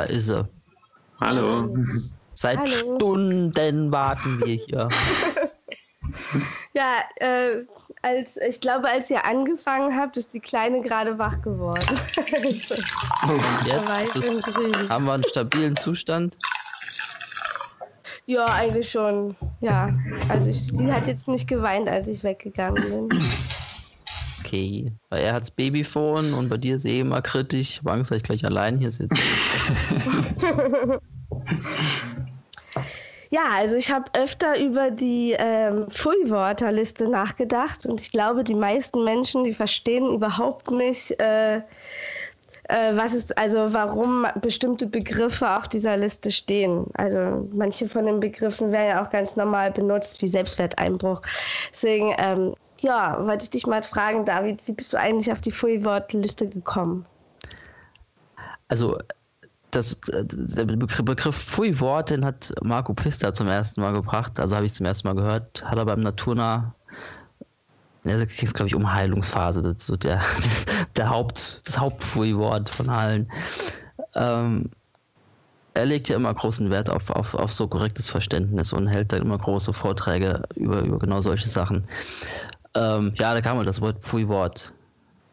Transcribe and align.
da 0.00 0.06
ist 0.06 0.26
sie. 0.28 0.48
Hallo. 1.20 1.76
Seit 2.32 2.58
Hallo. 2.58 2.96
Stunden 2.96 3.92
warten 3.92 4.40
wir 4.44 4.54
hier. 4.54 4.88
Ja, 6.72 7.02
äh, 7.16 7.62
als, 8.02 8.36
ich 8.36 8.60
glaube, 8.60 8.88
als 8.88 9.10
ihr 9.10 9.24
angefangen 9.24 9.96
habt, 9.96 10.16
ist 10.16 10.32
die 10.34 10.40
Kleine 10.40 10.80
gerade 10.80 11.18
wach 11.18 11.40
geworden. 11.42 12.00
Also, 12.32 12.74
Und 13.28 13.66
jetzt 13.66 14.16
es, 14.16 14.42
haben 14.88 15.04
wir 15.04 15.12
einen 15.12 15.24
stabilen 15.24 15.76
Zustand. 15.76 16.36
Ja, 18.26 18.46
eigentlich 18.46 18.90
schon. 18.90 19.36
Ja, 19.60 19.92
also 20.28 20.50
ich, 20.50 20.64
sie 20.64 20.92
hat 20.92 21.06
jetzt 21.06 21.28
nicht 21.28 21.48
geweint, 21.48 21.88
als 21.88 22.06
ich 22.08 22.24
weggegangen 22.24 23.08
bin. 23.08 23.32
Okay. 24.50 24.90
Weil 25.10 25.22
er 25.22 25.34
hat's 25.34 25.50
Babyphone 25.50 26.34
und 26.34 26.48
bei 26.48 26.56
dir 26.56 26.76
ist 26.76 26.84
eh 26.84 27.00
immer 27.00 27.22
kritisch. 27.22 27.70
Ich 27.70 27.78
hab 27.78 27.88
Angst, 27.88 28.10
dass 28.10 28.18
ich 28.18 28.24
gleich 28.24 28.44
allein 28.44 28.78
hier 28.78 28.90
sitze. 28.90 29.20
Ja, 33.32 33.42
also 33.52 33.76
ich 33.76 33.92
habe 33.92 34.10
öfter 34.14 34.58
über 34.58 34.90
die 34.90 35.36
ähm, 35.38 35.88
Pfui-Wörterliste 35.88 37.08
nachgedacht 37.08 37.86
und 37.86 38.00
ich 38.00 38.10
glaube, 38.10 38.42
die 38.42 38.56
meisten 38.56 39.04
Menschen, 39.04 39.44
die 39.44 39.54
verstehen 39.54 40.12
überhaupt 40.12 40.68
nicht, 40.72 41.12
äh, 41.20 41.58
äh, 41.58 42.96
was 42.96 43.14
ist, 43.14 43.38
also 43.38 43.72
warum 43.72 44.26
bestimmte 44.40 44.88
Begriffe 44.88 45.48
auf 45.48 45.68
dieser 45.68 45.96
Liste 45.96 46.32
stehen. 46.32 46.86
Also 46.94 47.48
manche 47.52 47.86
von 47.86 48.06
den 48.06 48.18
Begriffen 48.18 48.72
werden 48.72 48.88
ja 48.88 49.04
auch 49.04 49.10
ganz 49.10 49.36
normal 49.36 49.70
benutzt, 49.70 50.20
wie 50.22 50.26
Selbstwerteinbruch. 50.26 51.22
Deswegen, 51.70 52.12
ähm, 52.18 52.54
ja, 52.80 53.16
wollte 53.24 53.44
ich 53.44 53.50
dich 53.50 53.64
mal 53.64 53.82
fragen, 53.84 54.24
David, 54.24 54.66
wie 54.66 54.72
bist 54.72 54.92
du 54.92 54.98
eigentlich 54.98 55.30
auf 55.30 55.40
die 55.40 55.52
Pfui-Wortliste 55.52 56.48
gekommen? 56.48 57.06
Also, 58.66 58.98
das, 59.70 60.00
der 60.02 60.64
Begriff, 60.64 61.36
Pfui-Wort, 61.36 62.10
den 62.10 62.24
hat 62.24 62.52
Marco 62.62 62.94
Pfister 62.94 63.32
zum 63.32 63.48
ersten 63.48 63.80
Mal 63.80 63.92
gebracht. 63.92 64.40
Also 64.40 64.56
habe 64.56 64.66
ich 64.66 64.74
zum 64.74 64.86
ersten 64.86 65.08
Mal 65.08 65.14
gehört. 65.14 65.64
Hat 65.64 65.78
er 65.78 65.84
beim 65.84 66.00
Naturnah. 66.00 66.74
Ja, 68.04 68.16
da 68.16 68.24
ging 68.24 68.46
es, 68.46 68.54
glaube 68.54 68.68
ich, 68.68 68.74
um 68.74 68.92
Heilungsphase. 68.92 69.62
Das 69.62 69.86
so 69.86 69.96
der, 69.96 70.22
der 70.96 71.10
Haupt, 71.10 71.62
das 71.66 71.78
Hauptpfui-Wort 71.78 72.70
von 72.70 72.88
allen. 72.88 73.30
Ähm, 74.14 74.70
er 75.74 75.86
legt 75.86 76.08
ja 76.08 76.16
immer 76.16 76.34
großen 76.34 76.70
Wert 76.70 76.90
auf, 76.90 77.10
auf, 77.10 77.34
auf 77.34 77.52
so 77.52 77.68
korrektes 77.68 78.10
Verständnis 78.10 78.72
und 78.72 78.88
hält 78.88 79.12
dann 79.12 79.22
immer 79.22 79.38
große 79.38 79.72
Vorträge 79.72 80.42
über, 80.56 80.80
über 80.82 80.98
genau 80.98 81.20
solche 81.20 81.48
Sachen. 81.48 81.84
Ähm, 82.74 83.12
ja, 83.16 83.34
da 83.34 83.40
kam 83.40 83.56
halt 83.56 83.68
das 83.68 83.80
Wort 83.80 84.02
Pfui-Wort. 84.02 84.72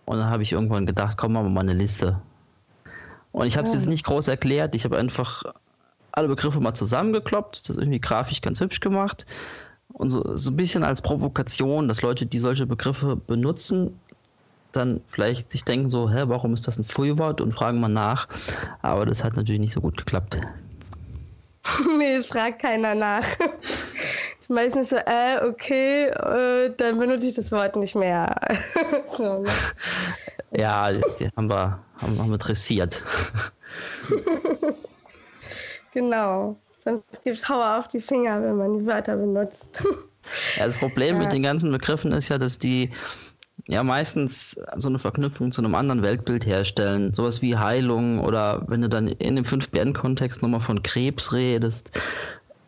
Und 0.05 0.17
dann 0.17 0.29
habe 0.29 0.43
ich 0.43 0.53
irgendwann 0.53 0.85
gedacht, 0.85 1.17
komm, 1.17 1.33
machen 1.33 1.47
wir 1.47 1.49
mal 1.49 1.61
eine 1.61 1.73
Liste. 1.73 2.21
Und 3.31 3.47
ich 3.47 3.57
habe 3.57 3.67
es 3.67 3.73
jetzt 3.73 3.87
nicht 3.87 4.05
groß 4.05 4.27
erklärt. 4.27 4.75
Ich 4.75 4.83
habe 4.85 4.97
einfach 4.97 5.43
alle 6.11 6.27
Begriffe 6.27 6.59
mal 6.59 6.73
zusammengekloppt, 6.73 7.69
das 7.69 7.77
irgendwie 7.77 7.99
grafisch 7.99 8.41
ganz 8.41 8.59
hübsch 8.59 8.79
gemacht. 8.79 9.25
Und 9.93 10.09
so, 10.09 10.35
so 10.35 10.51
ein 10.51 10.57
bisschen 10.57 10.83
als 10.83 11.01
Provokation, 11.01 11.87
dass 11.87 12.01
Leute, 12.01 12.25
die 12.25 12.39
solche 12.39 12.65
Begriffe 12.65 13.15
benutzen, 13.15 13.99
dann 14.71 15.01
vielleicht 15.07 15.51
sich 15.51 15.63
denken 15.63 15.89
so, 15.89 16.09
hä, 16.09 16.23
warum 16.27 16.53
ist 16.53 16.67
das 16.67 16.77
ein 16.77 16.83
Pfui-Wort 16.83 17.41
und 17.41 17.53
fragen 17.53 17.79
mal 17.79 17.87
nach. 17.87 18.27
Aber 18.81 19.05
das 19.05 19.23
hat 19.23 19.35
natürlich 19.35 19.61
nicht 19.61 19.73
so 19.73 19.81
gut 19.81 19.97
geklappt. 19.97 20.37
nee, 21.97 22.15
es 22.15 22.27
fragt 22.27 22.61
keiner 22.61 22.95
nach. 22.95 23.25
Ist 24.47 24.53
Meistens 24.53 24.89
so, 24.91 24.95
äh, 24.95 25.39
okay, 25.45 26.05
äh, 26.05 26.73
dann 26.77 26.97
benutze 26.97 27.27
ich 27.27 27.33
das 27.35 27.51
Wort 27.51 27.75
nicht 27.75 27.95
mehr. 27.95 28.33
so, 29.11 29.39
ne? 29.41 29.49
Ja, 30.51 30.93
die, 30.93 31.01
die 31.19 31.29
haben 31.35 31.49
wir, 31.49 31.77
haben, 32.01 32.17
haben 32.17 32.31
wir 32.31 32.37
dressiert. 32.37 33.03
Genau. 35.93 36.55
Sonst 36.79 37.03
gibt 37.23 37.35
es 37.37 37.49
Hauer 37.49 37.79
auf 37.79 37.87
die 37.87 37.99
Finger, 37.99 38.41
wenn 38.43 38.55
man 38.57 38.77
die 38.77 38.85
Wörter 38.85 39.17
benutzt. 39.17 39.83
Ja, 40.55 40.65
das 40.65 40.77
Problem 40.77 41.15
Ja. 41.15 41.23
mit 41.23 41.31
den 41.33 41.41
ganzen 41.41 41.71
Begriffen 41.71 42.11
ist 42.11 42.29
ja, 42.29 42.37
dass 42.37 42.59
die 42.59 42.91
ja 43.67 43.83
meistens 43.83 44.59
so 44.75 44.89
eine 44.89 44.99
Verknüpfung 44.99 45.51
zu 45.51 45.61
einem 45.61 45.73
anderen 45.73 46.03
Weltbild 46.03 46.45
herstellen. 46.45 47.13
Sowas 47.15 47.41
wie 47.41 47.57
Heilung 47.57 48.19
oder 48.19 48.63
wenn 48.67 48.81
du 48.81 48.89
dann 48.89 49.07
in 49.07 49.37
dem 49.37 49.45
5BN-Kontext 49.45 50.43
nochmal 50.43 50.59
von 50.59 50.83
Krebs 50.83 51.33
redest 51.33 51.99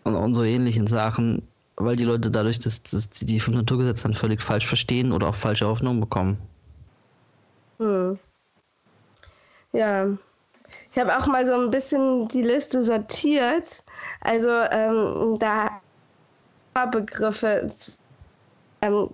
und, 0.06 0.16
und 0.16 0.34
so 0.34 0.44
ähnlichen 0.44 0.88
Sachen, 0.88 1.47
weil 1.79 1.95
die 1.95 2.03
Leute 2.03 2.29
dadurch 2.29 2.59
dass, 2.59 2.84
dass 2.84 3.09
sie 3.12 3.25
die 3.25 3.40
fünf 3.40 3.57
Naturgesetze 3.57 4.03
dann 4.03 4.13
völlig 4.13 4.44
falsch 4.44 4.67
verstehen 4.67 5.12
oder 5.12 5.28
auch 5.29 5.35
falsche 5.35 5.66
Hoffnung 5.67 6.00
bekommen. 6.00 6.38
Hm. 7.79 8.19
Ja. 9.73 10.07
Ich 10.91 10.97
habe 10.97 11.17
auch 11.17 11.28
mal 11.28 11.45
so 11.45 11.53
ein 11.53 11.72
bisschen 11.72 12.28
die 12.28 12.41
Liste 12.41 12.81
sortiert. 12.81 13.84
Also 14.22 14.50
ähm, 14.50 15.38
da 15.40 15.81
Begriffe. 16.91 17.69
Ähm, 18.81 19.09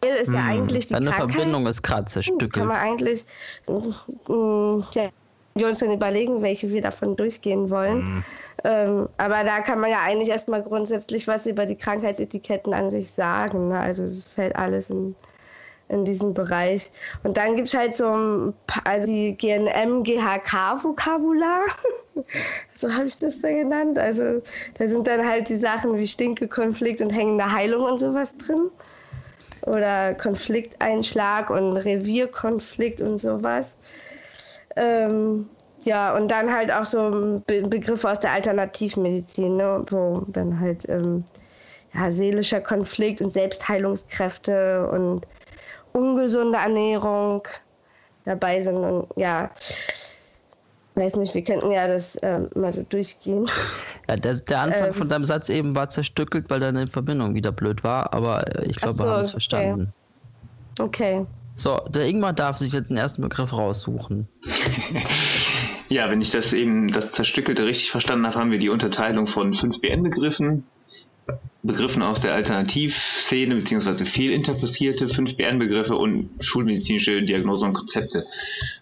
ist 0.00 0.32
ja 0.32 0.40
Hm, 0.40 0.48
eigentlich 0.48 0.86
die 0.88 0.94
Deine 0.94 1.10
Krankheit. 1.10 1.30
Verbindung 1.32 1.66
ist 1.66 1.82
gerade 1.82 2.02
Kann 2.02 2.08
zerstückelt. 2.08 2.56
man 2.56 2.76
eigentlich 2.76 3.24
mm, 3.68 4.80
ja, 4.94 5.10
wir 5.54 5.68
uns 5.68 5.80
dann 5.80 5.92
überlegen, 5.92 6.42
welche 6.42 6.70
wir 6.70 6.80
davon 6.80 7.16
durchgehen 7.16 7.70
wollen. 7.70 8.24
Ähm, 8.64 9.08
aber 9.16 9.44
da 9.44 9.60
kann 9.60 9.80
man 9.80 9.90
ja 9.90 10.00
eigentlich 10.00 10.30
erstmal 10.30 10.62
grundsätzlich 10.62 11.26
was 11.26 11.46
über 11.46 11.66
die 11.66 11.76
Krankheitsetiketten 11.76 12.72
an 12.72 12.90
sich 12.90 13.10
sagen. 13.10 13.68
Ne? 13.68 13.78
Also 13.78 14.04
es 14.04 14.26
fällt 14.26 14.56
alles 14.56 14.88
in, 14.90 15.14
in 15.88 16.04
diesem 16.04 16.32
Bereich. 16.32 16.90
Und 17.22 17.36
dann 17.36 17.56
gibt 17.56 17.68
es 17.68 17.74
halt 17.74 17.94
so 17.94 18.06
ein 18.06 18.54
paar, 18.66 18.86
also 18.86 19.06
die 19.06 19.36
GNM, 19.36 20.04
GHK-Vokabular. 20.04 21.64
so 22.76 22.92
habe 22.92 23.06
ich 23.06 23.18
das 23.18 23.40
da 23.40 23.48
genannt. 23.48 23.98
Also 23.98 24.42
da 24.78 24.88
sind 24.88 25.06
dann 25.06 25.26
halt 25.26 25.48
die 25.48 25.56
Sachen 25.56 25.96
wie 25.98 26.06
Stinke, 26.06 26.48
Konflikt 26.48 27.00
und 27.00 27.10
hängende 27.10 27.50
Heilung 27.50 27.82
und 27.84 27.98
sowas 27.98 28.36
drin. 28.38 28.70
Oder 29.66 30.14
Konflikteinschlag 30.14 31.50
und 31.50 31.76
Revierkonflikt 31.76 33.00
und 33.00 33.18
sowas. 33.18 33.76
Ähm, 34.76 35.48
ja, 35.84 36.14
und 36.14 36.30
dann 36.30 36.52
halt 36.52 36.70
auch 36.70 36.84
so 36.84 37.42
Be 37.46 37.62
Begriffe 37.62 38.10
aus 38.10 38.20
der 38.20 38.32
Alternativmedizin, 38.32 39.56
ne, 39.56 39.84
wo 39.88 40.24
dann 40.28 40.58
halt 40.60 40.88
ähm, 40.88 41.24
ja, 41.94 42.10
seelischer 42.10 42.60
Konflikt 42.60 43.20
und 43.20 43.30
Selbstheilungskräfte 43.30 44.88
und 44.88 45.26
ungesunde 45.92 46.58
Ernährung 46.58 47.46
dabei 48.24 48.62
sind. 48.62 48.78
Und 48.78 49.08
ja, 49.16 49.50
weiß 50.94 51.16
nicht, 51.16 51.34
wir 51.34 51.42
könnten 51.42 51.72
ja 51.72 51.86
das 51.86 52.18
ähm, 52.22 52.48
mal 52.54 52.72
so 52.72 52.82
durchgehen. 52.82 53.46
Ja, 54.08 54.16
der, 54.16 54.34
der 54.34 54.58
Anfang 54.60 54.86
Ähm. 54.86 54.94
von 54.94 55.08
deinem 55.08 55.24
Satz 55.24 55.48
eben 55.48 55.74
war 55.74 55.88
zerstückelt, 55.88 56.50
weil 56.50 56.60
deine 56.60 56.86
Verbindung 56.86 57.34
wieder 57.34 57.52
blöd 57.52 57.84
war, 57.84 58.12
aber 58.12 58.46
äh, 58.56 58.66
ich 58.66 58.76
glaube, 58.76 58.94
so, 58.94 59.04
wir 59.04 59.10
haben 59.10 59.20
es 59.20 59.28
okay. 59.28 59.32
verstanden. 59.32 59.92
Okay. 60.80 61.26
So, 61.62 61.80
der 61.88 62.08
Ingmar 62.08 62.32
darf 62.32 62.56
sich 62.56 62.72
jetzt 62.72 62.90
den 62.90 62.96
ersten 62.96 63.22
Begriff 63.22 63.52
raussuchen. 63.52 64.26
Ja, 65.88 66.08
wenn 66.08 66.22
ich 66.22 66.30
das 66.30 66.54
eben, 66.54 66.90
das 66.90 67.12
Zerstückelte 67.12 67.66
richtig 67.66 67.90
verstanden 67.90 68.26
habe, 68.26 68.36
haben 68.36 68.50
wir 68.50 68.58
die 68.58 68.70
Unterteilung 68.70 69.26
von 69.26 69.52
5BN-Begriffen, 69.52 70.64
Begriffen 71.62 72.00
aus 72.00 72.18
der 72.20 72.32
Alternativszene 72.32 73.56
beziehungsweise 73.56 74.06
fehlinterpretierte 74.06 75.08
5BN-Begriffe 75.08 75.94
und 75.94 76.30
schulmedizinische 76.40 77.20
Diagnose 77.24 77.66
und 77.66 77.74
Konzepte. 77.74 78.24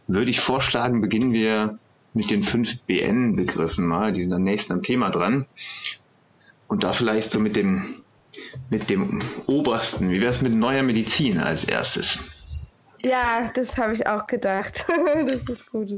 Würde 0.07 0.31
ich 0.31 0.39
vorschlagen, 0.39 1.01
beginnen 1.01 1.33
wir 1.33 1.81
mit 2.15 2.31
den 2.31 2.45
5BN-Begriffen 2.45 3.85
mal, 3.85 4.13
die 4.13 4.23
sind 4.23 4.33
am 4.33 4.45
nächsten 4.45 4.73
am 4.73 4.83
Thema 4.83 5.11
dran. 5.11 5.47
Und 6.69 6.85
da 6.85 6.93
vielleicht 6.93 7.33
so 7.33 7.41
mit 7.41 7.57
dem, 7.57 8.05
mit 8.69 8.89
dem 8.89 9.21
obersten, 9.49 10.11
wie 10.11 10.21
wäre 10.21 10.33
es 10.33 10.43
mit 10.43 10.53
neuer 10.53 10.85
Medizin 10.85 11.39
als 11.41 11.65
erstes? 11.65 12.21
Ja, 13.03 13.51
das 13.55 13.79
habe 13.79 13.95
ich 13.95 14.07
auch 14.07 14.27
gedacht. 14.27 14.87
das 15.27 15.47
ist 15.49 15.71
gut. 15.71 15.91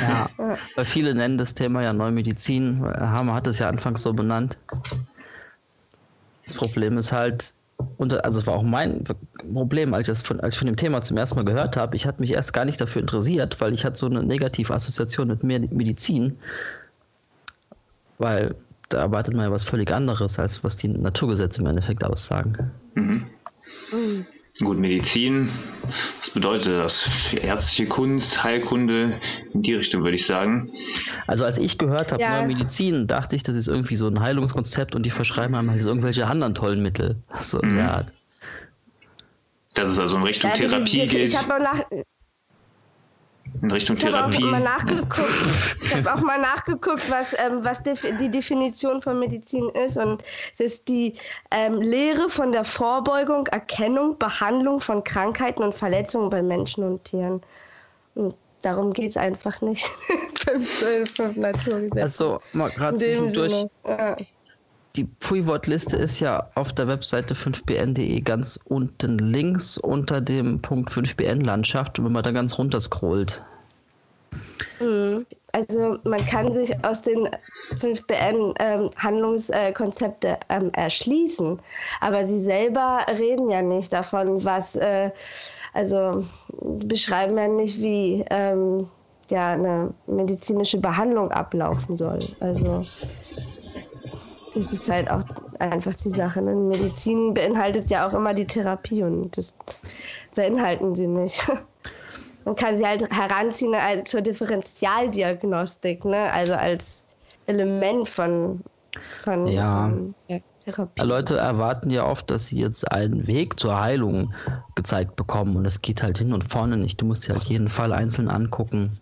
Ja, 0.00 0.30
Ja. 0.38 0.58
weil 0.74 0.84
viele 0.84 1.14
nennen 1.14 1.38
das 1.38 1.54
Thema 1.54 1.82
ja 1.82 1.92
Neumedizin. 1.92 2.82
Hammer 2.84 3.34
hat 3.34 3.46
es 3.46 3.58
ja 3.58 3.68
anfangs 3.68 4.02
so 4.02 4.12
benannt. 4.12 4.58
Das 6.46 6.54
Problem 6.54 6.98
ist 6.98 7.12
halt, 7.12 7.54
und 7.98 8.12
also 8.24 8.40
es 8.40 8.46
war 8.46 8.54
auch 8.54 8.62
mein 8.62 9.04
Problem, 9.52 9.94
als 9.94 10.02
ich, 10.02 10.06
das 10.08 10.22
von, 10.22 10.40
als 10.40 10.54
ich 10.54 10.58
von 10.58 10.66
dem 10.66 10.76
Thema 10.76 11.02
zum 11.02 11.16
ersten 11.16 11.36
Mal 11.36 11.44
gehört 11.44 11.76
habe, 11.76 11.96
ich 11.96 12.06
hatte 12.06 12.20
mich 12.20 12.32
erst 12.32 12.52
gar 12.52 12.64
nicht 12.64 12.80
dafür 12.80 13.02
interessiert, 13.02 13.60
weil 13.60 13.72
ich 13.72 13.84
hatte 13.84 13.96
so 13.96 14.06
eine 14.06 14.22
negative 14.22 14.72
Assoziation 14.74 15.28
mit 15.28 15.42
Me- 15.44 15.68
Medizin, 15.70 16.38
weil 18.18 18.54
da 18.88 18.98
erwartet 19.00 19.34
man 19.34 19.44
ja 19.46 19.50
was 19.50 19.64
völlig 19.64 19.90
anderes, 19.90 20.38
als 20.38 20.62
was 20.64 20.76
die 20.76 20.88
Naturgesetze 20.88 21.60
im 21.60 21.66
Endeffekt 21.66 22.04
aussagen. 22.04 22.70
Mhm. 22.94 23.26
Gut, 24.62 24.78
Medizin, 24.78 25.50
was 26.20 26.30
bedeutet 26.34 26.68
das? 26.68 26.94
Ärztliche 27.32 27.86
Kunst, 27.88 28.42
Heilkunde, 28.42 29.20
in 29.52 29.62
die 29.62 29.74
Richtung 29.74 30.04
würde 30.04 30.16
ich 30.16 30.26
sagen. 30.26 30.70
Also 31.26 31.44
als 31.44 31.58
ich 31.58 31.78
gehört 31.78 32.12
habe, 32.12 32.22
Ja. 32.22 32.38
neue 32.38 32.46
Medizin, 32.48 33.06
dachte 33.06 33.34
ich, 33.34 33.42
das 33.42 33.56
ist 33.56 33.66
irgendwie 33.68 33.96
so 33.96 34.06
ein 34.06 34.20
Heilungskonzept 34.20 34.94
und 34.94 35.04
die 35.04 35.10
verschreiben 35.10 35.54
einem 35.56 35.70
halt 35.70 35.82
irgendwelche 35.82 36.26
anderen 36.26 36.54
tollen 36.54 36.82
Mittel. 36.82 37.16
So, 37.34 37.58
Mhm. 37.62 37.76
Dass 39.74 39.88
es 39.92 39.98
also 39.98 40.16
in 40.16 40.22
Richtung 40.22 40.50
Ja, 40.50 40.54
also 40.56 40.66
die- 40.68 40.70
Therapie 40.74 40.90
die, 41.00 41.06
geht. 41.06 41.28
ich 41.28 41.36
habe 41.36 41.62
nach. 41.62 41.80
In 43.60 43.70
Richtung 43.70 43.96
Ich 43.96 44.04
habe 44.04 44.16
auch 44.16 44.30
Therapie. 44.30 44.44
mal 44.44 44.60
nachgeguckt. 44.60 45.76
Ich 45.82 45.94
habe 45.94 46.14
auch 46.14 46.20
mal 46.22 46.40
nachgeguckt, 46.40 47.10
was, 47.10 47.34
ähm, 47.34 47.64
was 47.64 47.82
def 47.82 48.06
die 48.20 48.30
Definition 48.30 49.02
von 49.02 49.18
Medizin 49.18 49.68
ist. 49.70 49.96
Und 49.96 50.22
es 50.54 50.60
ist 50.60 50.88
die 50.88 51.14
ähm, 51.50 51.80
Lehre 51.80 52.28
von 52.28 52.52
der 52.52 52.64
Vorbeugung, 52.64 53.46
Erkennung, 53.48 54.18
Behandlung 54.18 54.80
von 54.80 55.04
Krankheiten 55.04 55.62
und 55.62 55.74
Verletzungen 55.74 56.30
bei 56.30 56.42
Menschen 56.42 56.84
und 56.84 57.04
Tieren. 57.04 57.42
Und 58.14 58.34
darum 58.62 58.92
geht 58.92 59.10
es 59.10 59.16
einfach 59.16 59.60
nicht. 59.60 59.86
fünf, 60.44 60.68
fünf 61.14 61.36
Naturgesetze. 61.36 62.02
Also, 62.02 62.40
mal 62.52 62.70
gerade 62.70 62.96
zwischendurch. 62.96 63.66
Ja. 63.86 64.16
Die 64.96 65.08
Pfui-Wortliste 65.20 65.96
ist 65.96 66.20
ja 66.20 66.50
auf 66.54 66.72
der 66.72 66.86
Webseite 66.86 67.34
5bn.de 67.34 68.20
ganz 68.20 68.60
unten 68.64 69.18
links 69.18 69.78
unter 69.78 70.20
dem 70.20 70.60
Punkt 70.60 70.90
5bn-Landschaft. 70.90 71.98
Und 71.98 72.06
wenn 72.06 72.12
man 72.12 72.22
da 72.22 72.32
ganz 72.32 72.58
runter 72.58 72.80
scrollt, 72.80 73.42
Mhm. 74.82 75.26
Also 75.52 75.98
man 76.04 76.24
kann 76.26 76.52
sich 76.52 76.72
aus 76.84 77.02
den 77.02 77.28
5BN 77.76 78.54
ähm, 78.58 78.90
Handlungskonzepte 78.96 80.38
ähm, 80.48 80.70
erschließen, 80.74 81.60
aber 82.00 82.26
sie 82.26 82.40
selber 82.40 83.06
reden 83.08 83.50
ja 83.50 83.62
nicht 83.62 83.92
davon, 83.92 84.44
was, 84.44 84.76
äh, 84.76 85.10
also 85.72 86.24
beschreiben 86.86 87.36
ja 87.38 87.48
nicht, 87.48 87.80
wie 87.80 88.24
ähm, 88.30 88.88
ja, 89.30 89.52
eine 89.52 89.94
medizinische 90.06 90.78
Behandlung 90.78 91.30
ablaufen 91.30 91.96
soll. 91.96 92.28
Also 92.40 92.86
das 94.54 94.72
ist 94.72 94.88
halt 94.88 95.10
auch 95.10 95.24
einfach 95.58 95.94
die 95.94 96.10
Sache. 96.10 96.42
Ne? 96.42 96.54
Medizin 96.54 97.34
beinhaltet 97.34 97.90
ja 97.90 98.08
auch 98.08 98.12
immer 98.12 98.34
die 98.34 98.46
Therapie 98.46 99.02
und 99.02 99.36
das 99.36 99.54
beinhalten 100.34 100.94
sie 100.94 101.06
nicht. 101.06 101.42
Man 102.44 102.56
kann 102.56 102.76
sie 102.76 102.84
halt 102.84 103.08
heranziehen 103.10 103.74
zur 104.04 104.20
Differentialdiagnostik, 104.20 106.04
ne? 106.04 106.32
also 106.32 106.54
als 106.54 107.04
Element 107.46 108.08
von, 108.08 108.60
von 109.20 109.46
Ja. 109.46 109.92
ja, 110.28 110.38
Therapie. 110.64 111.02
Leute 111.02 111.36
erwarten 111.36 111.90
ja 111.90 112.04
oft, 112.06 112.30
dass 112.30 112.46
sie 112.46 112.60
jetzt 112.60 112.90
einen 112.90 113.26
Weg 113.26 113.60
zur 113.60 113.80
Heilung 113.80 114.34
gezeigt 114.74 115.16
bekommen. 115.16 115.56
Und 115.56 115.66
es 115.66 115.82
geht 115.82 116.02
halt 116.02 116.18
hin 116.18 116.32
und 116.32 116.50
vorne 116.50 116.76
nicht. 116.76 117.00
Du 117.00 117.06
musst 117.06 117.28
dir 117.28 117.34
halt 117.34 117.44
jeden 117.44 117.68
Fall 117.68 117.92
einzeln 117.92 118.28
angucken. 118.28 118.98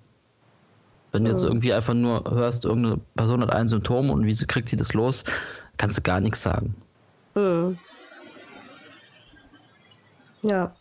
Wenn 1.13 1.25
du 1.25 1.31
jetzt 1.31 1.43
irgendwie 1.43 1.73
einfach 1.73 1.95
nur 1.95 2.25
hörst, 2.31 2.65
irgendeine 2.65 2.99
Person 3.17 3.43
hat 3.43 3.51
ein 3.51 3.69
Symptom 3.69 4.11
und 4.11 4.27
wieso 4.27 4.47
kriegt 4.47 4.69
sie 4.69 4.77
das 4.77 4.95
los, 4.95 5.25
kannst 5.77 5.99
du 5.99 6.03
gar 6.03 6.21
nichts 6.21 6.43
sagen. 6.43 6.77
Mhm. 7.35 7.79
Ja. 10.43 10.77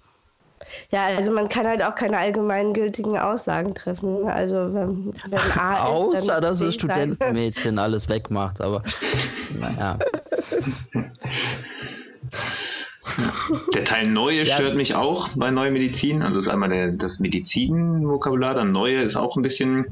Ja, 0.91 1.05
also 1.07 1.31
man 1.31 1.47
kann 1.47 1.65
halt 1.65 1.81
auch 1.81 1.95
keine 1.95 2.17
allgemeingültigen 2.17 3.17
Aussagen 3.17 3.73
treffen. 3.73 4.27
Also 4.27 4.73
wenn, 4.73 5.13
wenn 5.29 5.39
A 5.57 5.79
Außer, 5.85 6.17
ist, 6.17 6.27
dann 6.27 6.41
dass 6.41 6.59
das. 6.59 6.75
Studentenmädchen 6.75 7.79
alles 7.79 8.09
wegmacht. 8.09 8.61
Aber 8.61 8.83
naja. 9.49 9.97
Der 13.73 13.85
Teil 13.85 14.07
Neue 14.07 14.43
Ja. 14.45 14.55
stört 14.55 14.75
mich 14.75 14.95
auch 14.95 15.29
bei 15.35 15.51
Neue 15.51 15.71
Medizin. 15.71 16.21
Also 16.21 16.39
ist 16.39 16.47
einmal 16.47 16.69
der, 16.69 16.91
das 16.91 17.19
Medizin-Vokabular, 17.19 18.55
dann 18.55 18.71
Neue 18.71 19.01
ist 19.01 19.15
auch 19.15 19.35
ein 19.35 19.43
bisschen 19.43 19.85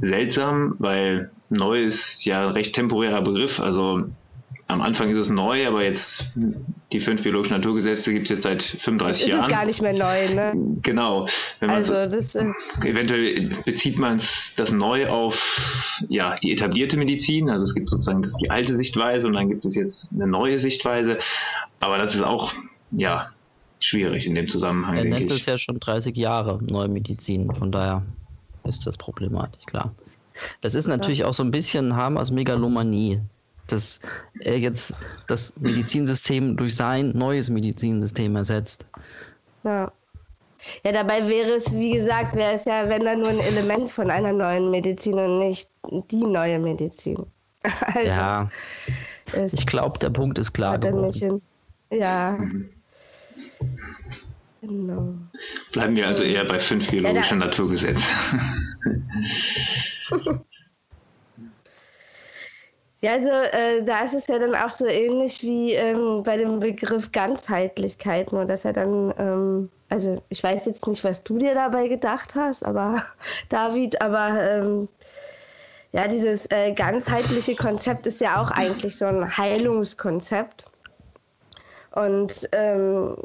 seltsam, 0.00 0.76
weil 0.78 1.30
Neu 1.48 1.84
ist 1.84 2.24
ja 2.24 2.46
ein 2.48 2.52
recht 2.52 2.74
temporärer 2.74 3.22
Begriff. 3.22 3.58
Also 3.60 4.04
am 4.68 4.82
Anfang 4.82 5.10
ist 5.10 5.18
es 5.18 5.28
neu, 5.28 5.66
aber 5.66 5.84
jetzt 5.84 6.26
die 6.92 7.00
fünf 7.00 7.22
biologischen 7.22 7.56
Naturgesetze 7.56 8.12
gibt 8.12 8.24
es 8.24 8.30
jetzt 8.30 8.42
seit 8.42 8.62
35 8.62 9.26
Ist 9.26 9.32
Jahren. 9.32 9.44
es 9.44 9.48
gar 9.52 9.64
nicht 9.64 9.80
mehr 9.80 9.92
neu, 9.92 10.34
ne? 10.34 10.52
Genau. 10.82 11.28
Wenn 11.60 11.68
man 11.68 11.78
Also 11.78 11.92
das 11.92 12.34
äh, 12.34 12.46
Eventuell 12.82 13.56
bezieht 13.64 13.98
man 13.98 14.20
das 14.56 14.70
neu 14.70 15.08
auf 15.08 15.34
ja, 16.08 16.36
die 16.42 16.52
etablierte 16.52 16.96
Medizin. 16.96 17.48
Also 17.48 17.64
es 17.64 17.74
gibt 17.74 17.88
sozusagen 17.88 18.22
das 18.22 18.32
die 18.42 18.50
alte 18.50 18.76
Sichtweise 18.76 19.28
und 19.28 19.34
dann 19.34 19.48
gibt 19.48 19.64
es 19.64 19.76
jetzt 19.76 20.10
eine 20.12 20.26
neue 20.26 20.58
Sichtweise. 20.58 21.18
Aber 21.78 21.98
das 21.98 22.14
ist 22.14 22.22
auch 22.22 22.52
ja 22.90 23.30
schwierig 23.78 24.26
in 24.26 24.34
dem 24.34 24.48
Zusammenhang. 24.48 24.96
Er 24.96 25.04
nennt 25.04 25.30
es 25.30 25.46
ja 25.46 25.58
schon 25.58 25.78
30 25.78 26.16
Jahre 26.16 26.58
neue 26.62 26.88
Medizin. 26.88 27.52
Von 27.54 27.70
daher 27.70 28.02
ist 28.64 28.84
das 28.86 28.96
problematisch, 28.96 29.64
klar. 29.66 29.92
Das 30.60 30.74
ist 30.74 30.86
natürlich 30.88 31.24
auch 31.24 31.34
so 31.34 31.42
ein 31.42 31.50
bisschen 31.50 31.96
Hamas 31.96 32.30
Megalomanie, 32.30 33.20
dass 33.72 34.00
er 34.40 34.58
jetzt 34.58 34.94
das 35.26 35.56
Medizinsystem 35.58 36.56
durch 36.56 36.76
sein 36.76 37.10
neues 37.10 37.48
Medizinsystem 37.50 38.36
ersetzt. 38.36 38.86
Ja. 39.64 39.92
Ja, 40.84 40.92
dabei 40.92 41.28
wäre 41.28 41.50
es, 41.50 41.72
wie 41.74 41.92
gesagt, 41.92 42.34
wäre 42.34 42.54
es 42.54 42.64
ja, 42.64 42.88
wenn 42.88 43.04
dann 43.04 43.20
nur 43.20 43.28
ein 43.28 43.40
Element 43.40 43.90
von 43.90 44.10
einer 44.10 44.32
neuen 44.32 44.70
Medizin 44.70 45.14
und 45.14 45.38
nicht 45.38 45.68
die 46.10 46.24
neue 46.24 46.58
Medizin. 46.58 47.26
Also, 47.80 48.08
Ja, 48.08 48.50
es 49.32 49.52
ich 49.52 49.66
glaube, 49.66 49.98
der 49.98 50.10
Punkt 50.10 50.38
ist 50.38 50.52
klar 50.52 50.78
geworden. 50.78 51.42
Ja. 51.90 52.38
Genau. 54.60 55.14
Bleiben 55.72 55.96
wir 55.96 56.06
also 56.06 56.22
eher 56.22 56.44
bei 56.44 56.60
fünf 56.60 56.88
biologischen 56.90 57.40
da- 57.40 57.46
Naturgesetze. 57.46 58.00
Ja, 63.02 63.12
also 63.12 63.28
äh, 63.28 63.82
da 63.82 64.00
ist 64.00 64.14
es 64.14 64.26
ja 64.26 64.38
dann 64.38 64.54
auch 64.54 64.70
so 64.70 64.86
ähnlich 64.86 65.42
wie 65.42 65.74
ähm, 65.74 66.22
bei 66.22 66.38
dem 66.38 66.60
Begriff 66.60 67.12
Ganzheitlichkeit, 67.12 68.32
nur 68.32 68.46
dass 68.46 68.64
er 68.64 68.72
dann, 68.72 69.12
ähm, 69.18 69.70
also 69.90 70.22
ich 70.30 70.42
weiß 70.42 70.64
jetzt 70.64 70.86
nicht, 70.86 71.04
was 71.04 71.22
du 71.22 71.36
dir 71.36 71.54
dabei 71.54 71.88
gedacht 71.88 72.34
hast, 72.34 72.64
aber 72.64 73.04
David, 73.50 74.00
aber 74.00 74.40
ähm, 74.40 74.88
ja, 75.92 76.08
dieses 76.08 76.50
äh, 76.50 76.72
ganzheitliche 76.72 77.54
Konzept 77.54 78.06
ist 78.06 78.20
ja 78.20 78.40
auch 78.40 78.50
eigentlich 78.50 78.96
so 78.96 79.06
ein 79.06 79.36
Heilungskonzept. 79.36 80.66
Und 81.92 82.48
ähm, 82.52 83.16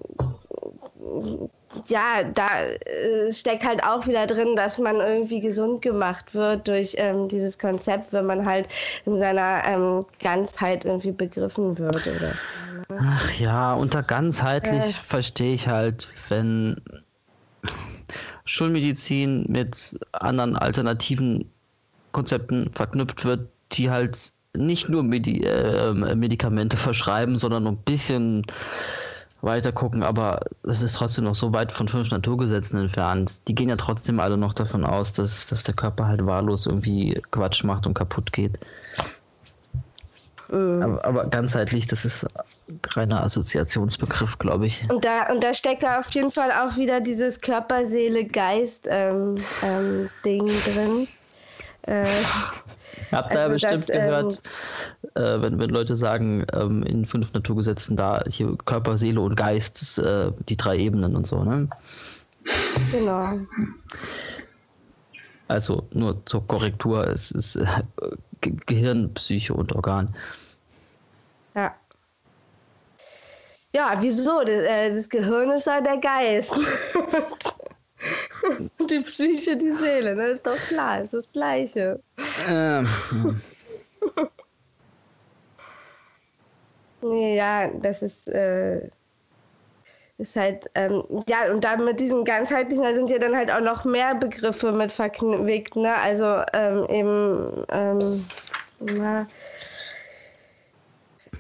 ja, 1.88 2.24
da 2.24 2.64
äh, 2.64 3.32
steckt 3.32 3.66
halt 3.66 3.84
auch 3.84 4.08
wieder 4.08 4.28
drin, 4.28 4.56
dass 4.56 4.78
man 4.80 4.98
irgendwie 4.98 5.40
gesund 5.40 5.82
gemacht 5.82 6.34
wird 6.36 6.68
durch 6.68 6.96
ähm, 6.98 7.28
dieses 7.28 7.58
Konzept, 7.58 8.14
wenn 8.14 8.26
man 8.26 8.46
halt 8.46 8.68
in 9.06 9.20
seiner 9.20 9.64
ähm, 9.66 10.06
Ganzheit 10.22 10.86
irgendwie 10.86 11.12
begriffen 11.12 11.78
wird. 11.78 12.08
Oder? 12.08 12.34
Ach 13.00 13.40
ja, 13.40 13.74
unter 13.74 14.04
ganzheitlich 14.04 14.84
Äh. 14.84 14.94
verstehe 14.94 15.54
ich 15.54 15.68
halt, 15.68 16.08
wenn 16.30 16.82
Schulmedizin 18.46 19.46
mit 19.48 19.98
anderen 20.12 20.56
alternativen 20.58 21.50
Konzepten 22.12 22.70
verknüpft 22.74 23.24
wird, 23.24 23.48
die 23.72 23.90
halt 23.90 24.34
nicht 24.54 24.90
nur 24.90 25.04
Medi 25.04 25.44
äh, 25.44 25.94
Medikamente 25.94 26.76
verschreiben, 26.76 27.40
sondern 27.40 27.68
ein 27.68 27.78
bisschen 27.78 28.44
weiter 29.42 29.72
gucken, 29.72 30.04
aber 30.04 30.42
es 30.64 30.82
ist 30.82 30.94
trotzdem 30.94 31.26
noch 31.26 31.36
so 31.36 31.52
weit 31.54 31.72
von 31.72 31.88
fünf 31.88 32.12
Naturgesetzen 32.12 32.80
entfernt. 32.80 33.48
Die 33.48 33.56
gehen 33.56 33.70
ja 33.70 33.76
trotzdem 33.76 34.20
alle 34.20 34.38
noch 34.38 34.54
davon 34.54 34.86
aus, 34.86 35.14
dass, 35.14 35.48
dass 35.48 35.64
der 35.64 35.76
Körper 35.76 36.08
halt 36.08 36.26
wahllos 36.26 36.66
irgendwie 36.66 37.22
Quatsch 37.32 37.64
macht 37.64 37.88
und 37.88 37.94
kaputt 37.94 38.32
geht. 38.32 38.60
Aber, 40.52 41.06
aber 41.06 41.28
ganzheitlich, 41.28 41.88
das 41.88 42.04
ist 42.04 42.28
reiner 42.90 43.24
Assoziationsbegriff, 43.24 44.38
glaube 44.38 44.66
ich. 44.68 44.86
Und 44.90 45.06
da, 45.06 45.32
und 45.32 45.44
da 45.44 45.54
steckt 45.54 45.84
da 45.84 46.00
auf 46.00 46.10
jeden 46.12 46.32
Fall 46.32 46.52
auch 46.52 46.76
wieder 46.78 47.00
dieses 47.00 47.40
Körper, 47.40 47.86
Seele, 47.86 48.26
Geist 48.26 48.86
ähm, 48.90 49.36
ähm, 49.64 50.10
drin. 50.24 51.08
Äh, 51.84 52.06
Habt 53.12 53.34
ihr 53.34 53.40
ja 53.40 53.46
Also 53.46 53.54
bestimmt 53.54 53.74
das, 53.74 53.90
ähm, 53.90 54.06
gehört, 54.06 54.42
äh, 55.16 55.42
wenn, 55.42 55.60
wenn 55.60 55.70
Leute 55.70 55.96
sagen, 55.96 56.46
ähm, 56.54 56.84
in 56.84 57.06
fünf 57.06 57.34
Naturgesetzen 57.34 57.96
da 57.96 58.24
hier 58.28 58.56
Körper, 58.66 58.98
Seele 58.98 59.22
und 59.22 59.36
Geist, 59.36 59.98
äh, 60.00 60.32
die 60.48 60.58
drei 60.58 60.78
Ebenen 60.78 61.16
und 61.16 61.28
so, 61.28 61.44
ne? 61.44 61.68
genau. 62.92 63.40
Also 65.48 65.88
nur 65.94 66.26
zur 66.26 66.48
Korrektur, 66.48 67.08
es 67.08 67.32
ist 67.32 67.58
äh, 67.58 67.66
Ge 68.42 68.54
Gehirn, 68.66 69.14
Psyche 69.14 69.54
und 69.54 69.74
Organ. 69.74 70.16
Ja. 71.56 71.76
Ja, 73.76 73.96
wieso? 74.00 74.42
Das, 74.42 74.50
äh, 74.50 74.96
das 74.96 75.10
Gehirn 75.10 75.52
ist 75.52 75.68
ja 75.68 75.82
der 75.82 75.98
Geist. 75.98 76.54
Die 78.90 79.00
Psyche, 79.00 79.56
die 79.56 79.72
Seele, 79.74 80.16
ne? 80.16 80.28
ist 80.30 80.46
doch 80.46 80.58
klar, 80.68 81.02
ist 81.02 81.14
das 81.14 81.32
Gleiche. 81.32 82.00
Ähm, 82.48 82.88
ja, 87.02 87.68
das 87.68 88.02
ist, 88.02 88.30
äh, 88.30 88.90
ist 90.18 90.36
halt, 90.36 90.70
ähm, 90.76 91.04
ja, 91.28 91.52
und 91.52 91.64
dann 91.64 91.84
mit 91.84 92.00
diesem 92.00 92.24
ganzheitlichen, 92.24 92.84
da 92.84 92.94
sind 92.94 93.10
ja 93.10 93.18
dann 93.18 93.36
halt 93.36 93.50
auch 93.52 93.62
noch 93.62 93.86
mehr 93.86 94.16
Begriffe 94.16 94.72
mit 94.72 94.92
verquickt, 94.92 95.76
ne? 95.76 95.96
Also 95.96 96.42
ähm, 96.54 96.86
eben, 96.90 97.66
ähm, 97.70 98.26
na, 98.80 99.28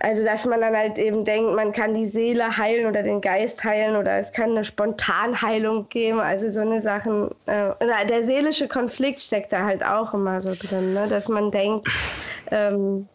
also 0.03 0.23
dass 0.23 0.45
man 0.45 0.61
dann 0.61 0.75
halt 0.75 0.97
eben 0.97 1.23
denkt, 1.25 1.53
man 1.53 1.71
kann 1.71 1.93
die 1.93 2.07
Seele 2.07 2.57
heilen 2.57 2.87
oder 2.87 3.03
den 3.03 3.21
Geist 3.21 3.63
heilen 3.63 3.95
oder 3.95 4.17
es 4.17 4.31
kann 4.31 4.51
eine 4.51 4.63
Spontanheilung 4.63 5.87
geben, 5.89 6.19
also 6.19 6.49
so 6.49 6.61
eine 6.61 6.79
Sachen. 6.79 7.29
Äh, 7.45 7.73
der 8.09 8.23
seelische 8.23 8.67
Konflikt 8.67 9.19
steckt 9.19 9.53
da 9.53 9.63
halt 9.63 9.83
auch 9.83 10.13
immer 10.13 10.41
so 10.41 10.53
drin, 10.55 10.93
ne? 10.93 11.07
dass 11.07 11.27
man 11.27 11.51
denkt, 11.51 11.87
ähm, 12.51 13.07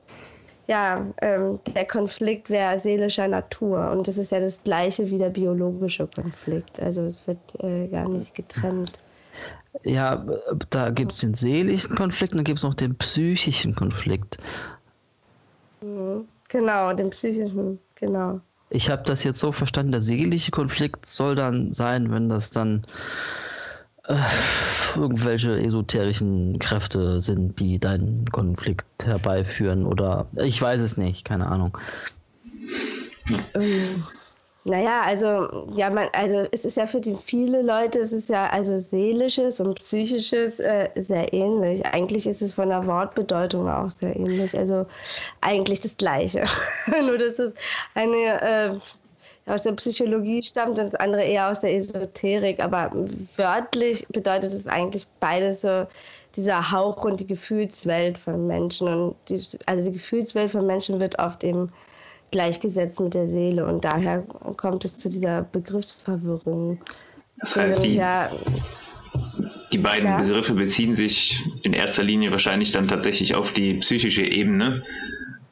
ja, 0.69 1.07
ähm, 1.23 1.61
der 1.75 1.87
Konflikt 1.87 2.51
wäre 2.51 2.79
seelischer 2.79 3.29
Natur 3.29 3.91
und 3.91 4.09
das 4.09 4.19
ist 4.19 4.33
ja 4.33 4.41
das 4.41 4.63
gleiche 4.65 5.11
wie 5.11 5.19
der 5.19 5.31
biologische 5.31 6.07
Konflikt, 6.09 6.81
also 6.81 7.03
es 7.03 7.27
wird 7.27 7.39
äh, 7.61 7.87
gar 7.89 8.09
nicht 8.09 8.35
getrennt. 8.35 8.99
Ja, 9.85 10.25
da 10.71 10.91
gibt 10.91 11.13
es 11.13 11.21
den 11.21 11.35
seelischen 11.35 11.95
Konflikt 11.97 12.33
und 12.33 12.39
dann 12.39 12.45
gibt 12.45 12.59
es 12.59 12.65
noch 12.65 12.75
den 12.75 12.97
psychischen 12.97 13.75
Konflikt. 13.75 14.39
Mhm. 15.83 16.27
Genau, 16.49 16.93
den 16.93 17.11
psychischen, 17.11 17.79
genau. 17.95 18.41
Ich 18.71 18.91
habe 18.91 19.03
das 19.05 19.25
jetzt 19.25 19.39
so 19.39 19.53
verstanden, 19.53 19.93
der 19.93 20.01
seelische 20.01 20.51
Konflikt 20.51 21.07
soll 21.07 21.35
dann 21.35 21.73
sein, 21.73 22.11
wenn 22.11 22.29
das 22.29 22.51
dann 22.51 22.85
äh, 24.09 24.17
irgendwelche 24.97 25.61
esoterischen 25.61 26.59
Kräfte 26.59 27.21
sind, 27.21 27.61
die 27.61 27.79
deinen 27.79 28.27
Konflikt 28.31 29.05
herbeiführen 29.05 29.85
oder 29.85 30.27
ich 30.37 30.61
weiß 30.61 30.81
es 30.81 30.97
nicht, 30.97 31.25
keine 31.25 31.47
Ahnung. 31.47 31.79
Ähm, 33.55 34.05
naja, 34.67 35.03
also 35.03 35.69
ja, 35.77 35.91
man, 35.91 36.09
also 36.13 36.45
es 36.51 36.65
ist 36.65 36.77
ja 36.77 36.87
für 36.87 37.01
die 37.01 37.17
viele 37.25 37.63
Leute, 37.63 38.01
es 38.01 38.11
ist 38.13 38.29
ja 38.29 38.49
also 38.51 38.77
seelisches 38.79 39.61
und 39.61 39.77
psychisches 39.77 40.59
äh, 40.59 40.89
sehr 40.97 41.33
ähnlich. 41.33 41.87
Eigentlich 41.87 42.27
ist 42.27 42.43
es 42.43 42.53
von 42.53 42.71
der 42.71 42.85
Wortbedeutung 42.85 43.69
auch 43.69 43.91
sehr 43.91 44.17
ähnlich. 44.17 44.59
Also 44.59 44.85
eigentlich 45.41 45.81
das 45.83 45.97
Gleiche. 45.97 46.43
Nur 47.07 47.17
dass 47.17 47.39
es 47.39 47.55
eine 47.95 48.43
äh, 48.43 49.51
aus 49.51 49.63
der 49.63 49.73
Psychologie 49.73 50.43
stammt 50.43 50.71
und 50.71 50.79
das 50.79 50.97
andere 50.97 51.23
eher 51.23 51.49
aus 51.49 51.61
der 51.61 51.73
Esoterik. 51.73 52.59
Aber 52.59 52.91
wörtlich 53.37 54.05
bedeutet 54.09 54.53
es 54.53 54.67
eigentlich 54.67 55.07
beides 55.21 55.61
so 55.61 55.87
dieser 56.35 56.73
Hauch 56.73 57.05
und 57.05 57.21
die 57.21 57.27
Gefühlswelt 57.29 58.19
von 58.19 58.49
Menschen. 58.49 58.89
Und 58.89 59.17
die, 59.29 59.41
also 59.67 59.89
die 59.91 59.97
Gefühlswelt 59.97 60.51
von 60.51 60.67
Menschen 60.67 60.99
wird 60.99 61.21
oft 61.21 61.45
eben 61.45 61.73
gleichgesetzt 62.31 63.01
mit 63.01 63.15
der 63.15 63.27
Seele 63.27 63.67
und 63.67 63.85
daher 63.85 64.23
kommt 64.57 64.85
es 64.85 64.99
zu 64.99 65.09
dieser 65.09 65.43
Begriffsverwirrung. 65.43 66.81
Das 67.39 67.55
heißt, 67.55 67.83
die, 67.83 67.95
ja, 67.95 68.31
die 69.73 69.79
beiden 69.79 70.07
ja. 70.07 70.19
Begriffe 70.19 70.55
beziehen 70.55 70.97
sich 70.97 71.39
in 71.63 71.73
erster 71.73 72.03
Linie 72.03 72.31
wahrscheinlich 72.31 72.73
dann 72.73 72.89
tatsächlich 72.89 73.35
auf 73.35 73.53
die 73.53 73.75
psychische 73.75 74.23
Ebene. 74.23 74.83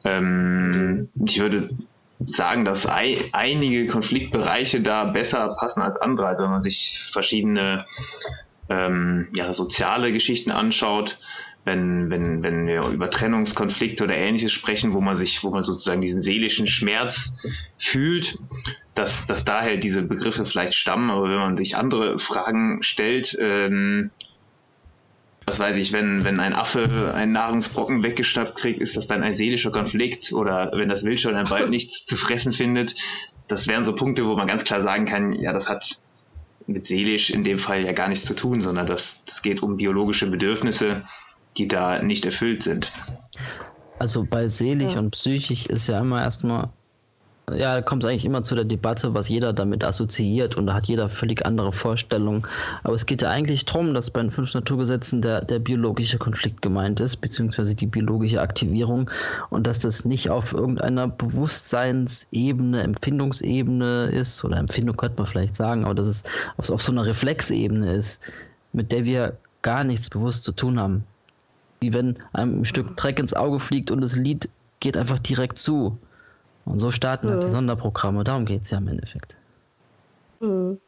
Ähm, 0.03 1.09
ich 1.25 1.39
würde 1.39 1.69
sagen, 2.25 2.65
dass 2.65 2.85
einige 2.85 3.87
Konfliktbereiche 3.87 4.81
da 4.81 5.05
besser 5.05 5.55
passen 5.59 5.81
als 5.81 5.97
andere. 5.97 6.27
Also 6.27 6.43
wenn 6.43 6.51
man 6.51 6.63
sich 6.63 6.99
verschiedene 7.11 7.85
ähm, 8.69 9.27
ja, 9.35 9.53
soziale 9.53 10.11
Geschichten 10.11 10.51
anschaut, 10.51 11.17
wenn, 11.65 12.11
wenn, 12.11 12.43
wenn 12.43 12.67
wir 12.67 12.83
über 12.89 13.09
Trennungskonflikte 13.09 14.03
oder 14.03 14.15
ähnliches 14.15 14.51
sprechen, 14.51 14.93
wo 14.93 15.01
man 15.01 15.17
sich, 15.17 15.43
wo 15.43 15.49
man 15.49 15.63
sozusagen 15.63 16.01
diesen 16.01 16.21
seelischen 16.21 16.67
Schmerz 16.67 17.31
fühlt, 17.79 18.37
dass, 18.93 19.11
dass 19.27 19.43
daher 19.43 19.77
diese 19.77 20.03
Begriffe 20.03 20.45
vielleicht 20.45 20.75
stammen, 20.75 21.09
aber 21.09 21.29
wenn 21.29 21.39
man 21.39 21.57
sich 21.57 21.75
andere 21.75 22.19
Fragen 22.19 22.83
stellt, 22.83 23.35
ähm, 23.39 24.11
was 25.45 25.59
weiß 25.59 25.75
ich, 25.77 25.91
wenn, 25.91 26.23
wenn 26.23 26.39
ein 26.39 26.53
Affe 26.53 27.13
einen 27.13 27.33
Nahrungsbrocken 27.33 28.03
weggeschnappt 28.03 28.55
kriegt, 28.57 28.79
ist 28.79 28.95
das 28.95 29.07
dann 29.07 29.21
ein 29.21 29.35
seelischer 29.35 29.71
Konflikt? 29.71 30.31
Oder 30.33 30.71
wenn 30.73 30.89
das 30.89 31.03
Wildschwein 31.03 31.43
bald 31.49 31.69
nichts 31.69 32.05
zu 32.05 32.15
fressen 32.15 32.53
findet, 32.53 32.95
das 33.47 33.67
wären 33.67 33.85
so 33.85 33.93
Punkte, 33.93 34.25
wo 34.25 34.35
man 34.35 34.47
ganz 34.47 34.63
klar 34.63 34.81
sagen 34.81 35.05
kann, 35.05 35.33
ja, 35.33 35.53
das 35.53 35.67
hat 35.67 35.85
mit 36.67 36.87
seelisch 36.87 37.29
in 37.29 37.43
dem 37.43 37.59
Fall 37.59 37.83
ja 37.85 37.91
gar 37.91 38.07
nichts 38.07 38.25
zu 38.25 38.33
tun, 38.33 38.61
sondern 38.61 38.87
das, 38.87 39.03
das 39.27 39.41
geht 39.43 39.61
um 39.61 39.77
biologische 39.77 40.25
Bedürfnisse, 40.25 41.03
die 41.57 41.67
da 41.67 42.01
nicht 42.01 42.25
erfüllt 42.25 42.63
sind. 42.63 42.91
Also 43.99 44.25
bei 44.29 44.47
seelisch 44.47 44.93
ja. 44.93 44.99
und 44.99 45.11
psychisch 45.11 45.67
ist 45.67 45.87
ja 45.87 45.99
immer 46.01 46.21
erstmal, 46.21 46.69
ja, 47.49 47.75
da 47.75 47.81
kommt 47.81 48.03
es 48.03 48.09
eigentlich 48.09 48.25
immer 48.25 48.43
zu 48.43 48.55
der 48.55 48.65
Debatte, 48.65 49.13
was 49.13 49.29
jeder 49.29 49.53
damit 49.53 49.85
assoziiert 49.85 50.57
und 50.57 50.65
da 50.65 50.73
hat 50.73 50.87
jeder 50.87 51.07
völlig 51.07 51.45
andere 51.45 51.71
Vorstellungen. 51.71 52.45
Aber 52.83 52.93
es 52.93 53.05
geht 53.05 53.21
ja 53.21 53.29
eigentlich 53.29 53.63
darum, 53.63 53.93
dass 53.93 54.09
bei 54.11 54.21
den 54.21 54.31
fünf 54.31 54.53
Naturgesetzen 54.53 55.21
der, 55.21 55.45
der 55.45 55.59
biologische 55.59 56.17
Konflikt 56.17 56.61
gemeint 56.61 56.99
ist, 56.99 57.17
beziehungsweise 57.17 57.73
die 57.73 57.85
biologische 57.85 58.41
Aktivierung 58.41 59.09
und 59.49 59.65
dass 59.65 59.79
das 59.79 60.03
nicht 60.03 60.29
auf 60.29 60.51
irgendeiner 60.51 61.07
Bewusstseinsebene, 61.07 62.83
Empfindungsebene 62.83 64.07
ist, 64.07 64.43
oder 64.43 64.57
Empfindung 64.57 64.97
könnte 64.97 65.17
man 65.19 65.27
vielleicht 65.27 65.55
sagen, 65.55 65.85
aber 65.85 65.95
dass 65.95 66.07
es 66.07 66.23
auf, 66.57 66.69
auf 66.69 66.81
so 66.81 66.91
einer 66.91 67.05
Reflexebene 67.05 67.93
ist, 67.93 68.21
mit 68.73 68.91
der 68.91 69.05
wir 69.05 69.37
gar 69.61 69.85
nichts 69.85 70.09
bewusst 70.09 70.43
zu 70.43 70.51
tun 70.51 70.79
haben 70.79 71.05
wie 71.85 71.93
wenn 71.93 72.17
einem 72.33 72.61
ein 72.61 72.65
Stück 72.65 72.97
Dreck 72.97 73.19
ins 73.19 73.33
Auge 73.33 73.59
fliegt 73.59 73.91
und 73.91 74.01
das 74.01 74.15
Lied 74.15 74.49
geht 74.79 74.97
einfach 74.97 75.19
direkt 75.19 75.59
zu. 75.59 75.97
Und 76.65 76.79
so 76.79 76.89
starten 76.89 77.29
halt 77.29 77.43
die 77.43 77.47
Sonderprogramme. 77.47 78.23
Darum 78.23 78.45
geht 78.45 78.63
es 78.63 78.71
ja 78.71 78.79
im 78.79 78.87
Endeffekt. 78.87 79.35
Mhm. 80.39 80.79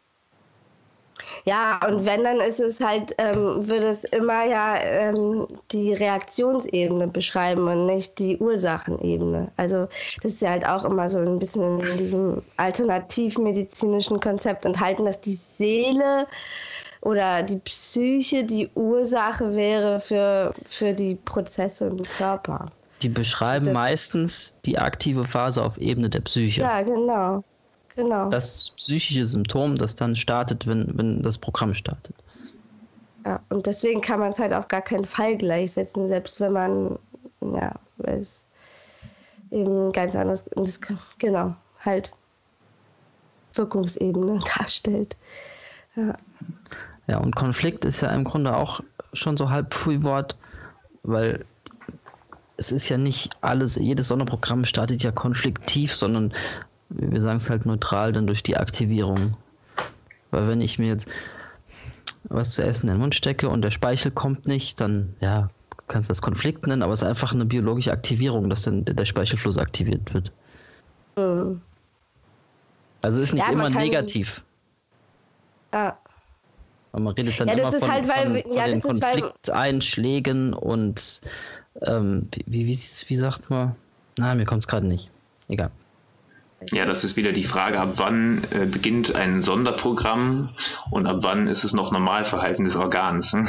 Ja, 1.46 1.80
und 1.88 2.06
wenn, 2.06 2.24
dann 2.24 2.39
ist 2.39 2.60
es 2.60 2.80
halt, 2.80 3.13
ähm, 3.18 3.68
wird 3.68 3.84
es 3.84 4.04
immer 4.06 4.46
ja 4.46 4.77
ähm, 4.80 5.48
die 5.72 5.94
Reaktionsebene 5.94 7.08
beschreiben 7.08 7.68
und 7.68 7.88
nicht 7.88 8.20
die 8.20 8.38
Ursachenebene. 8.38 9.51
Also 9.58 9.88
das 10.22 10.34
ist 10.34 10.42
ja 10.42 10.51
halt 10.51 10.66
auch 10.66 10.86
immer 10.86 11.10
so 11.10 11.18
ein 11.18 11.39
bisschen 11.39 11.80
in 11.80 11.98
diesem 11.98 12.42
alternativmedizinischen 12.58 14.20
Konzept 14.20 14.66
enthalten, 14.66 15.06
dass 15.06 15.20
die 15.20 15.39
Seele 15.56 16.27
oder 17.01 17.44
die 17.44 17.58
Psyche 17.58 18.44
die 18.44 18.70
Ursache 18.75 19.54
wäre 19.54 20.00
für, 20.00 20.54
für 20.68 20.94
die 20.94 21.16
Prozesse 21.16 21.88
im 21.88 22.04
Körper. 22.04 22.72
Die 23.01 23.10
beschreiben 23.10 23.66
das 23.66 23.74
meistens 23.74 24.58
die 24.66 24.77
aktive 24.77 25.25
Phase 25.25 25.63
auf 25.63 25.77
Ebene 25.77 26.10
der 26.10 26.22
Psyche. 26.22 26.62
Ja, 26.62 26.82
genau. 26.82 27.44
genau. 27.96 28.30
Das 28.30 28.72
psychische 28.72 29.25
Symptom, 29.25 29.75
das 29.75 29.96
dann 29.96 30.16
startet, 30.16 30.66
wenn, 30.66 30.98
wenn 30.98 31.22
das 31.22 31.38
Programm 31.38 31.75
startet. 31.75 32.16
Ja, 33.25 33.39
und 33.50 33.68
deswegen 33.68 34.01
kann 34.01 34.20
man 34.20 34.32
es 34.32 34.39
halt 34.39 34.54
auf 34.54 34.68
gar 34.68 34.82
keinen 34.82 35.06
Fall 35.06 35.38
gleichsetzen, 35.38 36.08
selbst 36.08 36.39
wenn 36.39 36.54
man, 36.54 36.98
ja, 37.42 37.75
es 38.04 38.42
eben 39.51 39.92
ganz 39.92 40.16
anders, 40.16 40.46
das, 40.56 40.80
genau, 41.20 41.56
halt 41.84 42.12
Wirkungsebene 43.54 44.39
darstellt. 44.58 45.18
Ja. 45.96 46.16
Ja, 47.08 47.18
und 47.18 47.36
Konflikt 47.36 47.86
ist 47.86 48.02
ja 48.02 48.10
im 48.10 48.24
Grunde 48.24 48.56
auch 48.56 48.82
schon 49.14 49.38
so 49.38 49.50
halb 49.50 49.74
Frühwort, 49.74 50.36
weil 51.04 51.46
es 52.58 52.72
ist 52.72 52.90
ja 52.90 52.98
nicht 52.98 53.32
alles, 53.42 53.76
jedes 53.76 54.10
Sonderprogramm 54.10 54.66
startet 54.66 55.04
ja 55.04 55.12
konfliktiv, 55.12 55.94
sondern 55.94 56.34
wir 56.90 57.22
sagen 57.22 57.38
es 57.38 57.50
halt 57.50 57.66
neutral 57.66 58.12
dann 58.14 58.28
durch 58.28 58.44
die 58.44 58.58
Aktivierung. 58.58 59.38
Weil 60.32 60.48
wenn 60.48 60.62
ich 60.62 60.80
mir 60.80 60.88
jetzt 60.88 61.10
was 62.24 62.52
zu 62.52 62.64
essen 62.64 62.88
in 62.88 62.96
den 62.96 63.00
Mund 63.00 63.16
stecke 63.16 63.48
und 63.48 63.62
der 63.62 63.72
Speichel 63.72 64.12
kommt 64.12 64.48
nicht, 64.48 64.82
dann 64.82 65.16
ja, 65.22 65.50
kannst 65.88 66.10
du 66.10 66.12
das 66.12 66.22
Konflikt 66.22 66.68
nennen, 66.68 66.82
aber 66.82 66.94
es 66.94 67.02
ist 67.02 67.08
einfach 67.08 67.34
eine 67.34 67.46
biologische 67.46 67.92
Aktivierung, 67.92 68.50
dass 68.50 68.64
dann 68.64 68.84
der 68.84 69.06
Speichelfluss 69.06 69.58
aktiviert 69.58 70.14
wird. 70.14 70.32
Mhm. 71.18 71.62
Also 73.02 73.22
ist 73.22 73.34
nicht 73.34 73.46
ja, 73.46 73.54
immer 73.54 73.70
negativ. 73.70 74.44
Ja. 75.74 75.98
Aber 76.91 77.03
man 77.03 77.13
redet 77.13 77.39
dann 77.39 77.48
ja, 77.48 77.53
immer 77.56 77.72
von, 77.72 77.91
halt, 77.91 78.08
weil, 78.08 78.41
von, 78.41 78.44
von 78.44 78.58
ja, 78.58 78.67
den 78.67 78.82
Konflikteinschlägen 78.82 80.53
und 80.53 81.22
ähm, 81.86 82.29
wie, 82.46 82.65
wie, 82.65 82.77
wie, 83.08 83.15
sagt 83.15 83.50
man? 83.50 83.75
Na, 84.17 84.34
mir 84.36 84.46
kommt 84.46 84.63
es 84.63 84.67
gerade 84.67 84.88
nicht. 84.88 85.10
Egal. 85.48 85.72
Ja, 86.72 86.86
das 86.86 87.03
ist 87.03 87.15
wieder 87.15 87.34
die 87.34 87.44
Frage, 87.44 87.79
ab 87.79 87.94
wann 87.98 88.44
äh, 88.51 88.65
beginnt 88.65 89.13
ein 89.13 89.41
Sonderprogramm 89.44 90.56
und 90.89 91.06
ab 91.06 91.20
wann 91.22 91.48
ist 91.48 91.63
es 91.63 91.72
noch 91.72 91.91
Normalverhalten 91.91 92.65
des 92.65 92.75
Organs. 92.75 93.32
Hm? 93.32 93.48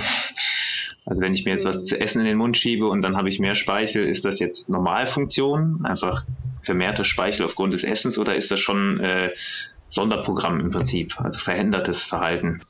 Also 1.06 1.22
wenn 1.22 1.34
ich 1.34 1.46
mir 1.46 1.54
jetzt 1.54 1.64
was 1.64 1.86
zu 1.86 1.98
essen 1.98 2.20
in 2.20 2.26
den 2.26 2.36
Mund 2.36 2.58
schiebe 2.58 2.86
und 2.86 3.00
dann 3.00 3.16
habe 3.16 3.30
ich 3.30 3.38
mehr 3.38 3.56
Speichel, 3.56 4.04
ist 4.04 4.26
das 4.26 4.38
jetzt 4.38 4.68
Normalfunktion, 4.68 5.86
einfach 5.86 6.24
vermehrter 6.62 7.04
Speichel 7.04 7.46
aufgrund 7.46 7.72
des 7.72 7.82
Essens 7.82 8.18
oder 8.18 8.36
ist 8.36 8.50
das 8.50 8.60
schon 8.60 9.00
äh, 9.00 9.30
Sonderprogramm 9.88 10.60
im 10.60 10.70
Prinzip, 10.70 11.18
also 11.18 11.40
verändertes 11.40 12.02
Verhalten? 12.02 12.60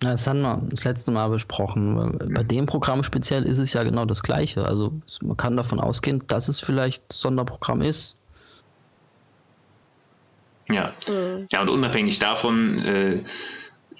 Das 0.00 0.26
haben 0.26 0.40
wir 0.40 0.62
das 0.70 0.84
letzte 0.84 1.10
Mal 1.10 1.28
besprochen. 1.28 2.18
Bei 2.34 2.42
dem 2.42 2.66
Programm 2.66 3.02
speziell 3.02 3.42
ist 3.44 3.58
es 3.58 3.74
ja 3.74 3.82
genau 3.82 4.06
das 4.06 4.22
Gleiche. 4.22 4.64
Also 4.64 4.92
man 5.20 5.36
kann 5.36 5.56
davon 5.56 5.78
ausgehen, 5.78 6.22
dass 6.26 6.48
es 6.48 6.58
vielleicht 6.58 7.12
Sonderprogramm 7.12 7.82
ist. 7.82 8.18
Ja, 10.70 10.94
mhm. 11.06 11.48
ja 11.50 11.60
und 11.60 11.68
unabhängig 11.68 12.18
davon 12.18 12.78
äh, 12.78 13.24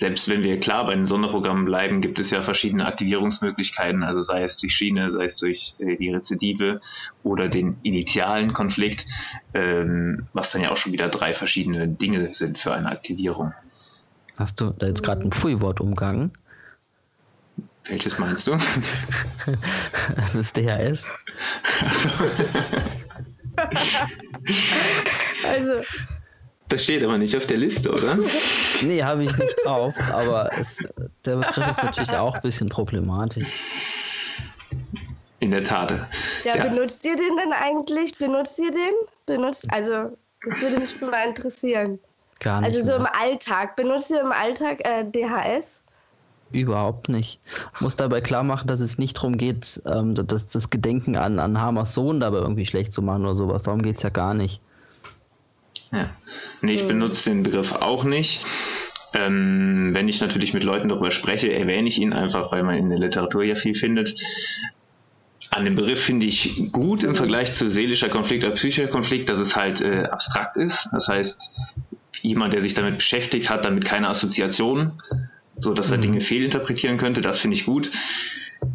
selbst 0.01 0.29
wenn 0.29 0.43
wir 0.43 0.59
klar 0.59 0.87
bei 0.87 0.95
den 0.95 1.07
Sonderprogrammen 1.07 1.67
bleiben, 1.67 2.01
gibt 2.01 2.19
es 2.19 2.31
ja 2.31 2.43
verschiedene 2.43 2.87
Aktivierungsmöglichkeiten, 2.87 4.03
also 4.03 4.23
sei 4.23 4.45
es 4.45 4.57
durch 4.57 4.73
Schiene, 4.73 5.11
sei 5.11 5.27
es 5.27 5.37
durch 5.37 5.75
äh, 5.79 5.97
die 5.97 6.11
Rezidive 6.11 6.81
oder 7.23 7.51
den 7.51 7.77
initialen 7.83 8.55
Konflikt, 8.55 9.05
ähm, 9.53 10.27
was 10.33 10.51
dann 10.53 10.63
ja 10.63 10.71
auch 10.71 10.79
schon 10.79 10.93
wieder 10.93 11.09
drei 11.09 11.35
verschiedene 11.35 11.87
Dinge 11.87 12.35
sind 12.35 12.59
für 12.59 12.73
eine 12.73 12.89
Aktivierung. 12.89 13.53
Hast 14.41 14.59
du 14.59 14.71
da 14.71 14.87
jetzt 14.87 15.03
gerade 15.03 15.21
ein 15.21 15.33
Pfui-Wort 15.33 15.83
umgangen? 15.83 16.33
Welches 17.85 18.19
meinst 18.19 18.47
du? 18.47 18.53
das 20.17 20.35
ist 20.35 20.57
DHS. 20.57 21.15
also. 25.45 25.83
Das 26.71 26.83
steht 26.85 27.03
aber 27.03 27.19
nicht 27.19 27.37
auf 27.37 27.47
der 27.49 27.59
Liste, 27.59 27.91
oder? 27.91 28.17
nee, 28.81 29.03
habe 29.03 29.25
ich 29.25 29.37
nicht 29.37 29.57
drauf, 29.63 29.95
aber 30.11 30.51
es, 30.59 30.83
der 31.27 31.37
Begriff 31.37 31.69
ist 31.69 31.85
natürlich 31.85 32.17
auch 32.17 32.35
ein 32.35 32.41
bisschen 32.41 32.71
problematisch. 32.71 33.53
In 35.41 35.51
der 35.51 35.65
Tat. 35.65 36.09
Ja, 36.45 36.57
ja, 36.57 36.67
benutzt 36.67 37.05
ihr 37.05 37.17
den 37.17 37.37
denn 37.37 37.53
eigentlich? 37.53 38.17
Benutzt 38.17 38.59
ihr 38.59 38.71
den? 38.71 38.95
Benutzt, 39.27 39.67
also, 39.71 40.17
das 40.47 40.63
würde 40.63 40.79
mich 40.79 40.99
mal 41.03 41.29
interessieren. 41.29 41.99
Gar 42.41 42.63
nicht. 42.63 42.75
Also 42.75 42.81
so 42.81 42.99
mehr. 42.99 43.11
im 43.13 43.21
Alltag. 43.21 43.77
Benutzt 43.77 44.11
ihr 44.11 44.21
im 44.21 44.33
Alltag 44.33 44.81
äh, 44.85 45.05
DHS? 45.05 45.83
Überhaupt 46.53 47.09
nicht. 47.09 47.39
Ich 47.75 47.81
muss 47.81 47.95
dabei 47.95 48.21
klar 48.21 48.43
machen, 48.43 48.67
dass 48.67 48.81
es 48.81 48.99
nicht 48.99 49.17
darum 49.17 49.39
geht, 49.39 49.81
ähm, 49.87 50.15
dass 50.15 50.49
das 50.49 50.69
Gedenken 50.69 51.17
an, 51.17 51.39
an 51.39 51.61
Hamers 51.61 51.95
Sohn 51.95 52.19
dabei 52.19 52.39
irgendwie 52.39 52.67
schlecht 52.67 52.93
zu 52.93 53.03
machen 53.03 53.23
oder 53.23 53.37
sowas. 53.37 53.63
Darum 53.63 53.83
geht 53.83 53.99
es 53.99 54.03
ja 54.03 54.11
gar 54.11 54.35
nicht. 54.35 54.61
Ja. 55.93 56.11
Nee, 56.61 56.75
ich 56.75 56.81
hm. 56.81 56.89
benutze 56.89 57.25
den 57.25 57.43
Begriff 57.45 57.71
auch 57.71 58.05
nicht. 58.05 58.45
Ähm, 59.13 59.91
wenn 59.93 60.09
ich 60.09 60.21
natürlich 60.21 60.53
mit 60.53 60.63
Leuten 60.63 60.89
darüber 60.89 61.11
spreche, 61.11 61.53
erwähne 61.53 61.89
ich 61.89 61.99
ihn 61.99 62.13
einfach, 62.13 62.53
weil 62.53 62.63
man 62.63 62.77
in 62.77 62.91
der 62.91 62.99
Literatur 62.99 63.43
ja 63.43 63.57
viel 63.57 63.75
findet. 63.75 64.15
An 65.51 65.65
dem 65.65 65.75
Begriff 65.75 66.01
finde 66.05 66.27
ich 66.27 66.69
gut 66.71 67.03
im 67.03 67.17
Vergleich 67.17 67.55
zu 67.55 67.71
seelischer 67.71 68.09
Konflikt 68.09 68.45
oder 68.45 68.55
psychischer 68.55 68.87
Konflikt, 68.87 69.29
dass 69.29 69.39
es 69.39 69.57
halt 69.57 69.81
äh, 69.81 70.05
abstrakt 70.05 70.57
ist. 70.57 70.89
Das 70.93 71.09
heißt, 71.09 71.51
jemand, 72.23 72.53
der 72.53 72.63
sich 72.63 72.75
damit 72.75 72.97
beschäftigt, 72.97 73.49
hat 73.49 73.65
damit 73.65 73.85
keine 73.85 74.09
Assoziation, 74.09 75.01
so 75.59 75.75
dass 75.75 75.91
er 75.91 75.99
mhm. 75.99 76.03
Dinge 76.03 76.21
fehlinterpretieren 76.23 76.99
könnte. 76.99 77.21
Das 77.21 77.41
finde 77.41 77.57
ich 77.57 77.67
gut. 77.67 77.91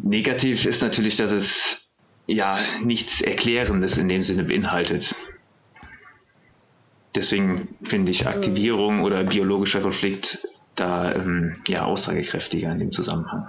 Negativ 0.02 0.64
ist 0.64 0.82
natürlich, 0.82 1.16
dass 1.16 1.30
es 1.30 1.78
ja 2.26 2.58
nichts 2.82 3.20
Erklärendes 3.20 3.96
in 3.96 4.08
dem 4.08 4.22
Sinne 4.22 4.44
beinhaltet. 4.44 5.14
Deswegen 7.14 7.76
finde 7.84 8.12
ich 8.12 8.26
Aktivierung 8.26 9.02
oder 9.02 9.24
biologischer 9.24 9.80
Konflikt 9.80 10.38
da 10.74 11.12
ähm, 11.12 11.56
ja 11.66 11.84
aussagekräftiger 11.84 12.70
in 12.70 12.78
dem 12.78 12.92
Zusammenhang. 12.92 13.46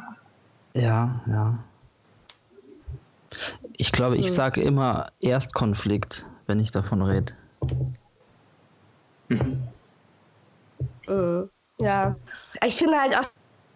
Ja, 0.74 1.22
ja. 1.28 1.60
Ich 3.76 3.92
glaube, 3.92 4.18
ich 4.18 4.32
sage 4.32 4.62
immer 4.62 5.12
Erstkonflikt, 5.20 6.26
wenn 6.46 6.60
ich 6.60 6.72
davon 6.72 7.02
rede. 7.02 7.34
Mhm. 9.28 9.64
Mhm. 11.08 11.50
Ja, 11.80 12.18
ich 12.66 12.76
finde 12.76 13.00
halt 13.00 13.16
auch, 13.16 13.26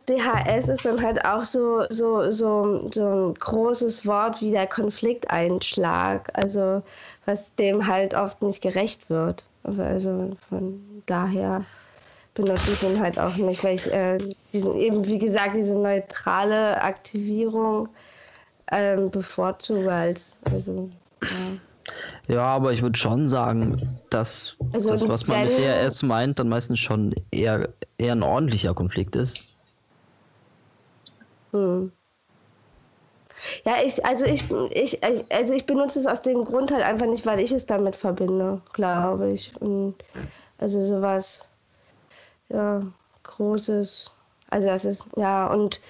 DHS 0.09 0.67
ist 0.69 0.85
dann 0.85 1.01
halt 1.03 1.23
auch 1.23 1.43
so, 1.43 1.85
so, 1.89 2.31
so, 2.31 2.89
so 2.91 3.29
ein 3.29 3.33
großes 3.35 4.05
Wort 4.07 4.41
wie 4.41 4.51
der 4.51 4.67
Konflikteinschlag, 4.67 6.29
also 6.37 6.83
was 7.25 7.53
dem 7.55 7.85
halt 7.87 8.13
oft 8.15 8.41
nicht 8.41 8.61
gerecht 8.63 9.09
wird. 9.09 9.47
Also 9.63 10.31
von 10.49 11.03
daher 11.05 11.67
benutze 12.33 12.71
ich 12.71 12.83
ihn 12.83 12.99
halt 13.01 13.19
auch 13.19 13.37
nicht, 13.37 13.63
weil 13.63 13.75
ich 13.75 13.91
äh, 13.91 14.19
diesen, 14.53 14.75
eben, 14.75 15.05
wie 15.07 15.19
gesagt, 15.19 15.55
diese 15.55 15.77
neutrale 15.77 16.81
Aktivierung 16.81 17.89
ähm, 18.71 19.11
bevorzuge 19.11 19.91
als, 19.91 20.37
also, 20.43 20.91
ja. 21.29 21.59
Ja, 22.27 22.43
aber 22.43 22.71
ich 22.71 22.81
würde 22.81 22.97
schon 22.97 23.27
sagen, 23.27 23.99
dass 24.09 24.55
also 24.73 24.89
das, 24.89 25.07
was 25.07 25.27
man 25.27 25.47
mit 25.47 25.57
DRS 25.57 26.03
meint, 26.03 26.39
dann 26.39 26.49
meistens 26.49 26.79
schon 26.79 27.13
eher, 27.31 27.69
eher 27.97 28.13
ein 28.13 28.23
ordentlicher 28.23 28.73
Konflikt 28.73 29.15
ist. 29.15 29.45
Hm. 31.51 31.91
Ja, 33.65 33.77
ich, 33.83 34.03
also 34.05 34.25
ich, 34.25 34.45
ich, 34.71 35.03
also 35.03 35.53
ich 35.53 35.65
benutze 35.65 35.99
es 35.99 36.05
aus 36.05 36.21
dem 36.21 36.45
Grund 36.45 36.71
halt 36.71 36.83
einfach 36.83 37.07
nicht, 37.07 37.25
weil 37.25 37.39
ich 37.39 37.51
es 37.51 37.65
damit 37.65 37.95
verbinde, 37.95 38.61
glaube 38.73 39.31
ich. 39.31 39.53
Und 39.59 39.95
also 40.59 40.81
sowas, 40.83 41.47
ja, 42.49 42.81
Großes. 43.23 44.11
Also 44.49 44.67
das 44.67 44.85
ist, 44.85 45.05
ja, 45.15 45.47
und 45.47 45.81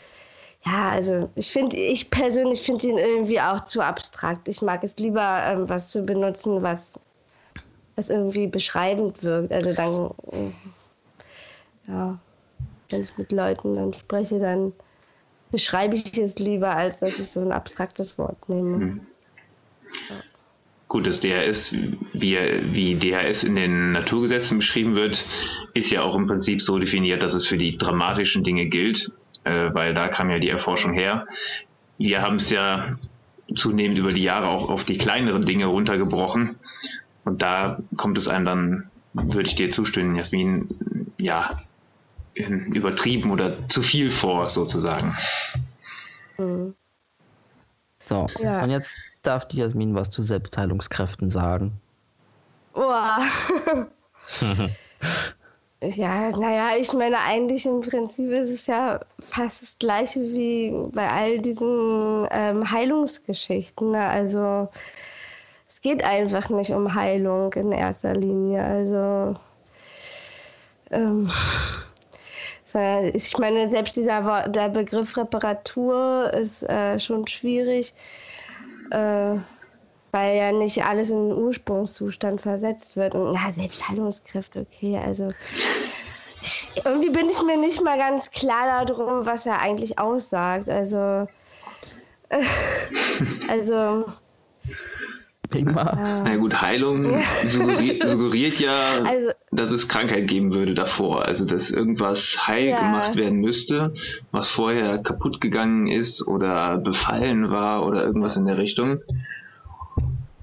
ja, 0.64 0.90
also 0.90 1.30
ich 1.36 1.52
finde, 1.52 1.78
ich 1.78 2.12
persönlich 2.12 2.62
finde 2.62 2.88
ihn 2.88 2.98
irgendwie 2.98 3.40
auch 3.42 3.66
zu 3.66 3.82
abstrakt. 3.82 4.48
Ich 4.48 4.62
mag 4.62 4.84
es 4.84 4.96
lieber, 4.98 5.44
ähm, 5.48 5.68
was 5.68 5.92
zu 5.92 6.04
benutzen, 6.04 6.62
was, 6.62 7.00
was 7.96 8.10
irgendwie 8.10 8.48
beschreibend 8.48 9.24
wirkt. 9.24 9.52
Also 9.52 9.74
dann, 9.74 10.54
ja, 11.88 12.20
wenn 12.90 13.02
ich 13.02 13.18
mit 13.18 13.32
Leuten 13.32 13.76
dann 13.76 13.94
spreche, 13.94 14.40
dann 14.40 14.74
beschreibe 15.52 15.96
ich 15.96 16.18
es 16.18 16.38
lieber, 16.38 16.76
als 16.76 17.00
dass 17.00 17.18
ich 17.18 17.28
so 17.28 17.40
ein 17.40 17.52
abstraktes 17.52 18.18
Wort 18.20 18.48
nehme. 18.48 18.78
Mhm. 18.78 19.08
Ja. 20.10 20.24
Gut, 20.90 21.08
das 21.08 21.22
DHS, 21.22 21.72
wie, 21.72 22.38
wie 22.74 22.96
DHS 23.00 23.44
in 23.44 23.56
den 23.56 23.94
Naturgesetzen 23.94 24.58
beschrieben 24.58 24.94
wird, 24.94 25.18
ist 25.74 25.90
ja 25.90 26.04
auch 26.04 26.16
im 26.16 26.28
Prinzip 26.28 26.62
so 26.62 26.78
definiert, 26.78 27.24
dass 27.24 27.34
es 27.34 27.48
für 27.48 27.58
die 27.58 27.78
dramatischen 27.78 28.44
Dinge 28.44 28.68
gilt 28.68 29.10
äh, 29.44 29.74
weil 29.74 29.94
da 29.94 30.08
kam 30.08 30.30
ja 30.30 30.40
die 30.40 30.50
Erforschung 30.50 30.94
her. 30.94 31.26
Wir 31.98 32.22
haben 32.22 32.36
es 32.36 32.50
ja 32.50 32.98
zunehmend 33.56 33.98
über 33.98 34.14
die 34.14 34.24
Jahre 34.24 34.48
auch 34.48 34.70
auf 34.70 34.84
die 34.86 34.98
kleineren 34.98 35.46
Dinge 35.46 35.66
runtergebrochen. 35.66 36.58
Und 37.26 37.42
da 37.42 37.80
kommt 37.98 38.18
es 38.18 38.28
einem 38.28 38.46
dann, 38.46 38.92
würde 39.14 39.50
ich 39.50 39.56
dir 39.56 39.72
zustimmen, 39.72 40.16
Jasmin, 40.16 41.12
ja, 41.18 41.60
übertrieben 42.34 43.32
oder 43.32 43.68
zu 43.70 43.84
viel 43.84 44.12
vor, 44.12 44.50
sozusagen. 44.50 45.16
Mhm. 46.38 46.74
So, 48.08 48.28
ja. 48.42 48.64
und 48.64 48.72
jetzt 48.72 48.98
darf 49.22 49.48
die 49.48 49.58
Jasmin 49.58 49.94
was 49.96 50.10
zu 50.10 50.24
Selbstheilungskräften 50.24 51.30
sagen. 51.30 51.74
Boah. 52.74 53.20
Ja, 55.84 56.30
naja, 56.30 56.78
ich 56.78 56.94
meine, 56.94 57.18
eigentlich 57.18 57.66
im 57.66 57.82
Prinzip 57.82 58.30
ist 58.30 58.52
es 58.52 58.68
ja 58.68 59.00
fast 59.20 59.64
das 59.64 59.80
gleiche 59.80 60.22
wie 60.22 60.72
bei 60.94 61.10
all 61.10 61.40
diesen 61.40 62.28
ähm, 62.30 62.70
Heilungsgeschichten. 62.72 63.90
Ne? 63.92 64.06
Also 64.08 64.70
es 65.68 65.82
geht 65.82 66.04
einfach 66.04 66.52
nicht 66.52 66.70
um 66.70 66.94
Heilung 66.94 67.52
in 67.54 67.72
erster 67.72 68.14
Linie. 68.14 68.64
Also 68.64 69.36
ähm, 70.92 71.32
ich 73.14 73.38
meine, 73.40 73.68
selbst 73.70 73.96
dieser 73.96 74.48
der 74.50 74.70
Begriff 74.70 75.18
Reparatur 75.18 76.32
ist 76.32 76.62
äh, 76.70 77.00
schon 77.00 77.28
schwierig. 77.28 77.94
Äh, 78.92 79.38
weil 80.12 80.38
ja 80.38 80.52
nicht 80.52 80.84
alles 80.84 81.10
in 81.10 81.30
den 81.30 81.38
Ursprungszustand 81.38 82.42
versetzt 82.42 82.96
wird. 82.96 83.16
Und 83.16 83.34
ja, 83.34 83.52
Selbstheilungskräfte, 83.52 84.66
okay, 84.70 84.98
also 84.98 85.32
ich, 86.42 86.72
irgendwie 86.84 87.12
bin 87.12 87.30
ich 87.30 87.42
mir 87.44 87.58
nicht 87.58 87.84
mal 87.84 87.98
ganz 87.98 88.32
klar 88.32 88.86
darum, 88.86 89.26
was 89.26 89.46
er 89.46 89.60
eigentlich 89.60 90.00
aussagt. 90.00 90.70
Also, 90.70 91.28
also. 93.48 94.06
Ja. 95.54 96.24
Na 96.24 96.38
gut, 96.38 96.62
Heilung 96.62 97.22
suggeriert, 97.44 98.04
suggeriert 98.18 98.60
ja, 98.62 99.04
also, 99.04 99.32
dass 99.52 99.70
es 99.70 99.88
Krankheit 99.90 100.30
geben 100.30 100.54
würde 100.54 100.74
davor. 100.74 101.26
Also, 101.26 101.44
dass 101.44 101.70
irgendwas 101.70 102.20
heil 102.38 102.70
ja. 102.70 102.80
gemacht 102.80 103.18
werden 103.18 103.40
müsste, 103.40 103.94
was 104.32 104.50
vorher 104.52 105.00
kaputt 105.00 105.42
gegangen 105.42 105.88
ist 105.88 106.26
oder 106.26 106.78
befallen 106.78 107.52
war 107.52 107.86
oder 107.86 108.02
irgendwas 108.02 108.38
in 108.38 108.46
der 108.46 108.58
Richtung. 108.58 109.02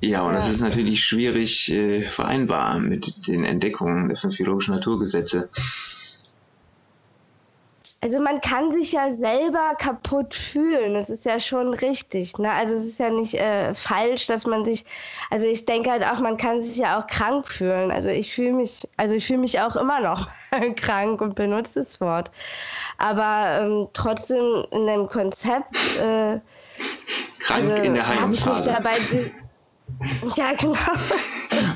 Ja, 0.00 0.22
und 0.22 0.34
ja. 0.34 0.40
das 0.40 0.54
ist 0.54 0.60
natürlich 0.60 1.04
schwierig 1.04 1.68
äh, 1.68 2.08
vereinbar 2.10 2.78
mit 2.78 3.26
den 3.26 3.44
Entdeckungen 3.44 4.08
der 4.08 4.16
fünf 4.16 4.36
biologischen 4.36 4.74
Naturgesetze. 4.74 5.48
Also 8.00 8.20
man 8.20 8.40
kann 8.40 8.70
sich 8.70 8.92
ja 8.92 9.12
selber 9.12 9.74
kaputt 9.76 10.32
fühlen, 10.32 10.94
das 10.94 11.10
ist 11.10 11.24
ja 11.24 11.40
schon 11.40 11.74
richtig. 11.74 12.38
Ne? 12.38 12.48
Also 12.48 12.76
es 12.76 12.84
ist 12.84 13.00
ja 13.00 13.10
nicht 13.10 13.34
äh, 13.34 13.74
falsch, 13.74 14.26
dass 14.26 14.46
man 14.46 14.64
sich, 14.64 14.84
also 15.30 15.48
ich 15.48 15.66
denke 15.66 15.90
halt 15.90 16.04
auch, 16.04 16.20
man 16.20 16.36
kann 16.36 16.62
sich 16.62 16.78
ja 16.78 17.00
auch 17.00 17.08
krank 17.08 17.48
fühlen. 17.48 17.90
Also 17.90 18.08
ich 18.08 18.32
fühle 18.32 18.52
mich, 18.52 18.82
also 18.96 19.16
ich 19.16 19.26
fühle 19.26 19.40
mich 19.40 19.60
auch 19.60 19.74
immer 19.74 19.98
noch 20.00 20.28
krank 20.76 21.20
und 21.20 21.34
benutze 21.34 21.80
das 21.80 22.00
Wort. 22.00 22.30
Aber 22.98 23.62
ähm, 23.62 23.88
trotzdem 23.94 24.64
in 24.70 24.86
dem 24.86 25.08
Konzept 25.08 25.74
äh, 25.96 26.38
krank 26.38 26.42
also, 27.50 27.72
in 27.72 27.94
der 27.94 28.06
Heilungsphase. 28.06 28.72
habe 28.72 28.90
ich 28.94 29.10
mich 29.10 29.20
dabei 29.20 29.32
ja, 30.36 30.52
genau. 30.54 30.74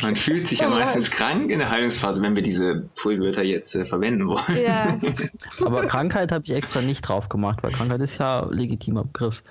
Man 0.02 0.16
fühlt 0.16 0.48
sich 0.48 0.60
ja 0.60 0.68
oh 0.68 0.70
meistens 0.70 1.10
krank 1.10 1.50
in 1.50 1.58
der 1.58 1.70
Heilungsphase, 1.70 2.20
wenn 2.22 2.34
wir 2.34 2.42
diese 2.42 2.88
Pulwörter 3.00 3.42
jetzt 3.42 3.74
äh, 3.74 3.84
verwenden 3.84 4.28
wollen. 4.28 4.56
Ja. 4.56 4.98
Aber 5.64 5.86
Krankheit 5.86 6.32
habe 6.32 6.44
ich 6.44 6.52
extra 6.52 6.80
nicht 6.80 7.02
drauf 7.02 7.28
gemacht, 7.28 7.62
weil 7.62 7.72
Krankheit 7.72 8.00
ist 8.00 8.18
ja 8.18 8.42
ein 8.42 8.52
legitimer 8.52 9.04
Begriff. 9.04 9.42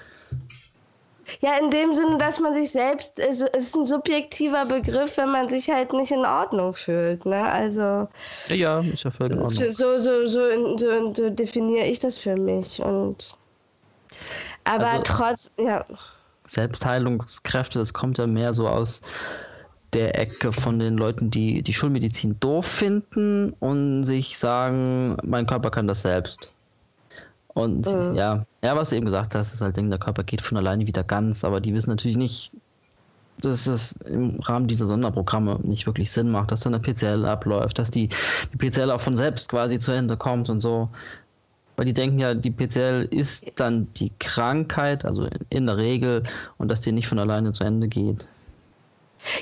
Ja, 1.39 1.57
in 1.57 1.71
dem 1.71 1.93
Sinne, 1.93 2.17
dass 2.17 2.39
man 2.39 2.53
sich 2.53 2.71
selbst, 2.71 3.17
es 3.19 3.41
ist 3.41 3.75
ein 3.75 3.86
subjektiver 3.86 4.65
Begriff, 4.65 5.17
wenn 5.17 5.31
man 5.31 5.49
sich 5.49 5.69
halt 5.69 5.93
nicht 5.93 6.12
in 6.12 6.25
Ordnung 6.25 6.73
fühlt. 6.73 7.25
Ne? 7.25 7.41
Also. 7.41 8.07
Ja, 8.49 8.55
ja, 8.55 8.79
ist 8.81 9.03
ja 9.03 9.12
völlig 9.12 9.38
in 9.38 9.43
Ordnung. 9.43 9.71
So, 9.71 9.99
so, 9.99 10.27
so, 10.27 10.27
so, 10.27 11.13
so 11.13 11.29
definiere 11.29 11.86
ich 11.86 11.99
das 11.99 12.19
für 12.19 12.36
mich. 12.36 12.81
Und, 12.81 13.36
aber 14.63 14.89
also, 14.89 15.03
trotz, 15.03 15.51
ja. 15.57 15.86
Selbstheilungskräfte, 16.51 17.79
das 17.79 17.93
kommt 17.93 18.17
ja 18.17 18.27
mehr 18.27 18.53
so 18.53 18.67
aus 18.67 19.01
der 19.93 20.17
Ecke 20.17 20.53
von 20.53 20.79
den 20.79 20.97
Leuten, 20.97 21.31
die 21.31 21.61
die 21.63 21.73
Schulmedizin 21.73 22.39
doof 22.39 22.65
finden 22.65 23.53
und 23.59 24.05
sich 24.05 24.37
sagen, 24.37 25.17
mein 25.23 25.47
Körper 25.47 25.71
kann 25.71 25.87
das 25.87 26.01
selbst. 26.01 26.51
Und 27.53 27.85
mhm. 27.85 28.15
ja, 28.15 28.45
ja, 28.63 28.75
was 28.75 28.89
du 28.89 28.95
eben 28.95 29.05
gesagt 29.05 29.35
hast, 29.35 29.53
ist 29.53 29.61
halt 29.61 29.75
Ding, 29.75 29.89
der 29.89 29.99
Körper 29.99 30.23
geht 30.23 30.41
von 30.41 30.57
alleine 30.57 30.87
wieder 30.87 31.03
ganz, 31.03 31.43
aber 31.43 31.59
die 31.59 31.73
wissen 31.73 31.89
natürlich 31.89 32.17
nicht, 32.17 32.53
dass 33.41 33.67
es 33.67 33.93
im 34.05 34.39
Rahmen 34.41 34.67
dieser 34.67 34.87
Sonderprogramme 34.87 35.59
nicht 35.63 35.85
wirklich 35.85 36.11
Sinn 36.11 36.31
macht, 36.31 36.51
dass 36.51 36.61
dann 36.61 36.73
eine 36.73 36.83
PCL 36.83 37.25
abläuft, 37.25 37.79
dass 37.79 37.91
die, 37.91 38.09
die 38.53 38.57
PCL 38.57 38.91
auch 38.91 39.01
von 39.01 39.15
selbst 39.15 39.49
quasi 39.49 39.79
zu 39.79 39.91
Ende 39.91 40.15
kommt 40.15 40.49
und 40.49 40.59
so. 40.61 40.89
Weil 41.82 41.88
die 41.88 41.94
denken 41.94 42.20
ja, 42.20 42.36
die 42.36 42.52
PCL 42.52 43.08
ist 43.10 43.54
dann 43.56 43.91
die 43.96 44.12
Krankheit, 44.20 45.04
also 45.04 45.28
in 45.50 45.65
der 45.65 45.78
Regel, 45.78 46.22
und 46.60 46.67
dass 46.67 46.82
die 46.82 46.91
nicht 46.91 47.08
von 47.08 47.17
alleine 47.17 47.54
zu 47.54 47.63
Ende 47.63 47.88
geht. 47.88 48.28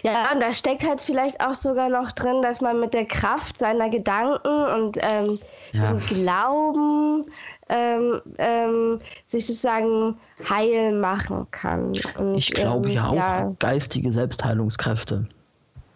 Ja, 0.03 0.31
und 0.31 0.39
da 0.39 0.53
steckt 0.53 0.87
halt 0.87 1.01
vielleicht 1.01 1.41
auch 1.41 1.53
sogar 1.53 1.89
noch 1.89 2.13
drin, 2.13 2.41
dass 2.41 2.61
man 2.61 2.79
mit 2.79 2.93
der 2.93 3.03
Kraft 3.03 3.57
seiner 3.57 3.89
Gedanken 3.89 4.47
und 4.47 4.97
ähm, 5.01 5.37
ja. 5.73 5.91
dem 5.91 5.99
Glauben 5.99 7.25
ähm, 7.67 8.21
ähm, 8.37 9.01
sich 9.27 9.45
sozusagen 9.45 10.15
heil 10.49 10.93
machen 10.93 11.45
kann. 11.51 11.91
Und, 12.17 12.35
ich 12.35 12.53
glaube 12.53 12.87
ähm, 12.87 12.95
ja 12.95 13.07
auch 13.09 13.15
ja. 13.15 13.55
geistige 13.59 14.13
Selbstheilungskräfte. 14.13 15.27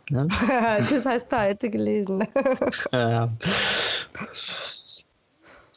Ne? 0.09 0.27
das 0.89 1.05
hast 1.05 1.31
du 1.31 1.39
heute 1.39 1.69
gelesen. 1.69 2.27
ja. 2.91 3.29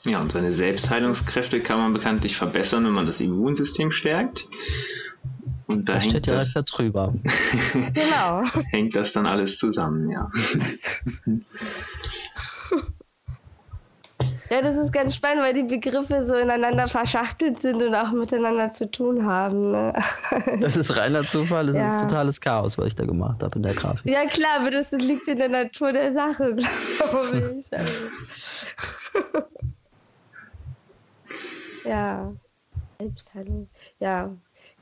Ja, 0.06 0.20
und 0.20 0.32
seine 0.32 0.54
Selbstheilungskräfte 0.54 1.60
kann 1.60 1.78
man 1.78 1.92
bekanntlich 1.92 2.36
verbessern, 2.36 2.84
wenn 2.84 2.92
man 2.92 3.06
das 3.06 3.18
Immunsystem 3.20 3.90
stärkt. 3.90 4.46
Und 5.66 5.88
da 5.88 5.94
das 5.94 6.04
steht 6.04 6.28
ja 6.28 6.44
da 6.54 6.62
drüber. 6.62 7.12
genau. 7.92 8.42
Hängt 8.70 8.94
das 8.94 9.12
dann 9.12 9.26
alles 9.26 9.58
zusammen, 9.58 10.08
ja. 10.10 10.30
Ja, 14.50 14.62
das 14.62 14.76
ist 14.76 14.92
ganz 14.92 15.16
spannend, 15.16 15.42
weil 15.42 15.54
die 15.54 15.64
Begriffe 15.64 16.24
so 16.26 16.34
ineinander 16.34 16.86
verschachtelt 16.86 17.60
sind 17.60 17.82
und 17.82 17.94
auch 17.94 18.12
miteinander 18.12 18.72
zu 18.72 18.88
tun 18.88 19.26
haben. 19.26 19.72
Ne? 19.72 19.92
Das 20.60 20.76
ist 20.76 20.96
reiner 20.96 21.24
Zufall, 21.24 21.66
das 21.66 21.76
ja. 21.76 21.86
ist 21.86 22.02
totales 22.02 22.40
Chaos, 22.40 22.78
was 22.78 22.86
ich 22.88 22.94
da 22.94 23.04
gemacht 23.04 23.42
habe 23.42 23.56
in 23.56 23.64
der 23.64 23.74
Grafik. 23.74 24.08
Ja, 24.10 24.24
klar, 24.26 24.60
aber 24.60 24.70
das 24.70 24.92
liegt 24.92 25.26
in 25.26 25.38
der 25.38 25.48
Natur 25.48 25.92
der 25.92 26.12
Sache, 26.12 26.54
glaube 26.54 27.58
ich. 27.58 27.66
Ja. 31.86 32.32
Selbstheilung. 32.98 33.68
Ja, 33.98 34.30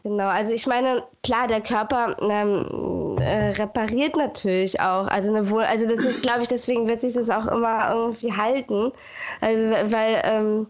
Genau, 0.05 0.29
also 0.29 0.53
ich 0.53 0.67
meine, 0.67 1.03
klar, 1.23 1.49
der 1.49 1.63
Körper 1.63 2.15
ähm, 2.21 3.17
äh, 3.19 3.53
repariert 3.53 4.17
natürlich 4.17 4.79
auch. 4.79 5.07
Also, 5.07 5.35
eine 5.35 5.49
Wohl 5.49 5.63
also 5.63 5.87
das 5.87 6.05
ist, 6.05 6.21
glaube 6.21 6.43
ich, 6.43 6.49
deswegen 6.49 6.87
wird 6.87 7.01
sich 7.01 7.15
das 7.15 7.31
auch 7.31 7.47
immer 7.47 7.91
irgendwie 7.91 8.31
halten. 8.31 8.93
Also 9.41 9.63
weil 9.63 10.21
ähm, 10.25 10.67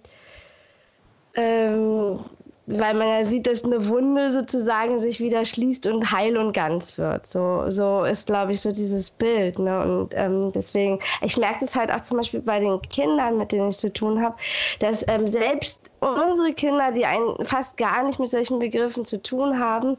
ähm, 1.34 2.20
weil 2.66 2.94
man 2.94 3.08
ja 3.08 3.24
sieht, 3.24 3.46
dass 3.46 3.64
eine 3.64 3.88
Wunde 3.88 4.30
sozusagen 4.30 4.98
sich 4.98 5.20
wieder 5.20 5.44
schließt 5.44 5.86
und 5.86 6.10
heil 6.10 6.36
und 6.38 6.52
ganz 6.52 6.96
wird. 6.96 7.26
So, 7.26 7.64
so 7.68 8.04
ist, 8.04 8.26
glaube 8.26 8.52
ich, 8.52 8.60
so 8.60 8.72
dieses 8.72 9.10
Bild. 9.10 9.58
Ne? 9.58 9.82
Und 9.82 10.14
ähm, 10.14 10.50
deswegen, 10.52 10.98
ich 11.20 11.36
merke 11.36 11.60
das 11.60 11.76
halt 11.76 11.90
auch 11.90 12.00
zum 12.00 12.18
Beispiel 12.18 12.40
bei 12.40 12.60
den 12.60 12.80
Kindern, 12.82 13.36
mit 13.36 13.52
denen 13.52 13.68
ich 13.68 13.76
zu 13.76 13.92
tun 13.92 14.22
habe, 14.22 14.36
dass 14.78 15.04
ähm, 15.08 15.30
selbst 15.30 15.80
unsere 16.00 16.52
Kinder, 16.52 16.92
die 16.92 17.06
ein, 17.06 17.20
fast 17.42 17.76
gar 17.76 18.02
nicht 18.02 18.18
mit 18.18 18.30
solchen 18.30 18.58
Begriffen 18.58 19.06
zu 19.06 19.22
tun 19.22 19.58
haben, 19.58 19.96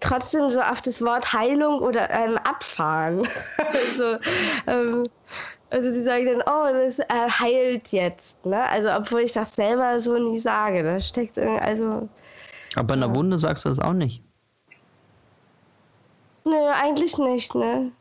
trotzdem 0.00 0.50
so 0.50 0.60
auf 0.60 0.82
das 0.82 1.02
Wort 1.02 1.32
Heilung 1.32 1.80
oder 1.80 2.10
ähm, 2.10 2.38
abfahren. 2.38 3.28
also, 3.72 4.16
ähm, 4.66 5.04
also 5.70 5.90
sie 5.90 6.02
sagen 6.02 6.26
dann, 6.26 6.42
oh, 6.42 6.72
das 6.72 6.98
äh, 6.98 7.28
heilt 7.28 7.88
jetzt. 7.88 8.44
Ne? 8.46 8.62
Also 8.68 8.88
obwohl 8.90 9.20
ich 9.20 9.32
das 9.32 9.54
selber 9.54 10.00
so 10.00 10.16
nie 10.16 10.38
sage. 10.38 10.82
Da 10.82 11.00
steckt 11.00 11.36
irgendwie, 11.36 11.60
also. 11.60 12.08
Aber 12.74 12.86
bei 12.86 12.94
einer 12.94 13.08
ja. 13.08 13.14
Wunde 13.14 13.38
sagst 13.38 13.64
du 13.64 13.68
das 13.68 13.78
auch 13.78 13.92
nicht. 13.92 14.22
Nö, 16.44 16.56
eigentlich 16.72 17.18
nicht, 17.18 17.54
ne? 17.54 17.92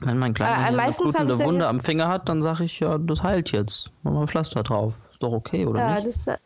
Wenn 0.00 0.18
mein 0.18 0.34
Kleiner 0.34 0.62
äh, 0.62 0.80
eine 0.80 0.92
blutende 0.92 1.38
Wunde 1.38 1.66
am 1.66 1.80
Finger 1.80 2.08
hat, 2.08 2.28
dann 2.28 2.42
sage 2.42 2.64
ich, 2.64 2.80
ja, 2.80 2.98
das 2.98 3.22
heilt 3.22 3.52
jetzt. 3.52 3.90
Mach 4.02 4.12
mal 4.12 4.26
Pflaster 4.26 4.62
drauf. 4.62 4.94
Ist 5.10 5.22
doch 5.22 5.32
okay, 5.32 5.66
oder 5.66 5.80
ja, 5.80 5.94
nicht? 5.96 6.06
Das, 6.06 6.26
äh, 6.26 6.36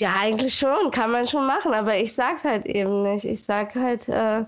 ja, 0.00 0.14
eigentlich 0.20 0.54
schon, 0.54 0.90
kann 0.90 1.10
man 1.10 1.26
schon 1.26 1.46
machen, 1.46 1.72
aber 1.72 1.96
ich 1.96 2.14
sag's 2.14 2.44
halt 2.44 2.66
eben 2.66 3.02
nicht. 3.02 3.24
Ich 3.24 3.44
sag 3.44 3.74
halt, 3.74 4.08
äh, 4.08 4.44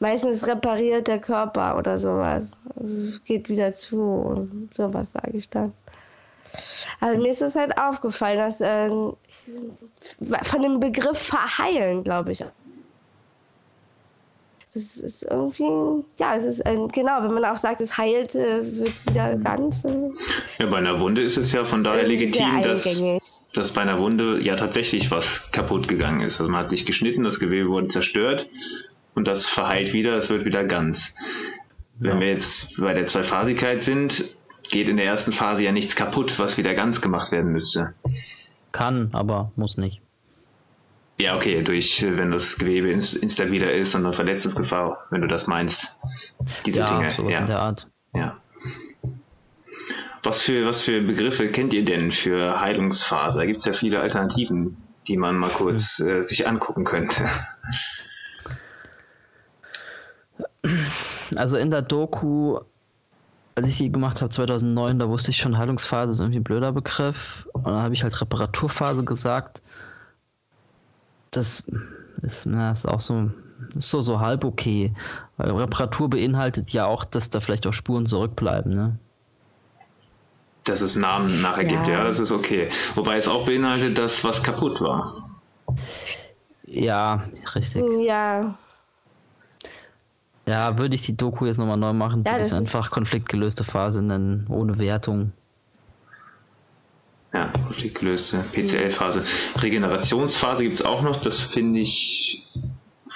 meistens 0.00 0.46
repariert 0.46 1.08
der 1.08 1.18
Körper 1.18 1.76
oder 1.76 1.98
sowas. 1.98 2.44
Also 2.78 3.00
es 3.00 3.24
geht 3.24 3.48
wieder 3.48 3.72
zu 3.72 4.00
und 4.00 4.70
sowas 4.74 5.12
sage 5.12 5.36
ich 5.36 5.48
dann. 5.48 5.72
Aber 7.00 7.16
mir 7.16 7.30
ist 7.30 7.42
es 7.42 7.54
halt 7.54 7.76
aufgefallen, 7.78 8.38
dass 8.38 8.60
äh, 8.60 8.88
von 8.88 10.62
dem 10.62 10.80
Begriff 10.80 11.18
verheilen, 11.18 12.02
glaube 12.04 12.32
ich. 12.32 12.44
Das 14.74 14.96
ist 14.96 15.24
irgendwie, 15.24 16.04
ja, 16.18 16.36
es 16.36 16.44
ist 16.44 16.60
äh, 16.60 16.76
genau, 16.92 17.22
wenn 17.22 17.34
man 17.34 17.44
auch 17.46 17.56
sagt, 17.56 17.80
es 17.80 17.96
heilt, 17.98 18.34
äh, 18.34 18.60
wird 18.62 19.06
wieder 19.06 19.34
ganz. 19.36 19.84
Äh, 19.84 20.10
ja, 20.58 20.66
bei 20.66 20.76
einer 20.76 21.00
Wunde 21.00 21.22
ist 21.22 21.36
es 21.36 21.52
ja 21.52 21.64
von 21.64 21.82
daher 21.82 22.06
legitim, 22.06 22.62
dass, 22.62 23.46
dass 23.54 23.74
bei 23.74 23.80
einer 23.80 23.98
Wunde 23.98 24.40
ja 24.40 24.56
tatsächlich 24.56 25.10
was 25.10 25.24
kaputt 25.52 25.88
gegangen 25.88 26.20
ist. 26.20 26.38
Also 26.38 26.50
man 26.50 26.64
hat 26.64 26.70
sich 26.70 26.86
geschnitten, 26.86 27.24
das 27.24 27.40
Gewebe 27.40 27.68
wurde 27.70 27.88
zerstört 27.88 28.46
und 29.18 29.26
das 29.26 29.44
verheilt 29.46 29.92
wieder, 29.92 30.16
es 30.18 30.30
wird 30.30 30.44
wieder 30.44 30.64
ganz. 30.64 30.96
Wenn 31.98 32.14
ja. 32.14 32.20
wir 32.20 32.28
jetzt 32.34 32.76
bei 32.78 32.94
der 32.94 33.08
Zweiphasigkeit 33.08 33.82
sind, 33.82 34.12
geht 34.70 34.88
in 34.88 34.96
der 34.96 35.06
ersten 35.06 35.32
Phase 35.32 35.62
ja 35.62 35.72
nichts 35.72 35.96
kaputt, 35.96 36.34
was 36.38 36.56
wieder 36.56 36.74
ganz 36.74 37.00
gemacht 37.00 37.32
werden 37.32 37.50
müsste. 37.52 37.94
Kann, 38.70 39.10
aber 39.12 39.50
muss 39.56 39.76
nicht. 39.76 40.00
Ja, 41.20 41.34
okay, 41.34 41.64
durch, 41.64 42.00
wenn 42.00 42.30
das 42.30 42.56
Gewebe 42.58 42.90
instabiler 42.90 43.72
ist 43.72 43.92
und 43.96 44.06
eine 44.06 44.14
Verletzungsgefahr, 44.14 44.98
wenn 45.10 45.20
du 45.20 45.26
das 45.26 45.48
meinst. 45.48 45.78
Diese 46.64 46.78
ja, 46.78 46.96
Dinge. 46.96 47.10
Sowas 47.10 47.34
ja, 47.34 47.40
in 47.40 47.46
der 47.48 47.58
Art. 47.58 47.88
Ja. 48.14 48.36
Was 50.22 50.40
für, 50.42 50.64
was 50.64 50.82
für 50.82 51.02
Begriffe 51.02 51.50
kennt 51.50 51.72
ihr 51.72 51.84
denn 51.84 52.12
für 52.12 52.60
Heilungsphase? 52.60 53.38
Da 53.38 53.46
gibt 53.46 53.58
es 53.58 53.64
ja 53.64 53.72
viele 53.72 53.98
Alternativen, 53.98 54.76
die 55.08 55.16
man 55.16 55.36
mal 55.36 55.50
kurz 55.50 55.98
äh, 55.98 56.22
sich 56.26 56.46
angucken 56.46 56.84
könnte. 56.84 57.28
Also 61.36 61.56
in 61.56 61.70
der 61.70 61.82
Doku, 61.82 62.58
als 63.54 63.66
ich 63.66 63.78
die 63.78 63.92
gemacht 63.92 64.20
habe 64.20 64.30
2009, 64.30 64.98
da 64.98 65.08
wusste 65.08 65.30
ich 65.30 65.36
schon, 65.36 65.58
Heilungsphase 65.58 66.12
ist 66.12 66.20
irgendwie 66.20 66.38
ein 66.40 66.44
blöder 66.44 66.72
Begriff. 66.72 67.48
Und 67.52 67.66
dann 67.66 67.82
habe 67.82 67.94
ich 67.94 68.02
halt 68.02 68.20
Reparaturphase 68.20 69.04
gesagt. 69.04 69.62
Das 71.30 71.62
ist, 72.22 72.46
na, 72.46 72.72
ist 72.72 72.86
auch 72.86 73.00
so, 73.00 73.30
ist 73.76 73.90
so, 73.90 74.00
so 74.00 74.20
halb 74.20 74.44
okay. 74.44 74.94
Weil 75.36 75.50
Reparatur 75.50 76.08
beinhaltet 76.08 76.70
ja 76.70 76.86
auch, 76.86 77.04
dass 77.04 77.30
da 77.30 77.40
vielleicht 77.40 77.66
auch 77.66 77.72
Spuren 77.72 78.06
zurückbleiben, 78.06 78.74
ne? 78.74 78.98
Dass 80.64 80.80
es 80.80 80.96
Namen 80.96 81.40
nachher 81.40 81.64
ja. 81.64 81.68
gibt, 81.68 81.88
ja, 81.88 82.04
das 82.04 82.18
ist 82.18 82.30
okay. 82.30 82.70
Wobei 82.94 83.16
es 83.16 83.26
auch 83.26 83.46
beinhaltet, 83.46 83.96
dass 83.96 84.12
was 84.22 84.42
kaputt 84.42 84.80
war. 84.80 85.38
Ja, 86.64 87.24
richtig. 87.54 87.82
Ja. 88.04 88.54
Ja, 90.48 90.78
würde 90.78 90.94
ich 90.94 91.02
die 91.02 91.14
Doku 91.14 91.44
jetzt 91.44 91.58
nochmal 91.58 91.76
neu 91.76 91.92
machen, 91.92 92.24
ja, 92.24 92.32
würde 92.32 92.46
ich 92.46 92.54
einfach 92.54 92.90
konfliktgelöste 92.90 93.64
Phase 93.64 94.00
nennen, 94.00 94.46
ohne 94.48 94.78
Wertung. 94.78 95.32
Ja, 97.34 97.52
konfliktgelöste 97.66 98.46
PCL-Phase. 98.52 99.24
Regenerationsphase 99.56 100.62
gibt 100.62 100.76
es 100.76 100.82
auch 100.82 101.02
noch, 101.02 101.20
das 101.20 101.38
finde 101.52 101.80
ich 101.80 102.46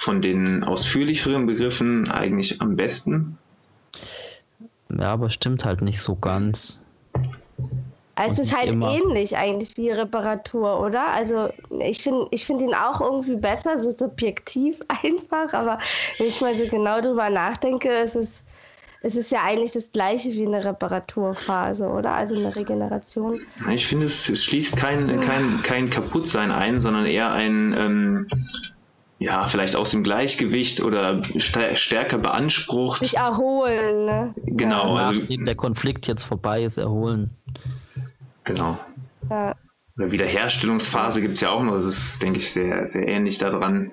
von 0.03 0.21
den 0.21 0.63
ausführlicheren 0.63 1.47
Begriffen 1.47 2.07
eigentlich 2.07 2.61
am 2.61 2.75
besten. 2.75 3.39
Ja, 4.91 5.09
aber 5.09 5.31
stimmt 5.31 5.65
halt 5.65 5.81
nicht 5.81 6.01
so 6.01 6.15
ganz. 6.15 6.82
Also 8.23 8.41
es 8.41 8.47
ist 8.47 8.57
halt 8.57 8.69
immer. 8.69 8.89
ähnlich 8.89 9.35
eigentlich 9.35 9.75
wie 9.75 9.89
Reparatur, 9.89 10.79
oder? 10.79 11.13
Also 11.13 11.49
ich 11.81 12.01
finde 12.01 12.27
ich 12.31 12.45
find 12.45 12.61
ihn 12.61 12.73
auch 12.73 13.01
irgendwie 13.01 13.35
besser, 13.35 13.77
so 13.77 13.91
subjektiv 13.91 14.79
einfach, 14.87 15.53
aber 15.53 15.79
wenn 16.17 16.27
ich 16.27 16.39
mal 16.39 16.57
so 16.57 16.65
genau 16.67 17.01
drüber 17.01 17.29
nachdenke, 17.29 17.89
ist 17.89 18.15
es, 18.15 18.45
es 19.01 19.15
ist 19.15 19.31
ja 19.31 19.39
eigentlich 19.43 19.73
das 19.73 19.91
gleiche 19.91 20.31
wie 20.31 20.47
eine 20.47 20.63
Reparaturphase, 20.63 21.85
oder? 21.87 22.11
Also 22.13 22.35
eine 22.35 22.55
Regeneration. 22.55 23.41
Ich 23.69 23.87
finde, 23.87 24.05
es, 24.05 24.29
es 24.29 24.41
schließt 24.45 24.77
kein, 24.77 25.19
kein, 25.19 25.61
kein 25.63 25.89
Kaputtsein 25.89 26.51
ein, 26.51 26.81
sondern 26.81 27.05
eher 27.05 27.31
ein... 27.31 27.75
Ähm 27.77 28.27
ja, 29.19 29.47
vielleicht 29.49 29.77
aus 29.77 29.91
dem 29.91 30.03
Gleichgewicht 30.03 30.81
oder 30.81 31.21
stärker 31.77 32.17
beansprucht. 32.17 32.99
Sich 32.99 33.15
erholen, 33.15 34.05
ne? 34.05 34.35
Genau. 34.35 34.97
Ja, 34.97 35.05
also, 35.05 35.21
nachdem 35.21 35.45
der 35.45 35.55
Konflikt 35.55 36.07
jetzt 36.07 36.23
vorbei 36.23 36.63
ist, 36.63 36.77
erholen. 36.77 37.37
Genau. 38.43 38.77
Ja. 39.29 39.55
Oder 39.97 40.11
Wiederherstellungsphase 40.11 41.21
gibt 41.21 41.35
es 41.35 41.41
ja 41.41 41.51
auch 41.51 41.61
noch. 41.61 41.75
Das 41.75 41.85
ist, 41.85 42.01
denke 42.21 42.39
ich, 42.39 42.51
sehr, 42.53 42.85
sehr 42.87 43.07
ähnlich 43.07 43.37
daran. 43.37 43.91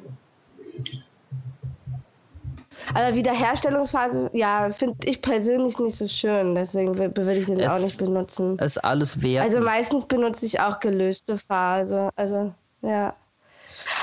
Aber 2.95 3.15
Wiederherstellungsphase, 3.15 4.31
ja, 4.33 4.71
finde 4.71 4.97
ich 5.07 5.21
persönlich 5.21 5.79
nicht 5.79 5.97
so 5.97 6.09
schön. 6.09 6.55
Deswegen 6.55 6.97
würde 6.97 7.35
ich 7.35 7.47
den 7.47 7.61
es, 7.61 7.73
auch 7.73 7.79
nicht 7.79 7.99
benutzen. 7.99 8.57
Es 8.59 8.77
ist 8.77 8.85
alles 8.85 9.23
wert. 9.23 9.45
Also 9.45 9.61
meistens 9.61 10.07
benutze 10.07 10.47
ich 10.47 10.61
auch 10.61 10.81
gelöste 10.81 11.37
Phase. 11.37 12.11
Also, 12.17 12.55
ja. 12.83 13.15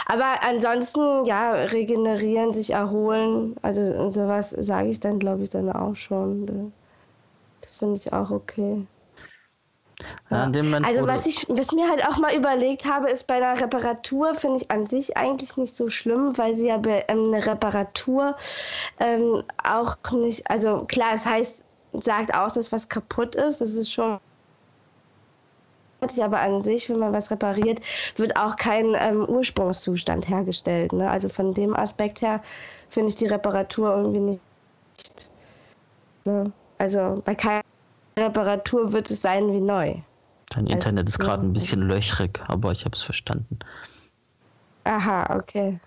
Aber 0.05 0.43
ansonsten, 0.43 1.25
ja, 1.25 1.51
regenerieren, 1.51 2.53
sich 2.53 2.71
erholen, 2.71 3.55
also 3.61 4.09
sowas 4.09 4.51
sage 4.51 4.89
ich 4.89 4.99
dann, 4.99 5.19
glaube 5.19 5.43
ich, 5.43 5.49
dann 5.49 5.71
auch 5.71 5.95
schon. 5.95 6.71
Das 7.61 7.79
finde 7.79 7.95
ich 7.95 8.13
auch 8.13 8.29
okay. 8.29 8.85
Ja, 10.29 10.51
also 10.83 11.07
was 11.07 11.25
ich, 11.25 11.47
was 11.49 11.71
mir 11.71 11.89
halt 11.89 12.05
auch 12.07 12.17
mal 12.17 12.35
überlegt 12.35 12.85
habe, 12.85 13.09
ist 13.09 13.25
bei 13.25 13.39
der 13.39 13.59
Reparatur 13.59 14.35
finde 14.35 14.57
ich 14.57 14.69
an 14.69 14.85
sich 14.85 15.17
eigentlich 15.17 15.57
nicht 15.57 15.75
so 15.75 15.89
schlimm, 15.89 16.37
weil 16.37 16.53
sie 16.53 16.67
ja 16.67 16.77
bei 16.77 17.03
ähm, 17.07 17.33
eine 17.33 17.45
Reparatur 17.45 18.35
ähm, 18.99 19.43
auch 19.63 19.97
nicht, 20.11 20.49
also 20.49 20.85
klar, 20.87 21.13
es 21.13 21.25
heißt, 21.25 21.63
sagt 21.93 22.33
aus, 22.33 22.53
dass 22.53 22.71
was 22.71 22.89
kaputt 22.89 23.35
ist, 23.35 23.61
das 23.61 23.73
ist 23.73 23.91
schon 23.91 24.19
aber 26.19 26.39
an 26.39 26.61
sich, 26.61 26.89
wenn 26.89 26.99
man 26.99 27.11
was 27.11 27.31
repariert, 27.31 27.81
wird 28.17 28.37
auch 28.37 28.55
kein 28.55 28.95
ähm, 28.99 29.25
Ursprungszustand 29.27 30.29
hergestellt. 30.29 30.93
Ne? 30.93 31.09
Also 31.09 31.27
von 31.27 31.55
dem 31.55 31.75
Aspekt 31.75 32.21
her 32.21 32.43
finde 32.89 33.09
ich 33.09 33.15
die 33.15 33.25
Reparatur 33.25 33.95
irgendwie 33.95 34.19
nicht. 34.19 34.41
Ne? 36.25 36.51
Also 36.77 37.21
bei 37.25 37.33
keiner 37.33 37.63
Reparatur 38.17 38.91
wird 38.91 39.09
es 39.09 39.21
sein 39.21 39.51
wie 39.53 39.61
neu. 39.61 39.95
Dein 40.49 40.65
also, 40.65 40.73
Internet 40.73 41.09
ist 41.09 41.19
gerade 41.19 41.43
ein 41.43 41.53
bisschen 41.53 41.81
löchrig, 41.81 42.41
aber 42.47 42.71
ich 42.71 42.83
habe 42.85 42.95
es 42.95 43.03
verstanden. 43.03 43.59
Aha, 44.85 45.35
okay. 45.35 45.79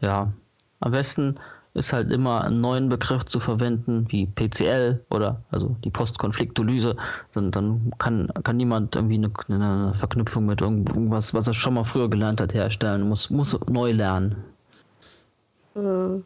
Ja, 0.00 0.32
am 0.80 0.92
besten 0.92 1.38
ist 1.74 1.92
halt 1.92 2.10
immer 2.10 2.42
einen 2.44 2.60
neuen 2.60 2.88
Begriff 2.88 3.24
zu 3.24 3.40
verwenden, 3.40 4.06
wie 4.10 4.26
PCL 4.26 5.04
oder 5.10 5.42
also 5.50 5.74
die 5.84 5.90
Postkonfliktolyse. 5.90 6.96
Dann, 7.32 7.50
dann 7.50 7.92
kann, 7.98 8.28
kann 8.42 8.56
niemand 8.56 8.94
irgendwie 8.96 9.16
eine, 9.16 9.32
eine, 9.48 9.94
Verknüpfung 9.94 10.46
mit 10.46 10.60
irgendwas, 10.60 11.32
was 11.32 11.46
er 11.46 11.54
schon 11.54 11.74
mal 11.74 11.84
früher 11.84 12.10
gelernt 12.10 12.40
hat, 12.40 12.52
herstellen. 12.52 13.08
Muss, 13.08 13.30
muss 13.30 13.58
neu 13.68 13.92
lernen. 13.92 14.36
Mhm. 15.74 16.24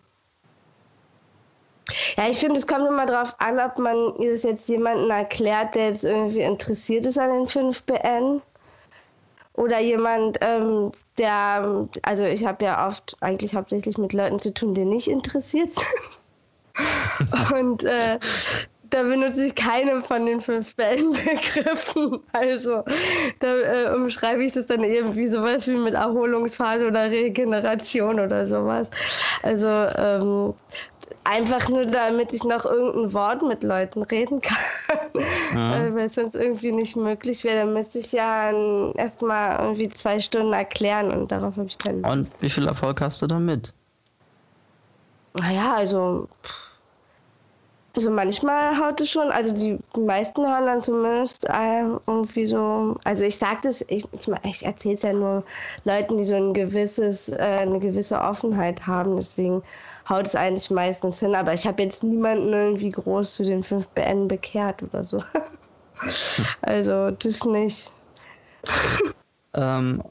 Ja, 2.16 2.28
ich 2.28 2.38
finde, 2.38 2.58
es 2.58 2.66
kommt 2.66 2.86
immer 2.86 3.06
darauf 3.06 3.38
an, 3.40 3.60
ob 3.60 3.78
man 3.78 4.14
das 4.18 4.42
jetzt 4.42 4.68
jemandem 4.68 5.10
erklärt, 5.10 5.74
der 5.74 5.90
jetzt 5.90 6.04
irgendwie 6.04 6.40
interessiert 6.40 7.06
ist 7.06 7.18
an 7.18 7.30
den 7.30 7.46
5BN 7.46 8.40
oder 9.54 9.80
jemand, 9.80 10.38
ähm, 10.40 10.92
der, 11.18 11.88
also 12.02 12.24
ich 12.24 12.44
habe 12.44 12.64
ja 12.64 12.86
oft 12.86 13.16
eigentlich 13.20 13.54
hauptsächlich 13.54 13.96
mit 13.98 14.12
Leuten 14.12 14.38
zu 14.38 14.52
tun, 14.52 14.74
die 14.74 14.84
nicht 14.84 15.08
interessiert 15.08 15.70
sind. 15.70 17.52
Und 17.54 17.84
äh, 17.84 18.18
da 18.90 19.02
benutze 19.02 19.44
ich 19.44 19.54
keine 19.54 20.02
von 20.02 20.26
den 20.26 20.40
fünf 20.40 20.76
Wellenbegriffen. 20.76 22.20
Also 22.32 22.84
da 23.40 23.56
äh, 23.56 23.94
umschreibe 23.94 24.44
ich 24.44 24.52
das 24.52 24.66
dann 24.66 24.84
irgendwie 24.84 25.26
sowas 25.26 25.66
wie 25.66 25.76
mit 25.76 25.94
Erholungsphase 25.94 26.86
oder 26.86 27.10
Regeneration 27.10 28.20
oder 28.20 28.46
sowas. 28.46 28.88
Also 29.42 29.66
ähm, 29.66 30.54
Einfach 31.24 31.68
nur, 31.68 31.86
damit 31.86 32.32
ich 32.32 32.44
noch 32.44 32.64
irgendein 32.64 33.12
Wort 33.12 33.42
mit 33.42 33.62
Leuten 33.62 34.02
reden 34.02 34.40
kann. 34.40 34.58
Ja. 35.14 35.76
Äh, 35.86 35.94
weil 35.94 36.06
es 36.06 36.14
sonst 36.14 36.34
irgendwie 36.34 36.72
nicht 36.72 36.96
möglich 36.96 37.42
wäre. 37.44 37.64
Dann 37.64 37.72
müsste 37.72 38.00
ich 38.00 38.12
ja 38.12 38.50
erstmal 38.94 39.58
irgendwie 39.60 39.88
zwei 39.88 40.20
Stunden 40.20 40.52
erklären 40.52 41.10
und 41.10 41.32
darauf 41.32 41.56
habe 41.56 41.68
ich 41.68 41.78
keinen 41.78 42.02
Lust. 42.02 42.12
Und 42.12 42.42
wie 42.42 42.50
viel 42.50 42.66
Erfolg 42.66 43.00
hast 43.00 43.22
du 43.22 43.26
damit? 43.26 43.72
Naja, 45.34 45.74
also. 45.74 46.28
Also 47.94 48.10
manchmal 48.10 48.78
haut 48.78 49.00
es 49.00 49.08
schon, 49.08 49.30
also 49.30 49.50
die, 49.52 49.78
die 49.96 50.00
meisten 50.00 50.46
hören 50.46 50.66
dann 50.66 50.82
zumindest 50.82 51.48
äh, 51.48 51.82
irgendwie 52.06 52.44
so, 52.44 52.94
also 53.04 53.24
ich 53.24 53.38
sage 53.38 53.60
das, 53.62 53.82
ich, 53.88 54.04
ich 54.42 54.66
erzähle 54.66 54.94
es 54.94 55.00
ja 55.02 55.14
nur 55.14 55.42
Leuten, 55.84 56.18
die 56.18 56.26
so 56.26 56.34
ein 56.34 56.52
gewisses, 56.52 57.30
äh, 57.30 57.38
eine 57.38 57.78
gewisse 57.78 58.20
Offenheit 58.20 58.86
haben, 58.86 59.16
deswegen 59.16 59.62
haut 60.08 60.26
es 60.26 60.34
eigentlich 60.34 60.70
meistens 60.70 61.20
hin. 61.20 61.34
Aber 61.34 61.52
ich 61.52 61.66
habe 61.66 61.82
jetzt 61.82 62.02
niemanden 62.02 62.52
irgendwie 62.52 62.90
groß 62.90 63.34
zu 63.34 63.44
den 63.44 63.62
5 63.62 63.86
BN 63.88 64.28
bekehrt 64.28 64.82
oder 64.82 65.04
so. 65.04 65.22
also 66.62 67.10
das 67.10 67.44
nicht. 67.44 67.90
Ähm, 69.56 70.02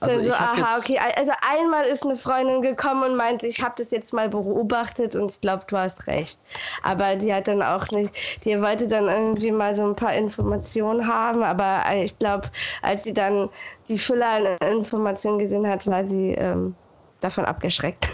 also 0.00 0.22
so, 0.22 0.32
aha, 0.32 0.76
okay. 0.76 0.98
Also 1.14 1.32
einmal 1.40 1.86
ist 1.86 2.04
eine 2.04 2.16
Freundin 2.16 2.62
gekommen 2.62 3.04
und 3.04 3.16
meinte, 3.16 3.46
ich 3.46 3.62
habe 3.62 3.74
das 3.78 3.92
jetzt 3.92 4.12
mal 4.12 4.28
beobachtet 4.28 5.14
und 5.14 5.30
ich 5.30 5.40
glaube, 5.40 5.64
du 5.68 5.76
hast 5.76 6.06
recht. 6.08 6.40
Aber 6.82 7.14
die 7.14 7.32
hat 7.32 7.46
dann 7.46 7.62
auch 7.62 7.86
nicht, 7.92 8.12
die 8.44 8.60
wollte 8.60 8.88
dann 8.88 9.08
irgendwie 9.08 9.52
mal 9.52 9.74
so 9.74 9.84
ein 9.84 9.94
paar 9.94 10.14
Informationen 10.14 11.06
haben, 11.06 11.44
aber 11.44 11.84
ich 11.94 12.18
glaube, 12.18 12.48
als 12.82 13.04
sie 13.04 13.14
dann 13.14 13.48
die 13.88 13.98
Fülle 13.98 14.26
an 14.26 14.46
Informationen 14.68 15.38
gesehen 15.38 15.66
hat, 15.68 15.86
war 15.86 16.04
sie 16.04 16.32
ähm, 16.32 16.74
davon 17.20 17.44
abgeschreckt. 17.44 18.08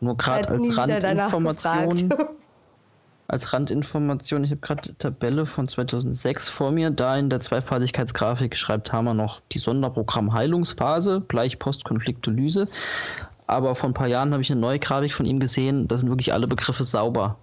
Nur 0.00 0.16
gerade 0.16 0.48
als 0.48 0.76
Randinformation. 0.76 2.14
Als 3.28 3.52
Randinformation, 3.52 4.44
ich 4.44 4.52
habe 4.52 4.60
gerade 4.60 4.82
die 4.82 4.94
Tabelle 4.94 5.46
von 5.46 5.66
2006 5.66 6.48
vor 6.48 6.70
mir. 6.70 6.92
Da 6.92 7.16
in 7.16 7.28
der 7.28 7.40
Zweiphasigkeitsgrafik 7.40 8.56
schreibt 8.56 8.92
Hammer 8.92 9.14
noch 9.14 9.40
die 9.50 9.58
Sonderprogramm 9.58 10.32
Heilungsphase 10.32 11.24
gleich 11.26 11.58
Postkonfliktolyse. 11.58 12.68
Aber 13.48 13.74
vor 13.74 13.90
ein 13.90 13.94
paar 13.94 14.06
Jahren 14.06 14.32
habe 14.32 14.42
ich 14.42 14.52
eine 14.52 14.60
neue 14.60 14.78
Grafik 14.78 15.12
von 15.12 15.26
ihm 15.26 15.40
gesehen. 15.40 15.88
Da 15.88 15.96
sind 15.96 16.08
wirklich 16.08 16.32
alle 16.32 16.46
Begriffe 16.46 16.84
sauber. 16.84 17.36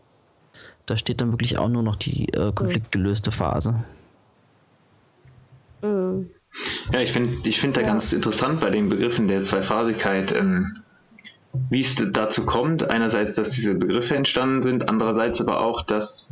Da 0.86 0.96
steht 0.96 1.20
dann 1.20 1.32
wirklich 1.32 1.58
auch 1.58 1.70
nur 1.70 1.84
noch 1.84 1.98
die 1.98 2.30
äh, 2.30 2.54
konfliktgelöste 2.54 3.32
Phase. 3.32 3.76
Mhm. 5.82 6.30
Ja, 6.92 7.00
ich 7.00 7.12
finde 7.12 7.48
ich 7.48 7.60
find 7.60 7.76
da 7.76 7.82
ja. 7.82 7.88
ganz 7.88 8.12
interessant 8.14 8.62
bei 8.62 8.70
den 8.70 8.90
Begriffen 8.90 9.28
der 9.28 9.44
Zweiphasigkeit. 9.44 10.32
Ähm, 10.32 10.83
wie 11.70 11.82
es 11.82 11.96
dazu 12.12 12.46
kommt. 12.46 12.90
Einerseits, 12.90 13.36
dass 13.36 13.52
diese 13.52 13.76
Begriffe 13.76 14.16
entstanden 14.16 14.64
sind, 14.64 14.90
andererseits 14.90 15.40
aber 15.40 15.62
auch, 15.62 15.84
dass 15.84 16.28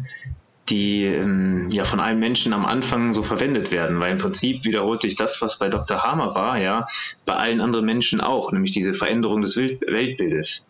die 0.70 1.06
ähm, 1.06 1.70
ja 1.70 1.86
von 1.86 2.00
einem 2.00 2.20
Menschen 2.20 2.54
am 2.54 2.66
Anfang 2.66 3.14
so 3.14 3.24
verwendet 3.24 3.72
werden, 3.72 4.00
weil 4.00 4.14
im 4.14 4.20
Prinzip 4.20 4.64
wiederholt 4.64 5.02
sich 5.02 5.16
das, 5.16 5.38
was 5.42 5.58
bei 5.60 5.70
Dr. 5.70 6.04
Hamer 6.04 6.34
war, 6.36 6.60
ja, 6.60 6.88
bei 7.26 7.34
allen 7.34 7.62
anderen 7.62 7.86
Menschen 7.86 8.22
auch, 8.22 8.52
nämlich 8.52 8.72
diese 8.72 8.94
Veränderung 8.94 9.42
des 9.42 9.58
Weltbildes. 9.58 10.66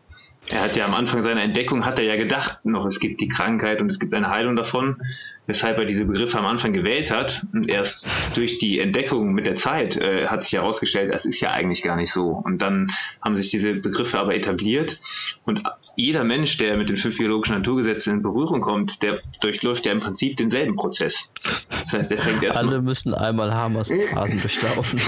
Er 0.49 0.61
hat 0.61 0.75
ja 0.75 0.85
am 0.85 0.93
Anfang 0.93 1.23
seiner 1.23 1.43
Entdeckung 1.43 1.85
hat 1.85 1.97
er 1.97 2.03
ja 2.03 2.15
gedacht 2.15 2.65
noch, 2.65 2.85
es 2.85 2.99
gibt 2.99 3.21
die 3.21 3.27
Krankheit 3.27 3.79
und 3.79 3.89
es 3.89 3.99
gibt 3.99 4.13
eine 4.13 4.29
Heilung 4.29 4.55
davon 4.55 4.97
weshalb 5.47 5.77
er 5.77 5.85
diese 5.85 6.05
Begriffe 6.05 6.37
am 6.37 6.45
Anfang 6.45 6.73
gewählt 6.73 7.09
hat. 7.09 7.45
Und 7.53 7.69
erst 7.69 8.37
durch 8.37 8.57
die 8.59 8.79
Entdeckung 8.79 9.33
mit 9.33 9.45
der 9.45 9.55
Zeit 9.57 9.97
äh, 9.97 10.27
hat 10.27 10.43
sich 10.43 10.53
herausgestellt, 10.53 11.13
das 11.13 11.25
ist 11.25 11.41
ja 11.41 11.51
eigentlich 11.51 11.83
gar 11.83 11.95
nicht 11.95 12.13
so. 12.13 12.27
Und 12.27 12.61
dann 12.61 12.91
haben 13.21 13.35
sich 13.35 13.49
diese 13.49 13.73
Begriffe 13.75 14.17
aber 14.19 14.35
etabliert. 14.35 14.99
Und 15.43 15.63
jeder 15.95 16.23
Mensch, 16.23 16.57
der 16.57 16.77
mit 16.77 16.89
den 16.89 16.97
fünf 16.97 17.17
biologischen 17.17 17.55
Naturgesetzen 17.55 18.13
in 18.13 18.21
Berührung 18.21 18.61
kommt, 18.61 19.01
der 19.01 19.19
durchläuft 19.41 19.85
ja 19.85 19.91
im 19.91 19.99
Prinzip 19.99 20.37
denselben 20.37 20.75
Prozess. 20.75 21.15
Das 21.69 21.91
heißt, 21.91 22.11
er 22.11 22.17
fängt 22.17 22.43
erst 22.43 22.57
Alle 22.57 22.81
müssen 22.81 23.13
einmal 23.13 23.53
Hamers 23.53 23.91
Phasen 24.13 24.39
durchlaufen. 24.41 25.01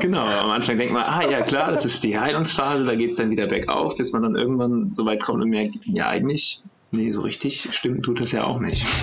genau, 0.00 0.24
am 0.24 0.50
Anfang 0.50 0.78
denkt 0.78 0.94
man, 0.94 1.02
ah 1.02 1.28
ja 1.28 1.42
klar, 1.42 1.72
das 1.72 1.84
ist 1.84 2.02
die 2.02 2.18
Heilungsphase, 2.18 2.84
da 2.84 2.94
geht 2.94 3.12
es 3.12 3.16
dann 3.16 3.30
wieder 3.30 3.46
bergauf, 3.46 3.96
bis 3.96 4.12
man 4.12 4.22
dann 4.22 4.34
irgendwann 4.34 4.90
so 4.92 5.04
weit 5.04 5.22
kommt 5.22 5.42
und 5.42 5.50
merkt, 5.50 5.74
ja 5.84 6.08
eigentlich 6.08 6.60
Nee, 6.92 7.12
so 7.12 7.20
richtig 7.20 7.68
stimmt 7.74 8.04
tut 8.04 8.20
das 8.20 8.32
ja 8.32 8.44
auch 8.44 8.60
nicht. 8.60 8.82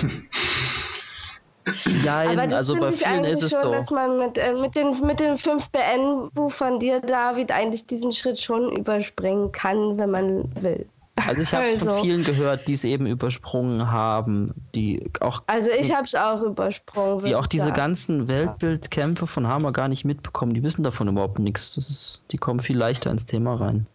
Nein, 2.04 2.28
Aber 2.28 2.46
das 2.46 2.70
also 2.70 2.78
bei 2.78 2.92
vielen 2.92 3.24
ist 3.24 3.42
es 3.42 3.50
schon, 3.50 3.62
so. 3.62 3.70
dass 3.70 3.90
man 3.90 4.18
mit, 4.18 4.36
äh, 4.36 4.52
mit, 4.60 4.74
den, 4.74 4.90
mit 5.06 5.18
dem 5.18 5.36
5BN-Buch 5.36 6.52
von 6.52 6.78
dir, 6.78 7.00
David, 7.00 7.50
eigentlich 7.50 7.86
diesen 7.86 8.12
Schritt 8.12 8.38
schon 8.38 8.76
überspringen 8.76 9.50
kann, 9.50 9.96
wenn 9.96 10.10
man 10.10 10.44
will. 10.60 10.86
Also 11.16 11.42
ich 11.42 11.54
habe 11.54 11.64
also. 11.64 11.86
von 11.86 12.02
vielen 12.02 12.24
gehört, 12.24 12.66
die 12.66 12.72
es 12.72 12.82
eben 12.82 13.06
übersprungen 13.06 13.90
haben, 13.90 14.52
die 14.74 15.10
auch. 15.20 15.42
Also 15.46 15.70
ich 15.70 15.94
habe 15.94 16.04
es 16.04 16.14
auch 16.14 16.42
übersprungen. 16.42 17.24
Die 17.24 17.36
auch 17.36 17.46
diese 17.46 17.66
sagen. 17.66 17.76
ganzen 17.76 18.28
Weltbildkämpfe 18.28 19.26
von 19.26 19.46
Hammer 19.46 19.72
gar 19.72 19.88
nicht 19.88 20.04
mitbekommen. 20.04 20.54
Die 20.54 20.62
wissen 20.62 20.82
davon 20.82 21.08
überhaupt 21.08 21.38
nichts. 21.38 21.74
Das 21.74 21.88
ist, 21.88 22.24
die 22.32 22.36
kommen 22.36 22.60
viel 22.60 22.76
leichter 22.76 23.10
ins 23.10 23.26
Thema 23.26 23.54
rein. 23.54 23.86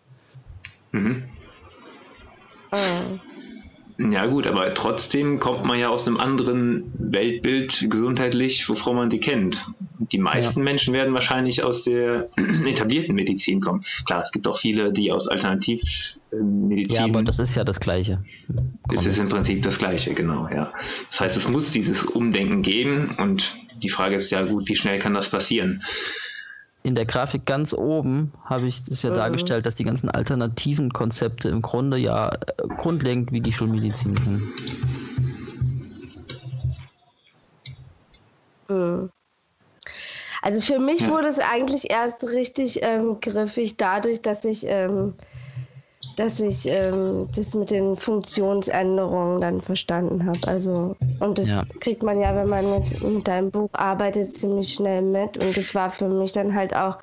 Mhm. 0.91 1.25
Mhm. 2.71 3.19
Ja 3.99 4.27
gut, 4.27 4.47
aber 4.47 4.73
trotzdem 4.73 5.39
kommt 5.39 5.65
man 5.65 5.77
ja 5.77 5.89
aus 5.89 6.07
einem 6.07 6.15
anderen 6.15 6.93
Weltbild 6.97 7.85
gesundheitlich, 7.89 8.63
wovon 8.69 8.95
man 8.95 9.09
die 9.09 9.19
kennt. 9.19 9.57
Die 10.13 10.17
meisten 10.17 10.59
ja. 10.59 10.63
Menschen 10.63 10.93
werden 10.93 11.13
wahrscheinlich 11.13 11.63
aus 11.63 11.83
der 11.83 12.29
etablierten 12.65 13.13
Medizin 13.13 13.59
kommen. 13.59 13.83
Klar, 14.05 14.23
es 14.23 14.31
gibt 14.31 14.47
auch 14.47 14.57
viele, 14.57 14.93
die 14.93 15.12
aus 15.12 15.27
Alternativmedizin. 15.27 16.95
Ja, 16.95 17.03
aber 17.03 17.23
das 17.23 17.39
ist 17.39 17.55
ja 17.55 17.65
das 17.65 17.81
Gleiche. 17.81 18.23
Das 18.88 19.05
ist 19.05 19.17
im 19.17 19.27
Prinzip 19.27 19.63
das 19.63 19.77
Gleiche, 19.77 20.13
genau, 20.13 20.47
ja. 20.47 20.71
Das 21.12 21.19
heißt, 21.19 21.35
es 21.35 21.47
muss 21.49 21.69
dieses 21.73 22.01
Umdenken 22.05 22.62
geben 22.62 23.17
und 23.17 23.43
die 23.83 23.89
Frage 23.89 24.15
ist 24.15 24.31
ja 24.31 24.43
gut, 24.43 24.69
wie 24.69 24.77
schnell 24.77 24.99
kann 24.99 25.13
das 25.13 25.29
passieren? 25.29 25.83
In 26.83 26.95
der 26.95 27.05
Grafik 27.05 27.45
ganz 27.45 27.73
oben 27.73 28.31
habe 28.45 28.67
ich 28.67 28.83
das 28.83 29.03
ja 29.03 29.11
mhm. 29.11 29.15
dargestellt, 29.15 29.65
dass 29.65 29.75
die 29.75 29.83
ganzen 29.83 30.09
alternativen 30.09 30.91
Konzepte 30.91 31.49
im 31.49 31.61
Grunde 31.61 31.97
ja 31.97 32.29
äh, 32.31 32.67
grundlegend 32.77 33.31
wie 33.31 33.41
die 33.41 33.51
Schulmedizin 33.51 34.19
sind. 34.19 34.41
Mhm. 38.69 39.09
Also 40.41 40.61
für 40.61 40.79
mich 40.79 41.09
wurde 41.09 41.27
es 41.27 41.39
eigentlich 41.39 41.89
erst 41.89 42.23
richtig 42.23 42.79
ähm, 42.81 43.19
griffig 43.19 43.75
dadurch, 43.75 44.21
dass 44.21 44.45
ich 44.45 44.65
ähm, 44.65 45.15
dass 46.19 46.41
ich 46.41 46.65
ähm, 46.65 47.29
das 47.34 47.53
mit 47.53 47.71
den 47.71 47.95
Funktionsänderungen 47.95 49.39
dann 49.39 49.62
verstanden 49.62 50.25
habe. 50.25 50.45
Also, 50.45 50.97
und 51.21 51.39
das 51.39 51.49
ja. 51.49 51.63
kriegt 51.79 52.03
man 52.03 52.19
ja, 52.19 52.36
wenn 52.36 52.49
man 52.49 52.69
mit, 52.69 53.01
mit 53.01 53.25
deinem 53.25 53.49
Buch 53.49 53.69
arbeitet, 53.71 54.36
ziemlich 54.36 54.73
schnell 54.73 55.01
mit. 55.01 55.41
Und 55.41 55.55
das 55.55 55.73
war 55.73 55.89
für 55.89 56.10
mich 56.10 56.34
dann 56.34 56.53
halt 56.53 56.75
auch 56.75 56.97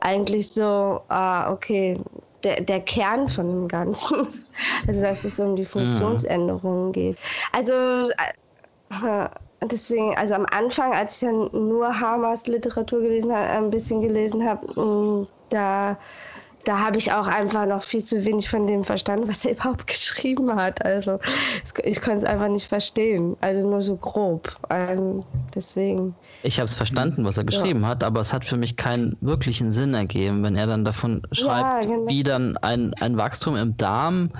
eigentlich 0.00 0.52
so, 0.52 1.00
ah, 1.08 1.50
okay, 1.50 1.96
der, 2.44 2.60
der 2.60 2.80
Kern 2.80 3.28
von 3.28 3.48
dem 3.48 3.68
Ganzen. 3.68 4.28
Also, 4.86 5.00
dass 5.00 5.24
es 5.24 5.40
um 5.40 5.56
die 5.56 5.64
Funktionsänderungen 5.64 6.92
geht. 6.92 7.16
Also, 7.52 8.10
äh, 8.10 9.28
deswegen, 9.62 10.14
also 10.18 10.34
am 10.34 10.44
Anfang, 10.44 10.92
als 10.92 11.14
ich 11.14 11.28
dann 11.28 11.48
nur 11.52 11.98
Hamers 11.98 12.46
Literatur 12.46 13.00
gelesen 13.00 13.34
habe, 13.34 13.46
ein 13.46 13.70
bisschen 13.70 14.02
gelesen 14.02 14.46
habe, 14.46 14.66
mm, 14.78 15.26
da 15.48 15.96
da 16.64 16.78
habe 16.78 16.98
ich 16.98 17.12
auch 17.12 17.26
einfach 17.26 17.66
noch 17.66 17.82
viel 17.82 18.04
zu 18.04 18.24
wenig 18.24 18.48
von 18.48 18.66
dem 18.66 18.84
verstanden, 18.84 19.28
was 19.28 19.44
er 19.44 19.52
überhaupt 19.56 19.86
geschrieben 19.86 20.54
hat. 20.54 20.84
Also 20.84 21.18
ich 21.82 22.00
konnte 22.00 22.18
es 22.18 22.24
einfach 22.24 22.48
nicht 22.48 22.66
verstehen. 22.66 23.36
Also 23.40 23.62
nur 23.62 23.82
so 23.82 23.96
grob. 23.96 24.56
Ähm, 24.68 25.24
deswegen. 25.54 26.14
Ich 26.42 26.58
habe 26.58 26.66
es 26.66 26.74
verstanden, 26.74 27.24
was 27.24 27.38
er 27.38 27.44
geschrieben 27.44 27.82
ja. 27.82 27.88
hat, 27.88 28.04
aber 28.04 28.20
es 28.20 28.32
hat 28.32 28.44
für 28.44 28.56
mich 28.56 28.76
keinen 28.76 29.16
wirklichen 29.20 29.72
Sinn 29.72 29.94
ergeben, 29.94 30.42
wenn 30.42 30.56
er 30.56 30.66
dann 30.66 30.84
davon 30.84 31.22
schreibt, 31.32 31.84
ja, 31.84 31.90
genau. 31.90 32.08
wie 32.08 32.22
dann 32.22 32.56
ein, 32.58 32.94
ein 32.94 33.16
Wachstum 33.16 33.56
im 33.56 33.76
Darm 33.76 34.30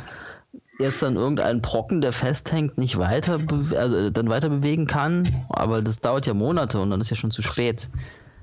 jetzt 0.78 1.02
dann 1.02 1.16
irgendeinen 1.16 1.60
Brocken, 1.60 2.00
der 2.00 2.12
festhängt, 2.12 2.78
nicht 2.78 2.96
weiter, 2.96 3.38
also 3.76 4.08
dann 4.08 4.30
weiter 4.30 4.48
bewegen 4.48 4.86
kann. 4.86 5.44
Aber 5.50 5.82
das 5.82 6.00
dauert 6.00 6.26
ja 6.26 6.32
Monate 6.32 6.80
und 6.80 6.90
dann 6.90 7.00
ist 7.00 7.10
ja 7.10 7.16
schon 7.16 7.30
zu 7.30 7.42
spät. 7.42 7.90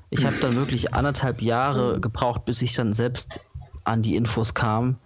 Ich 0.09 0.25
habe 0.25 0.37
dann 0.39 0.55
wirklich 0.55 0.93
anderthalb 0.93 1.41
Jahre 1.41 1.99
gebraucht, 1.99 2.45
bis 2.45 2.61
ich 2.61 2.73
dann 2.73 2.93
selbst 2.93 3.41
an 3.87 4.01
die 4.01 4.15
Infos 4.15 4.53
kam. 4.53 4.97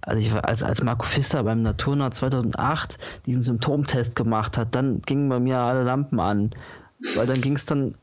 Also 0.00 0.18
ich 0.18 0.44
als, 0.44 0.62
als 0.62 0.82
Marco 0.82 1.06
Pfister 1.06 1.44
beim 1.44 1.62
Naturna 1.62 2.10
2008 2.10 2.98
diesen 3.26 3.42
Symptomtest 3.42 4.16
gemacht 4.16 4.58
hat, 4.58 4.74
dann 4.74 5.00
gingen 5.02 5.28
bei 5.28 5.40
mir 5.40 5.58
alle 5.58 5.82
Lampen 5.82 6.20
an. 6.20 6.50
Weil 7.14 7.26
dann 7.26 7.40
ging 7.40 7.54
es 7.54 7.64
dann 7.66 7.94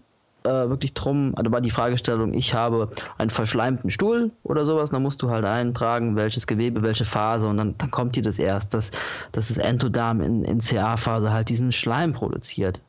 äh, 0.44 0.50
wirklich 0.50 0.94
drum, 0.94 1.34
also 1.36 1.52
war 1.52 1.62
die 1.62 1.70
Fragestellung, 1.70 2.34
ich 2.34 2.54
habe 2.54 2.90
einen 3.18 3.30
verschleimten 3.30 3.90
Stuhl 3.90 4.32
oder 4.44 4.66
sowas, 4.66 4.90
dann 4.90 5.04
musst 5.04 5.22
du 5.22 5.30
halt 5.30 5.46
eintragen, 5.46 6.16
welches 6.16 6.48
Gewebe, 6.48 6.82
welche 6.82 7.06
Phase 7.06 7.48
und 7.48 7.58
dann, 7.58 7.78
dann 7.78 7.92
kommt 7.92 8.16
dir 8.16 8.24
das 8.24 8.40
erst, 8.40 8.74
dass, 8.74 8.92
dass 9.32 9.50
das 9.50 9.58
Endodarm 9.58 10.22
in, 10.22 10.44
in 10.44 10.60
CA-Phase 10.60 11.32
halt 11.32 11.50
diesen 11.50 11.72
Schleim 11.72 12.14
produziert. 12.14 12.82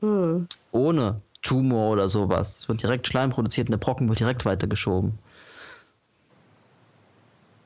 Hm. 0.00 0.46
Ohne 0.72 1.20
Tumor 1.42 1.90
oder 1.90 2.08
sowas. 2.08 2.58
Es 2.60 2.68
wird 2.68 2.82
direkt 2.82 3.06
Schleim 3.06 3.30
produziert 3.30 3.68
und 3.68 3.72
der 3.72 3.78
Brocken 3.78 4.08
wird 4.08 4.20
direkt 4.20 4.44
weitergeschoben. 4.44 5.18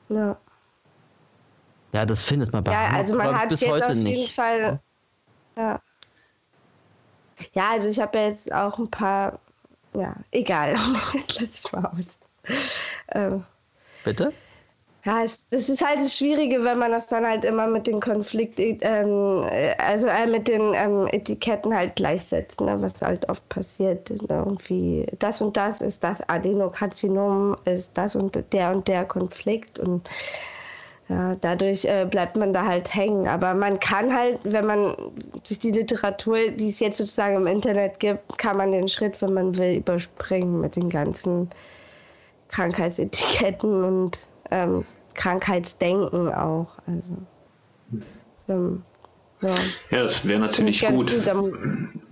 Ja. 0.09 0.37
Ja, 1.93 2.05
das 2.05 2.23
findet 2.23 2.51
man 2.51 2.63
bei 2.63 2.71
Ja, 2.71 2.89
also 2.89 3.15
man 3.15 3.39
hat 3.39 3.49
bis 3.49 3.61
jetzt 3.61 3.71
heute 3.71 3.85
auf 3.87 3.93
jeden 3.93 4.03
nicht. 4.03 4.33
Fall. 4.33 4.79
Ja. 5.57 5.81
Ja, 7.53 7.71
also 7.71 7.89
ich 7.89 7.99
habe 7.99 8.17
ja 8.17 8.27
jetzt 8.27 8.51
auch 8.51 8.77
ein 8.77 8.89
paar. 8.89 9.39
Ja, 9.93 10.15
egal. 10.31 10.73
das 11.13 11.39
lasse 11.39 11.61
ich 11.65 11.71
mal 11.71 11.85
aus. 11.85 12.19
Ähm, 13.13 13.43
Bitte? 14.03 14.33
Ja, 15.05 15.21
es, 15.21 15.47
das 15.49 15.69
ist 15.69 15.85
halt 15.85 15.99
das 15.99 16.17
Schwierige, 16.17 16.63
wenn 16.63 16.79
man 16.79 16.91
das 16.91 17.05
dann 17.05 17.27
halt 17.27 17.45
immer 17.45 17.67
mit 17.67 17.85
den 17.85 17.99
Konflikt, 17.99 18.59
ähm, 18.59 19.45
also 19.77 20.07
äh, 20.07 20.25
mit 20.25 20.47
den 20.47 20.73
ähm, 20.73 21.07
Etiketten 21.11 21.75
halt 21.75 21.95
gleichsetzt, 21.95 22.59
ne, 22.59 22.81
was 22.81 23.03
halt 23.03 23.29
oft 23.29 23.47
passiert. 23.49 24.09
Ne, 24.09 24.25
irgendwie 24.29 25.05
das 25.19 25.41
und 25.43 25.55
das 25.57 25.81
ist 25.81 26.03
das 26.03 26.27
Adenokarzinom, 26.27 27.55
ist 27.65 27.95
das 27.95 28.15
und 28.15 28.43
der 28.51 28.71
und 28.71 28.87
der 28.87 29.05
Konflikt 29.05 29.77
und 29.77 30.09
ja, 31.07 31.35
dadurch 31.35 31.85
äh, 31.85 32.07
bleibt 32.09 32.35
man 32.35 32.51
da 32.51 32.65
halt 32.65 32.95
hängen. 32.95 33.27
Aber 33.27 33.53
man 33.53 33.79
kann 33.79 34.11
halt, 34.11 34.39
wenn 34.43 34.65
man 34.65 34.95
sich 35.43 35.59
die 35.59 35.71
Literatur, 35.71 36.49
die 36.49 36.69
es 36.69 36.79
jetzt 36.79 36.97
sozusagen 36.97 37.35
im 37.35 37.45
Internet 37.47 37.99
gibt, 37.99 38.39
kann 38.39 38.57
man 38.57 38.71
den 38.71 38.87
Schritt, 38.87 39.21
wenn 39.21 39.33
man 39.35 39.55
will, 39.55 39.75
überspringen 39.77 40.61
mit 40.61 40.75
den 40.75 40.89
ganzen 40.89 41.51
Krankheitsetiketten 42.49 43.83
und 43.83 44.19
ähm, 44.55 44.85
Krankheitsdenken 45.13 46.33
auch. 46.33 46.67
Also, 46.87 47.17
ähm, 48.49 48.83
ja. 49.41 49.55
ja, 49.91 50.03
das 50.03 50.25
wäre 50.25 50.39
natürlich 50.39 50.81
gut, 50.81 51.11
gut 51.11 51.33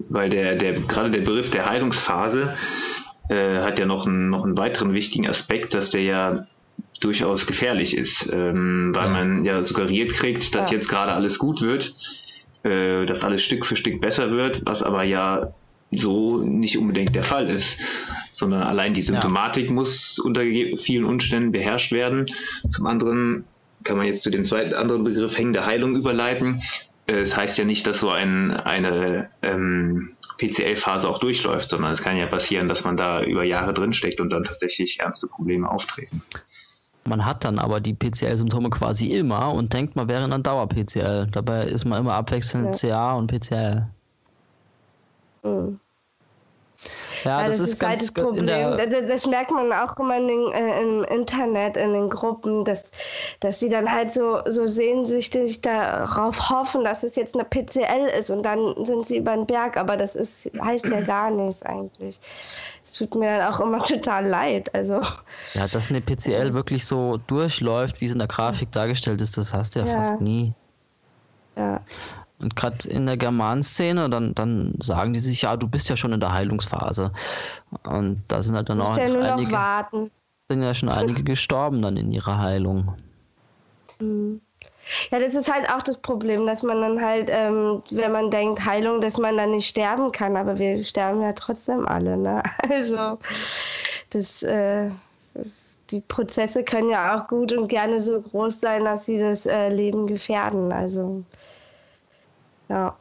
weil 0.09 0.29
der, 0.29 0.55
der, 0.55 0.81
gerade 0.81 1.11
der 1.11 1.19
Begriff 1.19 1.49
der 1.51 1.65
Heilungsphase 1.65 2.55
äh, 3.29 3.59
hat 3.59 3.79
ja 3.79 3.85
noch 3.85 4.05
einen, 4.05 4.29
noch 4.29 4.43
einen 4.43 4.57
weiteren 4.57 4.93
wichtigen 4.93 5.27
Aspekt, 5.27 5.73
dass 5.73 5.89
der 5.89 6.03
ja 6.03 6.47
durchaus 6.99 7.45
gefährlich 7.47 7.95
ist, 7.95 8.27
ähm, 8.31 8.91
weil 8.93 9.09
man 9.09 9.45
ja 9.45 9.63
suggeriert 9.63 10.13
kriegt, 10.13 10.53
dass 10.53 10.69
ja. 10.69 10.77
jetzt 10.77 10.89
gerade 10.89 11.13
alles 11.13 11.39
gut 11.39 11.61
wird, 11.61 11.93
äh, 12.63 13.05
dass 13.05 13.23
alles 13.23 13.41
Stück 13.41 13.65
für 13.65 13.75
Stück 13.75 14.01
besser 14.01 14.31
wird, 14.31 14.61
was 14.65 14.81
aber 14.81 15.03
ja 15.03 15.53
so 15.91 16.37
nicht 16.39 16.77
unbedingt 16.77 17.15
der 17.15 17.23
Fall 17.23 17.49
ist 17.49 17.77
sondern 18.33 18.63
allein 18.63 18.93
die 18.93 19.01
Symptomatik 19.01 19.67
ja. 19.67 19.71
muss 19.71 20.19
unter 20.23 20.41
vielen 20.41 21.05
Umständen 21.05 21.51
beherrscht 21.51 21.91
werden. 21.91 22.27
Zum 22.69 22.85
anderen 22.87 23.45
kann 23.83 23.97
man 23.97 24.07
jetzt 24.07 24.23
zu 24.23 24.29
dem 24.29 24.45
zweiten 24.45 24.73
anderen 24.73 25.03
Begriff 25.03 25.37
hängende 25.37 25.65
Heilung 25.65 25.95
überleiten. 25.95 26.61
Es 27.05 27.29
das 27.29 27.37
heißt 27.37 27.57
ja 27.57 27.65
nicht, 27.65 27.85
dass 27.85 27.99
so 27.99 28.09
ein, 28.09 28.51
eine 28.51 29.29
ähm, 29.41 30.11
PCL-Phase 30.37 31.07
auch 31.07 31.19
durchläuft, 31.19 31.69
sondern 31.69 31.93
es 31.93 32.01
kann 32.01 32.17
ja 32.17 32.27
passieren, 32.27 32.69
dass 32.69 32.83
man 32.83 32.95
da 32.95 33.23
über 33.23 33.43
Jahre 33.43 33.73
drinsteckt 33.73 34.21
und 34.21 34.29
dann 34.29 34.45
tatsächlich 34.45 34.99
ernste 34.99 35.27
Probleme 35.27 35.69
auftreten. 35.69 36.21
Man 37.05 37.25
hat 37.25 37.43
dann 37.43 37.59
aber 37.59 37.81
die 37.81 37.93
PCL-Symptome 37.93 38.69
quasi 38.69 39.07
immer 39.07 39.53
und 39.53 39.73
denkt, 39.73 39.97
man 39.97 40.07
wäre 40.07 40.23
in 40.23 40.31
einer 40.31 40.41
Dauer-PCL. 40.41 41.27
Dabei 41.31 41.65
ist 41.65 41.83
man 41.83 41.99
immer 41.99 42.13
abwechselnd 42.13 42.81
ja. 42.81 42.89
CA 42.89 43.13
und 43.15 43.27
PCL. 43.27 43.87
Mhm. 45.43 45.79
Ja, 47.23 47.45
das, 47.45 47.57
das, 47.57 47.67
ist, 47.67 47.73
ist 47.75 47.85
halt 47.85 48.01
das 48.01 48.11
Problem. 48.11 48.77
Das, 48.77 48.89
das, 49.07 49.27
merkt 49.27 49.51
man 49.51 49.71
auch 49.71 49.97
immer 49.97 50.17
in 50.17 50.27
den, 50.27 50.51
äh, 50.51 50.81
im 50.81 51.03
Internet, 51.05 51.77
in 51.77 51.93
den 51.93 52.09
Gruppen, 52.09 52.65
dass, 52.65 52.85
dass 53.39 53.59
sie 53.59 53.69
dann 53.69 53.89
halt 53.89 54.09
so, 54.09 54.41
so 54.47 54.65
sehnsüchtig 54.65 55.61
darauf 55.61 56.49
hoffen, 56.49 56.83
dass 56.83 57.03
es 57.03 57.15
jetzt 57.15 57.35
eine 57.35 57.45
PCL 57.45 58.09
ist 58.17 58.29
und 58.29 58.43
dann 58.43 58.73
sind 58.85 59.07
sie 59.07 59.17
über 59.17 59.35
den 59.35 59.45
Berg, 59.45 59.77
aber 59.77 59.95
das 59.95 60.15
ist, 60.15 60.49
heißt 60.61 60.87
ja 60.87 61.01
gar 61.01 61.31
nichts 61.31 61.61
eigentlich. 61.63 62.19
Es 62.83 62.93
tut 62.93 63.15
mir 63.15 63.37
dann 63.37 63.53
auch 63.53 63.59
immer 63.59 63.77
total 63.83 64.27
leid. 64.27 64.73
Also, 64.75 64.99
ja, 65.53 65.67
dass 65.67 65.89
eine 65.89 66.01
PCL 66.01 66.53
wirklich 66.53 66.85
so 66.85 67.17
durchläuft, 67.27 68.01
wie 68.01 68.05
es 68.05 68.11
in 68.11 68.19
der 68.19 68.27
Grafik 68.27 68.71
dargestellt 68.71 69.21
ist, 69.21 69.37
das 69.37 69.53
hast 69.53 69.75
du 69.75 69.79
ja, 69.79 69.85
ja. 69.85 69.93
fast 69.93 70.19
nie. 70.19 70.53
Ja. 71.55 71.81
Und 72.43 72.55
gerade 72.55 72.87
in 72.89 73.05
der 73.05 73.17
Germanszene, 73.17 74.09
dann, 74.09 74.35
dann 74.35 74.75
sagen 74.79 75.13
die 75.13 75.19
sich, 75.19 75.41
ja, 75.41 75.55
du 75.57 75.67
bist 75.67 75.89
ja 75.89 75.95
schon 75.95 76.13
in 76.13 76.19
der 76.19 76.33
Heilungsphase. 76.33 77.11
Und 77.83 78.21
da 78.27 78.41
sind 78.41 78.55
halt 78.55 78.69
dann 78.69 78.81
auch 78.81 78.97
ja 78.97 79.05
einige, 79.05 79.51
warten. 79.53 80.11
sind 80.49 80.61
ja 80.61 80.73
schon 80.73 80.89
einige 80.89 81.23
gestorben 81.23 81.81
dann 81.81 81.97
in 81.97 82.11
ihrer 82.11 82.37
Heilung. 82.39 82.93
Mhm. 83.99 84.41
Ja, 85.11 85.19
das 85.19 85.33
ist 85.33 85.51
halt 85.51 85.69
auch 85.69 85.81
das 85.81 85.97
Problem, 85.97 86.45
dass 86.45 86.61
man 86.61 86.81
dann 86.81 87.01
halt, 87.01 87.29
ähm, 87.31 87.81
wenn 87.91 88.11
man 88.11 88.29
denkt 88.29 88.65
Heilung, 88.65 88.99
dass 88.99 89.17
man 89.17 89.37
dann 89.37 89.51
nicht 89.51 89.69
sterben 89.69 90.11
kann, 90.11 90.35
aber 90.35 90.59
wir 90.59 90.83
sterben 90.83 91.21
ja 91.21 91.31
trotzdem 91.31 91.87
alle, 91.87 92.17
ne? 92.17 92.43
Also 92.69 93.17
das, 94.09 94.43
äh, 94.43 94.89
das 95.33 95.73
die 95.91 96.01
Prozesse 96.01 96.63
können 96.63 96.89
ja 96.89 97.17
auch 97.17 97.27
gut 97.27 97.53
und 97.53 97.67
gerne 97.67 97.99
so 97.99 98.21
groß 98.21 98.59
sein, 98.61 98.85
dass 98.85 99.05
sie 99.05 99.19
das 99.19 99.45
äh, 99.45 99.69
Leben 99.69 100.07
gefährden. 100.07 100.71
Also 100.71 101.23
ja. 102.73 102.97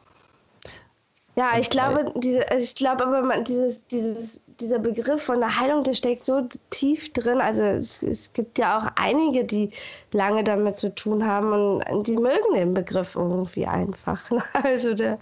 Ja, 1.35 1.57
ich 1.57 1.71
glaube, 1.71 2.13
diese, 2.15 2.47
also 2.51 2.63
ich 2.63 2.75
glaube 2.75 3.07
aber, 3.07 3.23
man, 3.23 3.43
dieses, 3.43 3.85
dieses, 3.87 4.39
dieser 4.59 4.77
Begriff 4.77 5.23
von 5.23 5.39
der 5.39 5.59
Heilung, 5.59 5.83
der 5.83 5.95
steckt 5.95 6.23
so 6.23 6.47
tief 6.69 7.11
drin. 7.13 7.41
Also 7.41 7.63
es, 7.63 8.03
es 8.03 8.33
gibt 8.33 8.59
ja 8.59 8.77
auch 8.77 8.87
einige, 8.95 9.43
die 9.43 9.71
lange 10.11 10.43
damit 10.43 10.77
zu 10.77 10.93
tun 10.93 11.25
haben 11.25 11.81
und 11.81 12.07
die 12.07 12.17
mögen 12.17 12.53
den 12.53 12.73
Begriff 12.75 13.15
irgendwie 13.15 13.65
einfach. 13.65 14.21
Also 14.53 14.93
der, 14.93 15.17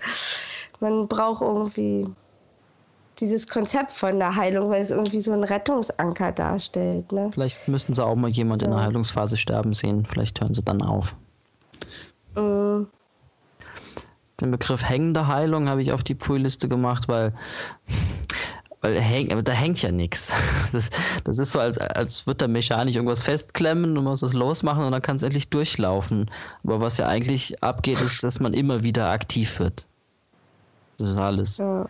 man 0.81 1.07
braucht 1.07 1.41
irgendwie 1.41 2.05
dieses 3.19 3.47
Konzept 3.47 3.91
von 3.91 4.19
der 4.19 4.35
Heilung, 4.35 4.69
weil 4.69 4.81
es 4.81 4.91
irgendwie 4.91 5.21
so 5.21 5.31
einen 5.31 5.45
Rettungsanker 5.45 6.33
darstellt. 6.33 7.09
Ne? 7.13 7.29
Vielleicht 7.31 7.69
müssten 7.69 7.93
sie 7.93 8.03
auch 8.03 8.15
mal 8.15 8.29
jemand 8.29 8.61
so. 8.61 8.65
in 8.65 8.71
der 8.71 8.81
Heilungsphase 8.81 9.37
sterben 9.37 9.73
sehen. 9.73 10.05
Vielleicht 10.05 10.41
hören 10.41 10.53
sie 10.53 10.63
dann 10.63 10.81
auf. 10.81 11.15
Mm 12.35 12.83
den 14.41 14.51
Begriff 14.51 14.83
hängende 14.83 15.27
Heilung 15.27 15.69
habe 15.69 15.81
ich 15.81 15.91
auf 15.91 16.03
die 16.03 16.15
Pfui-Liste 16.15 16.67
gemacht, 16.67 17.07
weil, 17.07 17.33
weil 18.81 18.99
häng, 18.99 19.43
da 19.43 19.51
hängt 19.51 19.81
ja 19.81 19.91
nichts. 19.91 20.33
Das, 20.71 20.89
das 21.25 21.37
ist 21.37 21.51
so, 21.51 21.59
als, 21.59 21.77
als 21.77 22.25
würde 22.25 22.37
der 22.39 22.47
Mechanik 22.47 22.95
irgendwas 22.95 23.21
festklemmen 23.21 23.97
und 23.97 24.05
muss 24.05 24.21
das 24.21 24.31
losmachen 24.33 24.85
und 24.85 24.91
dann 24.91 25.01
kann 25.01 25.17
es 25.17 25.23
endlich 25.23 25.49
durchlaufen. 25.49 26.31
Aber 26.63 26.79
was 26.79 26.97
ja 26.97 27.07
eigentlich 27.07 27.61
abgeht, 27.61 27.99
ist, 27.99 28.23
dass 28.23 28.39
man 28.39 28.53
immer 28.53 28.83
wieder 28.83 29.09
aktiv 29.09 29.59
wird. 29.59 29.85
Das 30.97 31.09
ist 31.09 31.17
alles. 31.17 31.57
Ja. 31.57 31.89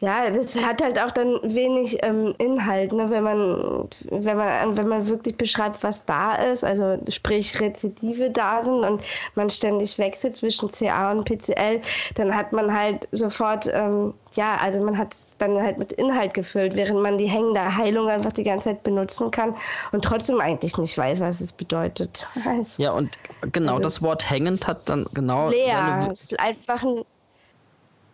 Ja, 0.00 0.30
das 0.30 0.54
hat 0.56 0.82
halt 0.82 0.98
auch 0.98 1.10
dann 1.10 1.40
wenig 1.42 1.98
ähm, 2.02 2.34
Inhalt, 2.38 2.92
ne? 2.92 3.10
wenn, 3.10 3.22
man, 3.22 3.88
wenn, 4.10 4.36
man, 4.36 4.76
wenn 4.76 4.88
man 4.88 5.08
wirklich 5.08 5.36
beschreibt, 5.36 5.82
was 5.82 6.04
da 6.04 6.34
ist, 6.34 6.64
also 6.64 6.98
sprich 7.08 7.60
Rezidive 7.60 8.30
da 8.30 8.62
sind 8.62 8.84
und 8.84 9.02
man 9.34 9.50
ständig 9.50 9.98
wechselt 9.98 10.36
zwischen 10.36 10.70
CA 10.70 11.12
und 11.12 11.24
PCL, 11.24 11.80
dann 12.14 12.34
hat 12.34 12.52
man 12.52 12.72
halt 12.72 13.08
sofort, 13.12 13.68
ähm, 13.72 14.14
ja, 14.34 14.56
also 14.56 14.80
man 14.80 14.96
hat 14.96 15.16
dann 15.38 15.60
halt 15.60 15.78
mit 15.78 15.92
Inhalt 15.92 16.34
gefüllt, 16.34 16.74
während 16.76 17.00
man 17.00 17.18
die 17.18 17.26
hängende 17.26 17.76
Heilung 17.76 18.08
einfach 18.08 18.32
die 18.32 18.44
ganze 18.44 18.64
Zeit 18.64 18.82
benutzen 18.82 19.30
kann 19.30 19.54
und 19.92 20.04
trotzdem 20.04 20.40
eigentlich 20.40 20.76
nicht 20.78 20.96
weiß, 20.96 21.20
was 21.20 21.40
es 21.40 21.52
bedeutet. 21.52 22.28
Also, 22.44 22.82
ja, 22.82 22.92
und 22.92 23.18
genau 23.52 23.72
also 23.72 23.82
das 23.82 24.02
Wort 24.02 24.28
hängend 24.28 24.66
hat 24.66 24.88
dann 24.88 25.06
genau. 25.12 25.50
Leer, 25.50 26.08
es 26.10 26.24
ist 26.24 26.40
einfach 26.40 26.82
ein 26.82 27.04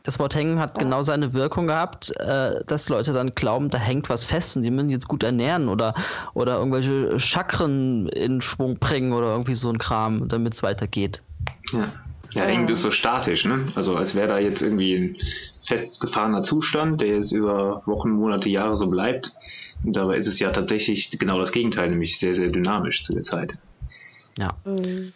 das 0.05 0.18
Wort 0.18 0.34
hängen 0.34 0.61
hat 0.61 0.78
genau 0.78 1.02
seine 1.02 1.32
Wirkung 1.32 1.66
gehabt, 1.66 2.12
äh, 2.20 2.62
dass 2.66 2.88
Leute 2.90 3.12
dann 3.12 3.34
glauben, 3.34 3.70
da 3.70 3.78
hängt 3.78 4.09
was 4.11 4.24
fest 4.24 4.57
und 4.57 4.62
sie 4.62 4.70
müssen 4.70 4.90
jetzt 4.90 5.09
gut 5.09 5.22
ernähren 5.22 5.68
oder, 5.68 5.94
oder 6.34 6.59
irgendwelche 6.59 7.18
Chakren 7.18 8.09
in 8.09 8.42
Schwung 8.42 8.78
bringen 8.78 9.14
oder 9.14 9.28
irgendwie 9.28 9.55
so 9.55 9.70
ein 9.70 9.78
Kram, 9.78 10.28
damit 10.28 10.52
es 10.52 10.62
weitergeht. 10.62 11.22
Ja. 11.72 11.92
Ja, 12.32 12.44
hängt 12.44 12.68
ist 12.68 12.82
so 12.82 12.90
statisch, 12.90 13.44
ne? 13.44 13.72
Also 13.76 13.94
als 13.94 14.14
wäre 14.14 14.26
da 14.26 14.38
jetzt 14.40 14.61
irgendwie 14.61 14.94
ein 14.94 15.16
festgefahrener 15.66 16.42
Zustand, 16.42 17.00
der 17.00 17.18
jetzt 17.18 17.32
über 17.32 17.82
Wochen, 17.86 18.11
Monate, 18.11 18.48
Jahre 18.48 18.76
so 18.76 18.88
bleibt. 18.88 19.32
Und 19.84 19.94
dabei 19.94 20.16
ist 20.16 20.26
es 20.26 20.40
ja 20.40 20.50
tatsächlich 20.50 21.16
genau 21.18 21.38
das 21.38 21.52
Gegenteil, 21.52 21.90
nämlich 21.90 22.18
sehr, 22.18 22.34
sehr 22.34 22.50
dynamisch 22.50 23.05
zu 23.05 23.14
der 23.14 23.22
Zeit. 23.22 23.52
Ja. 24.36 24.55
Mhm. 24.64 25.12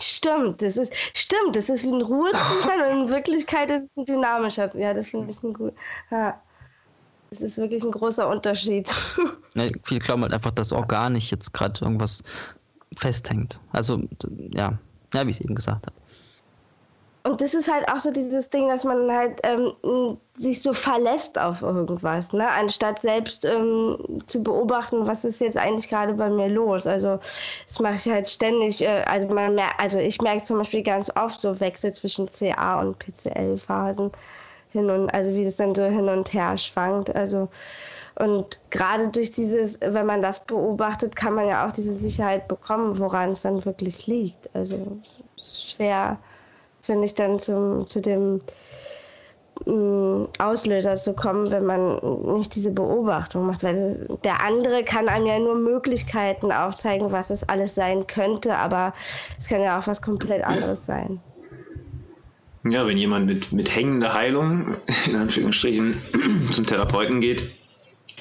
Stimmt, 0.00 0.62
das 0.62 0.76
ist 0.76 0.92
stimmt, 1.14 1.56
das 1.56 1.68
ist 1.68 1.84
ein 1.84 2.02
Ruhezustand 2.02 2.82
und 2.90 3.02
in 3.02 3.08
Wirklichkeit 3.14 3.70
ist 3.70 3.82
es 3.82 3.96
ein 3.96 4.04
dynamischer. 4.04 4.76
Ja, 4.76 4.92
das 4.92 5.08
finde 5.08 5.30
ich 5.30 5.42
ein 5.42 5.52
gut. 5.52 5.74
Ja. 6.10 6.40
Das 7.30 7.40
ist 7.40 7.56
wirklich 7.56 7.82
ein 7.82 7.90
großer 7.90 8.28
Unterschied. 8.28 8.90
Ne, 9.54 9.72
viele 9.84 10.00
glauben 10.00 10.20
halt 10.20 10.34
einfach, 10.34 10.50
dass 10.50 10.70
organisch 10.70 11.30
jetzt 11.30 11.54
gerade 11.54 11.82
irgendwas 11.82 12.22
festhängt. 12.98 13.58
Also, 13.72 14.02
ja, 14.52 14.78
ja 15.14 15.26
wie 15.26 15.30
ich 15.30 15.36
es 15.36 15.40
eben 15.40 15.54
gesagt 15.54 15.86
habe 15.86 15.96
und 17.26 17.40
das 17.40 17.54
ist 17.54 17.70
halt 17.70 17.88
auch 17.88 17.98
so 17.98 18.12
dieses 18.12 18.50
Ding, 18.50 18.68
dass 18.68 18.84
man 18.84 19.10
halt 19.10 19.40
ähm, 19.42 20.16
sich 20.34 20.62
so 20.62 20.72
verlässt 20.72 21.36
auf 21.38 21.60
irgendwas, 21.60 22.32
ne? 22.32 22.48
anstatt 22.48 23.00
selbst 23.00 23.44
ähm, 23.44 24.22
zu 24.26 24.44
beobachten, 24.44 25.08
was 25.08 25.24
ist 25.24 25.40
jetzt 25.40 25.56
eigentlich 25.56 25.88
gerade 25.88 26.14
bei 26.14 26.30
mir 26.30 26.48
los. 26.48 26.86
Also 26.86 27.18
das 27.68 27.80
mache 27.80 27.96
ich 27.96 28.08
halt 28.08 28.28
ständig. 28.28 28.80
Äh, 28.80 29.02
also 29.06 29.26
man 29.28 29.56
mer 29.56 29.70
also 29.78 29.98
ich 29.98 30.20
merke 30.22 30.44
zum 30.44 30.58
Beispiel 30.58 30.84
ganz 30.84 31.10
oft 31.16 31.40
so 31.40 31.58
Wechsel 31.58 31.92
zwischen 31.92 32.30
CA 32.30 32.80
und 32.80 32.96
PCL-Phasen 33.00 34.12
hin 34.70 34.88
und 34.88 35.10
also 35.10 35.34
wie 35.34 35.44
das 35.44 35.56
dann 35.56 35.74
so 35.74 35.82
hin 35.82 36.08
und 36.08 36.32
her 36.32 36.56
schwankt. 36.56 37.12
Also 37.16 37.48
und 38.14 38.60
gerade 38.70 39.08
durch 39.08 39.32
dieses, 39.32 39.80
wenn 39.80 40.06
man 40.06 40.22
das 40.22 40.44
beobachtet, 40.44 41.16
kann 41.16 41.34
man 41.34 41.48
ja 41.48 41.66
auch 41.66 41.72
diese 41.72 41.94
Sicherheit 41.94 42.46
bekommen, 42.46 43.00
woran 43.00 43.30
es 43.30 43.42
dann 43.42 43.64
wirklich 43.64 44.06
liegt. 44.06 44.48
Also 44.54 44.76
es 45.36 45.44
ist 45.44 45.70
schwer 45.72 46.18
finde 46.86 47.04
ich, 47.04 47.14
dann 47.14 47.38
zum, 47.38 47.86
zu 47.86 48.00
dem 48.00 48.40
mm, 49.66 50.28
Auslöser 50.38 50.94
zu 50.94 51.12
kommen, 51.14 51.50
wenn 51.50 51.66
man 51.66 51.98
nicht 52.36 52.54
diese 52.54 52.72
Beobachtung 52.72 53.46
macht. 53.46 53.62
Weil 53.62 54.06
der 54.24 54.42
andere 54.44 54.84
kann 54.84 55.08
einem 55.08 55.26
ja 55.26 55.38
nur 55.38 55.56
Möglichkeiten 55.56 56.52
aufzeigen, 56.52 57.12
was 57.12 57.30
es 57.30 57.48
alles 57.48 57.74
sein 57.74 58.06
könnte, 58.06 58.56
aber 58.56 58.94
es 59.38 59.48
kann 59.48 59.60
ja 59.60 59.78
auch 59.78 59.86
was 59.86 60.00
komplett 60.00 60.44
anderes 60.44 60.86
sein. 60.86 61.20
Ja, 62.68 62.86
wenn 62.86 62.98
jemand 62.98 63.26
mit, 63.26 63.52
mit 63.52 63.68
hängender 63.68 64.12
Heilung, 64.12 64.76
in 65.06 65.14
Anführungsstrichen, 65.14 66.00
zum 66.52 66.66
Therapeuten 66.66 67.20
geht 67.20 67.44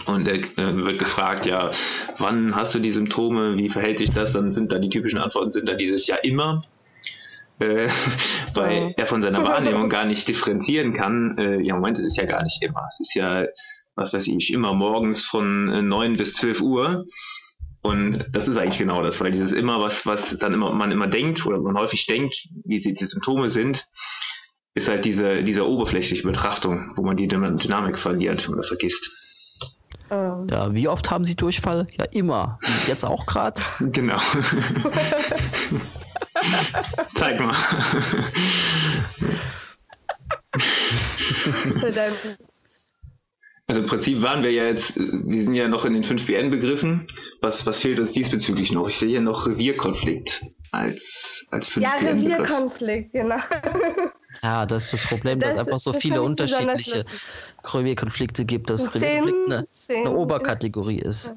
und 0.06 0.28
er 0.28 0.36
äh, 0.36 0.76
wird 0.76 1.00
gefragt, 1.00 1.46
ja, 1.46 1.72
wann 2.20 2.56
hast 2.56 2.76
du 2.76 2.80
die 2.80 2.92
Symptome, 2.92 3.58
wie 3.58 3.70
verhält 3.70 3.98
sich 3.98 4.12
das, 4.12 4.34
dann 4.34 4.54
sind 4.54 4.72
da 4.72 4.78
die 4.78 4.90
typischen 4.90 5.18
Antworten, 5.18 5.52
sind 5.52 5.68
da 5.68 5.74
dieses 5.74 6.06
Ja 6.06 6.18
immer 6.18 6.62
äh, 7.60 7.88
weil 8.54 8.94
er 8.98 9.08
von 9.08 9.22
seiner 9.22 9.44
Wahrnehmung 9.48 9.90
gar 9.90 10.06
nicht 10.06 10.28
differenzieren 10.28 10.94
kann. 10.94 11.38
Äh, 11.38 11.62
ja, 11.62 11.76
Moment, 11.76 11.98
es 12.00 12.06
ist 12.06 12.18
ja 12.18 12.26
gar 12.26 12.44
nicht 12.44 12.62
immer. 12.62 12.88
Es 12.90 13.00
ist 13.00 13.16
ja, 13.16 13.46
was 13.96 14.14
weiß 14.14 14.28
ich, 14.28 14.52
immer 14.52 14.74
morgens 14.74 15.26
von 15.26 15.70
äh, 15.70 15.82
9 15.82 16.18
bis 16.18 16.34
12 16.36 16.62
Uhr. 16.62 17.06
Und 17.82 18.26
das 18.32 18.48
ist 18.48 18.58
eigentlich 18.58 18.80
genau 18.80 19.04
das, 19.04 19.20
weil 19.20 19.32
dieses 19.32 19.52
immer, 19.52 19.80
was, 19.80 19.94
was 20.06 20.38
dann 20.40 20.54
immer, 20.54 20.74
man 20.74 20.92
immer 20.92 21.08
denkt 21.08 21.46
oder 21.46 21.60
man 21.60 21.78
häufig 21.78 22.08
denkt, 22.08 22.36
wie 22.64 22.82
sie 22.82 22.94
die 22.94 23.06
Symptome 23.06 23.50
sind, 23.50 23.86
ist 24.74 24.88
halt 24.88 25.06
diese, 25.06 25.44
diese 25.44 25.68
oberflächliche 25.68 26.24
Betrachtung, 26.24 26.94
wo 26.96 27.04
man 27.04 27.16
die 27.16 27.28
Dynamik 27.28 28.00
verliert 28.00 28.50
oder 28.50 28.64
vergisst. 28.64 29.10
Ähm. 30.10 30.48
Ja, 30.50 30.74
wie 30.74 30.88
oft 30.88 31.10
haben 31.12 31.26
Sie 31.26 31.36
Durchfall? 31.36 31.88
Ja, 31.98 32.06
immer. 32.12 32.60
Jetzt 32.88 33.06
auch 33.06 33.26
gerade? 33.26 33.62
Genau. 33.80 34.20
Zeig 37.20 37.40
mal. 37.40 38.32
Also 43.68 43.82
im 43.82 43.88
Prinzip 43.88 44.22
waren 44.22 44.44
wir 44.44 44.52
ja 44.52 44.66
jetzt, 44.66 44.96
wir 44.96 45.44
sind 45.44 45.56
ja 45.56 45.68
noch 45.68 45.86
in 45.86 45.94
den 45.94 46.04
5 46.04 46.28
BN-Begriffen. 46.28 47.08
Was, 47.42 47.66
was 47.66 47.80
fehlt 47.80 48.00
uns 48.00 48.14
diesbezüglich 48.14 48.72
noch? 48.72 48.88
Ich 48.88 49.00
sehe 49.00 49.10
hier 49.10 49.22
noch 49.22 49.48
Revierkonflikt 49.48 50.44
als, 50.72 51.02
als 51.50 51.68
5 51.70 51.84
Ja, 51.84 51.94
Revierkonflikt, 51.96 53.14
genau. 53.14 53.38
Ja, 54.44 54.66
das 54.66 54.86
ist 54.86 54.94
das 54.94 55.08
Problem, 55.08 55.40
das, 55.40 55.50
dass 55.50 55.56
es 55.56 55.68
einfach 55.68 55.80
so 55.80 55.94
viele 55.94 56.22
unterschiedliche 56.22 57.06
Revierkonflikte 57.64 58.46
gibt, 58.46 58.70
dass 58.70 58.94
Revierkonflikt 58.94 59.52
eine, 59.52 59.68
eine 59.90 60.12
Oberkategorie 60.12 61.00
ist. 61.00 61.34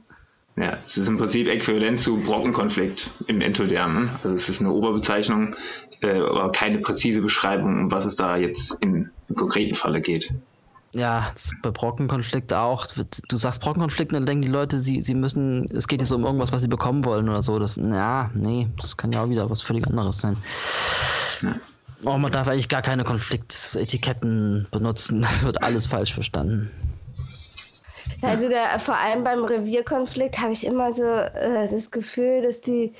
Ja, 0.61 0.79
es 0.87 0.97
ist 0.97 1.07
im 1.07 1.19
Prinzip 1.19 1.47
äquivalent 1.47 2.01
zu 2.01 2.17
Brockenkonflikt 2.17 3.11
im 3.29 3.41
Entoderm. 3.41 4.19
Also 4.23 4.37
es 4.37 4.49
ist 4.49 4.61
eine 4.61 4.73
Oberbezeichnung, 4.73 5.55
äh, 6.01 6.19
aber 6.19 6.51
keine 6.51 6.79
präzise 6.79 7.21
Beschreibung, 7.21 7.85
um 7.85 7.91
was 7.91 8.07
es 8.07 8.17
da 8.17 8.37
jetzt 8.37 8.77
im, 8.81 9.11
im 9.29 9.35
konkreten 9.37 9.77
Falle 9.77 10.01
geht. 10.01 10.33
Ja, 10.93 11.31
bei 11.63 11.71
Brockenkonflikt 11.71 12.53
auch. 12.55 12.87
Du 13.29 13.37
sagst 13.37 13.61
Brockenkonflikt, 13.61 14.13
dann 14.13 14.27
denken 14.27 14.43
die 14.43 14.49
Leute, 14.49 14.79
sie, 14.79 15.01
sie 15.03 15.15
müssen, 15.15 15.71
es 15.71 15.87
geht 15.87 16.01
jetzt 16.01 16.13
um 16.13 16.25
irgendwas, 16.25 16.51
was 16.51 16.63
sie 16.63 16.69
bekommen 16.69 17.05
wollen 17.05 17.29
oder 17.29 17.43
so. 17.43 17.59
Das, 17.59 17.77
ja, 17.77 18.31
nee, 18.35 18.69
das 18.81 18.97
kann 18.97 19.13
ja 19.13 19.23
auch 19.23 19.29
wieder 19.29 19.49
was 19.51 19.63
völlig 19.63 19.87
anderes 19.87 20.21
sein. 20.21 20.37
Ja. 21.43 21.55
Oh, 22.05 22.17
man 22.17 22.33
darf 22.33 22.49
eigentlich 22.49 22.69
gar 22.69 22.83
keine 22.83 23.05
Konfliktetiketten 23.05 24.67
benutzen. 24.71 25.21
Das 25.23 25.45
wird 25.45 25.63
alles 25.63 25.87
falsch 25.87 26.15
verstanden. 26.15 26.71
Also 28.23 28.49
der, 28.49 28.79
vor 28.81 28.97
allem 28.97 29.23
beim 29.23 29.45
Revierkonflikt 29.45 30.39
habe 30.41 30.53
ich 30.53 30.67
immer 30.67 30.93
so 30.93 31.05
äh, 31.05 31.69
das 31.71 31.91
Gefühl, 31.91 32.43
dass 32.43 32.61
die, 32.61 32.93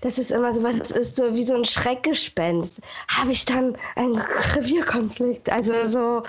dass 0.00 0.18
es 0.18 0.30
immer 0.32 0.52
so 0.52 0.62
was 0.64 0.90
ist, 0.90 1.16
so 1.16 1.34
wie 1.34 1.44
so 1.44 1.54
ein 1.54 1.64
Schreckgespenst. 1.64 2.80
Habe 3.08 3.32
ich 3.32 3.44
dann 3.44 3.76
einen 3.94 4.16
Revierkonflikt? 4.56 5.50
Also 5.50 5.72
so, 5.86 6.22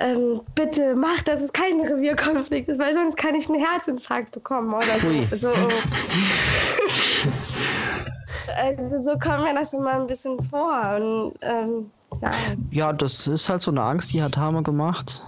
ähm, 0.00 0.40
bitte 0.54 0.96
mach, 0.96 1.22
dass 1.22 1.40
es 1.40 1.52
kein 1.52 1.80
Revierkonflikt 1.80 2.68
ist, 2.68 2.80
weil 2.80 2.94
sonst 2.94 3.16
kann 3.16 3.36
ich 3.36 3.48
einen 3.48 3.64
Herzinfarkt 3.64 4.32
bekommen 4.32 4.74
oder 4.74 4.98
so. 4.98 5.08
so. 5.36 5.52
also 8.56 9.02
so 9.02 9.18
kommt 9.18 9.44
mir 9.44 9.54
das 9.54 9.72
immer 9.72 10.00
ein 10.00 10.06
bisschen 10.08 10.42
vor. 10.44 10.96
Und, 10.96 11.34
ähm, 11.42 11.90
ja. 12.20 12.30
ja, 12.70 12.92
das 12.92 13.28
ist 13.28 13.48
halt 13.48 13.62
so 13.62 13.70
eine 13.70 13.82
Angst, 13.82 14.12
die 14.12 14.22
hat 14.22 14.36
Hammer 14.36 14.62
gemacht. 14.62 15.22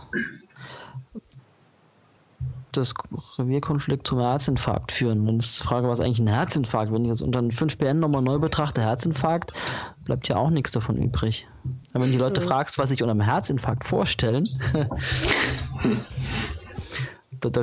Das 2.72 2.94
Revierkonflikt 3.38 4.06
zum 4.06 4.20
Herzinfarkt 4.20 4.92
führen. 4.92 5.26
Dann 5.26 5.38
ist 5.38 5.58
die 5.60 5.64
Frage, 5.64 5.88
was 5.88 6.00
eigentlich 6.00 6.20
ein 6.20 6.26
Herzinfarkt? 6.26 6.92
Wenn 6.92 7.04
ich 7.04 7.10
das 7.10 7.22
unter 7.22 7.38
einem 7.38 7.50
5BN 7.50 7.94
nochmal 7.94 8.22
neu 8.22 8.38
betrachte, 8.38 8.82
Herzinfarkt, 8.82 9.52
bleibt 10.04 10.28
ja 10.28 10.36
auch 10.36 10.50
nichts 10.50 10.70
davon 10.70 10.96
übrig. 10.96 11.46
Aber 11.92 12.04
wenn 12.04 12.12
die 12.12 12.18
Leute 12.18 12.40
mhm. 12.40 12.46
fragst, 12.46 12.78
was 12.78 12.90
sich 12.90 13.02
unter 13.02 13.12
einem 13.12 13.20
Herzinfarkt 13.20 13.84
vorstellen, 13.84 14.48
da, 17.40 17.50
da 17.50 17.62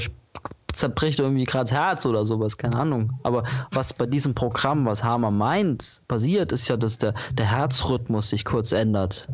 zerbricht 0.73 1.19
irgendwie 1.19 1.45
gerade 1.45 1.65
das 1.65 1.71
Herz 1.71 2.05
oder 2.05 2.23
sowas, 2.23 2.57
keine 2.57 2.77
Ahnung. 2.77 3.19
Aber 3.23 3.43
was 3.71 3.93
bei 3.93 4.05
diesem 4.05 4.35
Programm, 4.35 4.85
was 4.85 5.03
Hammer 5.03 5.31
meint, 5.31 6.01
passiert, 6.07 6.51
ist 6.51 6.69
ja, 6.69 6.77
dass 6.77 6.97
der, 6.97 7.13
der 7.33 7.49
Herzrhythmus 7.49 8.29
sich 8.29 8.45
kurz 8.45 8.71
ändert. 8.71 9.27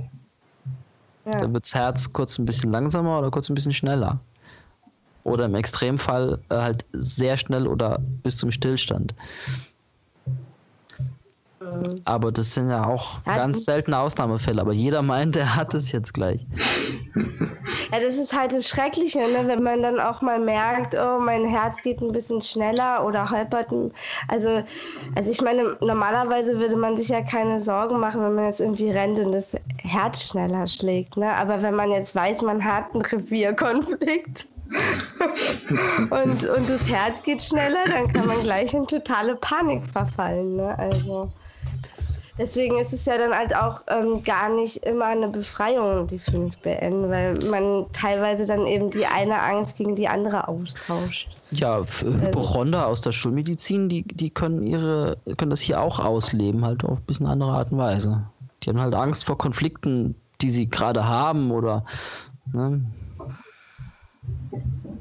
Ja. 1.25 1.39
Da 1.39 1.53
wird 1.53 1.65
das 1.65 1.75
Herz 1.75 2.11
kurz 2.11 2.37
ein 2.37 2.45
bisschen 2.45 2.71
langsamer 2.71 3.19
oder 3.19 3.31
kurz 3.31 3.49
ein 3.49 3.55
bisschen 3.55 3.73
schneller. 3.73 4.19
Oder 5.23 5.45
im 5.45 5.55
Extremfall 5.55 6.39
äh, 6.49 6.55
halt 6.55 6.85
sehr 6.93 7.37
schnell 7.37 7.67
oder 7.67 7.99
bis 8.23 8.37
zum 8.37 8.51
Stillstand. 8.51 9.13
Mhm. 11.63 12.01
Aber 12.05 12.31
das 12.31 12.53
sind 12.53 12.69
ja 12.69 12.85
auch 12.85 13.19
ja, 13.25 13.37
ganz 13.37 13.65
seltene 13.65 13.97
Ausnahmefälle. 13.97 14.61
Aber 14.61 14.73
jeder 14.73 15.01
meint, 15.01 15.35
er 15.35 15.55
hat 15.55 15.73
es 15.73 15.91
jetzt 15.91 16.13
gleich. 16.13 16.45
Ja, 17.91 17.99
das 17.99 18.17
ist 18.17 18.37
halt 18.37 18.51
das 18.51 18.67
Schreckliche, 18.67 19.19
ne? 19.19 19.47
wenn 19.47 19.63
man 19.63 19.81
dann 19.81 19.99
auch 19.99 20.21
mal 20.21 20.39
merkt, 20.39 20.95
oh, 20.95 21.19
mein 21.19 21.45
Herz 21.45 21.75
geht 21.83 22.01
ein 22.01 22.11
bisschen 22.11 22.41
schneller 22.41 23.05
oder 23.05 23.29
holpert. 23.29 23.67
Also, 24.27 24.63
also 25.15 25.29
ich 25.29 25.41
meine, 25.41 25.77
normalerweise 25.79 26.59
würde 26.59 26.75
man 26.75 26.97
sich 26.97 27.09
ja 27.09 27.21
keine 27.21 27.59
Sorgen 27.59 27.99
machen, 27.99 28.21
wenn 28.21 28.35
man 28.35 28.45
jetzt 28.45 28.61
irgendwie 28.61 28.89
rennt 28.89 29.19
und 29.19 29.31
das 29.31 29.55
Herz 29.77 30.29
schneller 30.29 30.67
schlägt. 30.67 31.17
Ne? 31.17 31.31
Aber 31.33 31.61
wenn 31.61 31.75
man 31.75 31.91
jetzt 31.91 32.15
weiß, 32.15 32.41
man 32.41 32.63
hat 32.63 32.93
einen 32.93 33.03
Revierkonflikt, 33.03 34.47
und, 36.09 36.45
und 36.45 36.69
das 36.69 36.87
Herz 36.87 37.21
geht 37.23 37.41
schneller, 37.41 37.85
dann 37.85 38.11
kann 38.11 38.27
man 38.27 38.43
gleich 38.43 38.73
in 38.73 38.85
totale 38.87 39.35
Panik 39.35 39.85
verfallen. 39.87 40.55
Ne? 40.55 40.77
Also. 40.77 41.31
Deswegen 42.37 42.79
ist 42.79 42.91
es 42.93 43.05
ja 43.05 43.15
dann 43.17 43.31
halt 43.31 43.55
auch 43.55 43.81
ähm, 43.87 44.23
gar 44.23 44.49
nicht 44.49 44.77
immer 44.77 45.05
eine 45.05 45.27
Befreiung, 45.27 46.07
die 46.07 46.19
5BN, 46.19 47.07
weil 47.09 47.35
man 47.45 47.85
teilweise 47.93 48.47
dann 48.47 48.65
eben 48.65 48.89
die 48.89 49.05
eine 49.05 49.39
Angst 49.39 49.77
gegen 49.77 49.95
die 49.95 50.07
andere 50.07 50.47
austauscht. 50.47 51.29
Ja, 51.51 51.75
also 51.75 52.07
Hypochonder 52.07 52.87
aus 52.87 53.01
der 53.01 53.11
Schulmedizin, 53.11 53.87
die, 53.87 54.01
die 54.01 54.31
können 54.31 54.65
ihre, 54.65 55.17
können 55.37 55.51
das 55.51 55.61
hier 55.61 55.79
auch 55.79 55.99
ausleben, 55.99 56.65
halt 56.65 56.83
auf 56.83 57.01
ein 57.01 57.05
bisschen 57.05 57.27
andere 57.27 57.51
Art 57.51 57.71
und 57.71 57.77
Weise. 57.77 58.23
Die 58.63 58.69
haben 58.69 58.81
halt 58.81 58.95
Angst 58.95 59.25
vor 59.25 59.37
Konflikten, 59.37 60.15
die 60.41 60.49
sie 60.49 60.67
gerade 60.67 61.07
haben 61.07 61.51
oder 61.51 61.85
ne? 62.51 62.81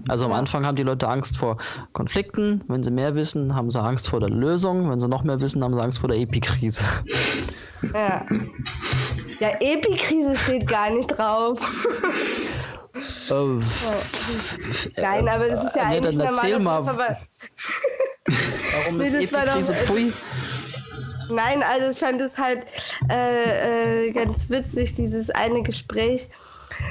Also 0.08 0.24
am 0.24 0.32
Anfang 0.32 0.66
haben 0.66 0.76
die 0.76 0.82
Leute 0.82 1.08
Angst 1.08 1.36
vor 1.36 1.58
Konflikten. 1.92 2.62
Wenn 2.66 2.82
sie 2.82 2.90
mehr 2.90 3.14
wissen, 3.14 3.54
haben 3.54 3.70
sie 3.70 3.80
Angst 3.80 4.08
vor 4.08 4.20
der 4.20 4.30
Lösung. 4.30 4.90
Wenn 4.90 4.98
sie 4.98 5.08
noch 5.08 5.22
mehr 5.22 5.40
wissen, 5.40 5.62
haben 5.62 5.74
sie 5.74 5.80
Angst 5.80 6.00
vor 6.00 6.08
der 6.08 6.18
Epikrise. 6.18 6.84
Ja. 7.94 8.26
Ja, 9.38 9.50
Epikrise 9.60 10.34
steht 10.36 10.66
gar 10.66 10.90
nicht 10.90 11.06
drauf. 11.08 11.60
Oh. 13.30 13.58
Nein, 14.96 15.28
aber 15.28 15.48
das 15.48 15.64
ist 15.64 15.76
ja 15.76 15.82
äh, 15.82 15.96
eigentlich 15.96 16.16
nee, 16.16 16.24
dann 16.24 16.34
erzähl 16.34 16.58
mal. 16.58 16.76
Aber 16.88 17.16
Warum 18.26 19.00
ist 19.00 19.12
nee, 19.12 19.24
Epikrise 19.24 19.74
pfui? 19.74 20.12
Nein, 21.30 21.62
also 21.62 21.88
ich 21.90 21.98
fand 21.98 22.20
es 22.20 22.36
halt 22.36 22.66
äh, 23.10 24.08
äh, 24.08 24.10
ganz 24.12 24.50
witzig, 24.50 24.94
dieses 24.94 25.30
eine 25.30 25.62
Gespräch 25.62 26.28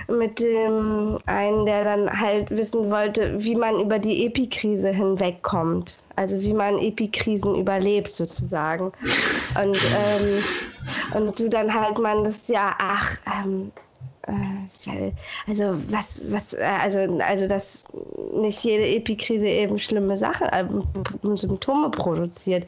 mit 0.07 0.39
dem 0.39 1.17
einen, 1.25 1.65
der 1.65 1.83
dann 1.83 2.19
halt 2.19 2.49
wissen 2.49 2.89
wollte, 2.89 3.43
wie 3.43 3.55
man 3.55 3.79
über 3.79 3.99
die 3.99 4.25
Epikrise 4.25 4.89
hinwegkommt. 4.89 5.99
Also 6.15 6.41
wie 6.41 6.53
man 6.53 6.77
Epikrisen 6.79 7.55
überlebt 7.55 8.13
sozusagen. 8.13 8.91
Und, 9.61 9.79
ähm, 9.95 10.43
und 11.13 11.39
du 11.39 11.49
dann 11.49 11.73
halt 11.73 11.99
man 11.99 12.23
das 12.23 12.47
ja, 12.47 12.75
ach, 12.77 13.17
ähm, 13.25 13.71
äh, 14.27 15.11
also 15.47 15.73
was, 15.89 16.31
was, 16.31 16.53
äh, 16.53 16.63
also, 16.63 16.99
also 17.19 17.47
dass 17.47 17.85
nicht 18.33 18.63
jede 18.63 18.85
Epikrise 18.85 19.47
eben 19.47 19.77
schlimme 19.79 20.17
Sachen, 20.17 20.47
äh, 20.49 20.65
Symptome 21.35 21.89
produziert. 21.89 22.67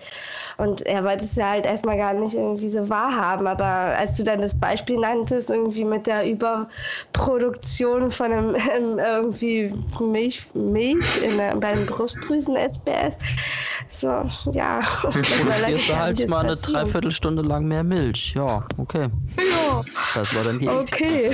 Und 0.58 0.82
er 0.86 1.04
wollte 1.04 1.26
es 1.26 1.36
ja 1.36 1.50
halt 1.50 1.66
erstmal 1.66 1.98
gar 1.98 2.14
nicht 2.14 2.36
irgendwie 2.36 2.70
so 2.70 2.90
wahrhaben. 2.90 3.48
Aber 3.48 3.66
als 3.66 4.16
du 4.16 4.24
dann 4.24 4.42
das 4.42 4.58
Beispiel 4.58 4.98
nanntest, 4.98 5.50
irgendwie 5.50 5.86
mit 5.86 6.08
der 6.08 6.30
Überproduktion 6.30 8.12
von 8.12 8.32
einem 8.32 8.56
ähm, 8.56 9.00
irgendwie 9.24 9.74
Milch, 10.00 10.48
Milch 10.54 11.18
in 11.18 11.38
der, 11.38 11.56
beim 11.56 11.86
Brustdrüsen-SBS, 11.86 13.18
so, 13.90 14.24
ja. 14.52 14.80
Produzierst 15.02 15.90
du 15.90 15.98
halt 15.98 16.28
mal 16.28 16.46
eine 16.46 16.56
Dreiviertelstunde 16.56 17.42
lang 17.42 17.66
mehr 17.66 17.84
Milch. 17.84 18.34
Ja, 18.36 18.64
okay. 18.78 19.08
Ja. 19.38 19.84
Das 20.16 20.36
war 20.36 20.44
dann 20.44 20.60
die 20.60 20.68
Okay. 20.68 21.32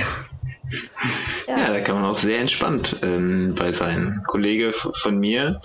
Ja. 1.46 1.58
ja, 1.58 1.72
da 1.72 1.80
kann 1.80 1.96
man 1.96 2.04
auch 2.04 2.18
sehr 2.18 2.38
entspannt 2.38 2.96
ähm, 3.02 3.54
bei 3.58 3.72
sein. 3.72 4.22
Kollege 4.26 4.72
von 5.02 5.18
mir 5.18 5.60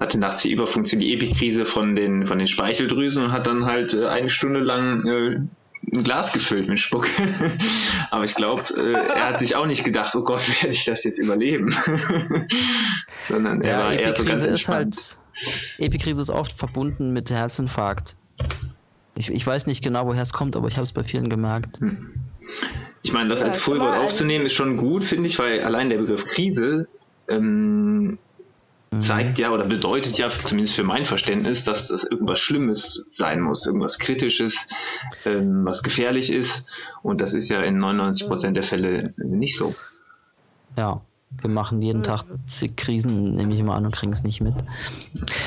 hatte 0.00 0.18
nachts 0.18 0.42
die 0.42 0.52
Überfunktion, 0.52 1.00
die 1.00 1.14
Epikrise 1.14 1.66
von 1.66 1.94
den, 1.94 2.26
von 2.26 2.38
den 2.38 2.48
Speicheldrüsen 2.48 3.24
und 3.24 3.32
hat 3.32 3.46
dann 3.46 3.66
halt 3.66 3.94
äh, 3.94 4.06
eine 4.06 4.30
Stunde 4.30 4.60
lang 4.60 5.06
äh, 5.06 5.40
ein 5.92 6.04
Glas 6.04 6.32
gefüllt 6.32 6.68
mit 6.68 6.78
Spuck. 6.78 7.06
Aber 8.10 8.24
ich 8.24 8.34
glaube, 8.34 8.62
äh, 8.76 9.14
er 9.14 9.28
hat 9.28 9.38
sich 9.40 9.56
auch 9.56 9.66
nicht 9.66 9.84
gedacht, 9.84 10.14
oh 10.14 10.22
Gott, 10.22 10.42
werde 10.60 10.74
ich 10.74 10.84
das 10.84 11.02
jetzt 11.04 11.18
überleben. 11.18 11.74
Sondern 13.28 13.62
er 13.62 13.70
ja, 13.70 13.78
war 13.78 13.92
eher 13.92 14.16
so 14.16 14.24
ganz 14.24 14.42
entspannt. 14.42 14.96
Ist 14.96 15.20
halt, 15.46 15.78
Epikrise 15.78 16.20
ist 16.22 16.30
oft 16.30 16.52
verbunden 16.52 17.12
mit 17.12 17.30
Herzinfarkt. 17.30 18.16
Ich, 19.14 19.30
ich 19.30 19.46
weiß 19.46 19.66
nicht 19.66 19.82
genau, 19.82 20.06
woher 20.06 20.22
es 20.22 20.32
kommt, 20.32 20.56
aber 20.56 20.68
ich 20.68 20.76
habe 20.76 20.84
es 20.84 20.92
bei 20.92 21.04
vielen 21.04 21.28
gemerkt. 21.28 21.80
Hm. 21.80 22.14
Ich 23.02 23.12
meine, 23.12 23.30
das 23.30 23.40
ja, 23.40 23.46
als 23.46 23.62
Fullwort 23.62 23.98
aufzunehmen 23.98 24.46
ist 24.46 24.52
schon 24.52 24.76
gut, 24.76 25.04
finde 25.04 25.28
ich, 25.28 25.38
weil 25.38 25.60
allein 25.62 25.90
der 25.90 25.98
Begriff 25.98 26.24
Krise 26.24 26.86
ähm, 27.28 28.18
mhm. 28.90 29.00
zeigt 29.00 29.38
ja 29.38 29.50
oder 29.50 29.64
bedeutet 29.64 30.16
ja, 30.16 30.30
zumindest 30.46 30.76
für 30.76 30.84
mein 30.84 31.06
Verständnis, 31.06 31.64
dass 31.64 31.88
das 31.88 32.04
irgendwas 32.04 32.38
Schlimmes 32.38 33.04
sein 33.16 33.40
muss, 33.40 33.66
irgendwas 33.66 33.98
Kritisches, 33.98 34.56
ähm, 35.26 35.64
was 35.64 35.82
gefährlich 35.82 36.30
ist. 36.30 36.64
Und 37.02 37.20
das 37.20 37.32
ist 37.32 37.48
ja 37.48 37.60
in 37.62 37.78
99% 37.82 38.52
der 38.52 38.64
Fälle 38.64 39.12
nicht 39.16 39.56
so. 39.58 39.74
Ja. 40.76 41.02
Wir 41.40 41.50
machen 41.50 41.82
jeden 41.82 42.00
mhm. 42.00 42.04
Tag 42.04 42.24
zig 42.46 42.76
Krisen, 42.76 43.34
nehme 43.34 43.54
ich 43.54 43.60
immer 43.60 43.74
an, 43.74 43.86
und 43.86 43.94
kriegen 43.94 44.12
es 44.12 44.22
nicht 44.22 44.40
mit. 44.40 44.54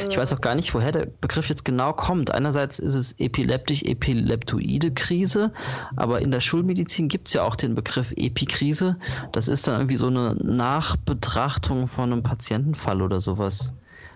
Ich 0.10 0.18
weiß 0.18 0.34
auch 0.34 0.42
gar 0.42 0.56
nicht, 0.56 0.74
woher 0.74 0.92
der 0.92 1.06
Begriff 1.06 1.48
jetzt 1.48 1.64
genau 1.64 1.94
kommt. 1.94 2.32
Einerseits 2.32 2.80
ist 2.80 2.96
es 2.96 3.14
epileptisch-epileptoide 3.20 4.92
Krise, 4.92 5.52
aber 5.96 6.22
in 6.22 6.32
der 6.32 6.42
Schulmedizin 6.42 7.08
gibt 7.08 7.28
es 7.28 7.34
ja 7.34 7.44
auch 7.44 7.56
den 7.56 7.76
Begriff 7.76 8.12
Epikrise. 8.18 8.98
Das 9.32 9.48
ist 9.48 9.68
dann 9.68 9.76
irgendwie 9.76 9.96
so 9.96 10.08
eine 10.08 10.36
Nachbetrachtung 10.36 11.88
von 11.88 12.12
einem 12.12 12.24
Patientenfall 12.24 13.02
oder 13.02 13.22
sowas. 13.22 13.74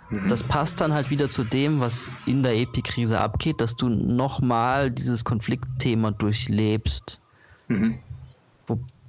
Mhm. 0.09 0.27
Das 0.27 0.43
passt 0.43 0.81
dann 0.81 0.93
halt 0.93 1.09
wieder 1.09 1.29
zu 1.29 1.43
dem, 1.43 1.79
was 1.79 2.11
in 2.25 2.43
der 2.43 2.57
Epikrise 2.57 3.19
abgeht, 3.19 3.61
dass 3.61 3.75
du 3.75 3.89
nochmal 3.89 4.91
dieses 4.91 5.23
Konfliktthema 5.23 6.11
durchlebst. 6.11 7.21
Mhm. 7.67 7.99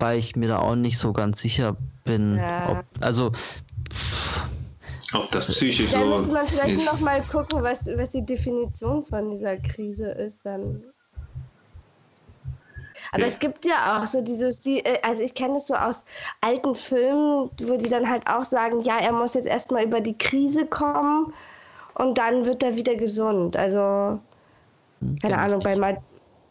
Wobei 0.01 0.17
ich 0.17 0.35
mir 0.35 0.49
da 0.49 0.61
auch 0.61 0.77
nicht 0.77 0.99
so 0.99 1.13
ganz 1.13 1.43
sicher 1.43 1.77
bin. 2.05 2.39
Ja. 2.39 2.71
Ob, 2.71 3.05
also. 3.05 3.33
Ob 5.13 5.31
das 5.31 5.49
psychisch 5.49 5.91
so. 5.91 5.99
Da 5.99 6.07
müsste 6.07 6.33
man 6.33 6.47
vielleicht 6.47 6.77
ist. 6.79 6.85
noch 6.87 7.01
mal 7.01 7.21
gucken, 7.21 7.63
was, 7.63 7.87
was 7.87 8.09
die 8.09 8.25
Definition 8.25 9.05
von 9.05 9.31
dieser 9.31 9.59
Krise 9.59 10.07
ist 10.07 10.41
dann. 10.47 10.83
Aber 13.13 13.25
ja. 13.25 13.29
es 13.29 13.39
gibt 13.39 13.67
ja 13.67 14.01
auch 14.01 14.07
so 14.07 14.23
dieses, 14.23 14.63
die, 14.63 14.83
äh, 14.83 15.01
also 15.03 15.23
ich 15.23 15.35
kenne 15.35 15.57
es 15.57 15.67
so 15.67 15.75
aus 15.75 16.03
alten 16.41 16.75
Filmen, 16.75 17.51
wo 17.61 17.77
die 17.77 17.91
dann 17.91 18.09
halt 18.09 18.27
auch 18.27 18.45
sagen, 18.45 18.81
ja, 18.81 19.01
er 19.01 19.13
muss 19.13 19.35
jetzt 19.35 19.49
erstmal 19.49 19.85
über 19.85 20.01
die 20.01 20.17
Krise 20.17 20.65
kommen 20.65 21.35
und 21.97 22.17
dann 22.17 22.47
wird 22.47 22.63
er 22.63 22.75
wieder 22.75 22.95
gesund. 22.95 23.55
Also, 23.55 24.19
keine 25.21 25.37
Ahnung, 25.37 25.61
bei, 25.61 26.01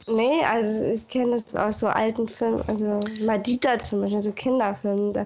Nee, 0.07 0.43
also 0.45 0.85
ich 0.85 1.07
kenne 1.07 1.31
das 1.31 1.55
aus 1.55 1.81
so 1.81 1.87
alten 1.87 2.27
Filmen, 2.27 2.61
also 2.67 2.99
Madita 3.25 3.79
zum 3.79 4.01
Beispiel, 4.01 4.23
so 4.23 4.31
Kinderfilmen, 4.31 5.13
da, 5.13 5.25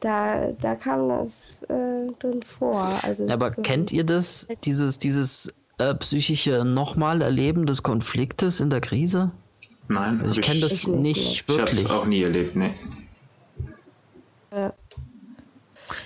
da, 0.00 0.52
da 0.60 0.74
kam 0.76 1.08
das 1.08 1.62
äh, 1.64 2.12
drin 2.18 2.40
vor. 2.42 2.88
Also 3.02 3.28
Aber 3.28 3.50
so 3.50 3.62
kennt 3.62 3.92
ihr 3.92 4.04
das, 4.04 4.46
dieses, 4.64 4.98
dieses 4.98 5.52
äh, 5.78 5.94
psychische 5.96 6.64
nochmal 6.64 7.20
Erleben 7.20 7.66
des 7.66 7.82
Konfliktes 7.82 8.60
in 8.60 8.70
der 8.70 8.80
Krise? 8.80 9.30
Nein. 9.88 10.20
Also 10.22 10.40
ich 10.40 10.46
kenne 10.46 10.60
das 10.60 10.72
ich 10.72 10.86
nicht, 10.86 11.16
nicht 11.16 11.48
wirklich. 11.48 11.84
Ich 11.84 11.90
habe 11.90 12.02
auch 12.02 12.06
nie 12.06 12.22
erlebt, 12.22 12.56
ne. 12.56 12.74
Ja. 14.52 14.72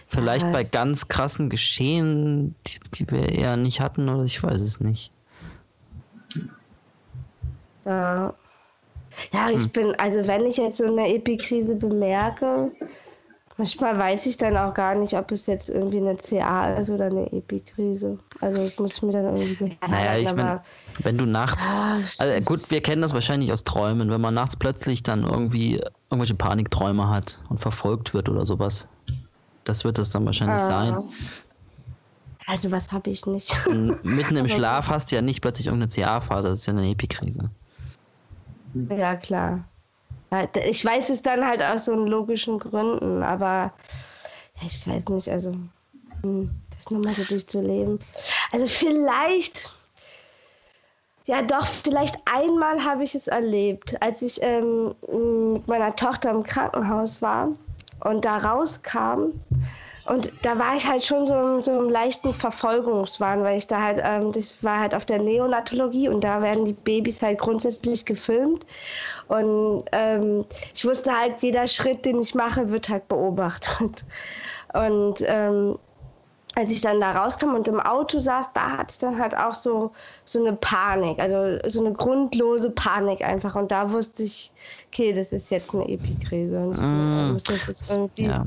Vielleicht 0.06 0.46
ja, 0.46 0.52
bei 0.52 0.64
ganz 0.64 1.08
krassen 1.08 1.50
Geschehen, 1.50 2.54
die, 2.66 2.78
die 2.94 3.10
wir 3.10 3.28
eher 3.28 3.56
nicht 3.56 3.80
hatten, 3.80 4.08
oder 4.08 4.24
ich 4.24 4.42
weiß 4.42 4.60
es 4.60 4.80
nicht. 4.80 5.12
Ja. 7.86 8.34
Ja, 9.32 9.48
ich 9.48 9.62
hm. 9.62 9.70
bin, 9.70 9.94
also 9.94 10.26
wenn 10.26 10.44
ich 10.44 10.58
jetzt 10.58 10.76
so 10.78 10.84
eine 10.84 11.08
Epikrise 11.14 11.74
bemerke, 11.74 12.70
Manchmal 13.58 13.98
weiß 13.98 14.26
ich 14.26 14.36
dann 14.36 14.54
auch 14.54 14.74
gar 14.74 14.94
nicht, 14.94 15.14
ob 15.14 15.32
es 15.32 15.46
jetzt 15.46 15.70
irgendwie 15.70 15.96
eine 15.96 16.16
CA 16.16 16.74
ist 16.74 16.90
oder 16.90 17.06
eine 17.06 17.32
Epikrise. 17.32 18.18
Also 18.42 18.58
das 18.58 18.78
muss 18.78 18.96
ich 18.96 19.02
mir 19.02 19.12
dann 19.12 19.24
irgendwie 19.24 19.54
so 19.54 19.70
Naja, 19.88 20.18
ich 20.18 20.34
meine, 20.34 20.62
wenn 21.02 21.16
du 21.16 21.24
nachts. 21.24 21.66
Ah, 21.66 21.96
also 22.18 22.44
gut, 22.44 22.70
wir 22.70 22.82
kennen 22.82 23.00
das 23.00 23.14
wahrscheinlich 23.14 23.50
aus 23.52 23.64
Träumen, 23.64 24.10
wenn 24.10 24.20
man 24.20 24.34
nachts 24.34 24.56
plötzlich 24.56 25.02
dann 25.02 25.24
irgendwie 25.24 25.80
irgendwelche 26.10 26.34
Panikträume 26.34 27.08
hat 27.08 27.40
und 27.48 27.58
verfolgt 27.58 28.12
wird 28.12 28.28
oder 28.28 28.44
sowas. 28.44 28.88
Das 29.64 29.84
wird 29.84 29.96
das 29.96 30.10
dann 30.10 30.26
wahrscheinlich 30.26 30.62
ah. 30.62 30.66
sein. 30.66 30.96
Also 32.46 32.70
was 32.70 32.92
habe 32.92 33.08
ich 33.08 33.24
nicht. 33.24 33.56
Mitten 34.02 34.36
im 34.36 34.48
Schlaf 34.48 34.90
hast 34.90 35.10
du 35.10 35.16
ja 35.16 35.22
nicht 35.22 35.40
plötzlich 35.40 35.68
irgendeine 35.68 35.90
CA-Phase, 35.90 36.50
das 36.50 36.60
ist 36.60 36.66
ja 36.66 36.74
eine 36.74 36.90
Epikrise. 36.90 37.50
Ja, 38.90 39.16
klar. 39.16 39.64
Ich 40.66 40.84
weiß 40.84 41.10
es 41.10 41.22
dann 41.22 41.46
halt 41.46 41.62
aus 41.62 41.86
so 41.86 41.94
logischen 41.94 42.58
Gründen, 42.58 43.22
aber 43.22 43.72
ich 44.62 44.86
weiß 44.86 45.08
nicht, 45.08 45.28
also 45.28 45.52
hm, 46.22 46.50
das 46.76 46.90
nochmal 46.90 47.14
so 47.14 47.24
durchzuleben. 47.24 47.98
Also 48.52 48.66
vielleicht, 48.66 49.70
ja 51.26 51.42
doch, 51.42 51.66
vielleicht 51.66 52.16
einmal 52.26 52.84
habe 52.84 53.04
ich 53.04 53.14
es 53.14 53.28
erlebt, 53.28 54.00
als 54.02 54.22
ich 54.22 54.40
ähm, 54.42 54.94
mit 55.52 55.68
meiner 55.68 55.94
Tochter 55.94 56.30
im 56.30 56.42
Krankenhaus 56.42 57.22
war 57.22 57.52
und 58.00 58.24
da 58.24 58.38
rauskam 58.38 59.32
und 60.06 60.32
da 60.42 60.56
war 60.58 60.76
ich 60.76 60.86
halt 60.86 61.04
schon 61.04 61.26
so, 61.26 61.60
so 61.62 61.78
im 61.78 61.90
leichten 61.90 62.32
Verfolgungswahn, 62.32 63.42
weil 63.42 63.58
ich 63.58 63.66
da 63.66 63.82
halt, 63.82 64.00
ähm, 64.02 64.30
das 64.30 64.62
war 64.62 64.78
halt 64.78 64.94
auf 64.94 65.04
der 65.04 65.18
Neonatologie 65.18 66.08
und 66.08 66.22
da 66.22 66.40
werden 66.42 66.64
die 66.64 66.74
Babys 66.74 67.22
halt 67.22 67.38
grundsätzlich 67.38 68.04
gefilmt. 68.04 68.64
Und 69.26 69.84
ähm, 69.90 70.44
ich 70.74 70.84
wusste 70.84 71.12
halt, 71.12 71.42
jeder 71.42 71.66
Schritt, 71.66 72.04
den 72.04 72.20
ich 72.20 72.34
mache, 72.34 72.70
wird 72.70 72.88
halt 72.88 73.08
beobachtet. 73.08 74.04
Und 74.74 75.24
ähm, 75.26 75.78
als 76.54 76.70
ich 76.70 76.82
dann 76.82 77.00
da 77.00 77.12
rauskam 77.12 77.54
und 77.54 77.68
im 77.68 77.80
Auto 77.80 78.18
saß, 78.18 78.52
da 78.52 78.78
hatte 78.78 78.92
ich 78.92 78.98
dann 78.98 79.18
halt 79.18 79.34
auch 79.36 79.54
so, 79.54 79.92
so 80.24 80.40
eine 80.40 80.54
Panik, 80.54 81.18
also 81.18 81.58
so 81.68 81.80
eine 81.80 81.94
grundlose 81.94 82.70
Panik 82.70 83.22
einfach. 83.22 83.54
Und 83.54 83.70
da 83.70 83.90
wusste 83.90 84.24
ich, 84.24 84.52
okay, 84.88 85.12
das 85.12 85.32
ist 85.32 85.50
jetzt 85.50 85.74
eine 85.74 85.88
Epikrise 85.88 86.58
und 86.58 86.72
ich 86.72 86.80
mm. 86.80 87.32
muss 87.32 87.44
das 87.44 87.66
jetzt 87.66 87.90
irgendwie. 87.90 88.24
Ja 88.24 88.44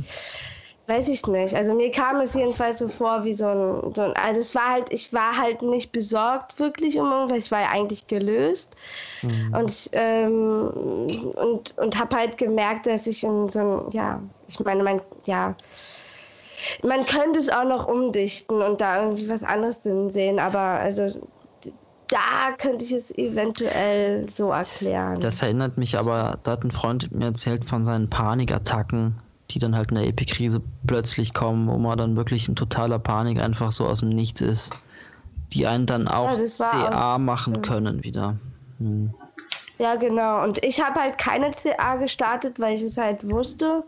weiß 0.89 1.07
ich 1.07 1.25
nicht. 1.27 1.53
Also 1.53 1.73
mir 1.73 1.91
kam 1.91 2.19
es 2.19 2.33
jedenfalls 2.33 2.79
so 2.79 2.87
vor 2.87 3.23
wie 3.23 3.33
so 3.35 3.45
ein, 3.45 3.93
so 3.93 4.01
ein, 4.01 4.13
also 4.13 4.41
es 4.41 4.55
war 4.55 4.71
halt, 4.71 4.91
ich 4.91 5.13
war 5.13 5.37
halt 5.37 5.61
nicht 5.61 5.91
besorgt 5.91 6.59
wirklich 6.59 6.99
um 6.99 7.09
irgendwas, 7.09 7.45
ich 7.45 7.51
war 7.51 7.61
ja 7.61 7.69
eigentlich 7.69 8.07
gelöst 8.07 8.75
mhm. 9.21 9.55
und 9.55 9.69
ich, 9.69 9.89
ähm, 9.93 11.07
und, 11.35 11.77
und 11.77 11.99
habe 11.99 12.15
halt 12.15 12.37
gemerkt, 12.39 12.87
dass 12.87 13.05
ich 13.05 13.23
in 13.23 13.47
so 13.49 13.59
ein, 13.59 13.91
ja, 13.91 14.19
ich 14.47 14.59
meine, 14.61 14.83
mein, 14.83 14.99
ja, 15.25 15.55
man 16.83 17.05
könnte 17.05 17.39
es 17.39 17.49
auch 17.49 17.65
noch 17.65 17.87
umdichten 17.87 18.61
und 18.61 18.81
da 18.81 19.03
irgendwie 19.03 19.29
was 19.29 19.43
anderes 19.43 19.81
drin 19.83 20.09
sehen, 20.09 20.39
aber 20.39 20.59
also 20.59 21.07
da 22.07 22.55
könnte 22.57 22.83
ich 22.83 22.91
es 22.91 23.15
eventuell 23.15 24.27
so 24.31 24.49
erklären. 24.49 25.19
Das 25.19 25.43
erinnert 25.43 25.77
mich 25.77 25.99
aber, 25.99 26.39
da 26.43 26.53
hat 26.53 26.63
ein 26.63 26.71
Freund 26.71 27.11
mir 27.13 27.25
erzählt 27.25 27.63
von 27.65 27.85
seinen 27.85 28.09
Panikattacken 28.09 29.21
die 29.51 29.59
dann 29.59 29.75
halt 29.75 29.89
in 29.89 29.95
der 29.95 30.07
Epikrise 30.07 30.61
plötzlich 30.85 31.33
kommen, 31.33 31.67
wo 31.67 31.77
man 31.77 31.97
dann 31.97 32.15
wirklich 32.15 32.47
in 32.47 32.55
totaler 32.55 32.99
Panik 32.99 33.41
einfach 33.41 33.71
so 33.71 33.85
aus 33.85 33.99
dem 33.99 34.09
Nichts 34.09 34.41
ist, 34.41 34.77
die 35.53 35.65
einen 35.67 35.85
dann 35.85 36.07
auch 36.07 36.37
ja, 36.37 36.45
CA 36.45 37.15
auch, 37.15 37.17
machen 37.19 37.55
ja. 37.55 37.61
können 37.61 38.03
wieder. 38.03 38.35
Hm. 38.79 39.13
Ja, 39.77 39.95
genau. 39.95 40.43
Und 40.43 40.63
ich 40.63 40.83
habe 40.83 40.99
halt 40.99 41.17
keine 41.17 41.51
CA 41.51 41.95
gestartet, 41.95 42.59
weil 42.59 42.75
ich 42.75 42.81
es 42.81 42.97
halt 42.97 43.27
wusste. 43.29 43.83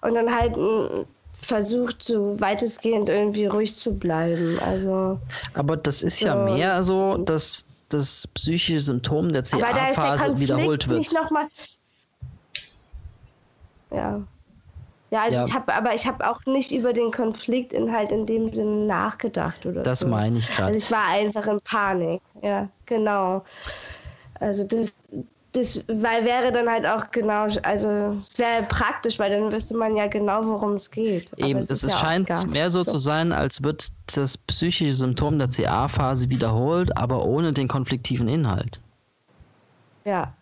Und 0.00 0.14
dann 0.14 0.32
halt 0.32 0.56
hm, 0.56 1.06
versucht, 1.34 2.02
so 2.02 2.40
weitestgehend 2.40 3.10
irgendwie 3.10 3.46
ruhig 3.46 3.74
zu 3.74 3.98
bleiben. 3.98 4.58
Also, 4.64 5.18
Aber 5.54 5.76
das 5.76 6.02
ist 6.02 6.20
so 6.20 6.26
ja 6.26 6.34
mehr 6.36 6.82
so, 6.84 7.18
dass 7.18 7.66
das 7.88 8.28
psychische 8.28 8.80
Symptom 8.80 9.32
der 9.32 9.42
CA-Phase 9.42 10.38
wiederholt 10.38 10.86
wird. 10.88 10.98
Nicht 10.98 11.14
noch 11.14 11.30
mal 11.30 11.48
ja. 13.90 14.22
Ja, 15.10 15.22
also 15.22 15.38
ja. 15.38 15.46
ich 15.46 15.54
habe, 15.54 15.72
aber 15.72 15.94
ich 15.94 16.06
habe 16.06 16.28
auch 16.28 16.44
nicht 16.44 16.70
über 16.72 16.92
den 16.92 17.10
Konfliktinhalt 17.10 18.12
in 18.12 18.26
dem 18.26 18.52
Sinne 18.52 18.86
nachgedacht 18.86 19.64
oder 19.64 19.82
Das 19.82 20.00
so. 20.00 20.08
meine 20.08 20.38
ich 20.38 20.48
gerade. 20.48 20.74
Also 20.74 20.86
ich 20.86 20.90
war 20.90 21.06
einfach 21.08 21.46
in 21.46 21.58
Panik. 21.64 22.20
Ja, 22.42 22.68
genau. 22.84 23.42
Also 24.38 24.64
das, 24.64 24.94
das 25.52 25.82
weil 25.88 26.26
wäre 26.26 26.52
dann 26.52 26.68
halt 26.68 26.86
auch 26.86 27.10
genau, 27.10 27.46
also 27.62 27.88
es 28.20 28.38
wäre 28.38 28.64
praktisch, 28.68 29.18
weil 29.18 29.30
dann 29.30 29.50
wüsste 29.50 29.76
man 29.76 29.96
ja 29.96 30.08
genau, 30.08 30.46
worum 30.46 30.74
es 30.74 30.90
geht. 30.90 31.32
Eben, 31.38 31.58
es, 31.58 31.70
es 31.70 31.82
ja 31.82 31.96
scheint 31.96 32.28
mehr 32.46 32.70
so, 32.70 32.82
so, 32.82 32.92
zu 32.92 32.98
sein, 32.98 33.32
als 33.32 33.62
wird 33.62 33.88
das 34.14 34.36
psychische 34.36 34.92
Symptom 34.92 35.38
der 35.38 35.48
CA-Phase 35.48 36.28
wiederholt, 36.28 36.94
aber 36.98 37.24
ohne 37.24 37.52
den 37.54 37.66
konfliktiven 37.66 38.28
Inhalt. 38.28 38.80
Ja. 40.04 40.34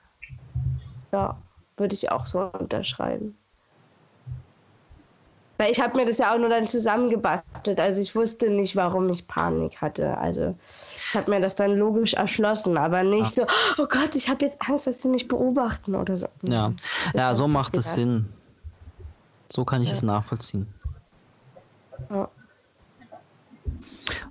Ja, 1.12 1.36
würde 1.76 1.94
ich 1.94 2.10
auch 2.10 2.26
so 2.26 2.40
unterschreiben. 2.40 3.38
Weil 5.58 5.70
ich 5.70 5.80
habe 5.80 5.96
mir 5.96 6.04
das 6.04 6.18
ja 6.18 6.34
auch 6.34 6.38
nur 6.38 6.48
dann 6.48 6.66
zusammengebastelt. 6.66 7.80
Also 7.80 8.02
ich 8.02 8.14
wusste 8.14 8.50
nicht, 8.50 8.76
warum 8.76 9.08
ich 9.08 9.26
Panik 9.26 9.80
hatte. 9.80 10.16
Also 10.18 10.54
ich 10.96 11.14
habe 11.14 11.30
mir 11.30 11.40
das 11.40 11.56
dann 11.56 11.76
logisch 11.76 12.14
erschlossen, 12.14 12.76
aber 12.76 13.02
nicht 13.02 13.36
ja. 13.36 13.46
so, 13.46 13.82
oh 13.82 13.86
Gott, 13.86 14.14
ich 14.14 14.28
habe 14.28 14.44
jetzt 14.44 14.58
Angst, 14.68 14.86
dass 14.86 15.00
sie 15.00 15.08
mich 15.08 15.28
beobachten 15.28 15.94
oder 15.94 16.16
so. 16.16 16.28
Ja, 16.42 16.72
ja 17.14 17.34
so 17.34 17.48
macht 17.48 17.76
es 17.76 17.94
Sinn. 17.94 18.28
So 19.50 19.64
kann 19.64 19.80
ich 19.80 19.88
ja. 19.88 19.94
es 19.94 20.02
nachvollziehen. 20.02 20.66
Ja. 22.10 22.28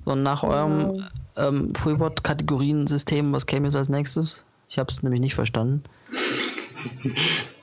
So, 0.06 0.16
nach 0.16 0.44
eurem 0.44 1.04
ähm, 1.36 1.74
Frühwort-Kategoriensystem, 1.76 3.34
was 3.34 3.46
käme 3.46 3.68
jetzt 3.68 3.76
als 3.76 3.90
nächstes? 3.90 4.44
Ich 4.70 4.78
habe 4.78 4.92
es 4.92 5.02
nämlich 5.04 5.22
nicht 5.22 5.36
verstanden. 5.36 5.84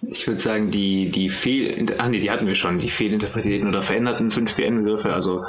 Ich 0.02 0.26
würde 0.26 0.40
sagen, 0.40 0.70
die, 0.70 1.10
die 1.10 1.30
Fehl, 1.30 1.94
ah 1.98 2.08
nee, 2.08 2.20
die 2.20 2.30
hatten 2.30 2.46
wir 2.46 2.54
schon, 2.54 2.78
die 2.78 2.90
fehlinterpretierten 2.90 3.68
oder 3.68 3.82
veränderten 3.82 4.30
5BN-Begriffe, 4.30 5.12
also 5.12 5.44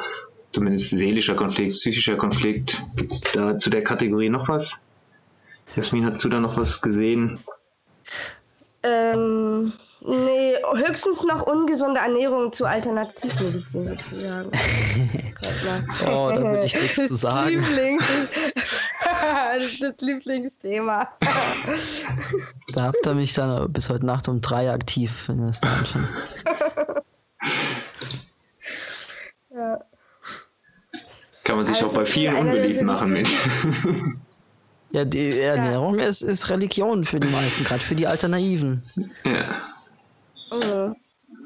zumindest 0.51 0.91
seelischer 0.91 1.35
Konflikt, 1.35 1.73
psychischer 1.73 2.15
Konflikt. 2.15 2.77
Gibt 2.95 3.11
es 3.11 3.21
da 3.33 3.57
zu 3.57 3.69
der 3.69 3.83
Kategorie 3.83 4.29
noch 4.29 4.47
was? 4.47 4.71
Jasmin, 5.75 6.05
hast 6.05 6.23
du 6.23 6.29
da 6.29 6.39
noch 6.39 6.55
was 6.57 6.81
gesehen? 6.81 7.39
Ähm, 8.83 9.73
Nee, 10.05 10.57
höchstens 10.73 11.23
noch 11.23 11.43
ungesunde 11.43 12.01
Ernährung 12.01 12.51
zu 12.51 12.65
Alternativmedizin 12.65 13.87
sozusagen. 13.87 14.51
oh, 16.07 16.29
da 16.29 16.51
will 16.51 16.63
ich 16.65 16.75
nichts 16.75 17.07
zu 17.07 17.15
sagen. 17.15 17.47
Lieblings 17.47 18.03
das 19.53 19.63
ist 19.63 19.81
das 19.81 19.95
Lieblingsthema. 20.01 21.07
da 22.73 22.83
habt 22.83 23.07
ihr 23.07 23.13
mich 23.13 23.33
dann 23.33 23.71
bis 23.71 23.89
heute 23.89 24.05
Nacht 24.05 24.27
um 24.27 24.41
drei 24.41 24.69
aktiv, 24.69 25.29
wenn 25.29 25.39
ihr 25.39 25.47
es 25.47 25.61
da 25.61 25.69
anfängt. 25.69 26.09
ja. 29.55 29.79
Kann 31.45 31.55
man 31.57 31.65
sich 31.65 31.77
also, 31.77 31.91
auch 31.91 31.93
bei 31.93 32.05
vielen 32.05 32.35
unbeliebt 32.35 32.81
machen. 32.81 34.21
ja, 34.91 35.05
die 35.05 35.39
Ernährung 35.39 35.97
ja. 35.97 36.07
Ist, 36.07 36.23
ist 36.23 36.49
Religion 36.49 37.05
für 37.05 37.21
die 37.21 37.29
meisten, 37.29 37.63
gerade 37.63 37.85
für 37.85 37.95
die 37.95 38.07
Alternativen. 38.07 38.83
Ja. 39.23 39.72
Mhm. 40.53 40.95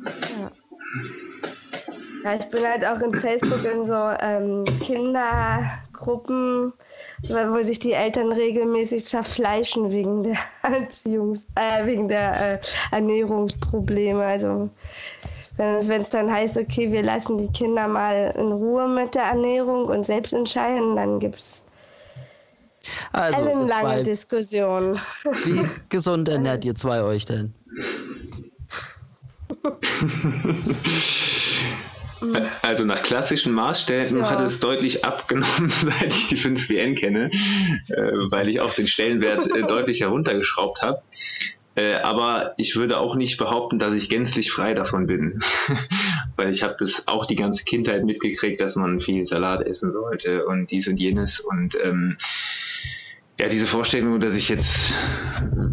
Ja. 0.05 0.51
ja. 2.23 2.35
ich 2.35 2.47
bin 2.49 2.67
halt 2.67 2.85
auch 2.85 2.99
in 3.01 3.13
Facebook 3.13 3.63
in 3.63 3.85
so 3.85 3.93
ähm, 3.93 4.65
Kindergruppen, 4.81 6.73
wo 7.23 7.61
sich 7.61 7.79
die 7.79 7.93
Eltern 7.93 8.31
regelmäßig 8.31 9.05
zerfleischen 9.05 9.91
wegen 9.91 10.23
der 10.23 10.37
Erziehungs-, 10.63 11.45
äh, 11.55 11.85
wegen 11.85 12.07
der 12.07 12.53
äh, 12.53 12.59
Ernährungsprobleme. 12.91 14.23
Also 14.23 14.69
wenn 15.57 16.01
es 16.01 16.11
dann 16.11 16.31
heißt, 16.31 16.55
okay, 16.57 16.91
wir 16.91 17.01
lassen 17.01 17.39
die 17.39 17.47
Kinder 17.47 17.87
mal 17.87 18.31
in 18.37 18.51
Ruhe 18.51 18.87
mit 18.87 19.15
der 19.15 19.23
Ernährung 19.23 19.85
und 19.85 20.05
selbst 20.05 20.31
entscheiden, 20.31 20.95
dann 20.95 21.19
gibt 21.19 21.37
es 21.37 21.65
also, 23.11 23.41
eine 23.41 23.65
lange 23.65 24.03
Diskussion. 24.03 24.99
Wie 25.45 25.67
gesund 25.89 26.29
ernährt 26.29 26.65
ihr 26.65 26.75
zwei 26.75 27.01
euch 27.01 27.25
denn? 27.25 27.53
Also 32.61 32.83
nach 32.83 33.03
klassischen 33.03 33.53
Maßstäben 33.53 34.19
ja. 34.19 34.29
hat 34.29 34.39
es 34.41 34.59
deutlich 34.59 35.05
abgenommen, 35.05 35.71
seit 35.81 36.11
ich 36.11 36.27
die 36.29 36.37
5WN 36.37 36.95
kenne, 36.95 37.29
äh, 37.31 38.01
weil 38.31 38.49
ich 38.49 38.59
auch 38.59 38.73
den 38.73 38.87
Stellenwert 38.87 39.45
äh, 39.55 39.61
deutlich 39.61 40.01
heruntergeschraubt 40.01 40.81
habe. 40.81 41.01
Äh, 41.75 41.93
aber 41.97 42.55
ich 42.57 42.75
würde 42.75 42.97
auch 42.97 43.15
nicht 43.15 43.37
behaupten, 43.37 43.77
dass 43.77 43.93
ich 43.93 44.09
gänzlich 44.09 44.51
frei 44.51 44.73
davon 44.73 45.05
bin, 45.05 45.43
weil 46.35 46.51
ich 46.51 46.63
habe 46.63 46.75
das 46.79 47.03
auch 47.05 47.27
die 47.27 47.35
ganze 47.35 47.63
Kindheit 47.63 48.03
mitgekriegt, 48.03 48.59
dass 48.59 48.75
man 48.75 48.99
viel 48.99 49.25
Salat 49.27 49.61
essen 49.61 49.91
sollte 49.91 50.45
und 50.45 50.71
dies 50.71 50.87
und 50.87 50.97
jenes 50.97 51.39
und 51.39 51.75
ähm, 51.83 52.17
ja, 53.39 53.49
diese 53.49 53.67
Vorstellung, 53.67 54.19
dass 54.19 54.33
ich 54.33 54.49
jetzt 54.49 54.93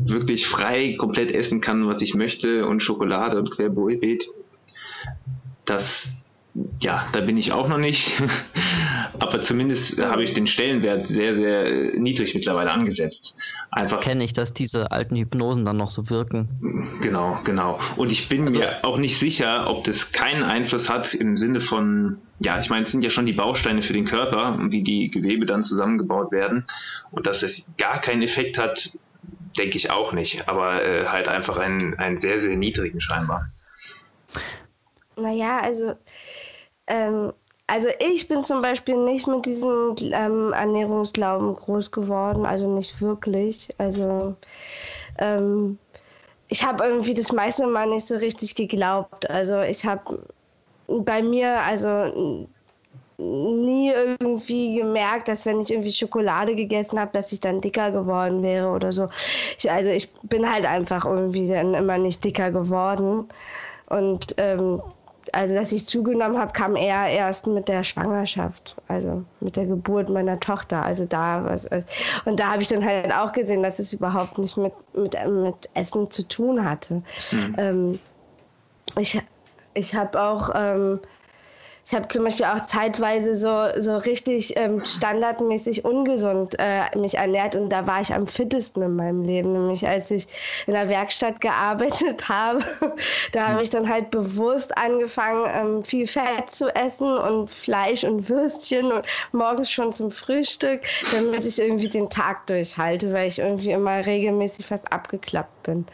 wirklich 0.07 0.47
frei 0.49 0.97
komplett 0.99 1.31
essen 1.31 1.61
kann, 1.61 1.87
was 1.87 2.03
ich 2.03 2.15
möchte 2.15 2.67
und 2.67 2.81
Schokolade 2.81 3.39
und 3.39 3.51
Querbeet, 3.51 4.25
das 5.65 5.85
ja, 6.81 7.09
da 7.13 7.21
bin 7.21 7.37
ich 7.37 7.53
auch 7.53 7.69
noch 7.69 7.79
nicht. 7.79 8.01
Aber 9.19 9.43
zumindest 9.43 9.99
habe 9.99 10.23
ich 10.23 10.35
den 10.35 10.47
Stellenwert 10.47 11.09
sehr, 11.09 11.35
sehr 11.35 11.99
niedrig 11.99 12.35
mittlerweile 12.35 12.71
angesetzt. 12.71 13.35
Einfach 13.71 13.97
das 13.97 14.05
kenne 14.05 14.25
ich, 14.25 14.33
dass 14.33 14.53
diese 14.53 14.93
alten 14.93 15.17
Hypnosen 15.17 15.65
dann 15.65 15.77
noch 15.77 15.91
so 15.91 16.11
wirken. 16.11 16.99
Genau, 17.03 17.41
genau. 17.45 17.81
Und 17.97 18.11
ich 18.11 18.29
bin 18.29 18.47
also, 18.47 18.61
mir 18.61 18.85
auch 18.85 18.99
nicht 18.99 19.19
sicher, 19.19 19.69
ob 19.69 19.85
das 19.85 20.13
keinen 20.13 20.43
Einfluss 20.43 20.89
hat 20.89 21.13
im 21.15 21.37
Sinne 21.37 21.61
von, 21.61 22.19
ja, 22.41 22.61
ich 22.61 22.69
meine, 22.69 22.87
es 22.87 22.93
sind 22.93 23.03
ja 23.03 23.11
schon 23.11 23.27
die 23.27 23.33
Bausteine 23.33 23.83
für 23.83 23.93
den 23.93 24.07
Körper, 24.07 24.59
wie 24.71 24.83
die 24.83 25.11
Gewebe 25.11 25.47
dann 25.47 25.65
zusammengebaut 25.65 26.33
werden. 26.33 26.67
Und 27.11 27.27
dass 27.27 27.43
es 27.43 27.65
gar 27.79 28.01
keinen 28.01 28.23
Effekt 28.23 28.59
hat, 28.59 28.91
denke 29.57 29.77
ich 29.77 29.91
auch 29.91 30.13
nicht. 30.13 30.49
Aber 30.49 30.83
äh, 30.83 31.07
halt 31.07 31.29
einfach 31.29 31.57
einen, 31.57 31.95
einen 31.95 32.19
sehr, 32.19 32.41
sehr 32.41 32.57
niedrigen 32.57 33.01
scheinbar. 33.01 33.51
Naja, 35.17 35.61
also 35.61 35.95
ähm, 36.89 37.33
also 37.67 37.89
ich 37.99 38.29
bin 38.29 38.43
zum 38.43 38.61
Beispiel 38.61 38.97
nicht 38.97 39.27
mit 39.27 39.47
diesem 39.47 39.97
ähm, 40.01 40.53
Ernährungsglauben 40.53 41.57
groß 41.57 41.91
geworden, 41.93 42.45
also 42.45 42.69
nicht 42.69 43.01
wirklich. 43.01 43.69
Also 43.79 44.37
ähm, 45.19 45.79
ich 46.49 46.67
habe 46.67 46.85
irgendwie 46.85 47.15
das 47.15 47.33
meiste 47.33 47.67
Mal 47.67 47.89
nicht 47.89 48.07
so 48.07 48.17
richtig 48.17 48.55
geglaubt. 48.55 49.31
Also 49.31 49.61
ich 49.63 49.87
habe 49.87 50.21
bei 50.89 51.23
mir 51.23 51.61
also 51.61 52.47
nie 53.17 53.93
irgendwie 53.93 54.77
gemerkt, 54.77 55.29
dass 55.29 55.47
wenn 55.47 55.61
ich 55.61 55.71
irgendwie 55.71 55.93
Schokolade 55.93 56.55
gegessen 56.55 56.99
habe, 56.99 57.13
dass 57.13 57.33
ich 57.33 57.41
dann 57.41 57.61
dicker 57.61 57.93
geworden 57.93 58.43
wäre 58.43 58.69
oder 58.69 58.93
so. 58.93 59.09
Ich, 59.59 59.71
also 59.71 59.91
ich 59.91 60.13
bin 60.25 60.51
halt 60.51 60.67
einfach 60.67 61.05
irgendwie 61.05 61.47
dann 61.49 61.75
immer 61.75 61.99
nicht 61.99 62.25
dicker 62.25 62.51
geworden. 62.51 63.29
Und 63.89 64.35
ähm, 64.39 64.83
also 65.33 65.55
dass 65.55 65.73
ich 65.73 65.87
zugenommen 65.87 66.39
habe, 66.39 66.53
kam 66.53 66.77
eher 66.77 67.07
erst 67.07 67.47
mit 67.47 67.69
der 67.69 67.83
Schwangerschaft, 67.83 68.77
also 68.89 69.25
mit 69.41 69.57
der 69.57 69.67
Geburt 69.67 70.09
meiner 70.09 70.39
Tochter. 70.41 70.83
Also 70.83 71.07
da 71.07 71.45
was 71.45 71.69
und 72.25 72.41
da 72.41 72.53
habe 72.53 72.63
ich 72.63 72.69
dann 72.69 72.85
halt 72.85 73.13
auch 73.13 73.33
gesehen, 73.33 73.63
dass 73.63 73.79
es 73.79 73.93
überhaupt 73.93 74.39
nicht 74.39 74.57
mit 74.57 74.73
mit, 74.95 75.17
mit 75.27 75.71
Essen 75.75 76.11
zu 76.11 76.27
tun 76.27 76.65
hatte. 76.65 77.03
Mhm. 77.33 77.55
Ähm, 77.59 77.99
ich 78.99 79.21
ich 79.75 79.95
habe 79.95 80.21
auch 80.21 80.51
ähm, 80.55 81.01
ich 81.87 81.95
habe 81.95 82.09
zum 82.09 82.25
Beispiel 82.25 82.47
auch 82.47 82.65
zeitweise 82.65 83.37
so, 83.37 83.69
so 83.79 83.99
richtig 83.99 84.57
ähm, 84.57 84.83
standardmäßig 84.85 85.85
ungesund 85.85 86.57
äh, 86.59 86.97
mich 86.97 87.17
ernährt 87.17 87.57
und 87.57 87.69
da 87.69 87.87
war 87.87 88.01
ich 88.01 88.15
am 88.15 88.27
fittesten 88.27 88.83
in 88.83 88.97
meinem 88.97 89.23
Leben, 89.23 89.53
nämlich 89.53 89.87
als 89.87 90.11
ich 90.11 90.27
in 90.67 90.73
der 90.73 90.89
Werkstatt 90.89 91.43
gearbeitet 91.43 92.27
habe. 92.29 92.65
da 93.33 93.49
habe 93.49 93.63
ich 93.63 93.69
dann 93.69 93.89
halt 93.89 94.11
bewusst 94.11 94.77
angefangen, 94.79 95.45
ähm, 95.55 95.85
viel 95.85 96.07
Fett 96.07 96.51
zu 96.51 96.75
essen 96.75 97.19
und 97.19 97.51
Fleisch 97.51 98.05
und 98.05 98.31
Würstchen 98.31 98.91
und 98.91 99.07
morgens 99.33 99.71
schon 99.71 99.93
zum 99.93 100.11
Frühstück, 100.11 100.81
damit 101.11 101.45
ich 101.45 101.61
irgendwie 101.61 101.89
den 101.89 102.09
Tag 102.09 102.47
durchhalte, 102.47 103.13
weil 103.13 103.29
ich 103.29 103.41
irgendwie 103.41 103.73
immer 103.73 104.07
regelmäßig 104.07 104.65
fast 104.65 104.91
abgeklappt 104.91 105.65
bin. 105.65 105.85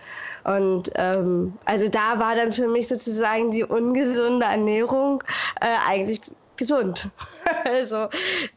Und 0.45 0.91
ähm, 0.95 1.55
also 1.64 1.88
da 1.88 2.18
war 2.18 2.34
dann 2.34 2.53
für 2.53 2.68
mich 2.68 2.88
sozusagen 2.88 3.51
die 3.51 3.64
ungesunde 3.64 4.47
Ernährung 4.47 5.22
äh, 5.61 5.66
eigentlich 5.86 6.20
gesund. 6.57 7.11
also 7.64 8.09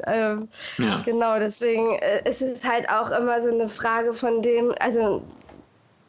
ähm, 0.06 0.50
ja. 0.78 1.02
genau, 1.04 1.40
deswegen 1.40 1.96
äh, 2.00 2.28
ist 2.30 2.42
es 2.42 2.68
halt 2.68 2.88
auch 2.90 3.10
immer 3.12 3.42
so 3.42 3.50
eine 3.50 3.70
Frage 3.70 4.14
von 4.14 4.42
dem, 4.42 4.74
also 4.80 5.24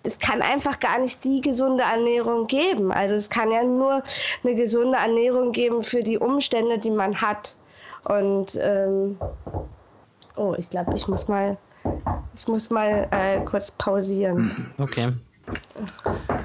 es 0.02 0.18
kann 0.18 0.42
einfach 0.42 0.80
gar 0.80 0.98
nicht 0.98 1.24
die 1.24 1.40
gesunde 1.40 1.82
Ernährung 1.82 2.46
geben. 2.46 2.92
Also 2.92 3.14
es 3.14 3.30
kann 3.30 3.50
ja 3.50 3.62
nur 3.62 4.02
eine 4.42 4.54
gesunde 4.54 4.98
Ernährung 4.98 5.52
geben 5.52 5.82
für 5.82 6.02
die 6.02 6.18
Umstände, 6.18 6.78
die 6.78 6.90
man 6.90 7.20
hat. 7.20 7.56
Und 8.04 8.58
ähm, 8.60 9.18
oh, 10.36 10.54
ich 10.58 10.68
glaube, 10.68 10.92
ich 10.94 11.08
muss 11.08 11.26
mal, 11.26 11.56
ich 12.36 12.46
muss 12.46 12.68
mal 12.68 13.08
äh, 13.12 13.40
kurz 13.46 13.70
pausieren. 13.70 14.70
Okay. 14.78 15.12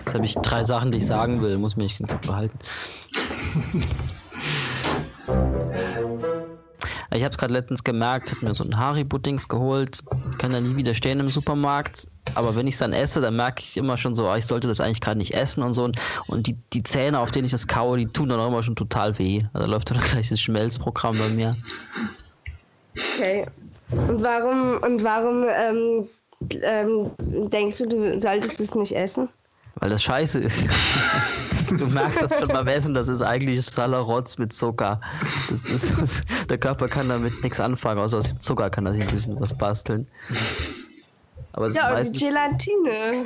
Jetzt 0.06 0.16
habe 0.16 0.26
ich 0.26 0.36
drei 0.36 0.64
Sachen, 0.64 0.92
die 0.92 0.98
ich 0.98 1.06
sagen 1.06 1.42
will, 1.42 1.58
muss 1.58 1.76
mich 1.76 1.98
ganz 1.98 2.16
behalten. 2.26 2.58
Ich 7.12 7.24
habe 7.24 7.32
es 7.32 7.38
gerade 7.38 7.54
letztens 7.54 7.84
gemerkt, 7.84 8.32
habe 8.32 8.46
mir 8.46 8.54
so 8.54 8.64
ein 8.64 8.78
Haribo-Dings 8.78 9.48
geholt, 9.48 10.00
kann 10.38 10.52
da 10.52 10.62
nie 10.62 10.76
widerstehen 10.76 11.20
im 11.20 11.30
Supermarkt. 11.30 12.08
Aber 12.36 12.56
wenn 12.56 12.68
ich 12.68 12.76
es 12.76 12.80
dann 12.80 12.94
esse, 12.94 13.20
dann 13.20 13.36
merke 13.36 13.62
ich 13.62 13.78
immer 13.78 13.98
schon 13.98 14.14
so, 14.14 14.30
oh, 14.30 14.36
ich 14.36 14.46
sollte 14.46 14.68
das 14.68 14.80
eigentlich 14.80 15.02
gerade 15.02 15.18
nicht 15.18 15.34
essen 15.34 15.64
und 15.64 15.74
so. 15.74 15.90
Und 16.28 16.48
die, 16.48 16.56
die 16.74 16.84
Zähne, 16.84 17.20
auf 17.20 17.32
denen 17.32 17.46
ich 17.46 17.52
das 17.52 17.68
kaue, 17.68 17.98
die 17.98 18.06
tun 18.06 18.30
dann 18.30 18.40
auch 18.40 18.48
immer 18.48 18.62
schon 18.62 18.76
total 18.76 19.18
weh. 19.18 19.42
Also 19.54 19.66
da 19.66 19.72
läuft 19.72 19.90
dann 19.90 20.00
gleich 20.12 20.30
das 20.30 20.40
Schmelzprogramm 20.40 21.18
bei 21.18 21.30
mir. 21.30 21.56
Okay. 23.18 23.48
Und 23.92 24.24
warum, 24.24 24.78
und 24.84 25.04
warum 25.04 25.46
ähm, 25.50 26.08
ähm, 26.62 27.12
denkst 27.20 27.78
du, 27.80 27.88
du 27.88 28.22
solltest 28.22 28.60
es 28.60 28.76
nicht 28.76 28.96
essen? 28.96 29.30
Weil 29.76 29.90
das 29.92 30.04
scheiße 30.04 30.40
ist. 30.40 30.68
du 31.70 31.86
merkst 31.88 32.22
das 32.22 32.38
schon 32.38 32.48
beim 32.48 32.68
Essen, 32.68 32.94
das 32.94 33.08
ist 33.08 33.22
eigentlich 33.22 33.66
totaler 33.66 34.00
Rotz 34.00 34.38
mit 34.38 34.52
Zucker. 34.52 35.00
Das 35.50 35.70
ist, 35.70 36.02
das, 36.02 36.24
der 36.50 36.58
Körper 36.58 36.88
kann 36.88 37.10
damit 37.10 37.42
nichts 37.44 37.60
anfangen, 37.60 38.00
außer 38.00 38.18
aus 38.18 38.30
dem 38.30 38.40
Zucker 38.40 38.70
kann 38.70 38.86
er 38.86 38.94
sich 38.94 39.02
ein 39.02 39.12
bisschen 39.12 39.40
was 39.40 39.58
basteln. 39.58 40.08
Aber 41.54 41.70
ja, 41.72 41.96
und 41.96 42.16
die 42.16 42.20
Gelatine. 42.20 43.26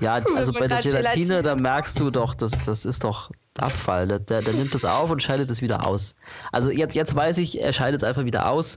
Ja, 0.00 0.14
also 0.36 0.52
bei 0.52 0.66
der 0.66 0.80
Gelatine, 0.80 0.92
Gelatine, 0.92 1.42
da 1.42 1.54
merkst 1.54 1.98
du 2.00 2.10
doch, 2.10 2.34
das, 2.34 2.52
das 2.64 2.84
ist 2.84 3.04
doch 3.04 3.30
Abfall. 3.58 4.08
Der, 4.08 4.18
der, 4.18 4.42
der 4.42 4.54
nimmt 4.54 4.74
das 4.74 4.84
auf 4.84 5.10
und 5.10 5.22
scheidet 5.22 5.50
es 5.50 5.62
wieder 5.62 5.86
aus. 5.86 6.16
Also 6.50 6.70
jetzt, 6.70 6.94
jetzt 6.94 7.14
weiß 7.14 7.38
ich, 7.38 7.60
er 7.60 7.72
scheidet 7.72 8.02
es 8.02 8.04
einfach 8.04 8.24
wieder 8.24 8.48
aus. 8.48 8.76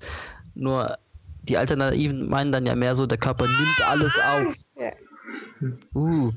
Nur 0.53 0.97
die 1.45 1.57
Alternativen 1.57 2.29
meinen 2.29 2.51
dann 2.51 2.65
ja 2.65 2.75
mehr 2.75 2.95
so, 2.95 3.05
der 3.05 3.17
Körper 3.17 3.45
nimmt 3.45 3.89
alles 3.89 4.19
auf. 4.19 4.55
Ja. 4.75 4.91
Uh. 5.93 6.31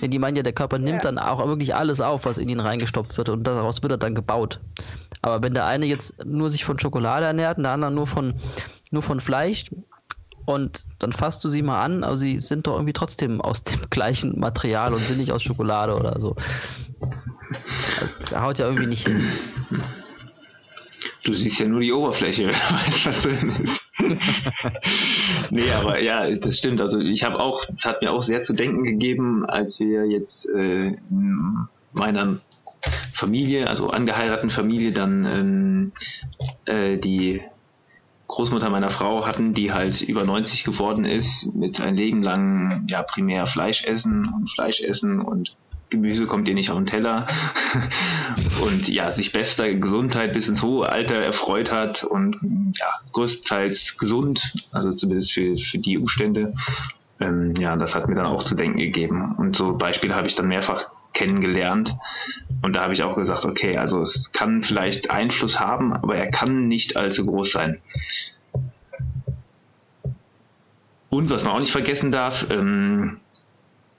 Ja, 0.00 0.08
die 0.08 0.18
meinen 0.18 0.36
ja, 0.36 0.42
der 0.42 0.52
Körper 0.52 0.78
nimmt 0.78 1.04
ja. 1.04 1.10
dann 1.10 1.18
auch 1.18 1.44
wirklich 1.46 1.74
alles 1.74 2.00
auf, 2.00 2.24
was 2.24 2.38
in 2.38 2.48
ihn 2.48 2.60
reingestopft 2.60 3.16
wird 3.18 3.28
und 3.28 3.44
daraus 3.44 3.82
wird 3.82 3.92
er 3.92 3.98
dann 3.98 4.14
gebaut. 4.14 4.60
Aber 5.22 5.42
wenn 5.42 5.54
der 5.54 5.66
eine 5.66 5.86
jetzt 5.86 6.24
nur 6.24 6.50
sich 6.50 6.64
von 6.64 6.78
Schokolade 6.78 7.26
ernährt 7.26 7.58
und 7.58 7.64
der 7.64 7.72
andere 7.72 7.90
nur 7.90 8.06
von, 8.06 8.34
nur 8.90 9.02
von 9.02 9.20
Fleisch 9.20 9.70
und 10.44 10.86
dann 11.00 11.12
fasst 11.12 11.44
du 11.44 11.48
sie 11.48 11.62
mal 11.62 11.82
an, 11.82 12.04
aber 12.04 12.16
sie 12.16 12.38
sind 12.38 12.66
doch 12.66 12.74
irgendwie 12.74 12.92
trotzdem 12.92 13.40
aus 13.40 13.64
dem 13.64 13.80
gleichen 13.90 14.38
Material 14.38 14.94
und 14.94 15.06
sind 15.06 15.18
nicht 15.18 15.32
aus 15.32 15.42
Schokolade 15.42 15.96
oder 15.96 16.20
so. 16.20 16.36
Das 18.00 18.14
haut 18.32 18.58
ja 18.58 18.66
irgendwie 18.66 18.86
nicht 18.86 19.06
hin. 19.06 19.32
Du 21.26 21.34
siehst 21.34 21.58
ja 21.58 21.66
nur 21.66 21.80
die 21.80 21.92
Oberfläche, 21.92 22.46
weißt 22.48 23.06
was 23.06 23.22
drin 23.22 23.48
ist. 23.48 23.80
nee, 25.50 25.70
aber 25.72 26.00
ja, 26.00 26.30
das 26.36 26.58
stimmt. 26.58 26.80
Also 26.80 26.98
ich 27.00 27.24
habe 27.24 27.40
auch, 27.40 27.64
es 27.74 27.84
hat 27.84 28.00
mir 28.00 28.12
auch 28.12 28.22
sehr 28.22 28.44
zu 28.44 28.52
denken 28.52 28.84
gegeben, 28.84 29.44
als 29.44 29.80
wir 29.80 30.06
jetzt 30.06 30.46
äh, 30.48 30.88
in 31.10 31.66
meiner 31.92 32.38
Familie, 33.14 33.68
also 33.68 33.90
angeheirateten 33.90 34.50
Familie, 34.50 34.92
dann 34.92 35.24
ähm, 35.24 35.92
äh, 36.66 36.98
die 36.98 37.42
Großmutter 38.28 38.70
meiner 38.70 38.90
Frau 38.90 39.26
hatten, 39.26 39.54
die 39.54 39.72
halt 39.72 40.00
über 40.02 40.24
90 40.24 40.62
geworden 40.62 41.04
ist, 41.04 41.54
mit 41.54 41.80
ein 41.80 41.96
Leben 41.96 42.22
lang 42.22 42.86
ja 42.88 43.02
primär 43.02 43.46
Fleisch 43.46 43.82
essen 43.84 44.32
und 44.32 44.50
Fleisch 44.52 44.80
essen 44.80 45.20
und 45.20 45.56
Gemüse 45.88 46.26
kommt 46.26 46.48
ihr 46.48 46.54
nicht 46.54 46.70
auf 46.70 46.78
den 46.78 46.86
Teller 46.86 47.28
und 48.60 48.88
ja, 48.88 49.12
sich 49.12 49.32
bester 49.32 49.72
Gesundheit 49.74 50.32
bis 50.32 50.48
ins 50.48 50.62
hohe 50.62 50.88
Alter 50.88 51.14
erfreut 51.14 51.70
hat 51.70 52.02
und 52.02 52.36
ja, 52.78 52.86
größtenteils 53.12 53.96
gesund, 53.98 54.40
also 54.72 54.92
zumindest 54.92 55.32
für, 55.32 55.56
für 55.56 55.78
die 55.78 55.98
Umstände. 55.98 56.54
Ähm, 57.20 57.54
ja, 57.56 57.76
das 57.76 57.94
hat 57.94 58.08
mir 58.08 58.16
dann 58.16 58.26
auch 58.26 58.44
zu 58.44 58.56
denken 58.56 58.78
gegeben. 58.78 59.34
Und 59.36 59.56
so 59.56 59.76
Beispiele 59.76 60.14
habe 60.14 60.26
ich 60.26 60.34
dann 60.34 60.48
mehrfach 60.48 60.86
kennengelernt. 61.12 61.94
Und 62.62 62.76
da 62.76 62.82
habe 62.82 62.94
ich 62.94 63.02
auch 63.02 63.16
gesagt, 63.16 63.44
okay, 63.44 63.76
also 63.78 64.02
es 64.02 64.30
kann 64.32 64.62
vielleicht 64.62 65.10
Einfluss 65.10 65.58
haben, 65.58 65.92
aber 65.92 66.16
er 66.16 66.30
kann 66.30 66.68
nicht 66.68 66.96
allzu 66.96 67.24
groß 67.24 67.52
sein. 67.52 67.80
Und 71.08 71.30
was 71.30 71.44
man 71.44 71.52
auch 71.52 71.60
nicht 71.60 71.72
vergessen 71.72 72.10
darf, 72.10 72.46
ähm, 72.50 73.20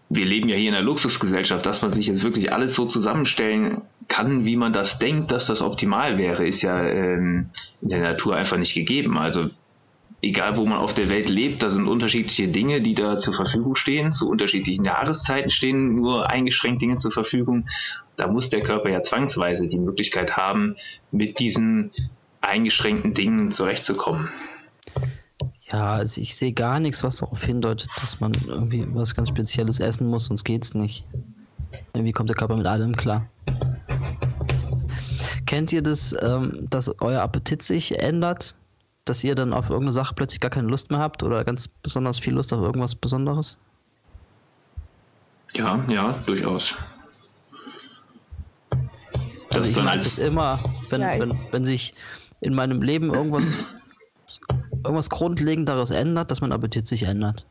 wir 0.10 0.26
leben 0.26 0.48
ja 0.48 0.56
hier 0.56 0.70
in 0.70 0.76
einer 0.76 0.86
Luxusgesellschaft, 0.86 1.66
dass 1.66 1.82
man 1.82 1.94
sich 1.94 2.08
jetzt 2.08 2.24
wirklich 2.24 2.54
alles 2.54 2.76
so 2.76 2.86
zusammenstellen 2.86 3.82
kann, 4.08 4.46
wie 4.46 4.56
man 4.56 4.72
das 4.72 5.00
denkt, 5.00 5.32
dass 5.32 5.48
das 5.48 5.62
optimal 5.62 6.18
wäre, 6.18 6.48
ist 6.48 6.62
ja 6.62 6.82
ähm, 6.82 7.50
in 7.82 7.90
der 7.90 8.00
Natur 8.00 8.36
einfach 8.36 8.58
nicht 8.58 8.74
gegeben. 8.74 9.18
Also 9.18 9.50
egal 10.22 10.58
wo 10.58 10.66
man 10.66 10.78
auf 10.80 10.94
der 10.94 11.10
Welt 11.10 11.28
lebt, 11.28 11.62
da 11.62 11.70
sind 11.70 11.88
unterschiedliche 11.88 12.48
Dinge, 12.48 12.82
die 12.82 12.96
da 12.96 13.20
zur 13.20 13.34
Verfügung 13.34 13.76
stehen. 13.76 14.12
Zu 14.12 14.30
unterschiedlichen 14.30 14.86
Jahreszeiten 14.86 15.52
stehen 15.52 15.96
nur 15.96 16.32
eingeschränkt 16.32 16.82
Dinge 16.82 16.98
zur 16.98 17.12
Verfügung. 17.12 17.68
Da 18.16 18.28
muss 18.28 18.50
der 18.50 18.62
Körper 18.62 18.90
ja 18.90 19.04
zwangsweise 19.04 19.68
die 19.68 19.78
Möglichkeit 19.78 20.38
haben, 20.38 20.76
mit 21.12 21.40
diesen 21.40 21.92
eingeschränkten 22.42 23.14
Dingen 23.14 23.52
zurechtzukommen. 23.52 24.30
Ja, 25.72 25.96
also 25.96 26.22
ich 26.22 26.36
sehe 26.36 26.54
gar 26.54 26.80
nichts, 26.80 27.04
was 27.04 27.18
darauf 27.18 27.44
hindeutet, 27.44 27.90
dass 28.00 28.20
man 28.20 28.34
irgendwie 28.48 28.88
was 28.94 29.14
ganz 29.14 29.30
Spezielles 29.30 29.80
essen 29.80 30.08
muss, 30.08 30.26
sonst 30.26 30.46
geht's 30.46 30.74
nicht. 30.74 31.06
Irgendwie 31.94 32.14
kommt 32.14 32.30
der 32.30 32.38
Körper 32.38 32.56
mit 32.56 32.68
allem 32.68 32.96
klar. 32.96 33.30
kennt 35.46 35.74
ihr 35.74 35.82
das, 35.82 36.16
ähm, 36.22 36.68
dass 36.70 36.90
euer 37.02 37.22
Appetit 37.22 37.62
sich 37.62 38.00
ändert? 38.00 38.56
Dass 39.06 39.24
ihr 39.24 39.36
dann 39.36 39.54
auf 39.54 39.70
irgendeine 39.70 39.94
Sache 39.94 40.14
plötzlich 40.16 40.40
gar 40.40 40.52
keine 40.52 40.68
Lust 40.68 40.92
mehr 40.92 41.00
habt 41.00 41.24
oder 41.24 41.44
ganz 41.44 41.68
besonders 41.68 42.20
viel 42.20 42.34
Lust 42.34 42.54
auf 42.54 42.62
irgendwas 42.62 42.96
Besonderes? 42.96 43.58
Ja, 45.54 45.84
ja, 45.88 46.14
durchaus. 46.26 46.74
Das 49.50 49.66
also 49.66 49.70
ich 49.70 49.76
merke 49.78 50.02
es 50.02 50.18
immer, 50.18 50.60
wenn, 50.90 51.02
ja, 51.02 51.20
wenn, 51.20 51.40
wenn 51.52 51.66
sich 51.66 51.94
in 52.42 52.54
meinem 52.54 52.82
Leben 52.82 53.14
irgendwas, 53.14 53.66
irgendwas 54.88 55.10
Grundlegenderes 55.10 55.92
ändert, 55.92 56.32
dass 56.32 56.42
mein 56.42 56.52
Appetit 56.52 56.88
sich 56.88 57.04
ändert. 57.04 57.46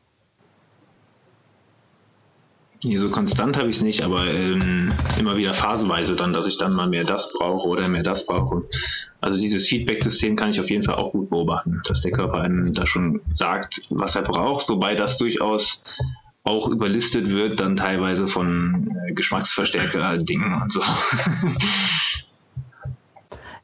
So 2.83 3.11
konstant 3.11 3.57
habe 3.57 3.69
ich 3.69 3.77
es 3.77 3.83
nicht, 3.83 4.03
aber 4.03 4.27
ähm, 4.27 4.93
immer 5.19 5.37
wieder 5.37 5.55
phasenweise 5.55 6.15
dann, 6.15 6.33
dass 6.33 6.47
ich 6.47 6.59
dann 6.59 6.75
mal 6.75 6.89
mehr 6.89 7.05
das 7.05 7.33
brauche 7.33 7.67
oder 7.67 7.89
mehr 7.89 8.03
das 8.03 8.27
brauche. 8.27 8.65
Also 9.21 9.39
dieses 9.39 9.67
Feedback-System 9.67 10.37
kann 10.37 10.51
ich 10.51 10.61
auf 10.61 10.69
jeden 10.69 10.85
Fall 10.85 10.95
auch 10.95 11.13
gut 11.13 11.31
beobachten, 11.31 11.81
dass 11.89 12.03
der 12.03 12.13
Körper 12.13 12.43
einem 12.43 12.73
da 12.75 12.87
schon 12.87 13.23
sagt, 13.33 13.81
was 13.91 14.15
er 14.15 14.23
braucht, 14.23 14.69
wobei 14.69 14.95
das 14.95 15.19
durchaus 15.19 15.81
auch 16.45 16.69
überlistet 16.69 17.29
wird, 17.29 17.59
dann 17.59 17.77
teilweise 17.77 18.29
von 18.29 18.89
äh, 19.09 19.15
Geschmacksverstärker-Dingen 19.15 20.63
und 20.63 20.73
so. 20.73 20.81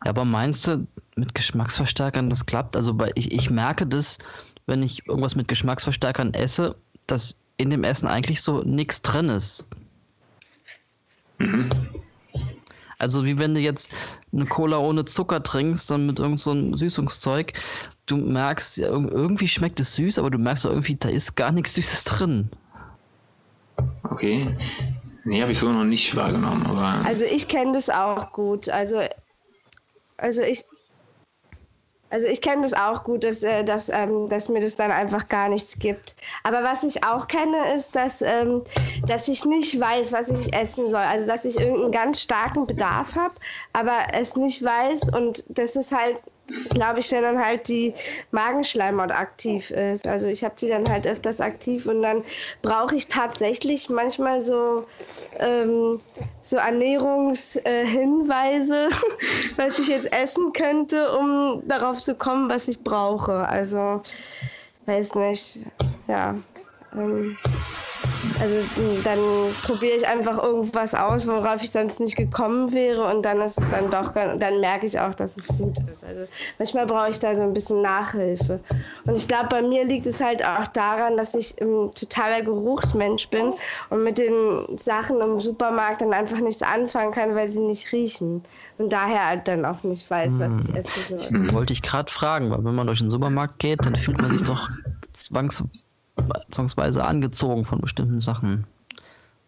Ja, 0.05 0.11
aber 0.11 0.25
meinst 0.25 0.67
du, 0.67 0.87
mit 1.17 1.35
Geschmacksverstärkern 1.35 2.31
das 2.31 2.47
klappt? 2.47 2.77
Also 2.77 2.95
bei, 2.95 3.11
ich, 3.15 3.33
ich 3.33 3.51
merke 3.51 3.87
das, 3.87 4.19
wenn 4.67 4.83
ich 4.83 5.07
irgendwas 5.07 5.37
mit 5.37 5.49
Geschmacksverstärkern 5.49 6.35
esse, 6.35 6.77
dass 7.07 7.37
in 7.57 7.71
dem 7.71 7.85
Essen 7.85 8.07
eigentlich 8.07 8.43
so 8.43 8.63
nichts 8.63 9.03
drin 9.03 9.29
ist. 9.29 9.67
Mhm. 11.39 11.71
Also 12.99 13.27
wie 13.27 13.39
wenn 13.39 13.55
du 13.55 13.61
jetzt 13.61 13.93
eine 14.33 14.47
Cola 14.47 14.79
ohne 14.79 15.05
Zucker 15.05 15.43
trinkst, 15.43 15.91
dann 15.91 16.07
mit 16.07 16.21
irgendeinem 16.21 16.73
so 16.73 16.77
Süßungszeug. 16.77 17.53
Du 18.07 18.17
merkst, 18.17 18.79
irgendwie 18.79 19.49
schmeckt 19.49 19.81
es 19.81 19.95
süß, 19.97 20.21
aber 20.21 20.31
du 20.31 20.39
merkst 20.39 20.65
irgendwie, 20.67 20.95
da 20.95 21.09
ist 21.09 21.35
gar 21.35 21.51
nichts 21.51 21.75
Süßes 21.75 22.05
drin. 22.05 22.49
Okay. 24.05 24.57
Nee, 25.25 25.43
habe 25.43 25.51
ich 25.51 25.59
so 25.59 25.71
noch 25.71 25.85
nicht 25.85 26.15
wahrgenommen. 26.15 26.65
Aber 26.67 27.05
also 27.05 27.25
ich 27.25 27.49
kenne 27.49 27.73
das 27.73 27.91
auch 27.91 28.33
gut. 28.33 28.69
Also, 28.69 29.03
also 30.17 30.43
ich, 30.43 30.65
also 32.13 32.29
ich 32.29 32.43
kenne 32.43 32.63
das 32.63 32.75
auch 32.75 33.05
gut, 33.05 33.25
dass, 33.25 33.43
äh, 33.43 33.65
dass, 33.65 33.89
ähm, 33.89 34.29
dass 34.29 34.51
mir 34.51 34.61
das 34.61 34.77
dann 34.77 34.93
einfach 34.93 35.29
gar 35.29 35.49
nichts 35.49 35.79
gibt. 35.79 36.15
Aber 36.43 36.63
was 36.63 36.85
ich 36.85 37.03
auch 37.03 37.27
kenne, 37.27 37.75
ist, 37.75 37.97
dass, 37.97 38.21
ähm, 38.21 38.63
dass 39.07 39.29
ich 39.29 39.47
nicht 39.47 39.81
weiß, 39.81 40.13
was 40.13 40.29
ich 40.29 40.53
essen 40.53 40.89
soll. 40.89 40.97
Also 41.01 41.27
dass 41.27 41.47
ich 41.47 41.59
irgendeinen 41.59 41.91
ganz 41.91 42.21
starken 42.21 42.67
Bedarf 42.67 43.17
habe, 43.17 43.35
aber 43.73 44.09
es 44.13 44.37
nicht 44.37 44.63
weiß. 44.63 45.09
Und 45.17 45.43
das 45.49 45.75
ist 45.75 45.91
halt 45.91 46.19
glaube 46.73 47.01
ich, 47.01 47.11
wenn 47.13 47.23
dann 47.23 47.45
halt 47.45 47.69
die 47.69 47.95
Magenschleimhaut 48.31 49.11
aktiv 49.11 49.71
ist. 49.71 50.07
Also 50.07 50.27
ich 50.27 50.45
habe 50.45 50.55
die 50.61 50.69
dann 50.69 50.89
halt 50.89 51.07
öfters 51.07 51.41
aktiv 51.41 51.87
und 51.87 52.03
dann 52.03 52.25
brauche 52.63 52.97
ich 52.97 53.09
tatsächlich 53.09 53.89
manchmal 53.89 54.41
so, 54.41 54.87
ähm, 55.39 56.01
so 56.43 56.57
Ernährungshinweise, 56.57 57.61
äh, 57.65 58.91
was 59.57 59.79
ich 59.79 59.89
jetzt 59.89 60.13
essen 60.13 60.53
könnte, 60.53 61.17
um 61.17 61.63
darauf 61.67 62.01
zu 62.01 62.15
kommen, 62.15 62.51
was 62.51 62.69
ich 62.69 62.83
brauche. 62.83 63.47
Also 63.49 64.03
weiß 64.87 65.15
nicht, 65.15 65.61
ja. 66.09 66.37
Ähm, 66.95 67.39
also 68.39 68.69
dann 69.03 69.57
probiere 69.63 69.97
ich 69.97 70.07
einfach 70.07 70.43
irgendwas 70.43 70.95
aus, 70.95 71.27
worauf 71.27 71.63
ich 71.63 71.71
sonst 71.71 72.01
nicht 72.01 72.17
gekommen 72.17 72.73
wäre 72.73 73.05
und 73.05 73.25
dann 73.25 73.41
ist 73.41 73.59
es 73.59 73.69
dann 73.71 73.91
doch, 73.91 74.13
dann 74.13 74.61
merke 74.61 74.87
ich 74.87 74.99
auch, 74.99 75.15
dass 75.15 75.37
es 75.37 75.49
gut 75.49 75.77
ist. 75.93 76.05
Also 76.05 76.27
manchmal 76.59 76.87
brauche 76.87 77.11
ich 77.11 77.19
da 77.19 77.35
so 77.35 77.43
ein 77.43 77.53
bisschen 77.53 77.83
Nachhilfe. 77.83 78.61
Und 79.07 79.17
ich 79.17 79.27
glaube, 79.27 79.49
bei 79.51 79.63
mir 79.63 79.85
liegt 79.85 80.07
es 80.07 80.21
halt 80.21 80.45
auch 80.45 80.67
daran, 80.69 81.17
dass 81.17 81.35
ich 81.35 81.61
ein 81.61 81.93
totaler 81.95 82.43
Geruchsmensch 82.43 83.29
bin 83.29 83.53
und 83.91 84.05
mit 84.05 84.19
den 84.19 84.79
Sachen 84.79 85.21
im 85.21 85.41
Supermarkt 85.41 86.03
dann 86.03 86.13
einfach 86.13 86.39
nichts 86.39 86.63
anfangen 86.63 87.13
kann, 87.13 87.35
weil 87.35 87.51
sie 87.51 87.61
nicht 87.61 87.93
riechen. 87.93 88.43
Und 88.79 88.93
daher 88.93 89.27
halt 89.27 89.49
dann 89.49 89.65
auch 89.65 89.83
nicht 89.83 90.09
weiß, 90.11 90.39
was 90.39 90.61
ich 90.61 90.69
hm. 90.69 90.77
essen 90.77 91.19
soll. 91.19 91.53
Wollte 91.53 91.73
ich 91.73 91.83
gerade 91.83 92.11
fragen, 92.11 92.51
weil 92.51 92.65
wenn 92.65 92.75
man 92.75 92.87
durch 92.87 93.01
den 93.01 93.11
Supermarkt 93.11 93.59
geht, 93.59 93.85
dann 93.85 93.97
fühlt 93.97 94.21
man 94.21 94.37
sich 94.37 94.47
doch 94.47 94.69
zwangs 95.13 95.63
zwangsweise 96.51 97.05
angezogen 97.05 97.65
von 97.65 97.81
bestimmten 97.81 98.21
Sachen. 98.21 98.65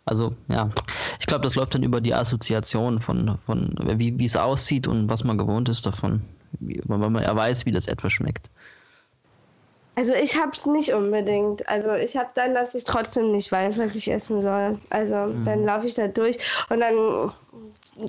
Also, 0.07 0.35
ja, 0.49 0.71
ich 1.19 1.27
glaube, 1.27 1.45
das 1.45 1.55
läuft 1.55 1.75
dann 1.75 1.83
über 1.83 2.01
die 2.01 2.15
Assoziation 2.15 3.01
von, 3.01 3.39
von 3.47 3.75
wie, 3.97 4.19
wie 4.19 4.25
es 4.25 4.37
aussieht 4.37 4.87
und 4.87 5.09
was 5.09 5.25
man 5.25 5.39
gewohnt 5.39 5.69
ist 5.69 5.87
davon. 5.87 6.23
weil 6.61 7.11
man 7.11 7.23
ja 7.23 7.35
weiß, 7.35 7.65
wie 7.67 7.73
das 7.73 7.89
etwas 7.89 8.13
schmeckt. 8.13 8.51
Also 9.97 10.13
ich 10.15 10.37
habe 10.41 10.51
es 10.53 10.67
nicht 10.67 10.93
unbedingt. 10.93 11.69
Also 11.69 11.93
ich 11.93 12.17
habe 12.17 12.31
dann, 12.35 12.55
dass 12.55 12.75
ich 12.75 12.85
trotzdem 12.85 13.31
nicht 13.31 13.51
weiß, 13.53 13.79
was 13.79 13.95
ich 13.95 14.11
essen 14.11 14.43
soll. 14.43 14.79
Also 14.91 15.15
mhm. 15.15 15.45
dann 15.45 15.65
laufe 15.65 15.87
ich 15.87 15.95
da 15.95 16.09
durch 16.09 16.39
und 16.69 16.81
dann 16.81 17.33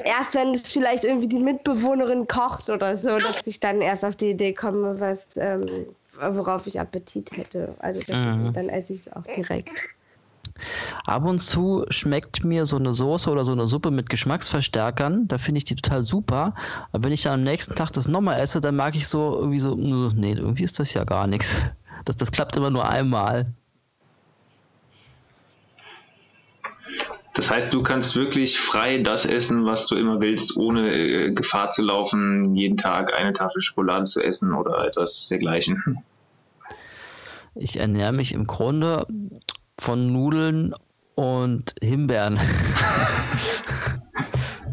erst 0.04 0.34
wenn 0.34 0.52
es 0.52 0.72
vielleicht 0.72 1.06
irgendwie 1.06 1.28
die 1.28 1.40
Mitbewohnerin 1.40 2.28
kocht 2.28 2.70
oder 2.70 2.98
so, 2.98 3.10
dass 3.18 3.46
ich 3.46 3.60
dann 3.60 3.82
erst 3.82 4.04
auf 4.04 4.16
die 4.16 4.32
Idee 4.32 4.54
komme, 4.54 5.00
was 5.00 5.28
ähm, 5.36 5.68
worauf 6.20 6.68
ich 6.68 6.80
Appetit 6.80 7.32
hätte. 7.32 7.76
Also 7.80 8.00
das, 8.00 8.10
mhm. 8.10 8.54
dann 8.54 8.70
esse 8.70 8.94
ich 8.94 9.08
es 9.08 9.14
auch 9.14 9.24
direkt. 9.24 9.90
Ab 11.06 11.26
und 11.26 11.40
zu 11.40 11.86
schmeckt 11.90 12.44
mir 12.44 12.66
so 12.66 12.78
eine 12.78 12.94
Soße 12.94 13.30
oder 13.30 13.44
so 13.44 13.52
eine 13.52 13.68
Suppe 13.68 13.92
mit 13.92 14.10
Geschmacksverstärkern. 14.10 15.28
Da 15.28 15.38
finde 15.38 15.58
ich 15.58 15.66
die 15.66 15.76
total 15.76 16.04
super. 16.04 16.54
Aber 16.92 17.04
wenn 17.04 17.12
ich 17.12 17.24
dann 17.24 17.34
am 17.34 17.44
nächsten 17.44 17.76
Tag 17.76 17.92
das 17.92 18.08
nochmal 18.08 18.40
esse, 18.40 18.62
dann 18.62 18.76
mag 18.76 18.96
ich 18.96 19.08
so 19.08 19.38
irgendwie 19.38 19.60
so, 19.60 19.76
nee, 19.76 20.34
irgendwie 20.34 20.64
ist 20.64 20.80
das 20.80 20.94
ja 20.94 21.04
gar 21.04 21.28
nichts. 21.28 21.62
Das, 22.06 22.16
das 22.16 22.32
klappt 22.32 22.56
immer 22.56 22.70
nur 22.70 22.88
einmal. 22.88 23.48
Das 27.36 27.50
heißt, 27.50 27.74
du 27.74 27.84
kannst 27.84 28.16
wirklich 28.16 28.58
frei 28.72 29.00
das 29.00 29.26
essen, 29.26 29.66
was 29.66 29.88
du 29.88 29.96
immer 29.96 30.22
willst, 30.22 30.56
ohne 30.56 30.94
äh, 30.94 31.34
Gefahr 31.34 31.70
zu 31.72 31.82
laufen, 31.82 32.56
jeden 32.56 32.78
Tag 32.78 33.14
eine 33.14 33.34
Tafel 33.34 33.62
Schokolade 33.62 34.06
zu 34.06 34.22
essen 34.22 34.54
oder 34.54 34.88
etwas 34.88 35.28
dergleichen. 35.30 36.04
Ich 37.54 37.78
ernähre 37.78 38.14
mich 38.14 38.34
im 38.34 38.48
Grunde 38.48 39.06
von 39.78 40.14
Nudeln 40.14 40.74
und 41.16 41.76
Himbeeren. 41.82 42.40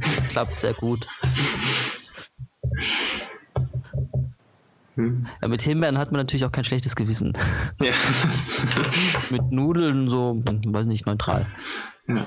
das 0.00 0.28
klappt 0.28 0.60
sehr 0.60 0.74
gut. 0.74 1.08
Hm. 4.94 5.26
Ja, 5.40 5.48
mit 5.48 5.62
Himbeeren 5.62 5.98
hat 5.98 6.12
man 6.12 6.20
natürlich 6.20 6.44
auch 6.44 6.52
kein 6.52 6.64
schlechtes 6.64 6.96
Gewissen. 6.96 7.32
Ja. 7.80 7.92
mit 9.30 9.50
Nudeln 9.50 10.08
so, 10.08 10.42
weiß 10.44 10.86
nicht, 10.86 11.06
neutral. 11.06 11.46
Ja. 12.08 12.26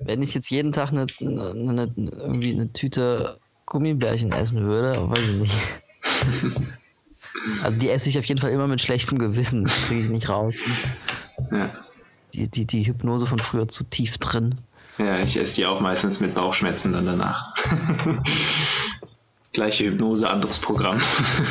Wenn 0.00 0.22
ich 0.22 0.34
jetzt 0.34 0.50
jeden 0.50 0.72
Tag 0.72 0.90
eine, 0.92 1.06
eine, 1.20 1.92
irgendwie 1.96 2.52
eine 2.52 2.72
Tüte 2.72 3.38
Gummibärchen 3.66 4.32
essen 4.32 4.64
würde, 4.64 5.08
weiß 5.10 5.28
ich 5.28 5.36
nicht. 5.36 5.56
Also 7.62 7.80
die 7.80 7.88
esse 7.88 8.08
ich 8.08 8.18
auf 8.18 8.24
jeden 8.24 8.40
Fall 8.40 8.50
immer 8.50 8.66
mit 8.66 8.80
schlechtem 8.80 9.18
Gewissen, 9.18 9.66
kriege 9.86 10.02
ich 10.02 10.10
nicht 10.10 10.28
raus. 10.28 10.62
Ja. 11.50 11.70
Die, 12.34 12.48
die, 12.48 12.66
die 12.66 12.86
Hypnose 12.86 13.26
von 13.26 13.40
früher 13.40 13.68
zu 13.68 13.84
tief 13.84 14.18
drin. 14.18 14.60
Ja, 14.98 15.20
ich 15.20 15.36
esse 15.36 15.54
die 15.54 15.66
auch 15.66 15.80
meistens 15.80 16.20
mit 16.20 16.34
Bauchschmerzen 16.34 16.92
dann 16.92 17.06
danach. 17.06 17.54
Gleiche 19.52 19.84
Hypnose, 19.84 20.28
anderes 20.28 20.60
Programm. 20.60 21.00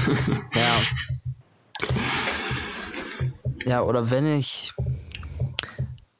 ja. 0.54 0.82
Ja, 3.66 3.82
oder 3.84 4.10
wenn 4.10 4.26
ich 4.38 4.74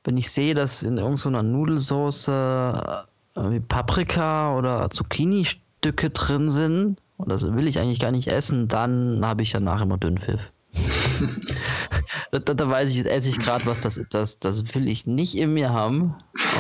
wenn 0.04 0.18
ich 0.18 0.32
sehe, 0.32 0.56
dass 0.56 0.84
in 0.84 0.98
irgendeiner 0.98 1.44
Nudelsauce 1.44 2.28
äh, 2.30 3.60
Paprika 3.68 4.58
oder 4.58 4.90
Zucchini-Stücke 4.90 6.10
drin 6.10 6.50
sind, 6.50 6.98
und 7.18 7.30
das 7.30 7.46
will 7.46 7.68
ich 7.68 7.80
eigentlich 7.80 8.00
gar 8.00 8.12
nicht 8.12 8.28
essen, 8.28 8.68
dann 8.68 9.26
habe 9.26 9.44
ich 9.44 9.52
danach 9.52 9.82
immer 9.82 9.98
Dünnpfiff. 9.98 10.52
da, 12.32 12.40
da, 12.40 12.70
weiß 12.70 12.92
ich, 12.92 12.98
jetzt 12.98 13.08
esse 13.08 13.30
ich 13.30 13.40
gerade 13.40 13.66
was, 13.66 13.82
das, 13.82 14.00
das, 14.10 14.40
das 14.40 14.74
will 14.74 14.88
ich 14.88 15.06
nicht 15.06 15.36
in 15.36 15.54
mir 15.54 15.72
haben. 15.72 16.16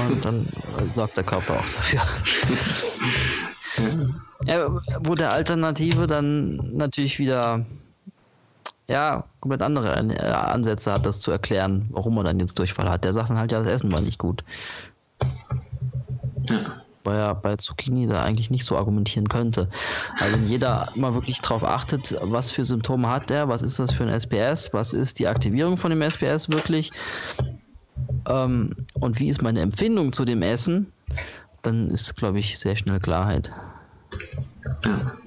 Und 0.05 0.25
dann 0.25 0.47
sorgt 0.89 1.17
der 1.17 1.23
Körper 1.23 1.59
auch 1.59 1.69
dafür. 1.69 2.01
ja, 4.45 4.69
wo 5.01 5.15
der 5.15 5.31
Alternative 5.31 6.07
dann 6.07 6.55
natürlich 6.75 7.19
wieder 7.19 7.65
ja, 8.89 9.23
komplett 9.39 9.61
andere 9.61 9.95
äh, 9.95 10.31
Ansätze 10.31 10.91
hat, 10.91 11.05
das 11.05 11.19
zu 11.19 11.31
erklären, 11.31 11.87
warum 11.91 12.15
man 12.15 12.25
dann 12.25 12.39
jetzt 12.39 12.57
Durchfall 12.57 12.89
hat. 12.89 13.03
Der 13.03 13.13
sagt 13.13 13.29
dann 13.29 13.37
halt, 13.37 13.51
ja, 13.51 13.59
das 13.59 13.67
Essen 13.67 13.91
war 13.91 14.01
nicht 14.01 14.17
gut. 14.17 14.43
Ja. 16.49 16.81
Weil 17.03 17.17
er 17.17 17.35
bei 17.35 17.55
Zucchini 17.55 18.07
da 18.07 18.23
eigentlich 18.23 18.49
nicht 18.49 18.65
so 18.65 18.75
argumentieren 18.75 19.29
könnte. 19.29 19.69
Also 20.19 20.35
wenn 20.35 20.47
jeder 20.47 20.89
mal 20.95 21.13
wirklich 21.13 21.39
drauf 21.39 21.63
achtet, 21.63 22.17
was 22.21 22.51
für 22.51 22.65
Symptome 22.65 23.07
hat 23.07 23.29
der, 23.29 23.47
was 23.47 23.61
ist 23.61 23.79
das 23.79 23.93
für 23.93 24.03
ein 24.03 24.09
SPS, 24.09 24.73
was 24.73 24.93
ist 24.93 25.19
die 25.19 25.27
Aktivierung 25.27 25.77
von 25.77 25.91
dem 25.91 26.01
SPS 26.01 26.49
wirklich 26.49 26.91
ähm, 28.27 28.75
und 28.95 29.19
wie 29.19 29.29
ist 29.29 29.41
meine 29.41 29.61
Empfindung 29.61 30.13
zu 30.13 30.25
dem 30.25 30.41
Essen, 30.41 30.91
dann 31.61 31.89
ist, 31.89 32.15
glaube 32.15 32.39
ich, 32.39 32.57
sehr 32.57 32.75
schnell 32.75 32.99
Klarheit. 32.99 33.51
Ja. 34.85 35.17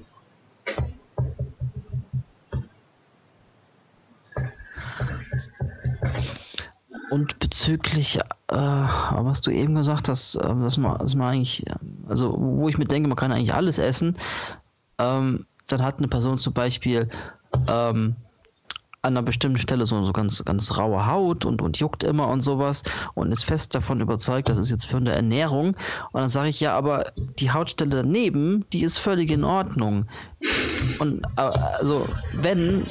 Und 7.09 7.37
bezüglich, 7.39 8.17
äh, 8.47 8.55
was 8.55 9.41
du 9.41 9.51
eben 9.51 9.75
gesagt 9.75 10.09
hast, 10.09 10.35
äh, 10.35 10.41
dass, 10.41 10.77
man, 10.77 10.97
dass 10.97 11.13
man 11.13 11.33
eigentlich, 11.33 11.63
also 12.07 12.35
wo 12.39 12.67
ich 12.67 12.79
mir 12.79 12.85
denke, 12.85 13.07
man 13.07 13.15
kann 13.15 13.31
eigentlich 13.31 13.53
alles 13.53 13.77
essen, 13.77 14.17
ähm, 14.97 15.45
dann 15.67 15.83
hat 15.83 15.99
eine 15.99 16.07
Person 16.07 16.39
zum 16.39 16.53
Beispiel 16.53 17.09
ähm, 17.67 18.15
an 19.03 19.17
einer 19.17 19.21
bestimmten 19.21 19.59
Stelle 19.59 19.85
so, 19.85 20.01
so 20.03 20.13
ganz, 20.13 20.43
ganz 20.45 20.77
raue 20.77 21.05
Haut 21.05 21.43
und, 21.43 21.61
und 21.61 21.77
juckt 21.77 22.03
immer 22.05 22.29
und 22.29 22.39
sowas 22.39 22.83
und 23.15 23.33
ist 23.33 23.43
fest 23.43 23.75
davon 23.75 23.99
überzeugt, 23.99 24.47
das 24.47 24.57
ist 24.57 24.71
jetzt 24.71 24.85
für 24.85 24.97
eine 24.97 25.11
Ernährung. 25.11 25.75
Und 26.13 26.21
dann 26.21 26.29
sage 26.29 26.47
ich, 26.47 26.61
ja, 26.61 26.73
aber 26.73 27.11
die 27.37 27.51
Hautstelle 27.51 27.97
daneben, 27.97 28.63
die 28.71 28.81
ist 28.81 28.97
völlig 28.97 29.29
in 29.29 29.43
Ordnung. 29.43 30.05
Und 30.99 31.25
äh, 31.35 31.41
also, 31.41 32.07
wenn 32.33 32.87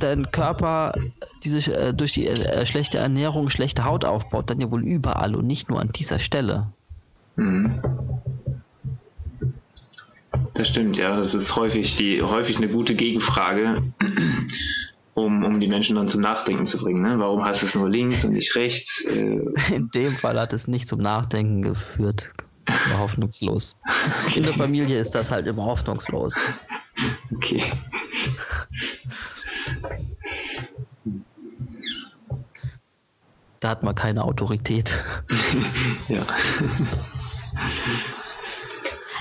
dein 0.00 0.30
Körper 0.30 0.92
diese, 1.42 1.72
äh, 1.72 1.94
durch 1.94 2.12
die 2.12 2.26
äh, 2.28 2.66
schlechte 2.66 2.98
Ernährung 2.98 3.48
schlechte 3.48 3.86
Haut 3.86 4.04
aufbaut, 4.04 4.50
dann 4.50 4.60
ja 4.60 4.70
wohl 4.70 4.84
überall 4.84 5.34
und 5.34 5.46
nicht 5.46 5.70
nur 5.70 5.80
an 5.80 5.90
dieser 5.92 6.18
Stelle. 6.18 6.66
Mhm. 7.36 7.80
Das 10.52 10.68
stimmt, 10.68 10.98
ja. 10.98 11.16
Das 11.16 11.32
ist 11.34 11.56
häufig 11.56 11.96
die 11.96 12.20
häufig 12.20 12.56
eine 12.56 12.68
gute 12.68 12.94
Gegenfrage 12.94 13.82
um, 15.18 15.44
um 15.44 15.60
die 15.60 15.68
Menschen 15.68 15.96
dann 15.96 16.08
zum 16.08 16.20
Nachdenken 16.20 16.66
zu 16.66 16.78
bringen. 16.78 17.02
Ne? 17.02 17.18
Warum 17.18 17.44
heißt 17.44 17.62
es 17.62 17.74
nur 17.74 17.88
links 17.88 18.24
und 18.24 18.32
nicht 18.32 18.54
rechts? 18.54 19.04
Äh, 19.06 19.40
In 19.74 19.90
dem 19.94 20.16
Fall 20.16 20.38
hat 20.38 20.52
es 20.52 20.68
nicht 20.68 20.88
zum 20.88 21.00
Nachdenken 21.00 21.62
geführt. 21.62 22.32
War 22.66 22.98
hoffnungslos. 22.98 23.78
In 24.34 24.42
der 24.42 24.54
Familie 24.54 24.98
ist 24.98 25.14
das 25.14 25.32
halt 25.32 25.46
immer 25.46 25.64
hoffnungslos. 25.64 26.36
Okay. 27.34 27.72
Da 33.60 33.70
hat 33.70 33.82
man 33.82 33.94
keine 33.94 34.22
Autorität. 34.22 35.04
ja. 36.08 36.26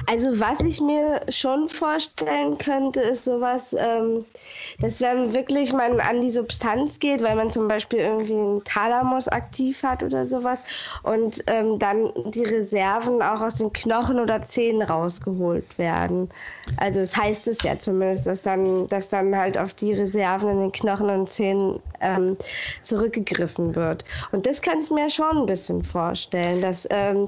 Also 0.05 0.39
was 0.39 0.59
ich 0.61 0.79
mir 0.79 1.21
schon 1.29 1.69
vorstellen 1.69 2.57
könnte, 2.57 3.01
ist 3.01 3.25
sowas, 3.25 3.75
ähm, 3.77 4.23
dass 4.79 5.01
wenn 5.01 5.33
wirklich 5.33 5.73
man 5.73 5.99
an 5.99 6.21
die 6.21 6.29
Substanz 6.29 6.99
geht, 6.99 7.21
weil 7.23 7.35
man 7.35 7.49
zum 7.49 7.67
Beispiel 7.67 7.99
irgendwie 7.99 8.33
einen 8.33 8.63
Thalamus 8.63 9.27
aktiv 9.27 9.81
hat 9.83 10.03
oder 10.03 10.25
sowas 10.25 10.59
und 11.03 11.43
ähm, 11.47 11.79
dann 11.79 12.11
die 12.31 12.43
Reserven 12.43 13.21
auch 13.21 13.41
aus 13.41 13.55
den 13.55 13.73
Knochen 13.73 14.19
oder 14.19 14.41
Zähnen 14.41 14.81
rausgeholt 14.81 15.77
werden. 15.77 16.29
Also 16.77 16.99
das 16.99 17.17
heißt 17.17 17.47
es 17.47 17.63
ja 17.63 17.79
zumindest, 17.79 18.27
dass 18.27 18.43
dann, 18.43 18.87
dass 18.87 19.09
dann 19.09 19.35
halt 19.35 19.57
auf 19.57 19.73
die 19.73 19.93
Reserven 19.93 20.49
in 20.49 20.59
den 20.59 20.71
Knochen 20.71 21.09
und 21.09 21.29
Zähnen 21.29 21.79
ähm, 22.01 22.37
zurückgegriffen 22.83 23.75
wird. 23.75 24.05
Und 24.31 24.45
das 24.45 24.61
kann 24.61 24.79
ich 24.79 24.91
mir 24.91 25.09
schon 25.09 25.37
ein 25.37 25.45
bisschen 25.45 25.83
vorstellen, 25.83 26.61
dass, 26.61 26.87
ähm, 26.91 27.27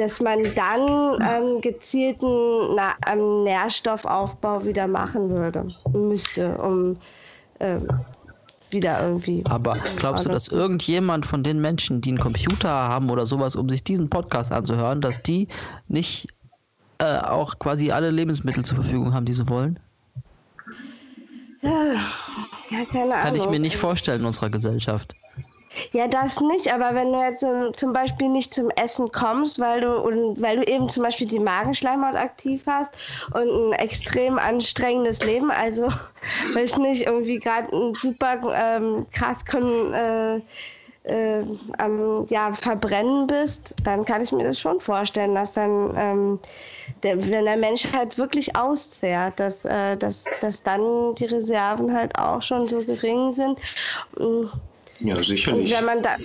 dass 0.00 0.20
man 0.20 0.54
dann 0.54 1.18
ähm, 1.22 1.60
gezielten 1.60 2.74
Na 2.74 2.94
ähm, 3.06 3.44
Nährstoffaufbau 3.44 4.64
wieder 4.64 4.86
machen 4.88 5.28
würde, 5.28 5.66
müsste, 5.92 6.56
um 6.56 6.96
ähm, 7.60 7.86
wieder 8.70 9.02
irgendwie. 9.02 9.44
Aber 9.44 9.76
glaubst 9.96 10.24
du, 10.24 10.30
dass 10.30 10.48
irgendjemand 10.48 11.26
von 11.26 11.42
den 11.42 11.60
Menschen, 11.60 12.00
die 12.00 12.10
einen 12.10 12.18
Computer 12.18 12.70
haben 12.70 13.10
oder 13.10 13.26
sowas, 13.26 13.56
um 13.56 13.68
sich 13.68 13.84
diesen 13.84 14.08
Podcast 14.08 14.52
anzuhören, 14.52 15.02
dass 15.02 15.20
die 15.20 15.48
nicht 15.88 16.28
äh, 16.98 17.18
auch 17.18 17.58
quasi 17.58 17.92
alle 17.92 18.10
Lebensmittel 18.10 18.64
zur 18.64 18.76
Verfügung 18.76 19.12
haben, 19.12 19.26
die 19.26 19.34
sie 19.34 19.48
wollen? 19.50 19.78
Ja, 21.60 21.92
ja 22.70 22.84
keine 22.90 23.04
das 23.04 23.14
kann 23.16 23.34
Ahnung. 23.34 23.36
ich 23.36 23.50
mir 23.50 23.60
nicht 23.60 23.76
vorstellen 23.76 24.20
in 24.20 24.26
unserer 24.26 24.48
Gesellschaft. 24.48 25.14
Ja, 25.92 26.08
das 26.08 26.40
nicht, 26.40 26.72
aber 26.72 26.94
wenn 26.94 27.12
du 27.12 27.20
jetzt 27.20 27.46
zum 27.78 27.92
Beispiel 27.92 28.28
nicht 28.28 28.52
zum 28.52 28.70
Essen 28.70 29.12
kommst, 29.12 29.60
weil 29.60 29.80
du, 29.80 30.00
und, 30.00 30.40
weil 30.42 30.56
du 30.56 30.64
eben 30.64 30.88
zum 30.88 31.04
Beispiel 31.04 31.28
die 31.28 31.38
Magenschleimhaut 31.38 32.16
aktiv 32.16 32.62
hast 32.66 32.92
und 33.32 33.48
ein 33.48 33.72
extrem 33.74 34.38
anstrengendes 34.38 35.22
Leben, 35.22 35.50
also 35.50 35.88
weiß 36.54 36.78
nicht, 36.78 37.06
irgendwie 37.06 37.38
gerade 37.38 37.74
ein 37.74 37.94
super 37.94 38.40
ähm, 38.52 39.06
krass 39.12 39.44
äh, 39.54 40.40
äh, 41.04 41.44
am 41.78 42.26
ja, 42.28 42.52
Verbrennen 42.52 43.26
bist, 43.26 43.74
dann 43.84 44.04
kann 44.04 44.22
ich 44.22 44.32
mir 44.32 44.44
das 44.44 44.58
schon 44.58 44.80
vorstellen, 44.80 45.34
dass 45.34 45.52
dann, 45.52 45.94
ähm, 45.96 46.38
der, 47.02 47.26
wenn 47.28 47.44
der 47.44 47.56
Mensch 47.56 47.86
halt 47.92 48.18
wirklich 48.18 48.54
auszehrt, 48.54 49.38
dass, 49.38 49.64
äh, 49.64 49.96
dass, 49.96 50.24
dass 50.40 50.62
dann 50.62 51.14
die 51.14 51.26
Reserven 51.26 51.94
halt 51.94 52.16
auch 52.18 52.42
schon 52.42 52.68
so 52.68 52.84
gering 52.84 53.32
sind. 53.32 53.58
Ja, 55.00 55.22
sicherlich. 55.22 55.70
Und 55.70 55.76
wenn 55.76 55.84
man 55.84 56.02
da, 56.02 56.16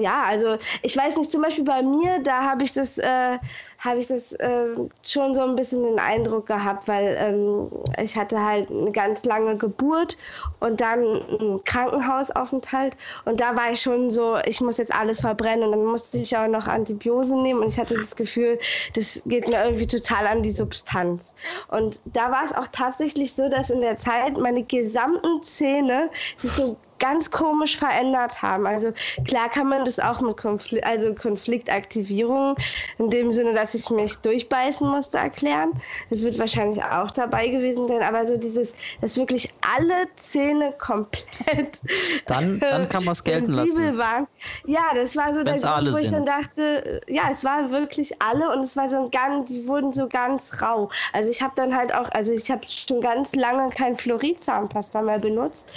ja, 0.00 0.24
also 0.24 0.56
ich 0.82 0.96
weiß 0.96 1.16
nicht, 1.18 1.30
zum 1.30 1.42
Beispiel 1.42 1.64
bei 1.64 1.82
mir, 1.82 2.20
da 2.22 2.42
habe 2.42 2.64
ich 2.64 2.72
das, 2.72 2.98
äh, 2.98 3.38
habe 3.78 3.98
ich 3.98 4.06
das 4.06 4.32
äh, 4.32 4.66
schon 5.06 5.34
so 5.34 5.42
ein 5.42 5.54
bisschen 5.56 5.82
den 5.84 5.98
Eindruck 5.98 6.46
gehabt, 6.46 6.88
weil 6.88 7.16
ähm, 7.18 7.70
ich 8.02 8.16
hatte 8.16 8.42
halt 8.42 8.70
eine 8.70 8.90
ganz 8.90 9.24
lange 9.24 9.54
Geburt 9.54 10.16
und 10.60 10.80
dann 10.80 11.00
einen 11.00 11.64
Krankenhausaufenthalt 11.64 12.96
und 13.24 13.40
da 13.40 13.54
war 13.56 13.72
ich 13.72 13.80
schon 13.80 14.10
so, 14.10 14.38
ich 14.46 14.60
muss 14.60 14.78
jetzt 14.78 14.94
alles 14.94 15.20
verbrennen 15.20 15.64
und 15.64 15.72
dann 15.72 15.84
musste 15.84 16.18
ich 16.18 16.36
auch 16.36 16.48
noch 16.48 16.66
Antibiose 16.66 17.36
nehmen 17.36 17.60
und 17.60 17.68
ich 17.68 17.78
hatte 17.78 17.94
das 17.94 18.16
Gefühl, 18.16 18.58
das 18.94 19.22
geht 19.26 19.48
mir 19.48 19.64
irgendwie 19.64 19.86
total 19.86 20.26
an 20.26 20.42
die 20.42 20.50
Substanz. 20.50 21.32
Und 21.68 22.00
da 22.06 22.30
war 22.30 22.44
es 22.44 22.52
auch 22.52 22.66
tatsächlich 22.72 23.34
so, 23.34 23.48
dass 23.48 23.70
in 23.70 23.80
der 23.80 23.96
Zeit 23.96 24.38
meine 24.38 24.64
gesamten 24.64 25.42
Zähne 25.42 26.10
sich 26.36 26.50
so 26.52 26.76
ganz 26.98 27.30
komisch 27.30 27.76
verändert 27.76 28.42
haben. 28.42 28.66
Also 28.66 28.92
klar 29.26 29.48
kann 29.48 29.68
man 29.68 29.84
das 29.84 29.98
auch 29.98 30.20
mit 30.20 30.36
Konflikt, 30.36 30.84
also 30.84 31.14
Konfliktaktivierung 31.14 32.56
in 32.98 33.10
dem 33.10 33.32
Sinne, 33.32 33.54
dass 33.54 33.74
ich 33.74 33.90
mich 33.90 34.16
durchbeißen 34.18 34.88
musste, 34.88 35.18
erklären. 35.18 35.72
Das 36.10 36.22
wird 36.22 36.38
wahrscheinlich 36.38 36.82
auch 36.82 37.10
dabei 37.10 37.48
gewesen 37.48 37.88
sein, 37.88 38.02
aber 38.02 38.26
so 38.26 38.36
dieses, 38.36 38.74
dass 39.00 39.16
wirklich 39.16 39.48
alle 39.76 40.08
Zähne 40.16 40.72
komplett 40.78 41.80
dann, 42.26 42.60
dann 42.60 42.88
kann 42.88 43.04
man 43.04 43.12
es 43.12 43.24
gelten 43.24 43.52
lassen. 43.52 43.98
Waren. 43.98 44.26
Ja, 44.66 44.82
das 44.94 45.16
war 45.16 45.34
so 45.34 45.42
der 45.42 45.56
Grund, 45.56 45.92
wo 45.92 45.98
ich 45.98 46.10
sind. 46.10 46.26
dann 46.26 46.42
dachte, 46.42 47.00
ja, 47.08 47.24
es 47.30 47.44
waren 47.44 47.70
wirklich 47.70 48.20
alle 48.20 48.50
und 48.50 48.60
es 48.60 48.76
war 48.76 48.88
so 48.88 48.98
ein 48.98 49.10
ganz, 49.10 49.50
die 49.50 49.66
wurden 49.66 49.92
so 49.92 50.08
ganz 50.08 50.62
rau. 50.62 50.90
Also 51.12 51.28
ich 51.28 51.42
habe 51.42 51.52
dann 51.56 51.74
halt 51.76 51.94
auch, 51.94 52.08
also 52.12 52.32
ich 52.32 52.50
habe 52.50 52.62
schon 52.66 53.00
ganz 53.00 53.34
lange 53.34 53.70
kein 53.70 53.96
Fluorid-Zahnpasta 53.96 55.02
mehr 55.02 55.18
benutzt 55.18 55.72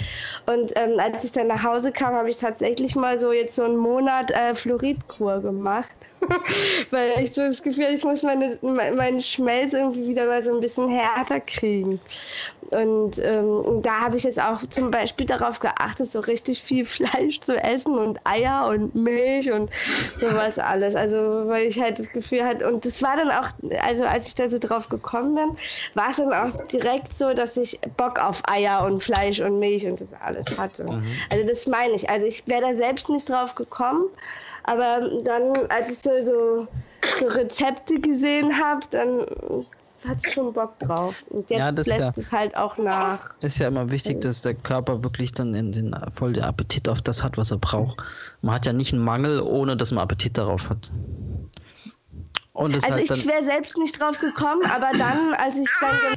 und 0.46 0.72
ähm, 0.76 0.92
als 1.14 1.24
ich 1.24 1.32
dann 1.32 1.46
nach 1.46 1.64
Hause 1.64 1.92
kam, 1.92 2.14
habe 2.14 2.28
ich 2.28 2.36
tatsächlich 2.36 2.94
mal 2.94 3.18
so 3.18 3.32
jetzt 3.32 3.56
so 3.56 3.62
einen 3.62 3.76
Monat 3.76 4.30
äh, 4.30 4.54
Fluoridkur 4.54 5.40
gemacht. 5.40 5.88
Weil 6.90 7.22
ich 7.22 7.32
so 7.32 7.42
das 7.42 7.62
Gefühl 7.62 7.86
ich 7.94 8.04
muss 8.04 8.22
meine, 8.22 8.58
meinen 8.62 9.20
Schmelz 9.20 9.72
irgendwie 9.72 10.08
wieder 10.08 10.26
mal 10.26 10.42
so 10.42 10.54
ein 10.54 10.60
bisschen 10.60 10.88
härter 10.88 11.40
kriegen. 11.40 12.00
Und 12.70 13.18
ähm, 13.24 13.80
da 13.82 14.00
habe 14.00 14.16
ich 14.16 14.24
jetzt 14.24 14.40
auch 14.40 14.60
zum 14.68 14.90
Beispiel 14.90 15.26
darauf 15.26 15.58
geachtet, 15.58 16.06
so 16.06 16.20
richtig 16.20 16.62
viel 16.62 16.84
Fleisch 16.98 17.40
zu 17.40 17.56
essen 17.56 17.96
und 17.96 18.18
Eier 18.24 18.68
und 18.68 18.94
Milch 18.94 19.50
und 19.50 19.70
sowas 20.14 20.58
alles. 20.58 20.94
Also 20.94 21.16
weil 21.46 21.66
ich 21.66 21.80
halt 21.80 21.98
das 21.98 22.10
Gefühl 22.10 22.44
hatte, 22.44 22.70
und 22.70 22.84
das 22.84 23.02
war 23.02 23.16
dann 23.16 23.30
auch, 23.30 23.48
also 23.82 24.04
als 24.04 24.28
ich 24.28 24.34
da 24.34 24.50
so 24.50 24.58
drauf 24.58 24.88
gekommen 24.88 25.34
bin, 25.34 25.56
war 25.94 26.10
es 26.10 26.16
dann 26.16 26.32
auch 26.32 26.66
direkt 26.66 27.14
so, 27.14 27.32
dass 27.32 27.56
ich 27.56 27.78
Bock 27.96 28.18
auf 28.18 28.42
Eier 28.46 28.84
und 28.84 29.02
Fleisch 29.02 29.40
und 29.40 29.58
Milch 29.58 29.86
und 29.86 30.00
das 30.00 30.12
alles 30.12 30.46
hatte. 30.56 30.84
Mhm. 30.84 31.06
Also 31.30 31.46
das 31.46 31.66
meine 31.66 31.94
ich. 31.94 32.08
Also 32.10 32.26
ich 32.26 32.46
wäre 32.46 32.62
da 32.62 32.74
selbst 32.74 33.08
nicht 33.08 33.28
drauf 33.28 33.54
gekommen. 33.54 34.04
Aber 34.68 35.08
dann, 35.24 35.54
als 35.70 35.90
ich 35.90 35.98
so, 36.00 36.10
so, 36.22 36.68
so 37.18 37.26
Rezepte 37.26 37.98
gesehen 38.00 38.52
habe, 38.52 38.84
dann 38.90 39.20
hat 40.06 40.18
ich 40.26 40.34
schon 40.34 40.52
Bock 40.52 40.78
drauf. 40.78 41.24
Und 41.30 41.48
jetzt 41.48 41.58
ja, 41.58 41.70
lässt 41.70 41.88
ja, 41.88 42.12
es 42.14 42.30
halt 42.30 42.54
auch 42.54 42.76
nach. 42.76 43.34
Ist 43.40 43.58
ja 43.58 43.68
immer 43.68 43.90
wichtig, 43.90 44.20
dass 44.20 44.42
der 44.42 44.54
Körper 44.54 45.02
wirklich 45.02 45.32
dann 45.32 45.54
in 45.54 45.72
den, 45.72 45.96
voll 46.12 46.34
den 46.34 46.44
Appetit 46.44 46.86
auf 46.86 47.00
das 47.00 47.24
hat, 47.24 47.38
was 47.38 47.50
er 47.50 47.56
braucht. 47.56 48.02
Man 48.42 48.56
hat 48.56 48.66
ja 48.66 48.74
nicht 48.74 48.92
einen 48.92 49.02
Mangel, 49.02 49.40
ohne 49.40 49.74
dass 49.74 49.90
man 49.90 50.04
Appetit 50.04 50.36
darauf 50.36 50.68
hat. 50.68 50.92
also 52.52 52.98
halt 52.98 53.10
ich 53.10 53.26
wäre 53.26 53.42
selbst 53.42 53.78
nicht 53.78 53.98
drauf 53.98 54.20
gekommen, 54.20 54.66
aber 54.66 54.90
dann, 54.98 55.32
als 55.32 55.56
ich 55.56 55.68
dann 55.80 56.14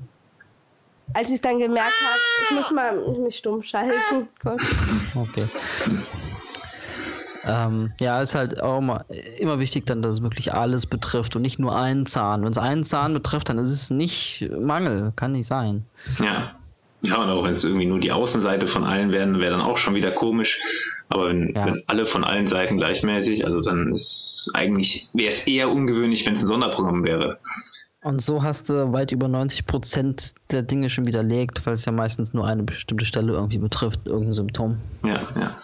als 1.13 1.29
ich 1.29 1.41
dann 1.41 1.59
gemerkt 1.59 1.93
habe, 2.01 2.19
ich 2.43 2.55
muss 2.55 2.71
mal 2.71 3.17
mich 3.17 3.37
stumm 3.37 3.63
schalten. 3.63 4.27
okay. 5.15 5.47
Ähm, 7.43 7.91
ja, 7.99 8.21
ist 8.21 8.35
halt 8.35 8.61
auch 8.61 8.79
immer, 8.79 9.05
immer 9.39 9.59
wichtig 9.59 9.85
dann, 9.85 10.01
dass 10.01 10.17
es 10.17 10.21
wirklich 10.21 10.53
alles 10.53 10.85
betrifft 10.85 11.35
und 11.35 11.41
nicht 11.41 11.59
nur 11.59 11.75
einen 11.75 12.05
Zahn. 12.05 12.43
Wenn 12.43 12.51
es 12.51 12.57
einen 12.57 12.83
Zahn 12.83 13.13
betrifft, 13.13 13.49
dann 13.49 13.57
ist 13.57 13.71
es 13.71 13.89
nicht 13.89 14.49
Mangel, 14.59 15.11
kann 15.15 15.31
nicht 15.31 15.47
sein. 15.47 15.85
Ja. 16.19 16.55
Ja, 17.03 17.15
und 17.15 17.29
auch 17.29 17.43
wenn 17.43 17.55
es 17.55 17.63
irgendwie 17.63 17.87
nur 17.87 17.99
die 17.99 18.11
Außenseite 18.11 18.67
von 18.67 18.83
allen 18.83 19.11
wären, 19.11 19.39
wäre 19.39 19.51
dann 19.51 19.61
auch 19.61 19.77
schon 19.77 19.95
wieder 19.95 20.11
komisch. 20.11 20.55
Aber 21.09 21.29
wenn, 21.29 21.51
ja. 21.55 21.65
wenn, 21.65 21.83
alle 21.87 22.05
von 22.05 22.23
allen 22.23 22.47
Seiten 22.47 22.77
gleichmäßig, 22.77 23.43
also 23.43 23.61
dann 23.61 23.93
ist 23.93 24.49
eigentlich, 24.53 25.09
wäre 25.13 25.33
es 25.33 25.47
eher 25.47 25.71
ungewöhnlich, 25.71 26.25
wenn 26.27 26.35
es 26.35 26.43
ein 26.43 26.47
Sonderprogramm 26.47 27.05
wäre. 27.05 27.39
Und 28.03 28.21
so 28.21 28.41
hast 28.41 28.69
du 28.69 28.93
weit 28.93 29.11
über 29.11 29.27
90 29.27 29.65
Prozent 29.67 30.33
der 30.51 30.63
Dinge 30.63 30.89
schon 30.89 31.05
widerlegt, 31.05 31.65
weil 31.65 31.73
es 31.73 31.85
ja 31.85 31.91
meistens 31.91 32.33
nur 32.33 32.47
eine 32.47 32.63
bestimmte 32.63 33.05
Stelle 33.05 33.33
irgendwie 33.33 33.59
betrifft, 33.59 34.01
irgendein 34.05 34.33
Symptom. 34.33 34.77
Ja, 35.03 35.21
ja. 35.39 35.55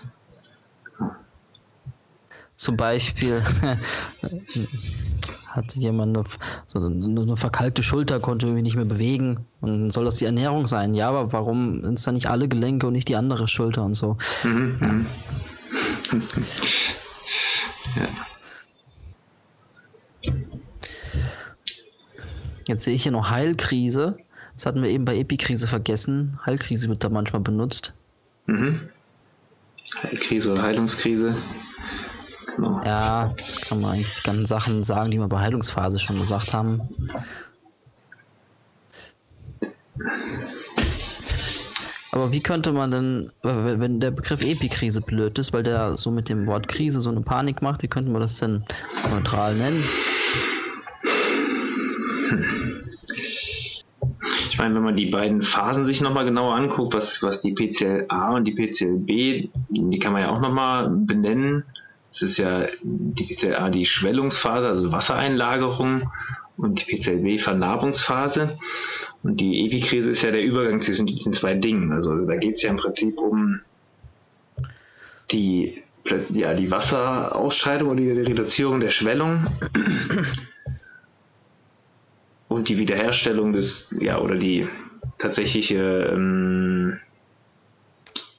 Zum 2.58 2.76
Beispiel 2.76 3.44
hatte 5.46 5.80
jemand 5.80 6.18
eine, 6.18 6.26
so 6.66 6.80
eine 6.80 7.38
verkalkte 7.38 7.84
Schulter, 7.84 8.20
konnte 8.20 8.48
irgendwie 8.48 8.64
nicht 8.64 8.76
mehr 8.76 8.86
bewegen. 8.86 9.46
Und 9.62 9.92
soll 9.92 10.06
das 10.06 10.16
die 10.16 10.26
Ernährung 10.26 10.66
sein? 10.66 10.96
Ja, 10.96 11.10
aber 11.10 11.32
warum 11.32 11.82
sind 11.82 12.00
es 12.00 12.04
dann 12.04 12.16
nicht 12.16 12.30
alle 12.30 12.48
Gelenke 12.48 12.88
und 12.88 12.94
nicht 12.94 13.10
die 13.10 13.16
andere 13.16 13.48
Schulter 13.48 13.86
und 13.86 13.94
so? 13.94 14.18
Mhm, 14.44 14.78
ja. 14.82 14.88
Mhm. 14.88 15.08
ja. 17.96 18.08
Jetzt 22.68 22.86
sehe 22.86 22.96
ich 22.96 23.04
hier 23.04 23.12
noch 23.12 23.30
Heilkrise. 23.30 24.18
Das 24.56 24.66
hatten 24.66 24.82
wir 24.82 24.90
eben 24.90 25.06
bei 25.06 25.16
Epikrise 25.16 25.68
vergessen. 25.68 26.40
Heilkrise 26.44 26.90
wird 26.90 27.04
da 27.04 27.10
manchmal 27.10 27.44
benutzt. 27.44 27.94
Mhm. 28.48 28.90
Heilkrise 30.02 30.52
oder 30.52 30.64
Heilungskrise. 30.64 31.36
Ja, 32.58 33.34
das 33.38 33.56
kann 33.62 33.82
man 33.82 33.92
eigentlich 33.94 34.16
die 34.16 34.24
ganzen 34.24 34.46
Sachen 34.46 34.84
sagen, 34.84 35.12
die 35.12 35.20
wir 35.20 35.28
bei 35.28 35.40
Heilungsphase 35.40 36.00
schon 36.00 36.20
gesagt 36.20 36.54
haben. 36.54 36.82
Aber 42.12 42.32
wie 42.32 42.42
könnte 42.42 42.72
man 42.72 42.90
denn, 42.90 43.32
wenn 43.44 44.00
der 44.00 44.10
Begriff 44.10 44.42
Epikrise 44.42 45.02
blöd 45.02 45.38
ist, 45.38 45.54
weil 45.54 45.62
der 45.62 45.98
so 45.98 46.10
mit 46.10 46.30
dem 46.30 46.48
Wort 46.48 46.68
Krise 46.68 47.00
so 47.00 47.12
eine 47.12 47.22
Panik 47.22 47.62
macht, 47.62 47.84
wie 47.84 47.88
könnte 47.88 48.10
man 48.10 48.22
das 48.22 48.40
denn 48.40 48.64
neutral 49.10 49.56
nennen? 49.56 49.84
Ich 54.50 54.58
meine, 54.58 54.74
wenn 54.74 54.84
man 54.84 54.96
die 54.96 55.12
beiden 55.12 55.44
Phasen 55.44 55.86
sich 55.86 56.02
nochmal 56.02 56.26
genauer 56.26 56.56
anguckt, 56.56 56.96
was, 56.96 57.20
was 57.22 57.42
die 57.42 57.54
PCL-A 57.54 58.36
und 58.36 58.46
die 58.46 58.56
PCL-B, 58.56 59.50
die 59.70 60.00
kann 60.00 60.14
man 60.14 60.24
ja 60.24 60.30
auch 60.30 60.42
nochmal 60.42 60.90
benennen. 60.90 61.64
Es 62.18 62.32
ist 62.32 62.38
ja 62.38 62.66
die 62.82 63.26
PCLA 63.26 63.70
die 63.70 63.86
Schwellungsphase, 63.86 64.68
also 64.68 64.92
Wassereinlagerung 64.92 66.12
und 66.58 66.82
die 66.82 66.98
PCLB 66.98 67.42
Vernarbungsphase. 67.44 68.58
Und 69.22 69.40
die 69.40 69.68
Epikrise 69.68 70.10
ist 70.12 70.24
ja 70.24 70.32
der 70.32 70.44
Übergang 70.44 70.82
zwischen 70.82 71.06
diesen 71.06 71.34
zwei 71.34 71.54
Dingen. 71.54 71.92
Also 71.92 72.26
da 72.26 72.36
geht 72.38 72.56
es 72.56 72.64
ja 72.64 72.72
im 72.72 72.78
Prinzip 72.78 73.20
um 73.20 73.60
die, 75.30 75.84
ja, 76.32 76.56
die 76.56 76.72
Wasserausscheidung 76.72 77.90
oder 77.90 78.02
die 78.02 78.12
Reduzierung 78.12 78.80
der 78.80 78.90
Schwellung 78.90 79.48
und 82.48 82.68
die 82.68 82.80
Wiederherstellung 82.80 83.54
des, 83.54 83.88
ja, 84.00 84.20
oder 84.20 84.38
die 84.38 84.68
tatsächliche 85.20 86.12
ähm, 86.14 87.00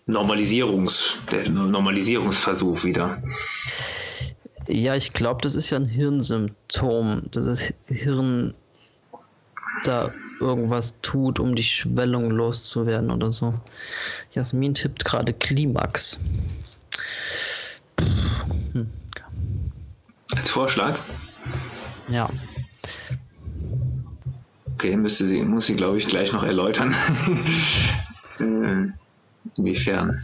Normalisierungs, 0.09 0.99
der 1.31 1.49
Normalisierungsversuch 1.51 2.83
wieder. 2.83 3.23
Ja, 4.67 4.95
ich 4.95 5.13
glaube, 5.13 5.43
das 5.43 5.55
ist 5.55 5.69
ja 5.69 5.77
ein 5.77 5.87
Hirnsymptom, 5.87 7.25
dass 7.31 7.45
das 7.45 7.73
Hirn 7.87 8.55
da 9.85 10.11
irgendwas 10.41 10.99
tut, 11.03 11.39
um 11.39 11.55
die 11.55 11.63
Schwellung 11.63 12.31
loszuwerden 12.31 13.11
oder 13.11 13.31
so. 13.31 13.53
Jasmin 14.33 14.75
tippt 14.75 15.05
gerade 15.05 15.35
Klimax. 15.35 16.19
Hm. 18.73 18.89
Als 20.31 20.51
Vorschlag? 20.51 21.01
Ja. 22.09 22.31
Okay, 24.75 24.97
müsste 24.97 25.29
sie, 25.29 25.43
muss 25.43 25.67
sie, 25.67 25.77
glaube 25.77 25.99
ich, 25.99 26.07
gleich 26.07 26.33
noch 26.33 26.43
erläutern. 26.43 26.95
Äh, 28.41 28.93
Inwiefern? 29.59 30.23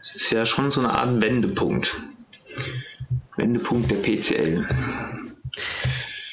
Es 0.00 0.16
ist 0.16 0.30
ja 0.32 0.44
schon 0.44 0.72
so 0.72 0.80
eine 0.80 0.90
Art 0.90 1.22
Wendepunkt. 1.22 1.94
Wendepunkt 3.36 3.90
der 3.90 3.96
PCL. 3.96 4.66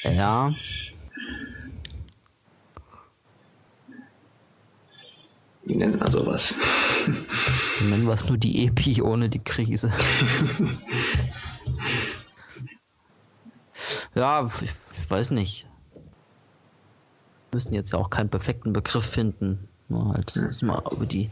Ja. 0.02 0.52
Wie 5.62 5.76
nennt 5.76 6.00
man 6.00 6.10
sowas? 6.10 6.42
Wir 7.78 7.86
nennen 7.86 8.06
wir 8.06 8.14
es 8.14 8.28
nur 8.28 8.36
die 8.36 8.66
Epi 8.66 9.00
ohne 9.00 9.28
die 9.28 9.38
Krise. 9.38 9.92
ja, 14.16 14.44
ich, 14.44 14.70
ich 14.98 15.10
weiß 15.10 15.30
nicht. 15.30 15.68
Wir 15.94 16.02
müssen 17.56 17.74
jetzt 17.74 17.92
ja 17.92 18.00
auch 18.00 18.10
keinen 18.10 18.30
perfekten 18.30 18.72
Begriff 18.72 19.06
finden. 19.06 19.68
Nur 19.90 20.12
halt 20.14 20.36
das 20.36 20.62
mal 20.62 20.82
über 20.92 21.04
die, 21.04 21.30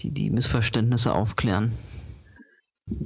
die, 0.00 0.10
die 0.10 0.30
Missverständnisse 0.30 1.12
aufklären. 1.12 1.72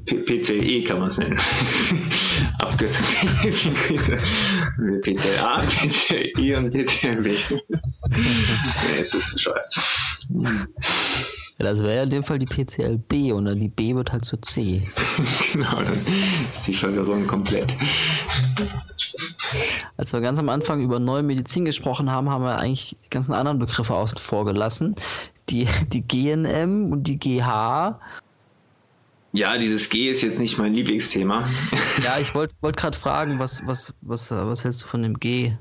PCE 0.07 0.83
kann 0.85 0.99
man 0.99 1.11
es 1.11 1.19
nennen. 1.19 1.39
Abkürzung. 2.59 3.05
PCA, 5.03 5.61
PCE 5.61 6.57
und 6.57 6.71
PCB. 6.73 7.27
nee, 8.17 9.01
es 9.03 9.13
ist 9.13 9.33
bescheuert. 9.35 9.75
Ja, 11.59 11.67
das 11.67 11.83
wäre 11.83 11.97
ja 11.97 12.03
in 12.03 12.11
dem 12.11 12.25
Fall 12.25 12.41
die 12.41 12.47
PCLB 12.47 13.33
und 13.33 13.47
dann 13.47 13.61
die 13.61 13.69
B 13.69 13.95
wird 13.95 14.11
halt 14.11 14.25
zu 14.25 14.37
C. 14.39 14.89
genau, 15.53 15.83
dann 15.83 16.05
ist 16.05 16.67
die 16.67 16.75
Verwirrung 16.75 17.27
komplett. 17.29 17.73
Als 19.97 20.13
wir 20.13 20.21
ganz 20.21 20.41
am 20.41 20.49
Anfang 20.49 20.83
über 20.83 20.99
neue 20.99 21.23
Medizin 21.23 21.65
gesprochen 21.65 22.11
haben, 22.11 22.29
haben 22.29 22.43
wir 22.43 22.59
eigentlich 22.59 22.97
die 23.05 23.11
ganzen 23.11 23.35
anderen 23.35 23.61
Begriffe 23.61 23.95
außen 23.95 24.19
vor 24.19 24.45
gelassen. 24.45 24.97
Die, 25.49 25.69
die 25.93 26.03
GNM 26.03 26.91
und 26.91 27.05
die 27.05 27.19
GH. 27.19 28.01
Ja, 29.33 29.57
dieses 29.57 29.89
G 29.91 30.11
ist 30.11 30.23
jetzt 30.23 30.39
nicht 30.39 30.59
mein 30.59 30.75
Lieblingsthema. 30.75 31.45
Ja, 32.03 32.19
ich 32.19 32.35
wollte 32.35 32.55
wollt, 32.63 32.77
gerade 32.77 32.97
fragen, 32.97 33.39
was, 33.39 33.65
was, 33.65 33.95
was, 34.01 34.31
was 34.33 34.65
hältst 34.65 34.83
du 34.83 34.87
von 34.87 35.03
dem 35.03 35.21
G? 35.21 35.53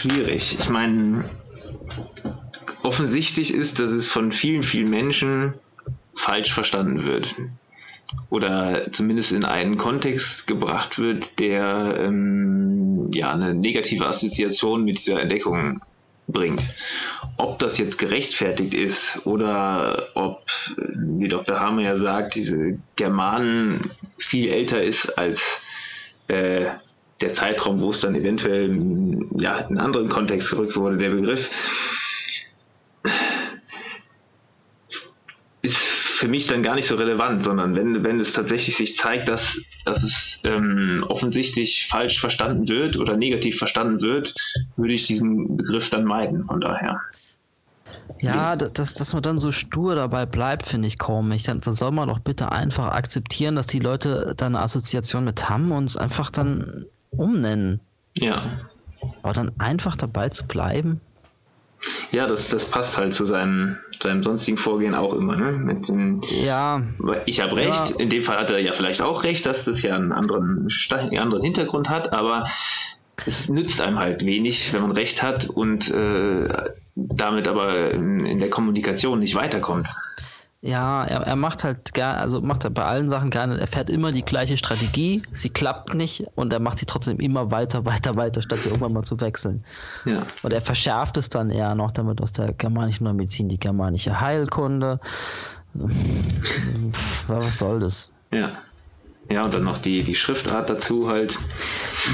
Schwierig. 0.00 0.56
Ich 0.58 0.68
meine, 0.68 1.30
offensichtlich 2.82 3.52
ist, 3.52 3.78
dass 3.78 3.90
es 3.90 4.08
von 4.08 4.32
vielen, 4.32 4.62
vielen 4.62 4.90
Menschen 4.90 5.54
falsch 6.16 6.52
verstanden 6.52 7.04
wird. 7.04 7.34
Oder 8.30 8.90
zumindest 8.92 9.32
in 9.32 9.44
einen 9.44 9.76
Kontext 9.76 10.46
gebracht 10.46 10.98
wird, 10.98 11.38
der 11.38 11.94
ähm, 11.98 13.10
ja 13.12 13.32
eine 13.32 13.54
negative 13.54 14.06
Assoziation 14.06 14.84
mit 14.84 14.98
dieser 14.98 15.20
Entdeckung 15.20 15.82
bringt. 16.26 16.62
Ob 17.36 17.58
das 17.58 17.78
jetzt 17.78 17.98
gerechtfertigt 17.98 18.74
ist 18.74 19.26
oder 19.26 20.08
ob, 20.14 20.42
wie 20.76 21.28
Dr. 21.28 21.60
Hammer 21.60 21.82
ja 21.82 21.96
sagt, 21.98 22.34
diese 22.34 22.78
Germanen 22.96 23.90
viel 24.30 24.50
älter 24.50 24.82
ist 24.82 25.06
als 25.18 25.40
äh, 26.28 26.70
der 27.20 27.34
Zeitraum, 27.34 27.80
wo 27.80 27.90
es 27.90 28.00
dann 28.00 28.14
eventuell 28.14 28.70
ja, 29.38 29.58
in 29.58 29.66
einen 29.66 29.78
anderen 29.78 30.08
Kontext 30.08 30.50
gerückt 30.50 30.76
wurde, 30.76 30.98
der 30.98 31.10
Begriff, 31.10 31.40
ist 35.62 35.76
für 36.18 36.28
mich 36.28 36.46
dann 36.46 36.62
gar 36.62 36.74
nicht 36.74 36.88
so 36.88 36.94
relevant, 36.94 37.44
sondern 37.44 37.74
wenn, 37.74 38.04
wenn 38.04 38.20
es 38.20 38.32
tatsächlich 38.32 38.76
sich 38.76 38.96
zeigt, 38.96 39.28
dass, 39.28 39.42
dass 39.84 40.02
es 40.02 40.40
ähm, 40.44 41.04
offensichtlich 41.08 41.86
falsch 41.90 42.20
verstanden 42.20 42.68
wird 42.68 42.96
oder 42.96 43.16
negativ 43.16 43.58
verstanden 43.58 44.00
wird, 44.00 44.32
würde 44.76 44.94
ich 44.94 45.06
diesen 45.06 45.56
Begriff 45.56 45.90
dann 45.90 46.04
meiden, 46.04 46.44
von 46.44 46.60
daher. 46.60 47.00
Ja, 48.20 48.56
dass, 48.56 48.94
dass 48.94 49.12
man 49.14 49.22
dann 49.22 49.38
so 49.38 49.52
stur 49.52 49.94
dabei 49.94 50.26
bleibt, 50.26 50.66
finde 50.66 50.88
ich 50.88 50.98
komisch. 50.98 51.44
Dann, 51.44 51.60
dann 51.60 51.74
soll 51.74 51.92
man 51.92 52.08
doch 52.08 52.18
bitte 52.18 52.52
einfach 52.52 52.88
akzeptieren, 52.88 53.56
dass 53.56 53.66
die 53.66 53.78
Leute 53.78 54.34
da 54.36 54.46
eine 54.46 54.60
Assoziation 54.60 55.24
mit 55.24 55.48
haben 55.48 55.70
und 55.72 55.96
einfach 55.98 56.30
dann 56.30 56.86
umnennen. 57.10 57.80
Ja. 58.14 58.60
Aber 59.22 59.32
dann 59.32 59.52
einfach 59.58 59.96
dabei 59.96 60.28
zu 60.28 60.46
bleiben. 60.46 61.00
Ja, 62.10 62.26
das, 62.26 62.48
das 62.50 62.68
passt 62.70 62.96
halt 62.96 63.14
zu 63.14 63.24
seinem, 63.24 63.76
seinem 64.02 64.22
sonstigen 64.24 64.58
Vorgehen 64.58 64.94
auch 64.94 65.14
immer, 65.14 65.36
ne? 65.36 65.52
Mit 65.52 65.88
dem, 65.88 66.22
ja. 66.28 66.82
Ich 67.26 67.40
habe 67.40 67.54
recht, 67.54 67.68
ja. 67.68 67.96
in 67.98 68.10
dem 68.10 68.24
Fall 68.24 68.38
hat 68.38 68.50
er 68.50 68.58
ja 68.58 68.72
vielleicht 68.72 69.00
auch 69.00 69.22
recht, 69.22 69.46
dass 69.46 69.64
das 69.64 69.82
ja 69.82 69.94
einen 69.94 70.12
anderen, 70.12 70.68
einen 70.90 71.18
anderen 71.18 71.44
Hintergrund 71.44 71.88
hat, 71.88 72.12
aber 72.12 72.46
es 73.26 73.48
nützt 73.48 73.80
einem 73.80 73.98
halt 73.98 74.24
wenig, 74.24 74.72
wenn 74.72 74.82
man 74.82 74.92
recht 74.92 75.22
hat 75.22 75.48
und 75.48 75.88
äh, 75.88 76.48
damit 76.94 77.46
aber 77.46 77.90
in, 77.92 78.26
in 78.26 78.38
der 78.40 78.50
Kommunikation 78.50 79.20
nicht 79.20 79.34
weiterkommt. 79.34 79.86
Ja, 80.60 81.04
er, 81.04 81.20
er 81.20 81.36
macht 81.36 81.62
halt 81.62 81.94
gerne, 81.94 82.18
also 82.18 82.40
macht 82.40 82.64
er 82.64 82.70
bei 82.70 82.84
allen 82.84 83.08
Sachen 83.08 83.30
gerne, 83.30 83.60
er 83.60 83.68
fährt 83.68 83.88
immer 83.88 84.10
die 84.10 84.24
gleiche 84.24 84.56
Strategie, 84.56 85.22
sie 85.30 85.50
klappt 85.50 85.94
nicht 85.94 86.26
und 86.34 86.52
er 86.52 86.58
macht 86.58 86.80
sie 86.80 86.86
trotzdem 86.86 87.20
immer 87.20 87.52
weiter, 87.52 87.86
weiter, 87.86 88.16
weiter, 88.16 88.42
statt 88.42 88.62
sie 88.62 88.68
irgendwann 88.68 88.92
mal 88.92 89.04
zu 89.04 89.20
wechseln. 89.20 89.64
Ja. 90.04 90.26
Und 90.42 90.52
er 90.52 90.60
verschärft 90.60 91.16
es 91.16 91.28
dann 91.28 91.50
eher 91.50 91.76
noch 91.76 91.92
damit 91.92 92.20
aus 92.20 92.32
der 92.32 92.52
germanischen 92.54 93.04
Medizin 93.16 93.48
die 93.48 93.58
germanische 93.58 94.20
Heilkunde. 94.20 94.98
Was 97.28 97.58
soll 97.58 97.78
das? 97.78 98.10
Ja. 98.32 98.50
Ja, 99.30 99.44
und 99.44 99.52
dann 99.52 99.64
noch 99.64 99.78
die, 99.78 100.02
die 100.02 100.14
Schriftart 100.14 100.70
dazu 100.70 101.06
halt. 101.06 101.36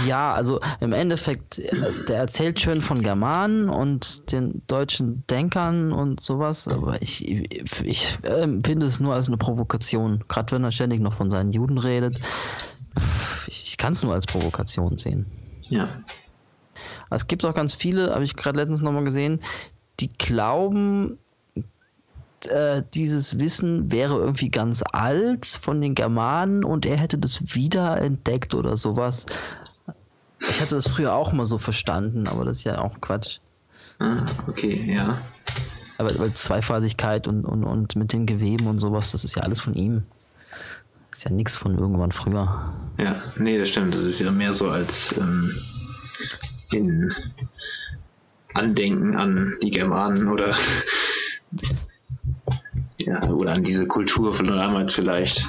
Ja, 0.04 0.32
also 0.32 0.60
im 0.80 0.92
Endeffekt, 0.92 1.60
äh, 1.60 2.04
der 2.08 2.16
erzählt 2.16 2.58
schön 2.58 2.80
von 2.80 3.02
Germanen 3.02 3.68
und 3.68 4.32
den 4.32 4.62
deutschen 4.66 5.24
Denkern 5.28 5.92
und 5.92 6.20
sowas, 6.20 6.66
aber 6.66 7.00
ich, 7.02 7.26
ich, 7.28 7.84
ich 7.84 8.18
äh, 8.24 8.48
finde 8.64 8.86
es 8.86 8.98
nur 8.98 9.14
als 9.14 9.28
eine 9.28 9.36
Provokation. 9.36 10.24
Gerade 10.28 10.52
wenn 10.52 10.64
er 10.64 10.72
ständig 10.72 11.00
noch 11.00 11.14
von 11.14 11.30
seinen 11.30 11.52
Juden 11.52 11.78
redet. 11.78 12.18
Ich, 13.46 13.62
ich 13.64 13.78
kann 13.78 13.92
es 13.92 14.02
nur 14.02 14.12
als 14.12 14.26
Provokation 14.26 14.98
sehen. 14.98 15.26
Ja. 15.68 15.88
Es 17.10 17.28
gibt 17.28 17.44
auch 17.44 17.54
ganz 17.54 17.74
viele, 17.74 18.12
habe 18.12 18.24
ich 18.24 18.34
gerade 18.34 18.58
letztens 18.58 18.82
nochmal 18.82 19.04
gesehen, 19.04 19.40
die 20.00 20.12
glauben, 20.12 21.18
äh, 22.46 22.82
dieses 22.94 23.38
Wissen 23.38 23.90
wäre 23.90 24.14
irgendwie 24.14 24.50
ganz 24.50 24.82
alt 24.92 25.46
von 25.46 25.80
den 25.80 25.94
Germanen 25.94 26.64
und 26.64 26.86
er 26.86 26.96
hätte 26.96 27.18
das 27.18 27.54
wiederentdeckt 27.54 28.54
oder 28.54 28.76
sowas. 28.76 29.26
Ich 30.50 30.60
hatte 30.60 30.74
das 30.74 30.88
früher 30.88 31.14
auch 31.14 31.32
mal 31.32 31.46
so 31.46 31.58
verstanden, 31.58 32.28
aber 32.28 32.44
das 32.44 32.58
ist 32.58 32.64
ja 32.64 32.78
auch 32.78 33.00
Quatsch. 33.00 33.38
Ah, 33.98 34.26
okay, 34.48 34.92
ja. 34.92 35.20
Aber 35.98 36.18
weil 36.18 36.32
Zweiphasigkeit 36.32 37.26
und, 37.28 37.44
und, 37.44 37.64
und 37.64 37.96
mit 37.96 38.12
den 38.12 38.26
Geweben 38.26 38.66
und 38.66 38.78
sowas, 38.78 39.12
das 39.12 39.24
ist 39.24 39.36
ja 39.36 39.42
alles 39.42 39.60
von 39.60 39.74
ihm. 39.74 40.02
Das 41.10 41.20
ist 41.20 41.24
ja 41.24 41.30
nichts 41.30 41.56
von 41.56 41.78
irgendwann 41.78 42.10
früher. 42.12 42.74
Ja, 42.98 43.22
nee, 43.36 43.58
das 43.58 43.68
stimmt. 43.68 43.94
Das 43.94 44.02
ist 44.02 44.18
ja 44.18 44.30
mehr 44.32 44.52
so 44.52 44.68
als 44.68 44.92
ähm, 45.16 45.52
in 46.72 47.14
Andenken 48.54 49.16
an 49.16 49.56
die 49.62 49.70
Germanen 49.70 50.28
oder 50.28 50.56
ja, 53.06 53.22
oder 53.30 53.52
an 53.52 53.64
diese 53.64 53.86
Kultur 53.86 54.34
von 54.34 54.46
damals 54.46 54.94
vielleicht. 54.94 55.44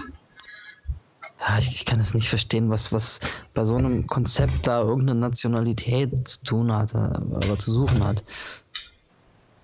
Ja, 1.39 1.57
ich, 1.59 1.71
ich 1.73 1.85
kann 1.85 1.99
es 1.99 2.13
nicht 2.13 2.27
verstehen, 2.27 2.69
was, 2.69 2.91
was 2.91 3.19
bei 3.53 3.65
so 3.65 3.75
einem 3.75 4.07
Konzept 4.07 4.65
da 4.65 4.81
irgendeine 4.81 5.19
Nationalität 5.19 6.27
zu 6.27 6.43
tun 6.43 6.71
hat, 6.71 6.95
oder 6.95 7.57
zu 7.59 7.71
suchen 7.71 8.03
hat. 8.03 8.23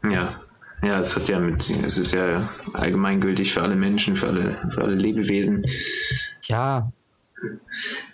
Ja, 0.03 0.41
ja, 0.83 0.99
es 0.99 1.15
hat 1.15 1.27
ja 1.27 1.39
mit, 1.39 1.61
es 1.69 1.97
ist 1.97 2.11
ja 2.11 2.49
allgemeingültig 2.73 3.53
für 3.53 3.61
alle 3.61 3.75
Menschen, 3.75 4.15
für 4.15 4.27
alle, 4.27 4.57
für 4.73 4.81
alle 4.81 4.95
Lebewesen. 4.95 5.63
Ja. 6.43 6.91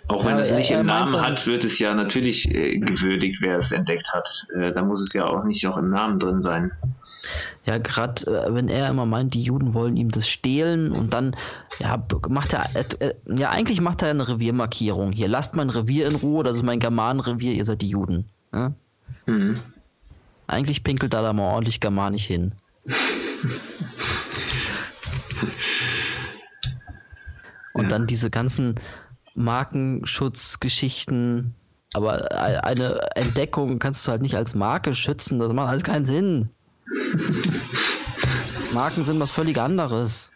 Auch 0.08 0.24
wenn 0.24 0.38
ja, 0.38 0.44
es 0.44 0.52
nicht 0.52 0.70
im 0.70 0.86
Namen 0.86 1.20
hat, 1.20 1.46
wird 1.46 1.64
es 1.64 1.78
ja 1.78 1.94
natürlich 1.94 2.46
äh, 2.50 2.78
gewürdigt, 2.78 3.38
wer 3.40 3.58
es 3.58 3.72
entdeckt 3.72 4.08
hat. 4.12 4.26
Äh, 4.54 4.72
da 4.72 4.82
muss 4.82 5.02
es 5.02 5.12
ja 5.12 5.26
auch 5.26 5.44
nicht 5.44 5.64
noch 5.64 5.76
im 5.76 5.90
Namen 5.90 6.18
drin 6.18 6.42
sein. 6.42 6.72
Ja, 7.64 7.78
gerade 7.78 8.26
äh, 8.26 8.54
wenn 8.54 8.68
er 8.68 8.88
immer 8.88 9.06
meint, 9.06 9.34
die 9.34 9.42
Juden 9.42 9.74
wollen 9.74 9.96
ihm 9.96 10.10
das 10.10 10.28
stehlen 10.28 10.92
und 10.92 11.12
dann 11.12 11.34
ja, 11.78 12.02
macht 12.28 12.54
er, 12.54 12.74
äh, 12.74 13.14
ja, 13.26 13.50
eigentlich 13.50 13.80
macht 13.80 14.02
er 14.02 14.10
eine 14.10 14.28
Reviermarkierung. 14.28 15.12
Hier, 15.12 15.28
lasst 15.28 15.54
mein 15.54 15.70
Revier 15.70 16.06
in 16.06 16.16
Ruhe, 16.16 16.44
das 16.44 16.56
ist 16.56 16.62
mein 16.62 16.80
Germanenrevier, 16.80 17.52
ihr 17.52 17.64
seid 17.64 17.80
die 17.82 17.88
Juden. 17.88 18.26
Ja? 18.52 18.72
Mhm. 19.26 19.54
Eigentlich 20.46 20.82
pinkelt 20.82 21.14
er 21.14 21.22
da 21.22 21.32
mal 21.32 21.52
ordentlich 21.52 21.80
germanisch 21.80 22.26
hin. 22.26 22.52
Und 27.74 27.82
ja. 27.82 27.88
dann 27.88 28.06
diese 28.06 28.30
ganzen 28.30 28.76
Markenschutzgeschichten, 29.34 31.54
aber 31.92 32.32
eine 32.32 33.14
Entdeckung 33.14 33.78
kannst 33.78 34.06
du 34.06 34.10
halt 34.10 34.22
nicht 34.22 34.36
als 34.36 34.54
Marke 34.54 34.94
schützen, 34.94 35.38
das 35.38 35.52
macht 35.52 35.68
alles 35.68 35.84
keinen 35.84 36.06
Sinn. 36.06 36.48
Marken 38.72 39.02
sind 39.02 39.20
was 39.20 39.30
völlig 39.30 39.58
anderes. 39.58 40.32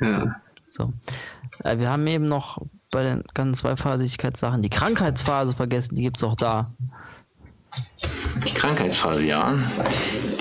Ja. 0.00 0.36
So. 0.70 0.92
Äh, 1.64 1.78
wir 1.78 1.90
haben 1.90 2.06
eben 2.06 2.28
noch 2.28 2.58
bei 2.90 3.02
den 3.02 3.24
ganzen 3.34 3.54
Zweiphasigkeitssachen 3.54 4.62
die 4.62 4.70
Krankheitsphase 4.70 5.54
vergessen, 5.54 5.94
die 5.94 6.02
gibt 6.02 6.16
es 6.16 6.24
auch 6.24 6.36
da. 6.36 6.72
Die 8.46 8.54
Krankheitsphase, 8.54 9.22
ja. 9.22 9.54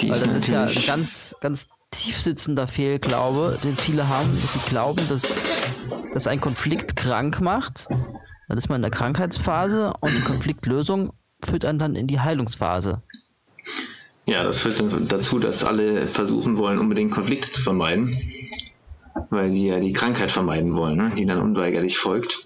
Die 0.02 0.10
Weil 0.10 0.20
das 0.20 0.34
ist 0.36 0.48
ja 0.48 0.66
ein 0.66 0.84
ganz, 0.86 1.36
ganz 1.42 1.68
tiefsitzender 1.92 2.68
Fehlglaube, 2.68 3.60
den 3.64 3.78
viele 3.78 4.08
haben, 4.08 4.40
dass 4.42 4.54
sie 4.54 4.60
glauben, 4.62 5.08
dass, 5.08 5.24
dass 6.14 6.28
ein 6.28 6.42
Konflikt 6.42 6.96
krank 6.96 7.42
macht. 7.42 7.88
Dann 8.48 8.58
ist 8.58 8.70
man 8.70 8.78
in 8.78 8.82
der 8.84 8.92
Krankheitsphase 8.92 9.94
und 10.00 10.18
die 10.18 10.24
Konfliktlösung 10.24 11.14
führt 11.44 11.66
einen 11.66 11.80
dann 11.80 11.96
in 11.96 12.08
die 12.08 12.20
Heilungsphase. 12.20 13.02
Ja, 14.26 14.44
das 14.44 14.60
führt 14.60 14.82
dazu, 15.12 15.40
dass 15.40 15.64
alle 15.64 16.10
versuchen 16.10 16.58
wollen, 16.58 16.78
unbedingt 16.78 17.12
Konflikte 17.12 17.52
zu 17.52 17.64
vermeiden, 17.64 18.16
weil 19.32 19.52
sie 19.52 19.68
ja 19.68 19.80
die 19.80 19.94
Krankheit 19.94 20.32
vermeiden 20.32 20.76
wollen, 20.76 20.98
ne? 20.98 21.14
die 21.16 21.26
dann 21.26 21.42
unweigerlich 21.42 21.98
folgt. 21.98 22.38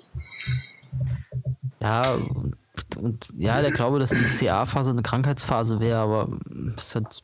Ja, 1.82 2.18
und 2.98 3.28
ja, 3.38 3.62
der 3.62 3.72
Glaube, 3.72 4.00
dass 4.00 4.12
die 4.12 4.24
CA-Phase 4.24 4.92
eine 4.92 5.02
Krankheitsphase 5.02 5.80
wäre, 5.80 6.00
aber 6.00 6.28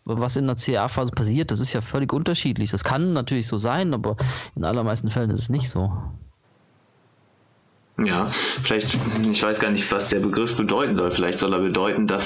was 0.04 0.36
in 0.36 0.48
der 0.48 0.56
CA-Phase 0.56 1.12
passiert, 1.12 1.52
das 1.52 1.60
ist 1.60 1.74
ja 1.74 1.82
völlig 1.82 2.12
unterschiedlich. 2.14 2.72
Das 2.72 2.84
kann 2.84 3.14
natürlich 3.14 3.48
so 3.48 3.58
sein, 3.58 3.94
aber 3.94 4.18
in 4.56 4.64
allermeisten 4.64 5.10
Fällen 5.10 5.30
ist 5.30 5.42
es 5.42 5.50
nicht 5.50 5.70
so. 5.70 5.92
Ja, 8.06 8.32
vielleicht, 8.64 8.88
ich 8.94 9.42
weiß 9.42 9.60
gar 9.60 9.72
nicht, 9.72 9.92
was 9.92 10.10
der 10.10 10.20
Begriff 10.20 10.56
bedeuten 10.56 10.96
soll. 10.96 11.12
Vielleicht 11.12 11.40
soll 11.40 11.54
er 11.54 11.60
bedeuten, 11.60 12.08
dass, 12.08 12.24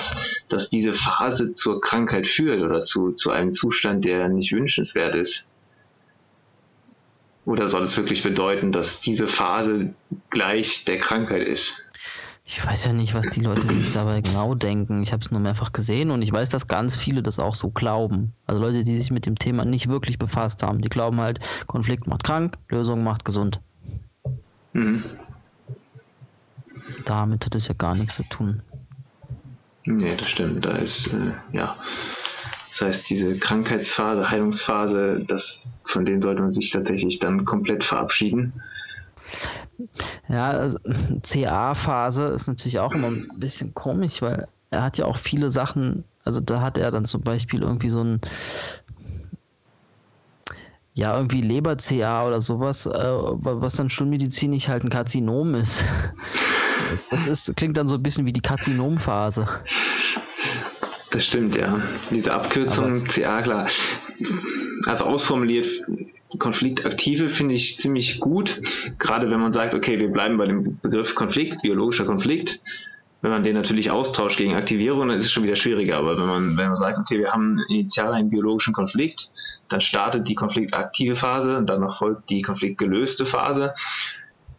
dass 0.50 0.70
diese 0.70 0.94
Phase 0.94 1.54
zur 1.54 1.82
Krankheit 1.82 2.28
führt 2.28 2.62
oder 2.62 2.84
zu, 2.84 3.14
zu 3.14 3.32
einem 3.32 3.54
Zustand, 3.54 4.06
der 4.06 4.30
nicht 4.30 4.52
wünschenswert 4.52 5.16
ist. 5.16 5.46
Oder 7.46 7.70
soll 7.70 7.84
es 7.84 7.98
wirklich 7.98 8.24
bedeuten, 8.24 8.72
dass 8.72 9.02
diese 9.02 9.28
Phase 9.28 9.96
gleich 10.30 10.86
der 10.86 11.00
Krankheit 11.00 11.46
ist? 11.48 11.74
Ich 12.46 12.66
weiß 12.66 12.86
ja 12.86 12.94
nicht, 12.94 13.14
was 13.14 13.28
die 13.30 13.40
Leute 13.40 13.68
sich 13.68 13.94
dabei 13.94 14.22
genau 14.22 14.54
denken. 14.54 15.02
Ich 15.02 15.12
habe 15.12 15.24
es 15.24 15.32
nur 15.32 15.40
mehrfach 15.40 15.72
gesehen 15.72 16.12
und 16.12 16.22
ich 16.22 16.32
weiß, 16.32 16.50
dass 16.50 16.68
ganz 16.68 16.96
viele 16.96 17.24
das 17.24 17.40
auch 17.40 17.56
so 17.56 17.70
glauben. 17.70 18.34
Also 18.46 18.62
Leute, 18.62 18.84
die 18.84 18.98
sich 18.98 19.12
mit 19.12 19.26
dem 19.26 19.40
Thema 19.40 19.66
nicht 19.66 19.88
wirklich 19.90 20.20
befasst 20.20 20.62
haben, 20.62 20.82
die 20.82 20.90
glauben 20.90 21.20
halt, 21.20 21.40
Konflikt 21.68 22.06
macht 22.06 22.24
krank, 22.26 22.58
Lösung 22.70 23.04
macht 23.04 23.26
gesund. 23.26 23.62
Mhm 24.74 25.23
damit 27.06 27.46
hat 27.46 27.56
es 27.56 27.68
ja 27.68 27.74
gar 27.74 27.96
nichts 27.96 28.16
zu 28.16 28.24
tun. 28.24 28.62
Nee, 29.86 30.16
das 30.16 30.30
stimmt. 30.30 30.66
Da 30.66 30.78
ist, 30.78 31.08
äh, 31.08 31.34
ja. 31.52 31.76
Das 32.72 32.82
heißt, 32.82 33.10
diese 33.10 33.38
Krankheitsphase, 33.38 34.30
Heilungsphase, 34.30 35.26
das, 35.28 35.60
von 35.86 36.06
denen 36.06 36.22
sollte 36.22 36.42
man 36.42 36.54
sich 36.54 36.72
tatsächlich 36.72 37.20
dann 37.20 37.46
komplett 37.46 37.84
verabschieden. 37.84 38.54
Ja, 40.30 40.52
also, 40.52 40.80
CA-Phase 41.22 42.26
ist 42.28 42.48
natürlich 42.48 42.80
auch 42.80 42.94
immer 42.94 43.10
ein 43.10 43.30
bisschen 43.38 43.74
komisch, 43.74 44.22
weil 44.22 44.48
er 44.72 44.84
hat 44.84 44.98
ja 44.98 45.06
auch 45.06 45.18
viele 45.18 45.50
Sachen, 45.52 46.04
also 46.24 46.40
da 46.40 46.62
hat 46.62 46.78
er 46.78 46.90
dann 46.92 47.06
zum 47.06 47.22
Beispiel 47.22 47.62
irgendwie 47.62 47.90
so 47.90 48.04
ein 48.04 48.22
ja, 50.96 51.16
irgendwie 51.16 51.42
Leber-CA 51.42 52.28
oder 52.28 52.40
sowas, 52.40 52.86
äh, 52.86 52.92
was 52.92 53.76
dann 53.76 53.90
schon 53.90 54.10
medizinisch 54.10 54.68
halt 54.68 54.84
ein 54.84 54.90
Karzinom 54.90 55.56
ist. 55.56 55.84
Das, 56.94 57.10
das 57.10 57.26
ist, 57.26 57.56
klingt 57.58 57.76
dann 57.76 57.88
so 57.88 57.96
ein 57.96 58.04
bisschen 58.04 58.28
wie 58.28 58.34
die 58.34 58.42
Karzinomphase. 58.42 59.48
Das 61.10 61.26
stimmt, 61.26 61.56
ja. 61.56 61.82
Diese 62.12 62.32
Abkürzung 62.32 62.90
CA, 63.06 63.42
klar. 63.42 63.68
Also 64.86 65.06
ausformuliert, 65.06 65.66
Konfliktaktive 66.38 67.30
finde 67.30 67.56
ich 67.56 67.80
ziemlich 67.80 68.20
gut. 68.20 68.62
Gerade 69.00 69.32
wenn 69.32 69.40
man 69.40 69.54
sagt, 69.54 69.74
okay, 69.74 70.00
wir 70.00 70.10
bleiben 70.10 70.38
bei 70.38 70.46
dem 70.46 70.78
Begriff 70.84 71.16
Konflikt, 71.16 71.64
biologischer 71.64 72.06
Konflikt. 72.06 72.60
Wenn 73.22 73.32
man 73.32 73.42
den 73.42 73.56
natürlich 73.56 73.90
austauscht 73.90 74.38
gegen 74.38 74.54
Aktivierung, 74.54 75.08
dann 75.08 75.20
ist 75.20 75.26
es 75.26 75.32
schon 75.32 75.44
wieder 75.44 75.56
schwieriger. 75.56 75.98
Aber 75.98 76.16
wenn 76.20 76.28
man, 76.28 76.58
wenn 76.58 76.68
man 76.68 76.76
sagt, 76.76 77.00
okay, 77.00 77.18
wir 77.18 77.32
haben 77.32 77.58
initial 77.70 78.14
einen 78.14 78.30
biologischen 78.30 78.74
Konflikt, 78.74 79.20
dann 79.70 79.82
startet 79.82 80.28
die 80.28 80.36
konfliktaktive 80.36 81.16
Phase 81.16 81.58
und 81.58 81.68
dann 81.68 81.90
folgt 81.98 82.30
die 82.30 82.44
konfliktgelöste 82.44 83.26
Phase, 83.26 83.74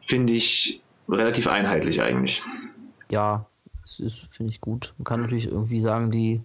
finde 0.09 0.32
ich 0.32 0.81
relativ 1.09 1.47
einheitlich 1.47 2.01
eigentlich. 2.01 2.43
Ja, 3.11 3.47
das 3.83 4.01
ist, 4.01 4.27
finde 4.35 4.53
ich 4.53 4.61
gut. 4.61 4.95
Man 4.99 5.05
kann 5.05 5.21
natürlich 5.21 5.47
irgendwie 5.47 5.81
sagen, 5.81 6.11
die, 6.11 6.43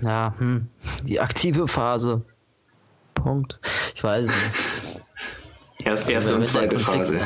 ja, 0.00 0.34
hm, 0.38 0.68
die 1.04 1.20
aktive 1.20 1.68
Phase. 1.68 2.22
Punkt. 3.14 3.60
Ich 3.94 4.02
weiß 4.02 4.26
nicht. 4.26 5.02
Erst 5.84 6.08
erste 6.08 6.36
und 6.36 6.46
zweite 6.48 6.78
Phase. 6.80 7.16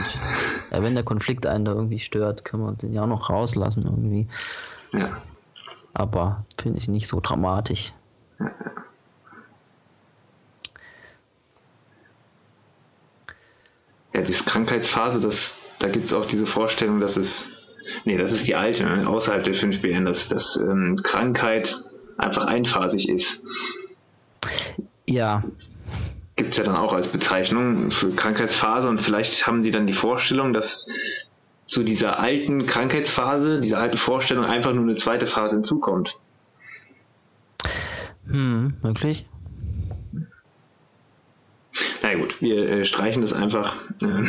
ja, 0.70 0.82
wenn 0.82 0.94
der 0.94 1.04
Konflikt 1.04 1.46
einen 1.46 1.64
da 1.64 1.72
irgendwie 1.72 1.98
stört, 1.98 2.44
können 2.44 2.64
wir 2.64 2.72
den 2.72 2.92
ja 2.92 3.02
auch 3.02 3.06
noch 3.06 3.30
rauslassen 3.30 3.84
irgendwie. 3.84 4.28
Ja. 4.92 5.16
Aber 5.94 6.44
finde 6.60 6.78
ich 6.78 6.88
nicht 6.88 7.06
so 7.06 7.20
dramatisch. 7.20 7.92
Die 14.22 14.32
Krankheitsphase, 14.32 15.20
das, 15.20 15.34
da 15.78 15.88
gibt 15.88 16.06
es 16.06 16.12
auch 16.12 16.26
diese 16.26 16.46
Vorstellung, 16.46 17.00
dass 17.00 17.16
es, 17.16 17.44
nee, 18.04 18.16
das 18.16 18.32
ist 18.32 18.46
die 18.46 18.54
alte, 18.54 18.84
ne, 18.84 19.08
außerhalb 19.08 19.44
der 19.44 19.54
5BN, 19.54 20.04
dass, 20.04 20.28
dass 20.28 20.56
ähm, 20.56 20.96
Krankheit 21.02 21.74
einfach 22.18 22.46
einphasig 22.46 23.08
ist. 23.08 23.40
Ja. 25.08 25.44
Gibt 26.36 26.50
es 26.50 26.58
ja 26.58 26.64
dann 26.64 26.76
auch 26.76 26.92
als 26.92 27.08
Bezeichnung 27.08 27.90
für 27.90 28.14
Krankheitsphase 28.14 28.88
und 28.88 29.00
vielleicht 29.00 29.46
haben 29.46 29.62
die 29.62 29.70
dann 29.70 29.86
die 29.86 29.94
Vorstellung, 29.94 30.52
dass 30.52 30.86
zu 31.66 31.82
dieser 31.82 32.18
alten 32.18 32.66
Krankheitsphase, 32.66 33.60
dieser 33.60 33.78
alten 33.78 33.98
Vorstellung 33.98 34.44
einfach 34.44 34.72
nur 34.72 34.84
eine 34.84 34.96
zweite 34.96 35.26
Phase 35.26 35.56
hinzukommt. 35.56 36.14
Hm, 38.28 38.74
wirklich? 38.82 39.26
Na 42.06 42.14
gut, 42.14 42.40
wir 42.40 42.68
äh, 42.68 42.84
streichen 42.84 43.22
das 43.22 43.32
einfach 43.32 43.74
äh, 44.00 44.28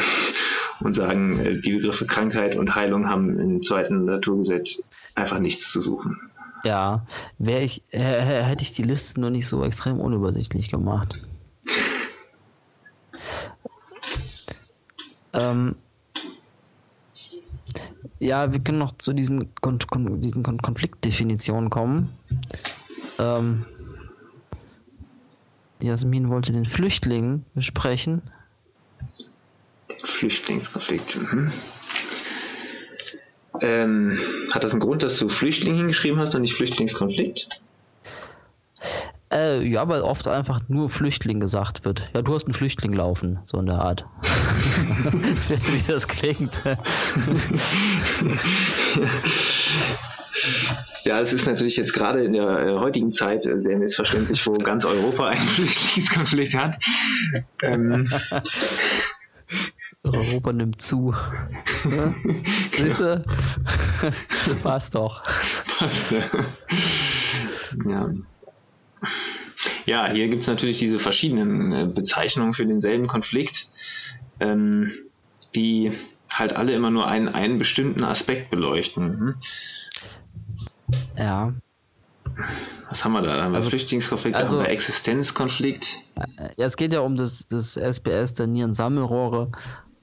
und 0.84 0.96
sagen, 0.96 1.38
äh, 1.38 1.62
die 1.62 1.74
Begriffe 1.74 2.08
Krankheit 2.08 2.56
und 2.56 2.74
Heilung 2.74 3.08
haben 3.08 3.40
im 3.40 3.62
zweiten 3.62 4.06
Naturgesetz 4.06 4.82
einfach 5.14 5.38
nichts 5.38 5.72
zu 5.72 5.82
suchen. 5.82 6.18
Ja, 6.64 7.06
wäre 7.38 7.62
ich, 7.62 7.84
hätte 7.92 8.64
ich 8.64 8.72
die 8.72 8.82
Liste 8.82 9.22
nur 9.22 9.30
nicht 9.30 9.46
so 9.46 9.64
extrem 9.64 10.00
unübersichtlich 10.00 10.72
gemacht. 10.72 11.22
Ähm, 15.34 15.76
ja, 18.18 18.52
wir 18.52 18.60
können 18.60 18.80
noch 18.80 18.98
zu 18.98 19.14
diesen, 19.14 19.54
Kon 19.62 19.78
Kon 19.78 20.20
diesen 20.20 20.42
Kon 20.42 20.60
Konfliktdefinitionen 20.60 21.70
kommen. 21.70 22.10
Ähm, 23.20 23.66
Jasmin 25.82 26.30
wollte 26.30 26.52
den 26.52 26.66
Flüchtlingen 26.66 27.46
besprechen. 27.54 28.30
Flüchtlingskonflikt. 30.20 31.16
Mhm. 31.16 31.54
Ähm, 33.62 34.20
hat 34.52 34.64
das 34.64 34.72
einen 34.72 34.82
Grund, 34.82 35.04
dass 35.04 35.18
du 35.20 35.30
Flüchtling 35.30 35.76
hingeschrieben 35.76 36.20
hast 36.20 36.36
und 36.36 36.42
nicht 36.42 36.56
Flüchtlingskonflikt? 36.56 37.48
Äh, 39.32 39.68
ja, 39.68 39.88
weil 39.88 40.02
oft 40.02 40.28
einfach 40.28 40.62
nur 40.70 40.90
Flüchtling 40.90 41.40
gesagt 41.40 41.86
wird. 41.86 42.10
Ja, 42.14 42.22
du 42.22 42.34
hast 42.34 42.46
einen 42.46 42.54
Flüchtling 42.54 42.94
laufen, 42.94 43.40
so 43.46 43.60
in 43.60 43.66
der 43.66 43.80
Art. 43.80 44.06
Wie 44.22 45.82
das 45.88 46.08
klingt. 46.08 46.64
Ja, 51.04 51.22
es 51.22 51.32
ist 51.32 51.46
natürlich 51.46 51.78
jetzt 51.78 51.94
gerade 51.94 52.24
in 52.24 52.34
der 52.34 52.44
äh, 52.44 52.74
heutigen 52.74 53.14
Zeit 53.14 53.46
äh, 53.46 53.60
sehr 53.62 53.78
missverständlich, 53.78 54.46
wo 54.46 54.58
ganz 54.58 54.86
Europa 54.86 55.28
einen 55.30 55.48
Flüchtlingskonflikt 55.48 56.54
hat. 56.54 56.76
Ähm, 57.62 58.12
Europa 60.04 60.54
nimmt 60.54 60.82
zu. 60.82 61.14
Siehst 62.78 63.00
du? 63.00 63.26
Passt 64.64 64.96
doch. 64.96 65.24
Passt, 65.80 66.14
ja. 67.88 68.10
Ja, 69.86 70.12
hier 70.12 70.28
gibt 70.28 70.42
es 70.42 70.48
natürlich 70.48 70.80
diese 70.80 71.00
verschiedenen 71.00 71.72
äh, 71.72 71.88
Bezeichnungen 71.88 72.54
für 72.54 72.66
denselben 72.66 73.08
Konflikt, 73.08 73.68
ähm, 74.40 74.92
die 75.56 75.94
halt 76.30 76.54
alle 76.54 76.74
immer 76.74 76.92
nur 76.92 77.08
einen, 77.08 77.30
einen 77.30 77.58
bestimmten 77.58 78.04
Aspekt 78.04 78.50
beleuchten. 78.50 79.36
Ja. 81.18 81.54
Was 82.90 83.04
haben 83.04 83.14
wir 83.14 83.22
da? 83.22 83.44
Haben 83.44 83.52
wir 83.52 83.58
also, 83.58 83.70
Flüchtlingskonflikt, 83.70 84.36
also, 84.36 84.60
haben 84.60 84.66
wir 84.66 84.72
Existenzkonflikt? 84.72 85.84
Ja, 86.58 86.66
es 86.66 86.78
geht 86.78 86.94
ja 86.94 87.02
um 87.02 87.16
das, 87.16 87.48
das 87.48 87.76
SBS 87.76 88.34
der 88.34 88.48
Nierensammelrohre, 88.48 89.52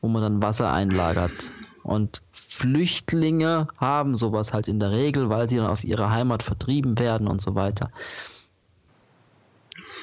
wo 0.00 0.08
man 0.08 0.22
dann 0.22 0.42
Wasser 0.42 0.72
einlagert. 0.72 1.52
Und 1.82 2.22
Flüchtlinge 2.32 3.68
haben 3.78 4.16
sowas 4.16 4.52
halt 4.54 4.68
in 4.68 4.80
der 4.80 4.90
Regel, 4.90 5.28
weil 5.28 5.48
sie 5.48 5.58
dann 5.58 5.66
aus 5.66 5.84
ihrer 5.84 6.10
Heimat 6.10 6.42
vertrieben 6.42 6.98
werden 6.98 7.28
und 7.28 7.42
so 7.42 7.54
weiter. 7.54 7.90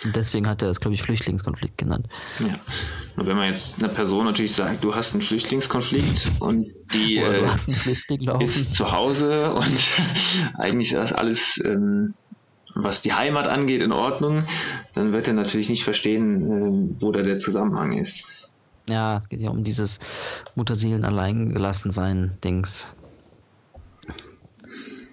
Deswegen 0.04 0.48
hat 0.48 0.62
er 0.64 0.68
das, 0.68 0.80
glaube 0.80 0.96
ich, 0.96 1.04
Flüchtlingskonflikt 1.04 1.78
genannt. 1.78 2.08
Ja. 2.40 2.60
Und 3.18 3.28
wenn 3.28 3.38
man 3.38 3.54
jetzt 3.54 3.76
einer 3.78 3.90
Person 3.90 4.26
natürlich 4.26 4.56
sagt, 4.56 4.84
du 4.84 4.96
hast 4.96 5.14
einen 5.14 5.22
Flüchtlingskonflikt 5.22 6.32
und 6.40 6.68
die 6.94 7.18
äh, 7.18 7.44
ist 8.44 8.74
zu 8.74 8.92
Hause 8.92 9.54
und 9.54 9.80
eigentlich 10.58 10.92
ist 10.92 11.14
alles, 11.14 11.40
ähm, 11.64 12.16
was 12.74 13.02
die 13.02 13.14
Heimat 13.14 13.48
angeht, 13.48 13.82
in 13.82 13.92
Ordnung, 13.92 14.48
dann 14.96 15.12
wird 15.12 15.28
er 15.28 15.34
natürlich 15.34 15.70
nicht 15.70 15.84
verstehen, 15.84 16.96
äh, 16.98 17.02
wo 17.02 17.12
da 17.12 17.22
der 17.22 17.40
Zusammenhang 17.40 17.98
ist. 17.98 18.24
Ja, 18.90 19.18
es 19.18 19.30
geht 19.30 19.42
ja 19.42 19.52
um 19.52 19.64
dieses 19.64 20.00
Mutterseelen 20.56 21.06
allein 21.06 21.54
gelassen 21.54 21.92
sein 21.92 22.38
Dings. 22.44 22.92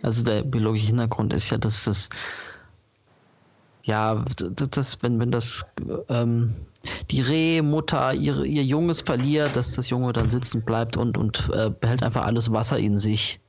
Also 0.03 0.25
der 0.25 0.43
biologische 0.43 0.87
Hintergrund 0.87 1.35
ist 1.35 1.51
ja, 1.51 1.59
dass 1.59 1.85
das 1.85 2.09
ja, 3.89 4.23
das, 4.37 4.71
das, 4.71 5.03
wenn, 5.03 5.19
wenn 5.19 5.31
das 5.31 5.65
ähm, 6.11 6.55
die 7.11 7.23
Rehmutter 7.23 8.13
ihr, 8.13 8.45
ihr 8.45 8.63
Junges 8.63 9.01
verliert, 9.01 9.57
dass 9.57 9.73
das 9.73 9.89
Junge 9.89 10.13
dann 10.13 10.29
sitzen 10.29 10.63
bleibt 10.63 10.99
und, 10.99 11.17
und 11.17 11.51
äh, 11.55 11.71
behält 11.71 12.03
einfach 12.03 12.25
alles 12.27 12.53
Wasser 12.53 12.79
in 12.79 12.99
sich 12.99 13.41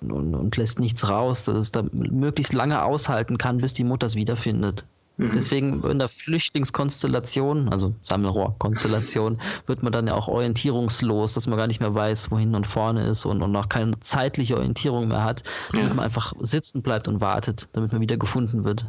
und, 0.00 0.34
und 0.34 0.56
lässt 0.56 0.80
nichts 0.80 1.08
raus, 1.08 1.44
dass 1.44 1.56
es 1.56 1.72
da 1.72 1.84
möglichst 1.92 2.52
lange 2.52 2.82
aushalten 2.82 3.38
kann, 3.38 3.58
bis 3.58 3.72
die 3.72 3.84
Mutter 3.84 4.06
es 4.08 4.16
wiederfindet. 4.16 4.84
Mhm. 5.18 5.30
Deswegen 5.32 5.84
in 5.84 6.00
der 6.00 6.08
Flüchtlingskonstellation, 6.08 7.68
also 7.68 7.94
Sammelrohrkonstellation, 8.02 9.38
wird 9.66 9.84
man 9.84 9.92
dann 9.92 10.08
ja 10.08 10.14
auch 10.14 10.26
orientierungslos, 10.26 11.34
dass 11.34 11.46
man 11.46 11.58
gar 11.58 11.68
nicht 11.68 11.80
mehr 11.80 11.94
weiß, 11.94 12.32
wohin 12.32 12.56
und 12.56 12.66
vorne 12.66 13.06
ist 13.06 13.24
und, 13.24 13.40
und 13.42 13.54
auch 13.54 13.68
keine 13.68 14.00
zeitliche 14.00 14.56
Orientierung 14.56 15.06
mehr 15.06 15.22
hat, 15.22 15.44
damit 15.70 15.90
ja. 15.90 15.94
man 15.94 16.04
einfach 16.04 16.32
sitzen 16.40 16.82
bleibt 16.82 17.06
und 17.06 17.20
wartet, 17.20 17.68
damit 17.72 17.92
man 17.92 18.00
wieder 18.00 18.16
gefunden 18.16 18.64
wird. 18.64 18.84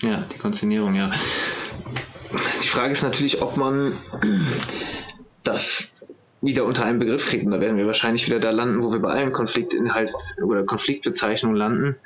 Ja, 0.00 0.26
die 0.32 0.38
Konzernierung, 0.38 0.94
ja. 0.94 1.12
Die 2.62 2.68
Frage 2.68 2.94
ist 2.94 3.02
natürlich, 3.02 3.40
ob 3.40 3.56
man 3.56 3.98
das 5.44 5.60
wieder 6.40 6.64
unter 6.64 6.84
einen 6.84 6.98
Begriff 6.98 7.24
kriegt. 7.26 7.44
Und 7.44 7.52
da 7.52 7.60
werden 7.60 7.76
wir 7.76 7.86
wahrscheinlich 7.86 8.26
wieder 8.26 8.40
da 8.40 8.50
landen, 8.50 8.82
wo 8.82 8.92
wir 8.92 9.00
bei 9.00 9.10
allen 9.10 9.32
Konfliktinhalt 9.32 10.10
oder 10.42 10.64
Konfliktbezeichnungen 10.64 11.56
landen, 11.56 11.96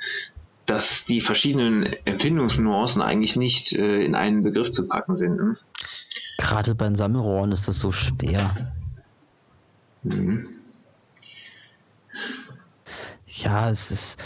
dass 0.67 0.85
die 1.09 1.21
verschiedenen 1.21 1.85
Empfindungsnuancen 2.05 3.03
eigentlich 3.03 3.37
nicht 3.37 3.73
äh, 3.73 4.05
in 4.05 4.15
einen 4.15 4.43
Begriff 4.43 4.71
zu 4.71 4.87
packen 4.87 5.17
sind. 5.17 5.37
Ne? 5.37 5.57
Gerade 6.37 6.75
bei 6.75 6.85
den 6.85 6.95
Sammelrohren 6.95 7.53
ist 7.53 7.69
das 7.69 7.81
so 7.81 7.91
schwer. 7.91 8.73
Mhm. 10.03 10.58
Ja, 13.29 13.69
es 13.69 13.91
ist. 13.91 14.25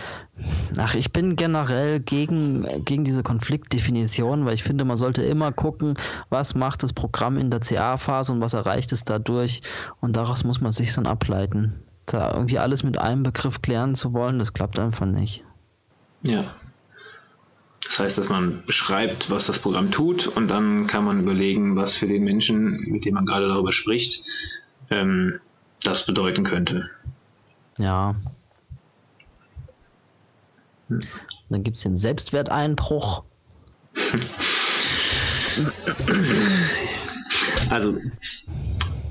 Ach, 0.78 0.94
ich 0.94 1.12
bin 1.12 1.34
generell 1.36 2.00
gegen, 2.00 2.84
gegen 2.84 3.04
diese 3.04 3.22
Konfliktdefinition, 3.22 4.44
weil 4.44 4.54
ich 4.54 4.62
finde, 4.62 4.84
man 4.84 4.96
sollte 4.96 5.22
immer 5.22 5.52
gucken, 5.52 5.94
was 6.30 6.54
macht 6.54 6.82
das 6.82 6.92
Programm 6.92 7.36
in 7.36 7.50
der 7.50 7.60
CA-Phase 7.60 8.32
und 8.32 8.40
was 8.40 8.54
erreicht 8.54 8.92
es 8.92 9.04
dadurch. 9.04 9.62
Und 10.00 10.16
daraus 10.16 10.44
muss 10.44 10.60
man 10.60 10.72
sich 10.72 10.94
dann 10.94 11.06
ableiten. 11.06 11.82
Da 12.06 12.32
irgendwie 12.32 12.58
alles 12.58 12.84
mit 12.84 12.98
einem 12.98 13.22
Begriff 13.22 13.60
klären 13.60 13.94
zu 13.94 14.12
wollen, 14.12 14.38
das 14.38 14.52
klappt 14.52 14.78
einfach 14.78 15.06
nicht. 15.06 15.44
Ja. 16.22 16.54
Das 17.84 17.98
heißt, 17.98 18.18
dass 18.18 18.28
man 18.28 18.62
beschreibt, 18.66 19.28
was 19.28 19.46
das 19.46 19.60
Programm 19.60 19.90
tut 19.90 20.26
und 20.26 20.48
dann 20.48 20.86
kann 20.86 21.04
man 21.04 21.20
überlegen, 21.20 21.76
was 21.76 21.96
für 21.96 22.06
den 22.06 22.22
Menschen, 22.22 22.80
mit 22.86 23.04
dem 23.04 23.14
man 23.14 23.26
gerade 23.26 23.48
darüber 23.48 23.72
spricht, 23.72 24.22
ähm, 24.90 25.40
das 25.82 26.06
bedeuten 26.06 26.44
könnte. 26.44 26.88
Ja, 27.78 28.14
dann 31.48 31.62
gibt 31.62 31.76
es 31.76 31.82
den 31.82 31.96
Selbstwerteinbruch. 31.96 33.24
Also 37.68 37.96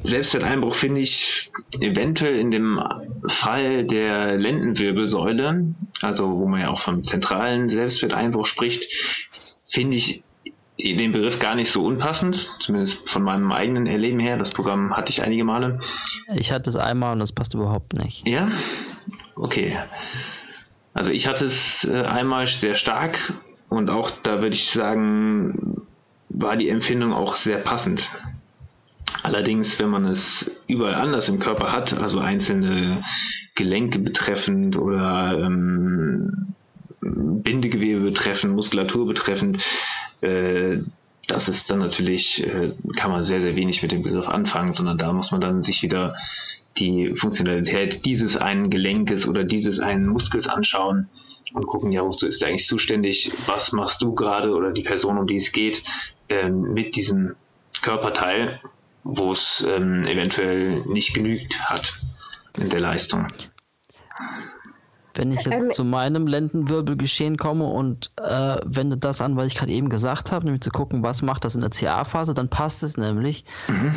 Selbstwerteinbruch 0.03 0.75
finde 0.75 1.01
ich 1.01 1.51
eventuell 1.79 2.39
in 2.39 2.51
dem 2.51 2.81
Fall 3.41 3.85
der 3.85 4.37
Lendenwirbelsäule, 4.37 5.75
also 6.01 6.39
wo 6.39 6.47
man 6.47 6.61
ja 6.61 6.69
auch 6.69 6.81
vom 6.83 7.03
zentralen 7.03 7.69
Selbstwerteinbruch 7.69 8.47
spricht, 8.47 8.83
finde 9.71 9.97
ich 9.97 10.23
den 10.77 11.11
Begriff 11.11 11.37
gar 11.39 11.55
nicht 11.55 11.71
so 11.71 11.85
unpassend, 11.85 12.49
zumindest 12.61 12.97
von 13.09 13.21
meinem 13.21 13.51
eigenen 13.51 13.85
Erleben 13.85 14.19
her. 14.19 14.37
Das 14.37 14.49
Programm 14.49 14.95
hatte 14.95 15.09
ich 15.09 15.21
einige 15.21 15.43
Male. 15.43 15.79
Ich 16.35 16.51
hatte 16.51 16.69
es 16.69 16.75
einmal 16.75 17.13
und 17.13 17.19
das 17.19 17.33
passt 17.33 17.53
überhaupt 17.53 17.93
nicht. 17.93 18.27
Ja? 18.27 18.49
Okay. 19.35 19.77
Also 20.93 21.09
ich 21.09 21.27
hatte 21.27 21.45
es 21.45 21.87
äh, 21.89 22.03
einmal 22.03 22.47
sehr 22.47 22.75
stark 22.75 23.17
und 23.69 23.89
auch 23.89 24.11
da 24.23 24.41
würde 24.41 24.55
ich 24.55 24.69
sagen, 24.71 25.81
war 26.29 26.57
die 26.57 26.69
Empfindung 26.69 27.13
auch 27.13 27.35
sehr 27.37 27.59
passend. 27.59 28.01
Allerdings, 29.23 29.77
wenn 29.79 29.89
man 29.89 30.05
es 30.05 30.51
überall 30.67 30.95
anders 30.95 31.29
im 31.29 31.39
Körper 31.39 31.71
hat, 31.71 31.93
also 31.93 32.19
einzelne 32.19 33.03
Gelenke 33.55 33.99
betreffend 33.99 34.77
oder 34.77 35.37
ähm, 35.37 36.55
Bindegewebe 37.01 38.01
betreffend, 38.01 38.55
Muskulatur 38.55 39.07
betreffend, 39.07 39.61
äh, 40.21 40.79
das 41.27 41.47
ist 41.47 41.69
dann 41.69 41.79
natürlich, 41.79 42.43
äh, 42.43 42.73
kann 42.97 43.11
man 43.11 43.23
sehr, 43.23 43.41
sehr 43.41 43.55
wenig 43.55 43.81
mit 43.81 43.91
dem 43.91 44.03
Begriff 44.03 44.27
anfangen, 44.27 44.73
sondern 44.73 44.97
da 44.97 45.13
muss 45.13 45.31
man 45.31 45.41
dann 45.41 45.63
sich 45.63 45.81
wieder 45.83 46.15
die 46.77 47.13
Funktionalität 47.15 48.05
dieses 48.05 48.37
einen 48.37 48.69
Gelenkes 48.69 49.27
oder 49.27 49.43
dieses 49.43 49.79
einen 49.79 50.07
Muskels 50.07 50.47
anschauen 50.47 51.09
und 51.53 51.67
gucken, 51.67 51.91
ja, 51.91 52.03
wozu 52.03 52.25
ist 52.25 52.41
der 52.41 52.49
eigentlich 52.49 52.67
zuständig, 52.67 53.31
was 53.45 53.71
machst 53.71 54.01
du 54.01 54.15
gerade 54.15 54.53
oder 54.53 54.71
die 54.71 54.83
Person, 54.83 55.17
um 55.17 55.27
die 55.27 55.37
es 55.37 55.51
geht, 55.51 55.81
ähm, 56.29 56.73
mit 56.73 56.95
diesem 56.95 57.35
Körperteil, 57.81 58.59
wo 59.03 59.33
es 59.33 59.63
ähm, 59.67 60.05
eventuell 60.05 60.85
nicht 60.85 61.13
genügt 61.13 61.59
hat 61.59 61.93
in 62.57 62.69
der 62.69 62.79
Leistung. 62.79 63.27
Wenn 65.13 65.31
ich 65.31 65.43
jetzt 65.43 65.53
ähm, 65.53 65.71
zu 65.71 65.83
meinem 65.83 66.25
Lendenwirbelgeschehen 66.25 67.35
komme 67.35 67.65
und 67.65 68.11
äh, 68.17 68.57
wende 68.63 68.97
das 68.97 69.21
an, 69.21 69.35
was 69.35 69.47
ich 69.47 69.55
gerade 69.55 69.71
eben 69.71 69.89
gesagt 69.89 70.31
habe, 70.31 70.45
nämlich 70.45 70.61
zu 70.61 70.69
gucken, 70.69 71.03
was 71.03 71.21
macht 71.21 71.43
das 71.43 71.55
in 71.55 71.61
der 71.61 71.69
CA-Phase, 71.69 72.33
dann 72.33 72.49
passt 72.49 72.81
es 72.83 72.97
nämlich, 72.97 73.43
mhm. 73.67 73.95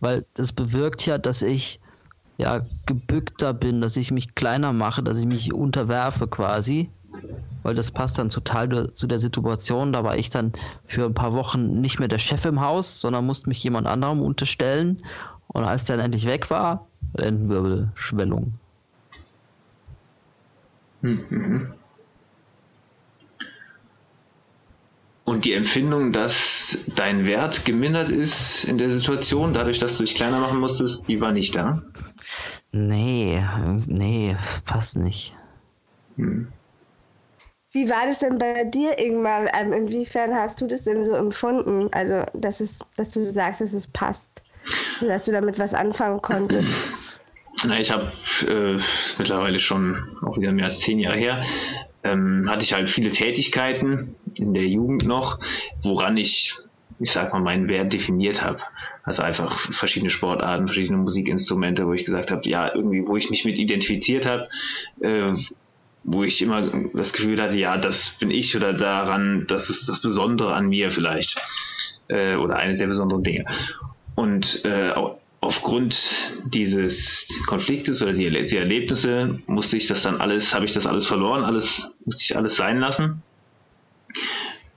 weil 0.00 0.26
das 0.34 0.52
bewirkt 0.52 1.06
ja, 1.06 1.16
dass 1.16 1.40
ich 1.40 1.80
ja 2.38 2.66
gebückter 2.86 3.54
bin, 3.54 3.80
dass 3.80 3.96
ich 3.96 4.10
mich 4.10 4.34
kleiner 4.34 4.72
mache, 4.72 5.02
dass 5.02 5.18
ich 5.18 5.26
mich 5.26 5.52
unterwerfe 5.52 6.26
quasi, 6.26 6.90
weil 7.62 7.74
das 7.74 7.90
passt 7.90 8.18
dann 8.18 8.28
total 8.30 8.92
zu 8.94 9.06
der 9.06 9.18
Situation. 9.18 9.92
Da 9.92 10.04
war 10.04 10.16
ich 10.16 10.30
dann 10.30 10.52
für 10.86 11.04
ein 11.04 11.14
paar 11.14 11.32
Wochen 11.32 11.80
nicht 11.80 11.98
mehr 11.98 12.08
der 12.08 12.18
Chef 12.18 12.44
im 12.44 12.60
Haus, 12.60 13.00
sondern 13.00 13.26
musste 13.26 13.48
mich 13.48 13.62
jemand 13.62 13.86
anderem 13.86 14.20
unterstellen. 14.20 15.04
Und 15.48 15.64
als 15.64 15.84
der 15.84 15.96
dann 15.96 16.06
endlich 16.06 16.26
weg 16.26 16.50
war, 16.50 16.88
Lendenwirbelschwellung. 17.14 18.54
Mhm. 21.02 21.74
Und 25.24 25.44
die 25.44 25.52
Empfindung, 25.52 26.12
dass 26.12 26.34
dein 26.96 27.24
Wert 27.24 27.64
gemindert 27.64 28.08
ist 28.08 28.64
in 28.64 28.76
der 28.76 28.90
Situation, 28.90 29.54
dadurch, 29.54 29.78
dass 29.78 29.96
du 29.96 30.04
dich 30.04 30.14
kleiner 30.14 30.40
machen 30.40 30.58
musstest, 30.58 31.06
die 31.08 31.20
war 31.20 31.32
nicht 31.32 31.54
da? 31.54 31.82
Nee, 32.72 33.42
nee, 33.86 34.36
passt 34.64 34.96
nicht. 34.96 35.34
Hm. 36.16 36.52
Wie 37.72 37.88
war 37.88 38.04
das 38.04 38.18
denn 38.18 38.38
bei 38.38 38.64
dir, 38.64 38.98
Ingmar? 38.98 39.52
Ähm, 39.54 39.72
inwiefern 39.72 40.34
hast 40.34 40.60
du 40.60 40.66
das 40.66 40.84
denn 40.84 41.04
so 41.04 41.14
empfunden? 41.14 41.88
Also, 41.92 42.24
dass, 42.34 42.60
es, 42.60 42.80
dass 42.96 43.10
du 43.10 43.24
sagst, 43.24 43.62
dass 43.62 43.72
es 43.72 43.86
passt. 43.88 44.30
Dass 45.00 45.24
du 45.24 45.32
damit 45.32 45.58
was 45.58 45.72
anfangen 45.72 46.20
konntest. 46.20 46.70
Na, 47.64 47.80
ich 47.80 47.90
habe 47.90 48.12
äh, 48.46 48.78
mittlerweile 49.18 49.60
schon 49.60 49.96
auch 50.22 50.38
wieder 50.38 50.52
mehr 50.52 50.66
als 50.66 50.80
zehn 50.80 50.98
Jahre 50.98 51.18
her, 51.18 51.42
ähm, 52.02 52.46
hatte 52.48 52.62
ich 52.62 52.72
halt 52.72 52.88
viele 52.88 53.12
Tätigkeiten 53.12 54.16
in 54.34 54.54
der 54.54 54.66
Jugend 54.66 55.04
noch, 55.04 55.38
woran 55.82 56.16
ich, 56.16 56.54
ich 57.02 57.10
sag 57.12 57.32
mal, 57.32 57.40
meinen 57.40 57.68
Wert 57.68 57.92
definiert 57.92 58.42
habe. 58.42 58.60
Also 59.02 59.22
einfach 59.22 59.58
verschiedene 59.72 60.10
Sportarten, 60.10 60.66
verschiedene 60.66 60.98
Musikinstrumente, 60.98 61.86
wo 61.86 61.92
ich 61.92 62.04
gesagt 62.04 62.30
habe, 62.30 62.48
ja, 62.48 62.72
irgendwie, 62.74 63.06
wo 63.06 63.16
ich 63.16 63.28
mich 63.30 63.44
mit 63.44 63.58
identifiziert 63.58 64.24
habe, 64.24 64.48
äh, 65.00 65.34
wo 66.04 66.22
ich 66.24 66.40
immer 66.40 66.70
das 66.94 67.12
Gefühl 67.12 67.40
hatte, 67.40 67.54
ja, 67.54 67.76
das 67.76 68.14
bin 68.20 68.30
ich 68.30 68.56
oder 68.56 68.72
daran, 68.72 69.46
das 69.48 69.68
ist 69.68 69.88
das 69.88 70.00
Besondere 70.00 70.54
an 70.54 70.68
mir 70.68 70.90
vielleicht. 70.92 71.36
Äh, 72.08 72.36
oder 72.36 72.56
eine 72.56 72.76
der 72.76 72.86
besonderen 72.86 73.22
Dinge. 73.22 73.44
Und 74.14 74.64
äh, 74.64 74.92
aufgrund 75.40 75.96
dieses 76.52 77.26
Konfliktes 77.46 78.00
oder 78.00 78.12
die, 78.12 78.30
die, 78.30 78.56
Erlebnisse 78.56 79.40
musste 79.46 79.76
ich 79.76 79.88
das 79.88 80.02
dann 80.02 80.20
alles, 80.20 80.52
habe 80.52 80.64
ich 80.64 80.72
das 80.72 80.86
alles 80.86 81.06
verloren, 81.06 81.42
alles 81.42 81.88
musste 82.04 82.22
ich 82.22 82.36
alles 82.36 82.56
sein 82.56 82.78
lassen 82.78 83.22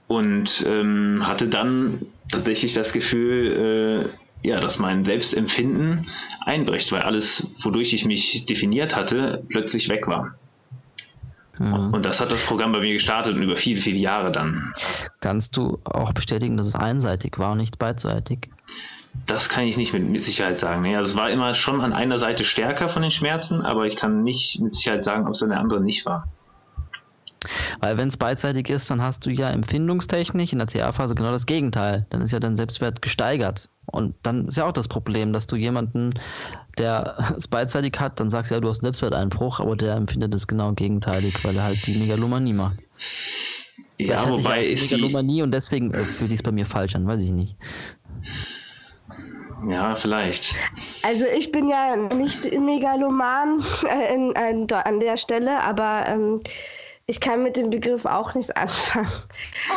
und 0.08 0.48
ähm, 0.66 1.26
hatte 1.26 1.48
dann 1.48 2.00
tatsächlich 2.30 2.74
das 2.74 2.92
Gefühl, 2.92 4.12
äh, 4.42 4.48
ja, 4.48 4.60
dass 4.60 4.78
mein 4.78 5.04
Selbstempfinden 5.04 6.08
einbricht, 6.44 6.92
weil 6.92 7.02
alles, 7.02 7.46
wodurch 7.62 7.92
ich 7.92 8.04
mich 8.04 8.46
definiert 8.46 8.94
hatte, 8.94 9.44
plötzlich 9.48 9.88
weg 9.88 10.06
war. 10.06 10.34
Mhm. 11.58 11.94
Und 11.94 12.04
das 12.04 12.20
hat 12.20 12.30
das 12.30 12.44
Programm 12.44 12.72
bei 12.72 12.80
mir 12.80 12.94
gestartet 12.94 13.34
und 13.34 13.42
über 13.42 13.56
viele, 13.56 13.80
viele 13.80 13.98
Jahre 13.98 14.30
dann. 14.30 14.72
Kannst 15.20 15.56
du 15.56 15.78
auch 15.84 16.12
bestätigen, 16.12 16.56
dass 16.56 16.66
es 16.66 16.74
einseitig 16.74 17.38
war 17.38 17.52
und 17.52 17.58
nicht 17.58 17.78
beidseitig? 17.78 18.50
Das 19.26 19.48
kann 19.48 19.64
ich 19.64 19.78
nicht 19.78 19.94
mit, 19.94 20.04
mit 20.04 20.24
Sicherheit 20.24 20.60
sagen. 20.60 20.82
Nee, 20.82 20.94
also 20.94 21.12
es 21.12 21.16
war 21.16 21.30
immer 21.30 21.54
schon 21.54 21.80
an 21.80 21.94
einer 21.94 22.18
Seite 22.18 22.44
stärker 22.44 22.90
von 22.90 23.00
den 23.00 23.10
Schmerzen, 23.10 23.62
aber 23.62 23.86
ich 23.86 23.96
kann 23.96 24.22
nicht 24.22 24.60
mit 24.60 24.74
Sicherheit 24.74 25.04
sagen, 25.04 25.26
ob 25.26 25.32
es 25.32 25.42
an 25.42 25.48
der 25.48 25.58
anderen 25.58 25.84
nicht 25.84 26.04
war. 26.04 26.24
Weil 27.80 27.96
wenn 27.96 28.08
es 28.08 28.16
beidseitig 28.16 28.68
ist, 28.70 28.90
dann 28.90 29.02
hast 29.02 29.26
du 29.26 29.30
ja 29.30 29.50
empfindungstechnisch 29.50 30.52
in 30.52 30.58
der 30.58 30.68
CA-Phase 30.68 31.14
genau 31.14 31.30
das 31.30 31.46
Gegenteil. 31.46 32.06
Dann 32.10 32.22
ist 32.22 32.32
ja 32.32 32.40
dein 32.40 32.56
Selbstwert 32.56 33.02
gesteigert. 33.02 33.68
Und 33.86 34.14
dann 34.22 34.46
ist 34.46 34.56
ja 34.56 34.66
auch 34.66 34.72
das 34.72 34.88
Problem, 34.88 35.32
dass 35.32 35.46
du 35.46 35.56
jemanden, 35.56 36.10
der 36.78 37.16
es 37.36 37.48
beidseitig 37.48 37.98
hat, 37.98 38.18
dann 38.20 38.30
sagst 38.30 38.50
du 38.50 38.56
ja, 38.56 38.60
du 38.60 38.68
hast 38.68 38.78
einen 38.78 38.92
Selbstwerteinbruch, 38.92 39.60
aber 39.60 39.76
der 39.76 39.94
empfindet 39.94 40.34
es 40.34 40.46
genau 40.46 40.72
gegenteilig, 40.72 41.34
weil 41.42 41.56
er 41.56 41.64
halt 41.64 41.86
die 41.86 41.96
Megalomanie 41.96 42.52
macht. 42.52 42.78
Ja, 43.98 44.16
Vielleicht 44.16 44.28
wobei 44.28 44.66
ich 44.66 44.90
ja 44.90 44.96
Megalomanie 44.96 45.36
die... 45.36 45.42
und 45.42 45.52
deswegen 45.52 45.94
äh, 45.94 46.10
fühlt 46.10 46.30
sich 46.30 46.40
es 46.40 46.42
bei 46.42 46.52
mir 46.52 46.66
falsch 46.66 46.94
an, 46.94 47.06
weiß 47.06 47.22
ich 47.22 47.30
nicht. 47.30 47.56
Ja, 49.68 49.96
vielleicht. 49.96 50.42
Also 51.02 51.24
ich 51.36 51.50
bin 51.50 51.68
ja 51.68 51.96
nicht 51.96 52.44
megaloman 52.52 53.62
äh, 53.88 54.14
in, 54.14 54.32
in, 54.32 54.72
an 54.72 55.00
der 55.00 55.16
Stelle, 55.16 55.62
aber 55.62 56.04
ähm, 56.06 56.40
ich 57.06 57.20
kann 57.20 57.42
mit 57.42 57.56
dem 57.56 57.70
Begriff 57.70 58.04
auch 58.04 58.34
nichts 58.34 58.50
anfangen. 58.50 59.08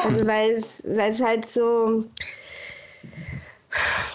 Also 0.04 0.26
weil 0.26 0.52
es, 0.52 0.84
weil 0.86 1.12
es 1.12 1.22
halt 1.22 1.50
so 1.50 2.06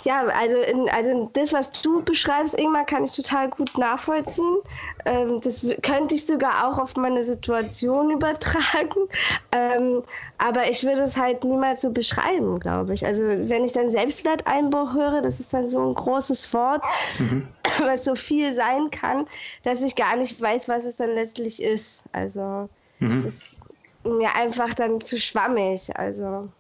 ja, 0.03 0.27
also, 0.27 0.59
in, 0.59 0.89
also 0.91 1.31
das, 1.32 1.53
was 1.53 1.70
du 1.70 2.03
beschreibst, 2.03 2.59
Ingmar, 2.59 2.85
kann 2.85 3.05
ich 3.05 3.15
total 3.15 3.49
gut 3.51 3.78
nachvollziehen. 3.78 4.59
Ähm, 5.05 5.41
das 5.41 5.66
könnte 5.82 6.16
ich 6.16 6.27
sogar 6.27 6.69
auch 6.69 6.78
auf 6.78 6.97
meine 6.97 7.23
Situation 7.23 8.11
übertragen. 8.11 9.09
Ähm, 9.53 10.03
aber 10.39 10.69
ich 10.69 10.82
würde 10.82 11.03
es 11.03 11.16
halt 11.16 11.45
niemals 11.45 11.82
so 11.82 11.91
beschreiben, 11.91 12.59
glaube 12.59 12.95
ich. 12.95 13.07
Also 13.07 13.23
wenn 13.24 13.65
ich 13.65 13.73
dann 13.73 13.89
Selbstwerteinbruch 13.89 14.93
höre, 14.95 15.23
das 15.23 15.39
ist 15.39 15.55
dann 15.55 15.70
so 15.70 15.89
ein 15.89 15.95
großes 15.95 16.53
Wort, 16.53 16.82
mhm. 17.20 17.47
was 17.78 18.05
so 18.05 18.16
viel 18.16 18.53
sein 18.53 18.91
kann, 18.91 19.27
dass 19.62 19.82
ich 19.82 19.95
gar 19.95 20.16
nicht 20.16 20.41
weiß, 20.41 20.69
was 20.69 20.85
es 20.85 20.97
dann 20.97 21.15
letztlich 21.15 21.62
ist. 21.62 22.05
Also 22.12 22.69
mhm. 22.98 23.26
ist 23.26 23.60
mir 24.04 24.34
einfach 24.34 24.74
dann 24.74 25.00
zu 25.00 25.18
schwammig. 25.18 25.90
Also. 25.94 26.50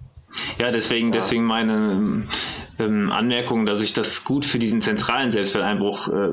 Ja, 0.58 0.72
deswegen, 0.72 1.12
deswegen 1.12 1.44
meine 1.44 2.26
ähm, 2.78 3.10
Anmerkung, 3.10 3.66
dass 3.66 3.80
ich 3.80 3.92
das 3.92 4.24
gut 4.24 4.44
für 4.44 4.58
diesen 4.58 4.80
zentralen 4.80 5.30
Selbstwerteinbruch 5.32 6.08
äh, 6.08 6.28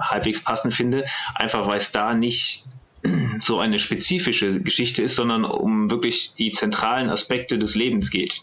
halbwegs 0.00 0.42
passend 0.44 0.74
finde, 0.74 1.04
einfach 1.34 1.66
weil 1.66 1.80
es 1.80 1.90
da 1.92 2.14
nicht 2.14 2.64
so 3.40 3.58
eine 3.58 3.78
spezifische 3.78 4.60
Geschichte 4.60 5.02
ist, 5.02 5.16
sondern 5.16 5.44
um 5.44 5.90
wirklich 5.90 6.32
die 6.38 6.52
zentralen 6.52 7.08
Aspekte 7.08 7.58
des 7.58 7.74
Lebens 7.74 8.10
geht. 8.10 8.34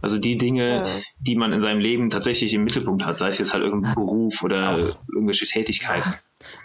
Also 0.00 0.18
die 0.18 0.36
Dinge, 0.36 0.68
ja. 0.68 1.00
die 1.20 1.34
man 1.34 1.52
in 1.52 1.62
seinem 1.62 1.80
Leben 1.80 2.10
tatsächlich 2.10 2.52
im 2.52 2.64
Mittelpunkt 2.64 3.04
hat, 3.06 3.16
sei 3.16 3.28
es 3.28 3.38
jetzt 3.38 3.54
halt 3.54 3.64
irgendein 3.64 3.94
Beruf 3.94 4.42
oder 4.42 4.76
irgendwelche 5.14 5.46
Tätigkeiten. 5.46 6.12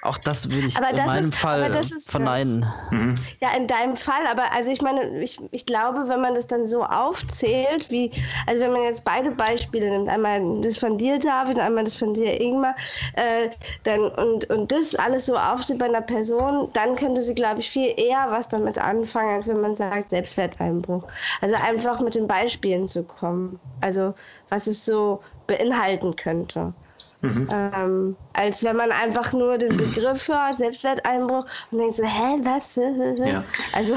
Auch 0.01 0.17
das 0.17 0.49
würde 0.49 0.67
ich 0.67 0.77
aber 0.77 0.89
in 0.91 1.05
meinem 1.05 1.29
ist, 1.29 1.35
Fall 1.35 1.75
ist, 1.75 2.09
verneinen. 2.09 2.65
Mhm. 2.91 3.17
Ja, 3.41 3.49
in 3.55 3.67
deinem 3.67 3.95
Fall, 3.95 4.25
aber 4.29 4.51
also 4.51 4.71
ich 4.71 4.81
meine, 4.81 5.21
ich, 5.21 5.39
ich 5.51 5.65
glaube, 5.65 6.07
wenn 6.07 6.21
man 6.21 6.35
das 6.35 6.47
dann 6.47 6.65
so 6.65 6.83
aufzählt, 6.83 7.89
wie, 7.91 8.11
also 8.47 8.61
wenn 8.61 8.71
man 8.71 8.83
jetzt 8.83 9.03
beide 9.03 9.31
Beispiele 9.31 9.89
nimmt, 9.89 10.09
einmal 10.09 10.61
das 10.61 10.77
von 10.77 10.97
dir, 10.97 11.19
David, 11.19 11.59
einmal 11.59 11.83
das 11.83 11.95
von 11.95 12.13
dir, 12.13 12.39
Ingmar, 12.39 12.75
äh, 13.13 13.49
dann, 13.83 14.09
und, 14.11 14.49
und 14.49 14.71
das 14.71 14.95
alles 14.95 15.25
so 15.25 15.35
aufzählt 15.35 15.79
bei 15.79 15.85
einer 15.85 16.01
Person, 16.01 16.69
dann 16.73 16.95
könnte 16.95 17.21
sie, 17.21 17.35
glaube 17.35 17.59
ich, 17.59 17.69
viel 17.69 17.93
eher 17.97 18.27
was 18.29 18.47
damit 18.49 18.77
anfangen, 18.77 19.35
als 19.35 19.47
wenn 19.47 19.61
man 19.61 19.75
sagt 19.75 20.09
Selbstwerteinbruch. 20.09 21.07
Also 21.41 21.55
einfach 21.55 21.99
mit 21.99 22.15
den 22.15 22.27
Beispielen 22.27 22.87
zu 22.87 23.03
kommen. 23.03 23.59
Also 23.81 24.13
was 24.49 24.67
es 24.67 24.85
so 24.85 25.21
beinhalten 25.47 26.15
könnte. 26.15 26.73
Mhm. 27.21 27.49
Ähm, 27.51 28.15
als 28.33 28.63
wenn 28.63 28.77
man 28.77 28.91
einfach 28.91 29.33
nur 29.33 29.57
den 29.57 29.75
Begriff 29.75 30.27
hört, 30.29 30.57
Selbstwerteinbruch 30.57 31.45
und 31.71 31.77
denkt 31.77 31.95
so, 31.95 32.05
hä, 32.05 32.37
was? 32.43 32.75
Ja. 32.75 33.43
Also 33.73 33.95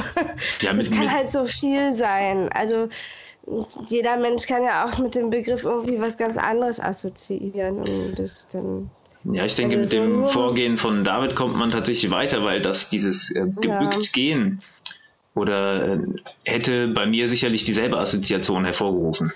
ja, 0.60 0.72
es 0.72 0.90
kann 0.90 1.12
halt 1.12 1.30
so 1.30 1.44
viel 1.44 1.92
sein. 1.92 2.48
Also 2.52 2.88
jeder 3.86 4.16
Mensch 4.16 4.46
kann 4.46 4.64
ja 4.64 4.84
auch 4.84 4.98
mit 4.98 5.14
dem 5.14 5.30
Begriff 5.30 5.64
irgendwie 5.64 6.00
was 6.00 6.16
ganz 6.16 6.36
anderes 6.36 6.80
assoziieren 6.80 7.78
und 7.78 8.18
das 8.18 8.48
dann 8.48 8.90
ja, 9.24 9.46
ich 9.46 9.54
denke, 9.54 9.78
also 9.78 9.82
mit 9.82 9.92
dem 9.92 10.28
Vorgehen 10.30 10.78
von 10.78 11.04
David 11.04 11.36
kommt 11.36 11.54
man 11.54 11.70
tatsächlich 11.70 12.10
weiter, 12.10 12.42
weil 12.42 12.60
das 12.60 12.88
dieses 12.90 13.30
äh, 13.36 13.44
gebückt 13.44 13.94
ja. 13.94 14.00
gehen 14.12 14.58
oder 15.34 15.94
äh, 15.94 15.98
hätte 16.44 16.88
bei 16.88 17.06
mir 17.06 17.28
sicherlich 17.28 17.64
dieselbe 17.64 17.98
Assoziation 17.98 18.64
hervorgerufen. 18.64 19.32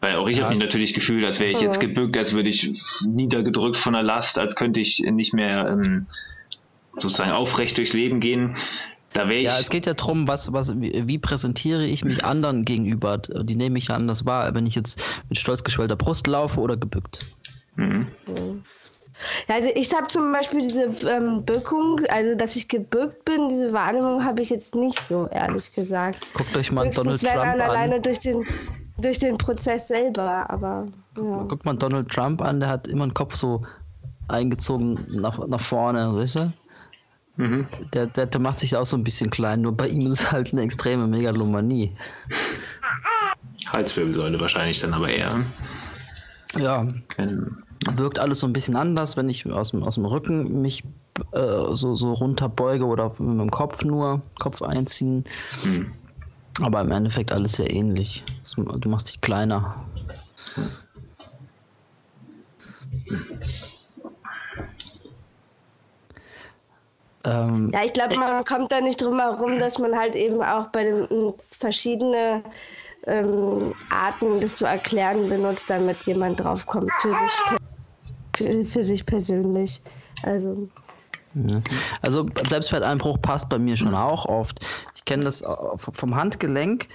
Weil 0.00 0.16
auch 0.16 0.28
ich 0.28 0.36
ja. 0.36 0.44
habe 0.44 0.54
mich 0.54 0.64
natürlich 0.64 0.94
gefühlt, 0.94 1.24
als 1.24 1.40
wäre 1.40 1.50
ich 1.50 1.60
jetzt 1.60 1.80
gebückt, 1.80 2.16
als 2.16 2.32
würde 2.32 2.48
ich 2.48 2.80
niedergedrückt 3.04 3.78
von 3.78 3.94
der 3.94 4.04
Last, 4.04 4.38
als 4.38 4.54
könnte 4.54 4.80
ich 4.80 5.00
nicht 5.00 5.34
mehr 5.34 5.68
ähm, 5.68 6.06
sozusagen 6.94 7.32
aufrecht 7.32 7.76
durchs 7.76 7.92
Leben 7.92 8.20
gehen. 8.20 8.56
Da 9.12 9.28
ich 9.28 9.44
ja, 9.44 9.58
es 9.58 9.70
geht 9.70 9.86
ja 9.86 9.94
darum, 9.94 10.28
was, 10.28 10.52
was, 10.52 10.78
wie, 10.80 11.06
wie, 11.06 11.18
präsentiere 11.18 11.86
ich 11.86 12.04
mich 12.04 12.24
anderen 12.24 12.64
gegenüber. 12.64 13.18
Die 13.18 13.54
nehme 13.54 13.78
ich 13.78 13.88
ja 13.88 13.94
anders 13.94 14.26
wahr, 14.26 14.54
wenn 14.54 14.66
ich 14.66 14.74
jetzt 14.74 15.02
mit 15.28 15.38
stolz 15.38 15.64
geschwellter 15.64 15.96
Brust 15.96 16.26
laufe 16.26 16.60
oder 16.60 16.76
gebückt. 16.76 17.26
Mhm. 17.76 18.06
Also 19.48 19.70
ich 19.74 19.92
habe 19.94 20.08
zum 20.08 20.30
Beispiel 20.30 20.60
diese 20.60 21.08
ähm, 21.08 21.44
Bückung, 21.44 22.00
also 22.08 22.34
dass 22.36 22.54
ich 22.54 22.68
gebückt 22.68 23.24
bin, 23.24 23.48
diese 23.48 23.72
Wahrnehmung 23.72 24.24
habe 24.24 24.42
ich 24.42 24.50
jetzt 24.50 24.74
nicht 24.74 25.00
so, 25.00 25.26
ehrlich 25.32 25.72
gesagt. 25.74 26.20
Guckt 26.34 26.56
euch 26.56 26.70
mal 26.70 26.86
Höchstens 26.86 27.22
Donald 27.22 27.34
Trump 27.34 27.54
an. 27.54 27.60
alleine 27.60 28.00
durch 28.00 28.20
den, 28.20 28.46
durch 28.98 29.18
den 29.18 29.38
Prozess 29.38 29.88
selber, 29.88 30.48
aber 30.50 30.86
ja. 31.16 31.42
Guckt 31.44 31.64
mal 31.64 31.76
Donald 31.76 32.08
Trump 32.08 32.42
an, 32.42 32.60
der 32.60 32.68
hat 32.68 32.88
immer 32.88 33.06
den 33.06 33.14
Kopf 33.14 33.34
so 33.34 33.64
eingezogen 34.28 34.98
nach, 35.08 35.46
nach 35.46 35.60
vorne, 35.60 36.14
weißt 36.14 36.36
du? 36.36 36.52
Mhm. 37.36 37.66
Der, 37.94 38.06
der, 38.06 38.26
der 38.26 38.40
macht 38.40 38.58
sich 38.58 38.76
auch 38.76 38.84
so 38.84 38.96
ein 38.96 39.04
bisschen 39.04 39.30
klein, 39.30 39.62
nur 39.62 39.76
bei 39.76 39.88
ihm 39.88 40.06
ist 40.06 40.20
es 40.20 40.32
halt 40.32 40.52
eine 40.52 40.62
extreme 40.62 41.06
Megalomanie. 41.06 41.92
Halswirbelsäule 43.66 44.40
wahrscheinlich 44.40 44.80
dann 44.80 44.92
aber 44.92 45.08
eher. 45.08 45.44
Ja. 46.56 46.88
Wenn, 47.16 47.62
wirkt 47.92 48.18
alles 48.18 48.40
so 48.40 48.46
ein 48.46 48.52
bisschen 48.52 48.76
anders, 48.76 49.16
wenn 49.16 49.28
ich 49.28 49.46
aus 49.46 49.70
dem, 49.70 49.84
aus 49.84 49.94
dem 49.94 50.04
Rücken 50.04 50.62
mich 50.62 50.82
äh, 51.32 51.74
so, 51.74 51.94
so 51.94 52.12
runterbeuge 52.14 52.84
oder 52.84 53.10
mit 53.18 53.40
dem 53.40 53.50
Kopf 53.50 53.84
nur, 53.84 54.22
Kopf 54.40 54.62
einziehen. 54.62 55.24
Mhm. 55.64 55.92
Aber 56.60 56.80
im 56.80 56.90
Endeffekt 56.90 57.32
alles 57.32 57.52
sehr 57.52 57.70
ähnlich. 57.70 58.24
Du 58.56 58.88
machst 58.88 59.08
dich 59.08 59.20
kleiner. 59.20 59.86
Ähm, 67.24 67.70
ja, 67.72 67.84
ich 67.84 67.92
glaube, 67.92 68.16
man 68.16 68.44
kommt 68.44 68.72
da 68.72 68.80
nicht 68.80 69.00
drum 69.00 69.18
herum, 69.18 69.58
dass 69.58 69.78
man 69.78 69.96
halt 69.96 70.16
eben 70.16 70.42
auch 70.42 70.68
bei 70.68 70.84
den 70.84 71.34
verschiedenen 71.50 72.42
ähm, 73.06 73.74
Arten, 73.90 74.40
das 74.40 74.56
zu 74.56 74.66
erklären, 74.66 75.28
benutzt, 75.28 75.68
damit 75.68 76.02
jemand 76.04 76.40
draufkommt 76.40 76.90
für 77.00 77.14
sich, 77.14 77.58
für, 78.36 78.64
für 78.64 78.82
sich 78.82 79.04
persönlich. 79.04 79.82
Also. 80.22 80.68
Also 82.02 82.28
Selbstwerteinbruch 82.46 83.20
passt 83.20 83.48
bei 83.48 83.58
mir 83.58 83.76
schon 83.76 83.94
auch 83.94 84.26
oft. 84.26 84.60
Ich 84.94 85.04
kenne 85.04 85.24
das 85.24 85.44
vom 85.76 86.16
Handgelenk. 86.16 86.88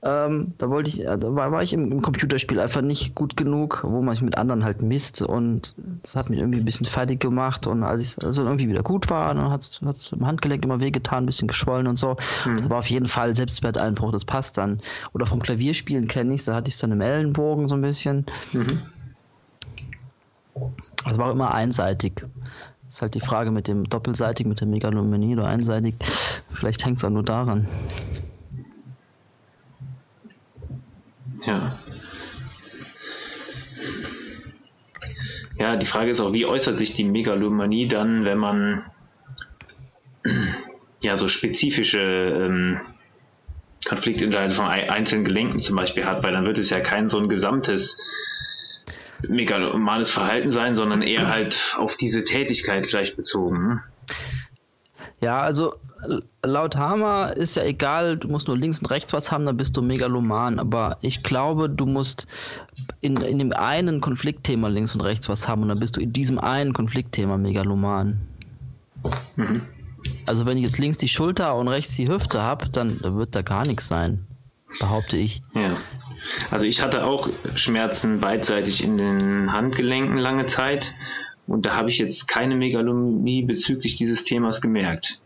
Ähm, 0.00 0.54
da 0.58 0.70
wollte 0.70 0.90
ich, 0.90 1.04
da 1.04 1.34
war, 1.34 1.50
war 1.50 1.62
ich 1.64 1.72
im, 1.72 1.90
im, 1.90 2.02
Computerspiel 2.02 2.60
einfach 2.60 2.82
nicht 2.82 3.16
gut 3.16 3.36
genug, 3.36 3.80
wo 3.82 4.00
man 4.00 4.14
sich 4.14 4.22
mit 4.22 4.38
anderen 4.38 4.62
halt 4.62 4.80
misst 4.80 5.22
und 5.22 5.74
das 6.04 6.14
hat 6.14 6.30
mich 6.30 6.38
irgendwie 6.38 6.60
ein 6.60 6.64
bisschen 6.64 6.86
fertig 6.86 7.18
gemacht 7.18 7.66
und 7.66 7.82
als 7.82 8.02
ich 8.02 8.24
also 8.24 8.44
irgendwie 8.44 8.68
wieder 8.68 8.84
gut 8.84 9.10
war, 9.10 9.34
dann 9.34 9.50
hat 9.50 9.62
es 9.62 10.12
im 10.12 10.24
Handgelenk 10.24 10.64
immer 10.64 10.78
wehgetan, 10.78 11.24
ein 11.24 11.26
bisschen 11.26 11.48
geschwollen 11.48 11.88
und 11.88 11.96
so. 11.96 12.16
Mhm. 12.46 12.58
Das 12.58 12.70
war 12.70 12.78
auf 12.78 12.86
jeden 12.86 13.08
Fall 13.08 13.34
Selbstwerteinbruch, 13.34 14.12
das 14.12 14.24
passt 14.24 14.56
dann. 14.56 14.80
Oder 15.14 15.26
vom 15.26 15.40
Klavierspielen 15.40 16.06
kenne 16.06 16.32
ich 16.32 16.44
da 16.44 16.54
hatte 16.54 16.68
ich 16.68 16.74
es 16.74 16.80
dann 16.80 16.92
im 16.92 17.00
Ellenbogen 17.00 17.66
so 17.66 17.74
ein 17.74 17.82
bisschen. 17.82 18.24
Mhm. 18.52 18.80
Das 21.04 21.18
war 21.18 21.26
auch 21.26 21.32
immer 21.32 21.52
einseitig. 21.52 22.24
Ist 22.88 23.02
halt 23.02 23.14
die 23.14 23.20
Frage 23.20 23.50
mit 23.50 23.68
dem 23.68 23.84
doppelseitig, 23.84 24.46
mit 24.46 24.60
der 24.60 24.66
Megalomanie 24.66 25.34
oder 25.34 25.46
einseitig. 25.46 25.94
Vielleicht 26.50 26.84
hängt 26.84 26.96
es 26.96 27.04
auch 27.04 27.10
nur 27.10 27.22
daran. 27.22 27.68
Ja. 31.46 31.78
Ja, 35.58 35.76
die 35.76 35.86
Frage 35.86 36.12
ist 36.12 36.20
auch, 36.20 36.32
wie 36.32 36.46
äußert 36.46 36.78
sich 36.78 36.94
die 36.94 37.04
Megalomanie 37.04 37.88
dann, 37.88 38.24
wenn 38.24 38.38
man 38.38 38.84
ja 41.00 41.18
so 41.18 41.28
spezifische 41.28 41.98
ähm, 41.98 42.80
Konflikte 43.84 44.24
innerhalb 44.24 44.54
von 44.54 44.64
einzelnen 44.66 45.24
Gelenken 45.24 45.60
zum 45.60 45.76
Beispiel 45.76 46.04
hat, 46.04 46.22
weil 46.22 46.32
dann 46.32 46.46
wird 46.46 46.58
es 46.58 46.70
ja 46.70 46.80
kein 46.80 47.08
so 47.08 47.18
ein 47.18 47.28
gesamtes 47.28 47.96
megalomanes 49.26 50.10
Verhalten 50.10 50.52
sein, 50.52 50.76
sondern 50.76 51.02
eher 51.02 51.28
halt 51.32 51.56
auf 51.76 51.96
diese 51.96 52.24
Tätigkeit 52.24 52.86
vielleicht 52.86 53.16
bezogen. 53.16 53.68
Ne? 53.68 53.82
Ja, 55.20 55.40
also 55.40 55.74
laut 56.44 56.76
Hammer 56.76 57.36
ist 57.36 57.56
ja 57.56 57.64
egal, 57.64 58.16
du 58.16 58.28
musst 58.28 58.46
nur 58.46 58.56
links 58.56 58.78
und 58.78 58.86
rechts 58.86 59.12
was 59.12 59.32
haben, 59.32 59.46
dann 59.46 59.56
bist 59.56 59.76
du 59.76 59.82
megaloman. 59.82 60.58
Aber 60.58 60.98
ich 61.00 61.22
glaube, 61.22 61.68
du 61.68 61.86
musst 61.86 62.26
in, 63.00 63.16
in 63.18 63.38
dem 63.38 63.52
einen 63.52 64.00
Konfliktthema 64.00 64.68
links 64.68 64.94
und 64.94 65.00
rechts 65.00 65.28
was 65.28 65.48
haben 65.48 65.62
und 65.62 65.68
dann 65.68 65.80
bist 65.80 65.96
du 65.96 66.00
in 66.00 66.12
diesem 66.12 66.38
einen 66.38 66.72
Konfliktthema 66.72 67.36
megaloman. 67.36 68.20
Mhm. 69.36 69.62
Also 70.26 70.46
wenn 70.46 70.56
ich 70.56 70.64
jetzt 70.64 70.78
links 70.78 70.98
die 70.98 71.08
Schulter 71.08 71.56
und 71.56 71.68
rechts 71.68 71.96
die 71.96 72.08
Hüfte 72.08 72.42
habe, 72.42 72.68
dann 72.68 73.00
wird 73.02 73.34
da 73.34 73.42
gar 73.42 73.66
nichts 73.66 73.88
sein, 73.88 74.26
behaupte 74.78 75.16
ich. 75.16 75.42
Ja. 75.54 75.76
Also 76.50 76.64
ich 76.64 76.80
hatte 76.80 77.04
auch 77.04 77.28
Schmerzen 77.56 78.20
beidseitig 78.20 78.82
in 78.82 78.98
den 78.98 79.52
Handgelenken 79.52 80.16
lange 80.16 80.46
Zeit 80.46 80.84
und 81.46 81.64
da 81.66 81.76
habe 81.76 81.90
ich 81.90 81.98
jetzt 81.98 82.28
keine 82.28 82.56
Megalomanie 82.56 83.42
bezüglich 83.42 83.96
dieses 83.96 84.24
Themas 84.24 84.60
gemerkt. 84.60 85.20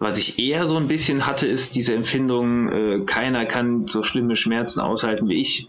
Was 0.00 0.16
ich 0.16 0.38
eher 0.38 0.66
so 0.68 0.76
ein 0.76 0.86
bisschen 0.86 1.26
hatte, 1.26 1.46
ist 1.46 1.74
diese 1.74 1.92
Empfindung, 1.92 2.68
äh, 2.68 3.04
keiner 3.04 3.46
kann 3.46 3.86
so 3.88 4.04
schlimme 4.04 4.36
Schmerzen 4.36 4.80
aushalten 4.80 5.28
wie 5.28 5.40
ich. 5.40 5.68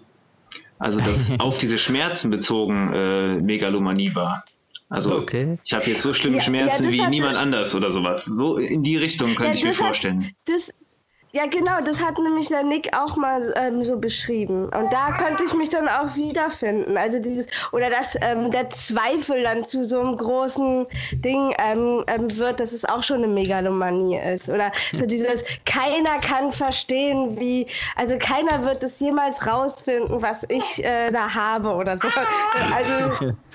Also 0.77 0.99
dass 0.99 1.19
auf 1.39 1.57
diese 1.57 1.77
Schmerzen 1.77 2.29
bezogen 2.29 2.93
äh, 2.93 3.35
Megalomanie 3.41 4.13
war. 4.15 4.43
Also 4.89 5.15
okay. 5.15 5.57
ich 5.63 5.73
habe 5.73 5.85
jetzt 5.85 6.01
so 6.01 6.13
schlimme 6.13 6.37
ja, 6.37 6.43
Schmerzen 6.43 6.83
ja, 6.83 6.91
wie 6.91 7.07
niemand 7.09 7.35
anders 7.35 7.75
oder 7.75 7.91
sowas. 7.91 8.25
So 8.25 8.57
in 8.57 8.81
die 8.81 8.97
Richtung 8.97 9.35
könnte 9.35 9.53
ja, 9.53 9.59
ich 9.59 9.63
mir 9.65 9.73
vorstellen. 9.73 10.25
Hat, 10.25 10.33
das, 10.45 10.73
ja, 11.31 11.45
genau, 11.45 11.79
das 11.85 12.03
hat 12.03 12.17
nämlich 12.17 12.47
der 12.47 12.63
Nick 12.63 12.89
auch 12.97 13.15
mal 13.15 13.53
ähm, 13.55 13.83
so 13.83 13.97
beschrieben. 13.97 14.65
Und 14.65 14.91
da 14.91 15.11
könnte 15.11 15.43
ich 15.43 15.53
mich 15.53 15.69
dann 15.69 15.87
auch 15.87 16.15
wiederfinden. 16.15 16.97
Also 16.97 17.19
dieses, 17.19 17.45
oder 17.71 17.91
dass 17.91 18.17
ähm, 18.21 18.49
der 18.49 18.69
Zweifel 18.71 19.43
dann 19.43 19.63
zu 19.63 19.85
so 19.85 19.99
einem 19.99 20.17
großen 20.17 20.87
Ding 21.13 21.53
ähm, 21.59 22.03
ähm 22.07 22.35
wird, 22.35 22.59
dass 22.59 22.73
es 22.73 22.83
auch 22.83 23.03
schon 23.03 23.17
eine 23.17 23.27
Megalomanie 23.27 24.17
ist. 24.17 24.49
Oder 24.49 24.71
so 24.91 25.05
dieses, 25.05 25.43
keiner 25.65 26.17
kann 26.19 26.51
verstehen, 26.51 27.39
wie, 27.39 27.67
also 27.95 28.17
keiner 28.17 28.63
wird 28.63 28.81
es 28.81 28.99
jemals 28.99 29.45
rausfinden, 29.45 30.23
was 30.23 30.43
ich 30.49 30.83
äh, 30.83 31.11
da 31.11 31.33
habe 31.35 31.75
oder 31.75 31.95
so. 31.97 32.07
Also 32.75 33.33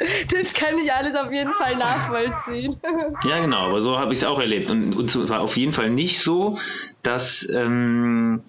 das 0.30 0.54
kann 0.54 0.76
ich 0.82 0.92
alles 0.92 1.14
auf 1.14 1.30
jeden 1.30 1.52
Fall 1.52 1.76
nachvollziehen. 1.76 2.76
Ja, 3.24 3.38
genau, 3.38 3.68
aber 3.68 3.82
so 3.82 3.98
habe 3.98 4.12
ich 4.12 4.22
es 4.22 4.26
auch 4.26 4.40
erlebt. 4.40 4.70
Und, 4.70 4.94
und 4.96 5.08
zwar 5.10 5.40
auf 5.40 5.54
jeden 5.56 5.72
Fall 5.72 5.90
nicht 5.90 6.22
so, 6.24 6.58
dass 7.02 7.46
ähm, 7.50 8.42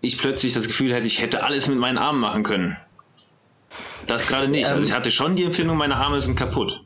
ich 0.00 0.18
plötzlich 0.18 0.54
das 0.54 0.66
Gefühl 0.66 0.92
hätte, 0.94 1.06
ich 1.06 1.20
hätte 1.20 1.42
alles 1.42 1.66
mit 1.66 1.78
meinen 1.78 1.98
Armen 1.98 2.20
machen 2.20 2.42
können. 2.42 2.76
Das 4.06 4.26
gerade 4.26 4.48
nicht. 4.48 4.66
Also 4.66 4.82
ich 4.82 4.90
ähm. 4.90 4.96
hatte 4.96 5.10
schon 5.10 5.36
die 5.36 5.44
Empfindung, 5.44 5.76
meine 5.76 5.96
Arme 5.96 6.20
sind 6.20 6.36
kaputt. 6.36 6.84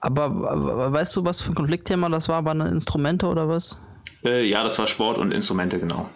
Aber, 0.00 0.24
aber 0.24 0.92
weißt 0.92 1.16
du, 1.16 1.24
was 1.24 1.42
für 1.42 1.52
ein 1.52 1.54
Konfliktthema 1.54 2.08
das 2.08 2.28
war? 2.28 2.44
Waren 2.44 2.60
das 2.60 2.70
Instrumente 2.70 3.26
oder 3.26 3.48
was? 3.48 3.78
Äh, 4.24 4.48
ja, 4.48 4.62
das 4.64 4.78
war 4.78 4.88
Sport 4.88 5.18
und 5.18 5.32
Instrumente, 5.32 5.78
genau. 5.78 6.08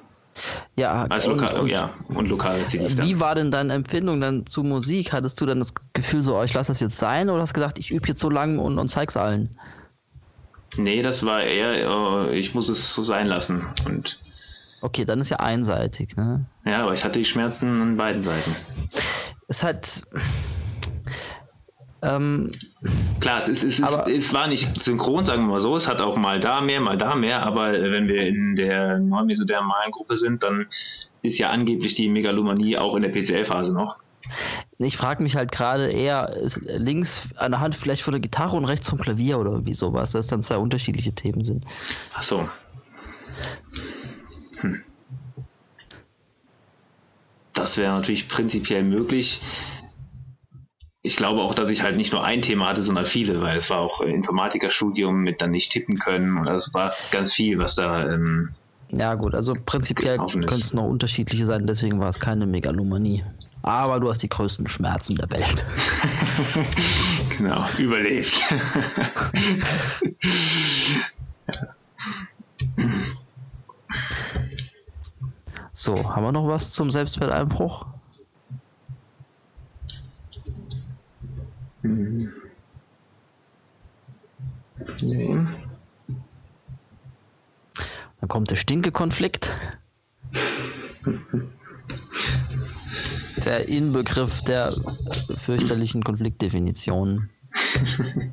Ja, 0.77 1.07
also 1.11 1.33
und, 1.33 1.41
lokal, 1.41 1.61
und, 1.61 1.69
ja, 1.69 1.91
und 2.09 2.29
lokal 2.29 2.57
Wie 2.73 3.21
war 3.21 3.35
denn 3.35 3.51
deine 3.51 3.75
Empfindung 3.75 4.21
dann 4.21 4.47
zu 4.47 4.63
Musik? 4.63 5.13
Hattest 5.13 5.41
du 5.41 5.47
dann 5.47 5.59
das 5.59 5.75
Gefühl 5.93 6.23
so, 6.23 6.39
oh, 6.39 6.43
ich 6.43 6.55
lasse 6.55 6.71
das 6.71 6.81
jetzt 6.81 6.97
sein 6.97 7.29
oder 7.29 7.43
hast 7.43 7.51
du 7.51 7.61
gedacht, 7.61 7.79
ich 7.79 7.91
übe 7.91 8.09
jetzt 8.09 8.21
so 8.21 8.31
lange 8.31 8.61
und, 8.61 8.79
und 8.79 8.89
zeig's 8.89 9.17
allen? 9.17 9.59
Nee, 10.77 11.03
das 11.03 11.25
war 11.25 11.43
eher, 11.43 12.31
äh, 12.31 12.39
ich 12.39 12.55
muss 12.55 12.69
es 12.69 12.95
so 12.95 13.05
sein 13.05 13.27
lassen. 13.27 13.67
Und 13.87 14.19
okay, 14.81 15.05
dann 15.05 15.21
ist 15.21 15.31
ja 15.31 15.39
einseitig, 15.39 16.17
ne? 16.17 16.47
Ja, 16.65 16.83
aber 16.85 16.95
ich 16.95 17.05
hatte 17.05 17.19
die 17.19 17.25
Schmerzen 17.25 17.81
an 17.83 17.97
beiden 17.97 18.23
Seiten. 18.23 18.55
Es 19.49 19.63
hat. 19.63 20.03
Ähm, 22.03 22.51
Klar, 23.21 23.49
es, 23.49 23.63
ist, 23.63 23.79
es, 23.79 23.83
aber, 23.83 24.09
es, 24.09 24.33
war 24.33 24.49
nicht 24.49 24.83
synchron, 24.83 25.25
sagen 25.25 25.43
wir 25.45 25.53
mal 25.53 25.61
so. 25.61 25.77
Es 25.77 25.87
hat 25.87 26.01
auch 26.01 26.17
mal 26.17 26.41
da 26.41 26.61
mehr, 26.61 26.81
mal 26.81 26.99
da 26.99 27.15
mehr. 27.15 27.45
Aber 27.45 27.73
wenn 27.73 28.09
wir 28.09 28.27
in 28.27 28.57
der 28.57 28.99
neumesodermalen 28.99 29.93
Gruppe 29.93 30.17
sind, 30.17 30.43
dann 30.43 30.67
ist 31.23 31.39
ja 31.39 31.51
angeblich 31.51 31.95
die 31.95 32.09
Megalomanie 32.09 32.79
auch 32.79 32.97
in 32.97 33.03
der 33.03 33.11
PCL-Phase 33.11 33.73
noch. 33.73 33.99
Ich 34.79 34.97
frage 34.97 35.23
mich 35.23 35.37
halt 35.37 35.53
gerade 35.53 35.91
eher 35.91 36.35
links 36.63 37.29
an 37.37 37.53
der 37.53 37.61
Hand 37.61 37.75
vielleicht 37.75 38.03
von 38.03 38.13
der 38.13 38.21
Gitarre 38.21 38.57
und 38.57 38.65
rechts 38.65 38.89
vom 38.89 38.99
Klavier 38.99 39.39
oder 39.39 39.53
irgendwie 39.53 39.75
sowas, 39.75 40.13
dass 40.13 40.27
dann 40.27 40.43
zwei 40.43 40.57
unterschiedliche 40.57 41.15
Themen 41.15 41.45
sind. 41.45 41.65
Ach 42.15 42.23
so. 42.23 42.49
Hm. 44.61 44.83
Das 47.55 47.77
wäre 47.77 47.93
natürlich 47.93 48.29
prinzipiell 48.29 48.83
möglich. 48.83 49.41
Ich 51.05 51.17
glaube 51.17 51.41
auch, 51.41 51.55
dass 51.55 51.69
ich 51.69 51.83
halt 51.83 51.97
nicht 51.97 52.13
nur 52.13 52.25
ein 52.25 52.43
Thema 52.43 52.69
hatte, 52.69 52.83
sondern 52.83 53.07
viele, 53.07 53.41
weil 53.41 53.59
es 53.59 53.69
war 53.69 53.79
auch 53.79 54.01
Informatikerstudium 54.01 55.23
mit 55.23 55.41
dann 55.41 55.51
nicht 55.51 55.73
tippen 55.73 55.99
können 55.99 56.39
und 56.39 56.47
es 56.47 56.73
war 56.73 56.93
ganz 57.11 57.35
viel, 57.35 57.59
was 57.59 57.75
da. 57.75 58.09
Ähm, 58.09 58.51
ja, 58.93 59.15
gut, 59.15 59.35
also 59.35 59.55
prinzipiell 59.67 60.19
können 60.19 60.61
es 60.61 60.75
noch 60.75 60.85
unterschiedliche 60.85 61.45
sein, 61.45 61.67
deswegen 61.67 61.99
war 61.99 62.09
es 62.09 62.21
keine 62.21 62.47
Megalomanie 62.47 63.25
aber 63.63 64.01
du 64.01 64.11
hast 64.11 64.23
die 64.23 64.29
größten 64.29 64.67
Schmerzen 64.67 65.17
der 65.17 65.31
Welt. 65.31 65.65
genau, 67.39 67.65
überlebt. 67.79 68.33
So, 75.73 76.05
haben 76.15 76.25
wir 76.25 76.33
noch 76.33 76.47
was 76.47 76.73
zum 76.73 76.91
Selbstwerteinbruch? 76.91 77.87
Mhm. 81.83 82.33
Nee. 85.01 85.47
Dann 88.21 88.29
kommt 88.29 88.51
der 88.51 88.57
Stinke-Konflikt. 88.57 89.53
der 93.45 93.69
Inbegriff 93.69 94.43
der 94.43 94.75
fürchterlichen 95.37 96.03
Konfliktdefinition. 96.03 97.29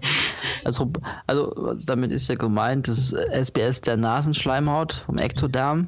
Also, 0.66 0.92
also 1.26 1.74
damit 1.86 2.12
ist 2.12 2.28
ja 2.28 2.36
gemeint, 2.36 2.88
das 2.88 3.14
SBS 3.14 3.82
der 3.82 3.96
Nasenschleimhaut 3.98 4.94
vom 4.94 5.18
Ektoderm. 5.18 5.88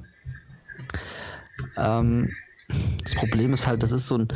Ähm, 1.77 2.29
das 3.03 3.15
Problem 3.15 3.53
ist 3.53 3.67
halt, 3.67 3.83
das 3.83 3.91
ist 3.91 4.07
so 4.07 4.17
ein, 4.17 4.27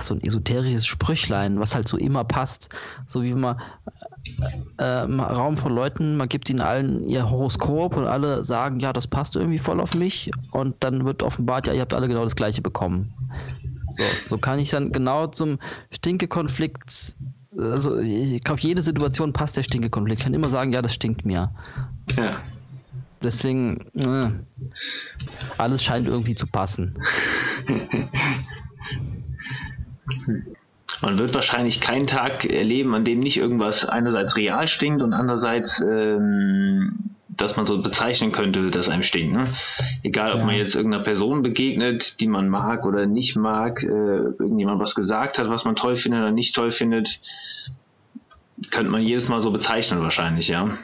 so 0.00 0.14
ein 0.14 0.20
esoterisches 0.22 0.84
Sprüchlein, 0.84 1.58
was 1.58 1.74
halt 1.74 1.88
so 1.88 1.96
immer 1.96 2.24
passt. 2.24 2.68
So 3.06 3.22
wie 3.22 3.34
man 3.34 3.60
äh, 4.78 5.04
im 5.04 5.20
Raum 5.20 5.56
von 5.56 5.74
Leuten, 5.74 6.16
man 6.16 6.28
gibt 6.28 6.50
ihnen 6.50 6.60
allen 6.60 7.08
ihr 7.08 7.30
Horoskop 7.30 7.96
und 7.96 8.06
alle 8.06 8.44
sagen, 8.44 8.80
ja, 8.80 8.92
das 8.92 9.06
passt 9.06 9.36
irgendwie 9.36 9.58
voll 9.58 9.80
auf 9.80 9.94
mich 9.94 10.30
und 10.50 10.74
dann 10.80 11.04
wird 11.04 11.22
offenbart, 11.22 11.66
ja, 11.66 11.72
ihr 11.72 11.80
habt 11.80 11.94
alle 11.94 12.08
genau 12.08 12.24
das 12.24 12.36
gleiche 12.36 12.62
bekommen. 12.62 13.14
So, 13.92 14.04
so 14.26 14.38
kann 14.38 14.58
ich 14.58 14.70
dann 14.70 14.92
genau 14.92 15.26
zum 15.28 15.58
Stinke-Konflikt, 15.90 17.16
also 17.56 17.98
ich, 17.98 18.48
auf 18.50 18.60
jede 18.60 18.82
Situation 18.82 19.32
passt 19.32 19.56
der 19.56 19.62
Stinke-Konflikt. 19.62 20.20
Ich 20.20 20.24
kann 20.24 20.34
immer 20.34 20.48
sagen, 20.50 20.72
ja, 20.72 20.82
das 20.82 20.94
stinkt 20.94 21.24
mir. 21.24 21.50
Ja. 22.16 22.40
Deswegen, 23.22 23.86
äh, 23.94 24.30
alles 25.58 25.84
scheint 25.84 26.08
irgendwie 26.08 26.34
zu 26.34 26.46
passen. 26.46 26.98
Man 31.02 31.18
wird 31.18 31.34
wahrscheinlich 31.34 31.80
keinen 31.80 32.06
Tag 32.06 32.44
erleben, 32.44 32.94
an 32.94 33.04
dem 33.04 33.20
nicht 33.20 33.36
irgendwas 33.36 33.84
einerseits 33.84 34.36
real 34.36 34.68
stinkt 34.68 35.02
und 35.02 35.12
andererseits, 35.12 35.80
ähm, 35.80 37.10
dass 37.36 37.56
man 37.56 37.66
so 37.66 37.80
bezeichnen 37.82 38.32
könnte, 38.32 38.70
dass 38.70 38.88
einem 38.88 39.02
stinkt. 39.02 39.34
Ne? 39.34 39.54
Egal, 40.02 40.32
ob 40.32 40.38
Ja. 40.40 40.44
man 40.44 40.56
jetzt 40.56 40.74
irgendeiner 40.74 41.04
Person 41.04 41.42
begegnet, 41.42 42.20
die 42.20 42.28
man 42.28 42.48
mag 42.48 42.84
oder 42.84 43.06
nicht 43.06 43.36
mag, 43.36 43.82
äh, 43.82 43.86
irgendjemand 43.86 44.80
was 44.80 44.94
gesagt 44.94 45.38
hat, 45.38 45.48
was 45.48 45.64
man 45.64 45.76
toll 45.76 45.96
findet 45.96 46.20
oder 46.20 46.30
nicht 46.32 46.54
toll 46.54 46.72
findet, 46.72 47.08
könnte 48.70 48.90
man 48.90 49.02
jedes 49.02 49.28
Mal 49.28 49.42
so 49.42 49.50
bezeichnen 49.50 50.00
wahrscheinlich, 50.00 50.48
ja. 50.48 50.76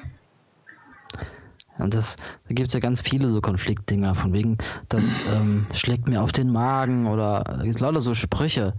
Und 1.79 1.95
das, 1.95 2.17
da 2.17 2.55
gibt 2.55 2.67
es 2.69 2.75
ja 2.75 2.81
ganz 2.81 3.01
viele 3.01 3.31
so 3.31 3.41
Konfliktdinger, 3.41 4.15
von 4.17 4.33
wegen, 4.33 4.59
das 4.89 5.21
ähm, 5.33 5.67
schlägt 5.73 6.09
mir 6.09 6.23
auf 6.23 6.33
den 6.33 6.51
Magen 6.51 7.07
oder 7.07 7.61
äh, 7.63 7.71
lauter 7.79 8.01
so 8.01 8.15
Sprüche. 8.15 8.75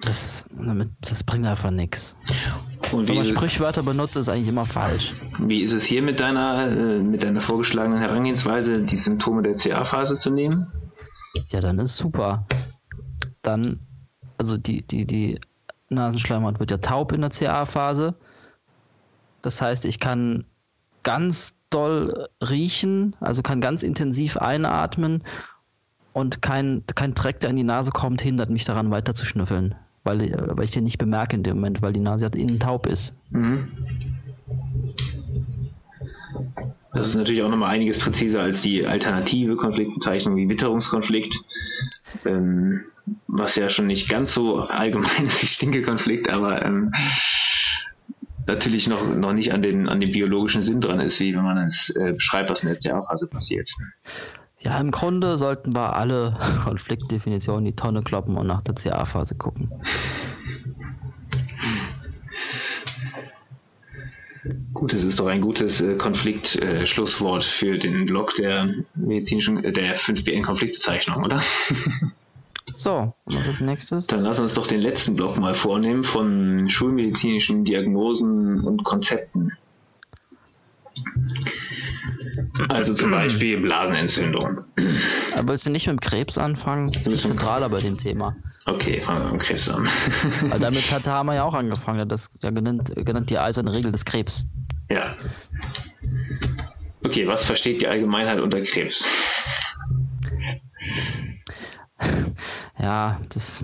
Das, 0.00 0.44
damit, 0.50 0.90
das 1.00 1.24
bringt 1.24 1.46
einfach 1.46 1.70
nichts. 1.70 2.16
Und 2.92 3.08
Wenn 3.08 3.16
man 3.16 3.24
Sprichwörter 3.24 3.82
benutzt, 3.82 4.16
ist 4.16 4.28
eigentlich 4.28 4.48
immer 4.48 4.66
falsch. 4.66 5.14
wie 5.38 5.62
ist 5.62 5.72
es 5.72 5.84
hier 5.84 6.02
mit 6.02 6.20
deiner, 6.20 6.68
äh, 6.68 6.98
mit 6.98 7.22
deiner 7.22 7.40
vorgeschlagenen 7.42 8.00
Herangehensweise, 8.00 8.82
die 8.82 8.98
Symptome 8.98 9.42
der 9.42 9.54
CA-Phase 9.56 10.16
zu 10.16 10.30
nehmen? 10.30 10.66
Ja, 11.48 11.60
dann 11.60 11.78
ist 11.78 11.96
super. 11.96 12.46
Dann, 13.42 13.80
also 14.36 14.56
die, 14.58 14.82
die, 14.82 15.06
die 15.06 15.40
Nasenschleimhaut 15.88 16.60
wird 16.60 16.70
ja 16.70 16.78
taub 16.78 17.12
in 17.12 17.20
der 17.22 17.30
CA-Phase. 17.30 18.14
Das 19.42 19.62
heißt, 19.62 19.84
ich 19.84 20.00
kann 20.00 20.44
ganz 21.02 21.58
doll 21.70 22.28
riechen, 22.42 23.16
also 23.20 23.42
kann 23.42 23.60
ganz 23.60 23.82
intensiv 23.82 24.36
einatmen 24.36 25.22
und 26.14 26.40
kein, 26.42 26.84
kein 26.94 27.12
Dreck, 27.12 27.40
der 27.40 27.50
in 27.50 27.56
die 27.56 27.64
Nase 27.64 27.90
kommt, 27.90 28.22
hindert 28.22 28.48
mich 28.48 28.64
daran, 28.64 28.90
weiter 28.90 29.14
zu 29.14 29.26
schnüffeln. 29.26 29.74
Weil, 30.04 30.20
äh, 30.22 30.56
weil 30.56 30.64
ich 30.64 30.70
den 30.70 30.84
nicht 30.84 30.98
bemerke 30.98 31.36
in 31.36 31.42
dem 31.42 31.56
Moment, 31.56 31.82
weil 31.82 31.92
die 31.92 32.00
Nase 32.00 32.24
halt 32.24 32.36
innen 32.36 32.60
taub 32.60 32.86
ist. 32.86 33.14
Mhm. 33.30 33.68
Das 36.92 37.08
ist 37.08 37.16
natürlich 37.16 37.42
auch 37.42 37.50
nochmal 37.50 37.74
einiges 37.74 37.98
präziser 37.98 38.42
als 38.42 38.62
die 38.62 38.86
alternative 38.86 39.56
Konfliktbezeichnung 39.56 40.36
wie 40.36 40.48
Witterungskonflikt, 40.48 41.34
ähm, 42.24 42.84
was 43.26 43.56
ja 43.56 43.68
schon 43.68 43.88
nicht 43.88 44.08
ganz 44.08 44.32
so 44.32 44.60
allgemein 44.60 45.26
ist 45.26 45.42
wie 45.42 45.46
Stinkekonflikt, 45.48 46.30
aber 46.30 46.64
ähm, 46.64 46.92
natürlich 48.46 48.86
noch, 48.86 49.12
noch 49.16 49.32
nicht 49.32 49.52
an 49.52 49.62
den, 49.62 49.88
an 49.88 49.98
den 49.98 50.12
biologischen 50.12 50.62
Sinn 50.62 50.80
dran 50.80 51.00
ist, 51.00 51.18
wie 51.18 51.34
wenn 51.34 51.42
man 51.42 51.58
es 51.66 51.92
äh, 51.96 52.12
beschreibt, 52.12 52.50
was 52.50 52.62
in 52.62 52.68
der 52.68 52.78
CA-Phase 52.78 53.26
passiert. 53.26 53.68
Ja, 54.64 54.80
im 54.80 54.90
Grunde 54.90 55.36
sollten 55.36 55.74
wir 55.74 55.94
alle 55.94 56.38
Konfliktdefinitionen 56.64 57.66
in 57.66 57.72
die 57.72 57.76
Tonne 57.76 58.02
kloppen 58.02 58.36
und 58.36 58.46
nach 58.46 58.62
der 58.62 58.74
CA-Phase 58.74 59.34
gucken. 59.34 59.70
Gut, 64.72 64.92
das 64.92 65.02
ist 65.02 65.18
doch 65.18 65.26
ein 65.26 65.40
gutes 65.40 65.80
äh, 65.80 65.96
Konflikt-Schlusswort 65.96 67.44
für 67.58 67.78
den 67.78 68.06
Blog 68.06 68.34
der 68.34 68.74
medizinischen, 68.94 69.64
äh, 69.64 69.72
der 69.72 69.98
5BN-Konfliktbezeichnung, 70.00 71.24
oder? 71.24 71.42
So, 72.72 73.14
und 73.26 73.36
was 73.36 73.46
als 73.46 73.60
nächstes? 73.60 74.06
Dann 74.06 74.24
lass 74.24 74.38
uns 74.38 74.54
doch 74.54 74.66
den 74.66 74.80
letzten 74.80 75.14
Block 75.14 75.36
mal 75.36 75.54
vornehmen 75.54 76.02
von 76.02 76.68
schulmedizinischen 76.70 77.64
Diagnosen 77.64 78.60
und 78.62 78.82
Konzepten. 78.82 79.52
Also 82.68 82.94
zum 82.94 83.10
Beispiel 83.10 83.60
Blasenentzündung. 83.60 84.64
Aber 85.34 85.48
willst 85.48 85.66
du 85.66 85.70
nicht 85.70 85.86
mit 85.86 85.96
dem 85.96 86.00
Krebs 86.00 86.38
anfangen? 86.38 86.90
Das 86.92 87.06
ist 87.06 87.24
zentraler 87.24 87.68
bei 87.68 87.80
dem 87.80 87.98
Thema. 87.98 88.36
Okay, 88.66 89.02
fangen 89.02 89.24
wir 89.24 89.32
mit 89.32 89.40
dem 89.40 89.46
Krebs 89.46 89.68
an. 89.68 89.84
Weil 90.50 90.58
damit 90.58 90.90
hat 90.90 91.06
wir 91.06 91.34
ja 91.34 91.44
auch 91.44 91.54
angefangen, 91.54 92.08
das 92.08 92.30
ja 92.42 92.50
genannt, 92.50 92.92
genannt 92.96 93.30
die 93.30 93.38
eiserne 93.38 93.72
Regel 93.72 93.92
des 93.92 94.04
Krebs. 94.04 94.46
ja. 94.90 95.14
Okay, 97.04 97.26
was 97.26 97.44
versteht 97.44 97.82
die 97.82 97.86
Allgemeinheit 97.86 98.40
unter 98.40 98.60
Krebs? 98.62 99.02
Ja, 102.78 103.18
das, 103.32 103.62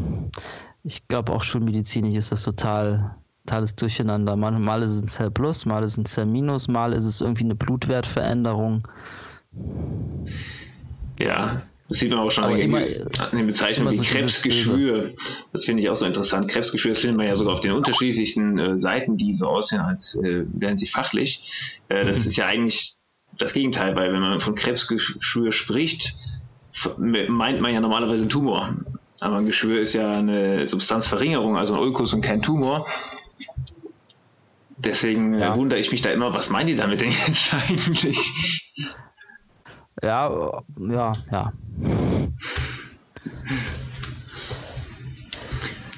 ich 0.83 1.07
glaube 1.09 1.33
auch 1.33 1.43
schulmedizinisch 1.43 2.15
ist 2.17 2.33
das 2.33 2.45
total, 2.45 3.17
totales 3.51 3.75
Durcheinander. 3.75 4.37
Mal, 4.37 4.83
ist 4.83 4.93
es 4.93 5.03
ein 5.03 5.09
Zell 5.09 5.31
Plus, 5.31 5.67
mal 5.67 5.83
ist 5.83 5.99
es 5.99 6.19
ein 6.19 6.31
Minus, 6.31 6.69
mal 6.69 6.93
ist 6.93 7.05
es 7.05 7.21
irgendwie 7.21 7.45
eine 7.45 7.57
Blutwertveränderung. 7.57 8.87
Ja, 11.19 11.63
das 11.89 11.99
sieht 11.99 12.11
man 12.11 12.21
auch 12.21 12.31
schon 12.31 12.45
an 12.45 12.55
den, 12.57 12.71
immer- 12.73 12.79
an 12.79 13.37
den 13.37 13.47
Bezeichnungen 13.49 13.91
wie 13.93 13.97
so 13.97 14.05
Krebsgeschwür. 14.05 15.15
Das 15.53 15.65
finde 15.65 15.83
ich 15.83 15.91
auch 15.91 15.97
so 15.97 16.07
interessant. 16.07 16.49
Krebsgeschwür 16.49 16.95
findet 16.95 17.17
man 17.17 17.27
ja 17.27 17.35
sogar 17.35 17.55
auf 17.55 17.61
den 17.61 17.73
unterschiedlichsten 17.73 18.59
äh, 18.59 18.79
Seiten, 18.79 19.17
die 19.17 19.35
so 19.35 19.47
aussehen, 19.47 19.81
als 19.81 20.15
äh, 20.23 20.45
wären 20.53 20.79
sie 20.79 20.87
fachlich. 20.87 21.41
Äh, 21.89 22.05
das 22.05 22.17
ist 22.27 22.37
ja 22.37 22.47
eigentlich 22.47 22.95
das 23.37 23.53
Gegenteil, 23.53 23.97
weil 23.97 24.13
wenn 24.13 24.21
man 24.21 24.41
von 24.41 24.55
Krebsgeschwür 24.55 25.53
spricht, 25.53 26.15
meint 26.99 27.61
man 27.61 27.75
ja 27.75 27.81
normalerweise 27.81 28.21
einen 28.23 28.31
Tumor. 28.31 28.75
Aber 29.19 29.37
ein 29.37 29.47
Geschwür 29.47 29.81
ist 29.81 29.93
ja 29.93 30.13
eine 30.19 30.67
Substanzverringerung, 30.69 31.57
also 31.59 31.75
ein 31.75 31.81
Ulkus 31.81 32.15
und 32.15 32.23
kein 32.23 32.41
Tumor. 32.41 32.87
Deswegen 34.79 35.39
Ja. 35.39 35.55
äh, 35.55 35.59
wundere 35.59 35.79
ich 35.79 35.91
mich 35.91 36.03
da 36.03 36.11
immer, 36.11 36.33
was 36.33 36.49
meinen 36.49 36.69
die 36.69 36.77
damit 36.77 37.01
denn 37.01 37.11
jetzt 37.11 37.53
eigentlich? 37.53 38.19
Ja, 40.03 40.63
ja, 40.79 41.13
ja. 41.31 41.53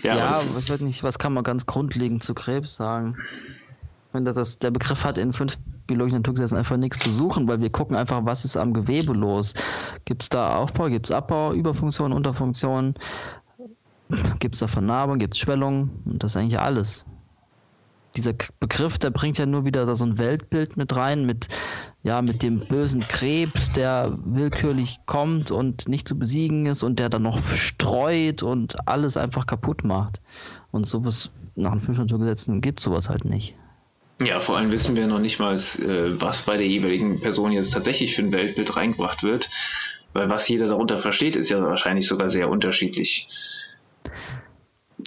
Ja, 0.03 0.17
Ja, 0.17 0.43
ich 0.59 0.69
weiß 0.69 0.81
nicht, 0.81 1.05
was 1.05 1.19
kann 1.19 1.33
man 1.33 1.45
ganz 1.45 1.65
grundlegend 1.67 2.25
zu 2.25 2.35
Krebs 2.35 2.75
sagen? 2.75 3.17
Finde, 4.11 4.33
das, 4.35 4.59
der 4.59 4.73
Begriff 4.73 5.05
hat 5.05 5.17
in 5.17 5.33
fünf 5.33 5.57
biologischen 5.87 6.19
Naturgesetzen 6.19 6.59
einfach 6.59 6.77
nichts 6.77 6.99
zu 6.99 7.11
suchen, 7.11 7.47
weil 7.49 7.61
wir 7.61 7.71
gucken 7.71 7.97
einfach, 7.97 8.25
was 8.25 8.45
ist 8.45 8.57
am 8.57 8.73
Gewebe 8.73 9.13
los. 9.13 9.55
Gibt 10.05 10.23
es 10.23 10.29
da 10.29 10.57
Aufbau, 10.57 10.89
gibt 10.89 11.07
es 11.07 11.13
Abbau, 11.13 11.53
Überfunktion, 11.53 12.13
Unterfunktion? 12.13 12.95
Gibt 14.41 14.55
es 14.57 14.61
da 14.61 14.67
Vernarbung, 14.67 15.19
gibt 15.19 15.35
es 15.35 15.41
Schwellung? 15.41 15.91
Und 16.05 16.23
das 16.23 16.33
ist 16.33 16.37
eigentlich 16.37 16.59
alles. 16.59 17.07
Dieser 18.17 18.35
Begriff, 18.61 18.99
der 18.99 19.11
bringt 19.11 19.39
ja 19.39 19.47
nur 19.47 19.65
wieder 19.65 19.95
so 19.97 20.05
ein 20.05 20.19
Weltbild 20.19 20.77
mit 20.77 20.95
rein, 20.95 21.25
mit, 21.25 21.49
ja, 22.03 22.21
mit 22.21 22.43
dem 22.43 22.61
bösen 22.61 23.07
Krebs, 23.09 23.73
der 23.73 24.19
willkürlich 24.25 24.99
kommt 25.07 25.51
und 25.51 25.89
nicht 25.89 26.07
zu 26.07 26.19
besiegen 26.19 26.67
ist 26.67 26.83
und 26.83 26.99
der 26.99 27.09
dann 27.09 27.23
noch 27.23 27.39
streut 27.39 28.43
und 28.43 28.87
alles 28.87 29.17
einfach 29.17 29.47
kaputt 29.47 29.85
macht. 29.85 30.21
Und 30.71 30.87
sowas 30.87 31.33
nach 31.55 31.73
den 31.73 31.81
fünf 31.81 31.99
Naturgesetzen 31.99 32.61
gibt 32.61 32.81
sowas 32.81 33.09
halt 33.09 33.25
nicht. 33.25 33.55
Ja, 34.21 34.41
vor 34.41 34.57
allem 34.57 34.71
wissen 34.71 34.95
wir 34.95 35.07
noch 35.07 35.19
nicht 35.19 35.39
mal, 35.41 35.59
äh, 35.59 36.21
was 36.21 36.45
bei 36.45 36.57
der 36.57 36.67
jeweiligen 36.67 37.21
Person 37.21 37.53
jetzt 37.53 37.73
tatsächlich 37.73 38.15
für 38.15 38.23
ein 38.23 38.33
Weltbild 38.33 38.77
reingebracht 38.77 39.23
wird. 39.23 39.49
Weil 40.13 40.29
was 40.29 40.49
jeder 40.49 40.69
darunter 40.69 41.01
versteht, 41.01 41.37
ist 41.37 41.49
ja 41.49 41.61
wahrscheinlich 41.63 42.07
sogar 42.07 42.29
sehr 42.29 42.51
unterschiedlich. 42.51 43.29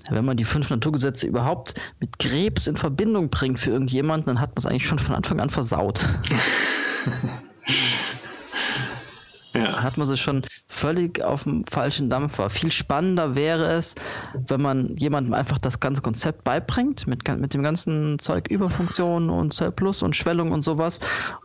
Wenn 0.09 0.25
man 0.25 0.37
die 0.37 0.43
fünf 0.43 0.69
Naturgesetze 0.69 1.27
überhaupt 1.27 1.75
mit 1.99 2.19
Krebs 2.19 2.67
in 2.67 2.75
Verbindung 2.75 3.29
bringt 3.29 3.59
für 3.59 3.71
irgendjemanden, 3.71 4.27
dann 4.27 4.41
hat 4.41 4.49
man 4.51 4.59
es 4.59 4.65
eigentlich 4.65 4.87
schon 4.87 4.99
von 4.99 5.15
Anfang 5.15 5.39
an 5.39 5.49
versaut. 5.49 6.05
Ja. 9.55 9.81
Hat 9.81 9.97
man 9.97 10.05
sich 10.05 10.19
schon 10.21 10.41
völlig 10.67 11.23
auf 11.23 11.43
dem 11.43 11.63
falschen 11.63 12.09
Dampfer. 12.09 12.49
Viel 12.49 12.71
spannender 12.71 13.35
wäre 13.35 13.71
es, 13.71 13.95
wenn 14.33 14.61
man 14.61 14.97
jemandem 14.97 15.33
einfach 15.33 15.57
das 15.57 15.79
ganze 15.79 16.01
Konzept 16.01 16.43
beibringt, 16.43 17.07
mit, 17.07 17.25
mit 17.25 17.53
dem 17.53 17.63
ganzen 17.63 18.19
Zeug 18.19 18.49
über 18.49 18.69
Funktionen 18.69 19.29
und 19.29 19.53
Cell 19.53 19.71
Plus 19.71 20.03
und 20.03 20.13
Schwellung 20.13 20.51
und 20.51 20.61
sowas, 20.61 20.99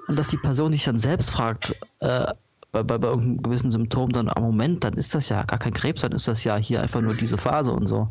und 0.09 0.19
dass 0.19 0.27
die 0.27 0.39
Person 0.39 0.73
sich 0.73 0.83
dann 0.83 0.99
selbst 0.99 1.31
fragt, 1.31 1.77
äh, 2.01 2.27
bei, 2.73 2.83
bei, 2.83 2.99
bei 2.99 3.09
irgendeinem 3.09 3.43
gewissen 3.43 3.71
Symptom 3.71 4.11
dann, 4.11 4.29
am 4.29 4.35
ah, 4.37 4.41
Moment, 4.41 4.83
dann 4.83 4.95
ist 4.95 5.15
das 5.15 5.29
ja 5.29 5.45
gar 5.45 5.59
kein 5.59 5.75
Krebs, 5.75 6.01
dann 6.03 6.13
ist 6.13 6.27
das 6.27 6.43
ja 6.43 6.57
hier 6.57 6.83
einfach 6.83 7.01
nur 7.01 7.15
diese 7.15 7.39
Phase 7.39 7.73
und 7.73 7.87
so. 7.87 8.09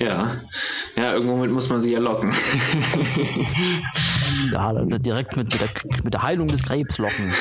Ja, 0.00 0.40
ja, 0.96 1.12
irgendwann 1.12 1.50
muss 1.50 1.68
man 1.68 1.82
sie 1.82 1.92
ja 1.92 1.98
locken. 1.98 2.32
ja, 4.50 4.72
direkt 4.98 5.36
mit, 5.36 5.52
mit, 5.52 5.60
der, 5.60 5.68
mit 6.02 6.14
der 6.14 6.22
Heilung 6.22 6.48
des 6.48 6.62
Krebs 6.62 6.96
locken. 6.96 7.34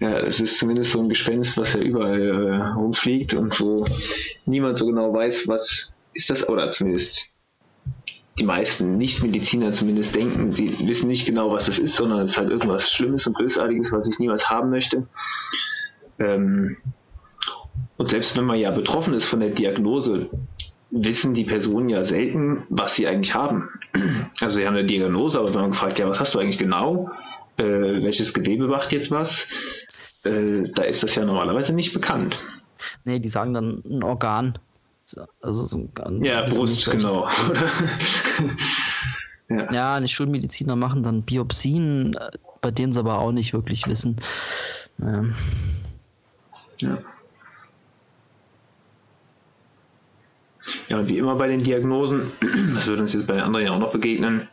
ja, 0.00 0.18
es 0.18 0.38
ist 0.40 0.58
zumindest 0.58 0.92
so 0.92 1.00
ein 1.00 1.08
Gespenst, 1.08 1.56
was 1.56 1.72
ja 1.72 1.80
überall 1.80 2.20
äh, 2.20 2.56
rumfliegt 2.78 3.32
und 3.32 3.58
wo 3.60 3.86
niemand 4.44 4.76
so 4.76 4.84
genau 4.84 5.10
weiß, 5.14 5.44
was 5.46 5.90
ist 6.12 6.28
das, 6.28 6.46
oder 6.46 6.70
zumindest 6.72 7.28
die 8.38 8.44
meisten 8.44 8.98
Nichtmediziner 8.98 9.72
zumindest 9.72 10.14
denken, 10.14 10.52
sie 10.52 10.86
wissen 10.86 11.08
nicht 11.08 11.24
genau, 11.24 11.50
was 11.50 11.64
das 11.64 11.78
ist, 11.78 11.96
sondern 11.96 12.20
es 12.20 12.32
ist 12.32 12.36
halt 12.36 12.50
irgendwas 12.50 12.88
Schlimmes 12.90 13.26
und 13.26 13.38
Bösartiges, 13.38 13.90
was 13.90 14.06
ich 14.06 14.18
niemals 14.18 14.48
haben 14.50 14.68
möchte. 14.68 15.08
Ähm, 16.18 16.76
und 17.96 18.08
selbst 18.08 18.36
wenn 18.36 18.44
man 18.44 18.58
ja 18.58 18.70
betroffen 18.70 19.14
ist 19.14 19.26
von 19.26 19.40
der 19.40 19.50
Diagnose, 19.50 20.30
wissen 20.90 21.34
die 21.34 21.44
Personen 21.44 21.88
ja 21.88 22.04
selten, 22.04 22.64
was 22.70 22.96
sie 22.96 23.06
eigentlich 23.06 23.34
haben. 23.34 23.68
Also 24.40 24.58
sie 24.58 24.66
haben 24.66 24.76
eine 24.76 24.86
Diagnose, 24.86 25.38
aber 25.38 25.52
wenn 25.52 25.60
man 25.60 25.70
gefragt, 25.72 25.98
ja, 25.98 26.08
was 26.08 26.20
hast 26.20 26.34
du 26.34 26.38
eigentlich 26.38 26.58
genau? 26.58 27.10
Äh, 27.56 27.64
welches 27.64 28.32
Gewebe 28.32 28.68
macht 28.68 28.92
jetzt 28.92 29.10
was? 29.10 29.28
Äh, 30.22 30.70
da 30.74 30.84
ist 30.84 31.02
das 31.02 31.14
ja 31.16 31.24
normalerweise 31.24 31.72
nicht 31.72 31.92
bekannt. 31.92 32.38
Nee, 33.04 33.18
die 33.18 33.28
sagen 33.28 33.54
dann 33.54 33.82
ein 33.84 34.04
Organ. 34.04 34.54
Also 35.40 35.66
so 35.66 35.88
ein, 36.04 36.22
ja, 36.22 36.46
Brust, 36.46 36.88
genau. 36.88 37.26
ja. 39.48 39.72
ja, 39.72 40.00
die 40.00 40.08
Schulmediziner 40.08 40.76
machen 40.76 41.02
dann 41.02 41.22
Biopsien, 41.22 42.14
äh, 42.14 42.30
bei 42.60 42.70
denen 42.70 42.92
sie 42.92 43.00
aber 43.00 43.18
auch 43.18 43.32
nicht 43.32 43.52
wirklich 43.52 43.86
wissen. 43.86 44.16
Ähm. 45.02 45.34
Ja. 46.78 46.98
Ja, 50.88 50.98
und 50.98 51.08
wie 51.08 51.18
immer 51.18 51.36
bei 51.36 51.48
den 51.48 51.62
Diagnosen, 51.62 52.32
das 52.74 52.86
wird 52.86 53.00
uns 53.00 53.12
jetzt 53.12 53.26
bei 53.26 53.34
den 53.34 53.42
anderen 53.42 53.66
ja 53.66 53.72
auch 53.72 53.78
noch 53.78 53.92
begegnen, 53.92 54.48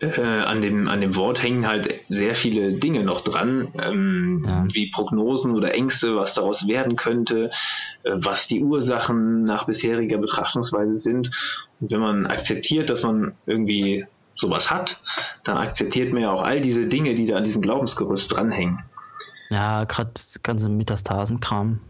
äh, 0.00 0.20
an, 0.20 0.60
dem, 0.60 0.88
an 0.88 1.00
dem 1.00 1.14
Wort 1.16 1.42
hängen 1.42 1.66
halt 1.66 2.00
sehr 2.08 2.34
viele 2.34 2.74
Dinge 2.74 3.04
noch 3.04 3.22
dran, 3.22 3.68
ähm, 3.80 4.44
ja. 4.48 4.64
wie 4.72 4.90
Prognosen 4.90 5.52
oder 5.52 5.74
Ängste, 5.74 6.16
was 6.16 6.34
daraus 6.34 6.66
werden 6.66 6.96
könnte, 6.96 7.50
äh, 8.02 8.10
was 8.14 8.46
die 8.48 8.62
Ursachen 8.62 9.44
nach 9.44 9.66
bisheriger 9.66 10.18
Betrachtungsweise 10.18 10.96
sind. 10.96 11.30
Und 11.80 11.90
wenn 11.90 12.00
man 12.00 12.26
akzeptiert, 12.26 12.90
dass 12.90 13.02
man 13.02 13.34
irgendwie 13.46 14.04
sowas 14.34 14.70
hat, 14.70 14.96
dann 15.44 15.56
akzeptiert 15.56 16.12
man 16.12 16.22
ja 16.22 16.32
auch 16.32 16.42
all 16.42 16.60
diese 16.60 16.86
Dinge, 16.86 17.14
die 17.14 17.26
da 17.26 17.36
an 17.36 17.44
diesem 17.44 17.62
Glaubensgerüst 17.62 18.30
dranhängen. 18.32 18.80
Ja, 19.50 19.84
gerade 19.84 20.10
das 20.14 20.42
ganze 20.42 20.68
Metastasenkram. 20.68 21.80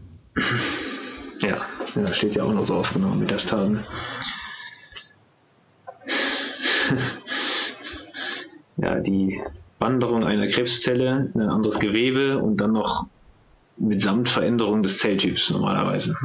Ja, 1.39 1.61
ja, 1.95 2.13
steht 2.13 2.35
ja 2.35 2.43
auch 2.43 2.53
noch 2.53 2.67
so 2.67 2.75
aufgenommen, 2.75 3.19
Metastasen. 3.19 3.83
ja, 8.77 8.99
die 8.99 9.41
Wanderung 9.79 10.23
einer 10.23 10.47
Krebszelle, 10.47 11.31
ein 11.33 11.49
anderes 11.49 11.79
Gewebe 11.79 12.37
und 12.39 12.57
dann 12.57 12.73
noch 12.73 13.07
mitsamt 13.77 14.29
Veränderung 14.29 14.83
des 14.83 14.97
Zelltyps 14.99 15.49
normalerweise. 15.49 16.15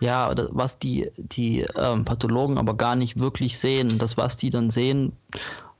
Ja, 0.00 0.32
was 0.50 0.78
die, 0.78 1.10
die 1.16 1.66
ähm, 1.74 2.04
Pathologen 2.04 2.58
aber 2.58 2.76
gar 2.76 2.96
nicht 2.96 3.18
wirklich 3.18 3.58
sehen, 3.58 3.98
das, 3.98 4.16
was 4.16 4.36
die 4.36 4.50
dann 4.50 4.70
sehen, 4.70 5.12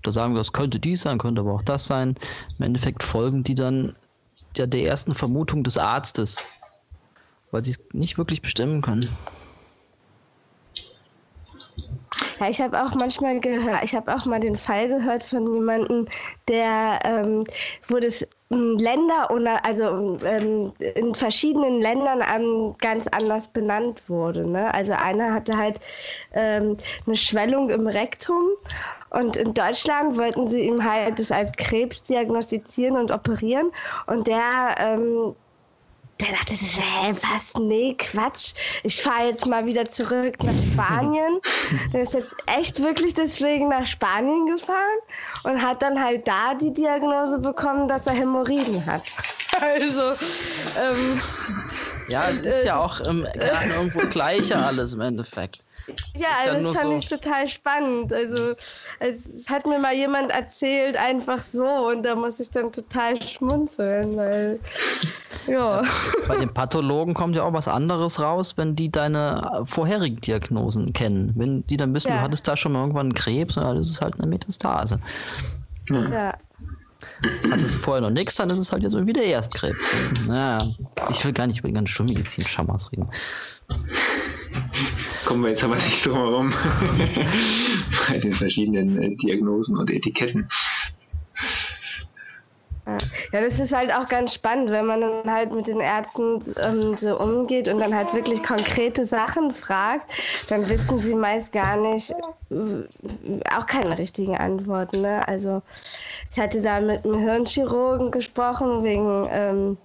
da 0.03 0.11
sagen 0.11 0.35
wir, 0.35 0.39
das 0.39 0.53
könnte 0.53 0.79
dies 0.79 1.03
sein, 1.03 1.19
könnte 1.19 1.43
aber 1.43 1.53
auch 1.53 1.63
das 1.63 1.87
sein. 1.87 2.17
Im 2.59 2.65
Endeffekt 2.65 3.03
folgen 3.03 3.45
die 3.45 3.55
dann 3.55 3.95
ja 4.57 4.67
der 4.67 4.85
ersten 4.85 5.15
Vermutung 5.15 5.65
des 5.65 5.77
Arztes, 5.77 6.47
weil 7.57 7.65
sie 7.65 7.73
es 7.73 7.81
nicht 7.95 8.19
wirklich 8.19 8.43
bestimmen 8.43 8.83
können. 8.83 9.09
Ja, 12.39 12.51
ich 12.51 12.61
habe 12.61 12.85
auch 12.85 12.95
manchmal 12.95 13.41
gehört, 13.41 13.83
ich 13.83 13.95
habe 13.95 14.15
auch 14.15 14.27
mal 14.27 14.39
den 14.39 14.57
Fall 14.57 14.89
gehört 14.89 15.23
von 15.23 15.55
jemandem, 15.55 16.07
der, 16.49 16.99
ähm, 17.03 17.45
wo 17.89 17.97
ähm, 17.97 18.77
Länder 18.77 19.31
oder 19.31 19.65
also 19.65 20.19
ähm, 20.27 20.71
in 20.79 21.15
verschiedenen 21.15 21.81
Ländern 21.81 22.23
ähm, 22.31 22.75
ganz 22.79 23.07
anders 23.09 23.49
benannt 23.49 24.07
wurde. 24.11 24.49
Ne? 24.49 24.73
Also 24.75 24.93
einer 24.93 25.33
hatte 25.33 25.57
halt 25.57 25.81
ähm, 26.35 26.77
eine 27.07 27.17
Schwellung 27.17 27.71
im 27.71 27.87
Rektum 27.87 28.43
und 29.11 29.39
in 29.39 29.55
Deutschland 29.55 30.19
wollten 30.19 30.47
sie 30.47 30.61
ihm 30.61 30.85
halt 30.85 31.19
das 31.19 31.33
als 31.33 31.53
Krebs 31.53 32.03
diagnostizieren 32.03 32.99
und 32.99 33.11
operieren 33.11 33.73
und 34.09 34.27
der 34.27 34.99
der 36.21 36.33
dachte, 36.33 36.55
hä, 36.55 37.15
was? 37.31 37.55
Nee, 37.55 37.95
Quatsch. 37.99 38.55
Ich 38.83 39.03
fahre 39.03 39.29
jetzt 39.29 39.47
mal 39.47 39.67
wieder 39.67 39.85
zurück 39.87 40.43
nach 40.43 40.55
Spanien. 40.73 41.41
der 41.93 42.03
ist 42.03 42.15
jetzt 42.15 42.35
echt 42.47 42.83
wirklich 42.83 43.15
deswegen 43.15 43.69
nach 43.69 43.87
Spanien 43.87 44.47
gefahren 44.47 44.99
und 45.45 45.63
hat 45.63 45.83
dann 45.83 46.03
halt 46.03 46.27
da 46.27 46.55
die 46.55 46.73
Diagnose 46.73 47.39
bekommen, 47.39 47.87
dass 47.89 48.07
er 48.07 48.15
Hämorrhoiden 48.15 48.85
hat. 48.87 49.03
Also, 49.61 50.15
ähm, 50.79 51.21
Ja, 52.09 52.29
es 52.31 52.41
ist 52.41 52.65
äh, 52.65 52.67
ja 52.69 52.79
auch 52.79 53.01
ähm, 53.01 53.27
irgendwo 53.35 54.01
das 54.01 54.11
Gleiche 54.11 54.57
alles 54.57 54.95
im 54.95 55.01
Endeffekt. 55.01 55.66
Ja, 56.15 56.29
ja 56.47 56.61
das 56.61 56.77
fand 56.77 56.87
so 56.87 56.95
ich 56.95 57.09
total 57.09 57.49
spannend. 57.49 58.13
Also, 58.13 58.55
es 59.01 59.49
hat 59.49 59.67
mir 59.67 59.79
mal 59.79 59.95
jemand 59.95 60.31
erzählt, 60.31 60.97
einfach 60.97 61.39
so, 61.39 61.65
und 61.65 62.03
da 62.03 62.15
muss 62.15 62.41
ich 62.41 62.51
dann 62.51 62.73
total 62.73 63.21
schmunzeln, 63.23 64.17
weil, 64.17 64.59
ja. 65.47 65.83
Bei 66.29 66.37
den 66.37 66.53
Pathologen 66.53 67.15
kommt 67.15 67.37
ja 67.37 67.45
auch 67.45 67.53
was 67.53 67.69
anderes 67.69 68.21
raus, 68.21 68.57
wenn 68.57 68.75
die 68.77 68.91
deine 68.91 69.63
vorherigen 69.65 70.21
Diagnosen 70.21 70.93
kennen. 70.93 71.33
Wenn 71.37 71.67
die 71.67 71.77
dann 71.77 71.95
wissen, 71.95 72.09
ja. 72.09 72.17
du 72.17 72.23
hattest 72.23 72.49
da 72.49 72.57
schon 72.57 72.73
mal 72.73 72.81
irgendwann 72.81 73.07
einen 73.07 73.15
Krebs, 73.15 73.55
dann 73.55 73.77
ist 73.77 73.91
es 73.91 74.01
halt 74.01 74.15
eine 74.15 74.27
Metastase. 74.27 74.99
Hm. 75.89 76.13
Ja. 76.13 76.35
Hattest 77.51 77.77
vorher 77.77 78.01
noch 78.01 78.11
nichts, 78.11 78.37
dann 78.37 78.51
ist 78.51 78.59
es 78.59 78.73
halt 78.73 78.83
jetzt 78.83 78.95
irgendwie 78.95 79.13
der 79.13 79.25
Erstkrebs. 79.25 79.79
Naja, 80.27 80.59
ich 81.11 81.25
will 81.25 81.33
gar 81.33 81.47
nicht 81.47 81.61
über 81.61 81.69
die 81.69 81.75
ganze 81.75 81.93
Schulmedizin-Schamas 81.93 82.91
reden. 82.93 83.09
Kommen 85.27 85.43
wir 85.43 85.51
jetzt 85.51 85.65
aber 85.65 85.75
nicht 85.75 86.07
drum 86.07 86.15
herum. 86.15 86.55
Bei 88.09 88.19
den 88.19 88.33
verschiedenen 88.33 89.03
äh, 89.03 89.17
Diagnosen 89.17 89.77
und 89.77 89.91
Etiketten. 89.91 90.49
Ja, 92.87 93.41
das 93.41 93.59
ist 93.59 93.75
halt 93.75 93.93
auch 93.93 94.09
ganz 94.09 94.35
spannend, 94.35 94.71
wenn 94.71 94.87
man 94.87 95.01
dann 95.01 95.29
halt 95.29 95.53
mit 95.53 95.67
den 95.67 95.81
Ärzten 95.81 96.41
ähm, 96.61 96.97
so 96.97 97.19
umgeht 97.19 97.69
und 97.69 97.81
dann 97.81 97.93
halt 97.93 98.15
wirklich 98.15 98.45
konkrete 98.45 99.05
Sachen 99.05 99.51
fragt, 99.51 100.13
dann 100.49 100.69
wissen 100.69 100.97
sie 100.99 101.15
meist 101.15 101.51
gar 101.51 101.77
nicht, 101.77 102.15
auch 103.51 103.67
keine 103.67 103.99
richtigen 103.99 104.37
Antworten. 104.37 105.01
Ne? 105.01 105.27
Also 105.27 105.63
ich 106.31 106.39
hatte 106.39 106.63
da 106.63 106.81
mit 106.81 107.05
einem 107.05 107.19
Hirnchirurgen 107.19 108.13
gesprochen 108.13 108.85
wegen 108.85 109.27
ähm, 109.33 109.77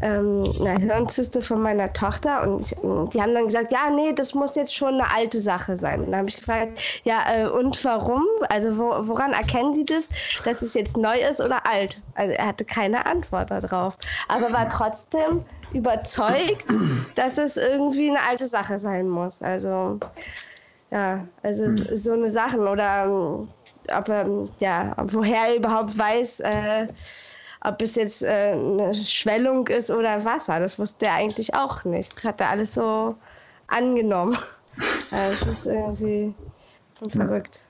ähm, 0.00 0.52
einer 0.60 0.78
Hirnzyste 0.78 1.42
von 1.42 1.60
meiner 1.60 1.92
Tochter 1.92 2.42
und 2.42 2.60
ich, 2.60 2.70
die 2.70 3.20
haben 3.20 3.34
dann 3.34 3.44
gesagt, 3.44 3.72
ja, 3.72 3.90
nee, 3.90 4.12
das 4.12 4.34
muss 4.34 4.56
jetzt 4.56 4.74
schon 4.74 4.94
eine 4.94 5.10
alte 5.10 5.40
Sache 5.40 5.76
sein. 5.76 6.00
Und 6.00 6.10
dann 6.10 6.20
habe 6.20 6.28
ich 6.28 6.38
gefragt, 6.38 6.80
ja, 7.04 7.22
äh, 7.28 7.48
und 7.48 7.84
warum? 7.84 8.24
Also 8.48 8.78
wo, 8.78 9.08
woran 9.08 9.32
erkennen 9.32 9.74
Sie 9.74 9.84
das, 9.84 10.08
dass 10.44 10.62
es 10.62 10.74
jetzt 10.74 10.96
neu 10.96 11.20
ist 11.20 11.40
oder 11.40 11.66
alt? 11.66 12.02
Also 12.14 12.32
er 12.32 12.46
hatte 12.46 12.64
keine 12.64 13.04
Antwort 13.06 13.50
darauf, 13.50 13.96
aber 14.28 14.52
war 14.52 14.68
trotzdem 14.68 15.42
überzeugt, 15.72 16.66
dass 17.14 17.38
es 17.38 17.56
irgendwie 17.56 18.10
eine 18.10 18.22
alte 18.22 18.48
Sache 18.48 18.78
sein 18.78 19.08
muss. 19.08 19.42
Also 19.42 19.98
ja, 20.90 21.24
also 21.42 21.64
hm. 21.64 21.96
so 21.96 22.12
eine 22.12 22.30
Sachen 22.30 22.66
oder 22.66 23.46
ob 23.96 24.08
er, 24.08 24.26
ja, 24.58 24.94
woher 25.04 25.48
er 25.48 25.56
überhaupt 25.56 25.96
weiß, 25.96 26.40
äh, 26.40 26.88
ob 27.62 27.82
es 27.82 27.94
jetzt 27.94 28.22
äh, 28.22 28.52
eine 28.52 28.94
Schwellung 28.94 29.68
ist 29.68 29.90
oder 29.90 30.24
Wasser. 30.24 30.60
Das 30.60 30.78
wusste 30.78 31.06
er 31.06 31.14
eigentlich 31.14 31.54
auch 31.54 31.84
nicht. 31.84 32.22
Hat 32.24 32.40
er 32.40 32.50
alles 32.50 32.74
so 32.74 33.16
angenommen. 33.66 34.36
Das 35.10 35.42
ist 35.42 35.66
irgendwie 35.66 36.32
verrückt. 37.08 37.60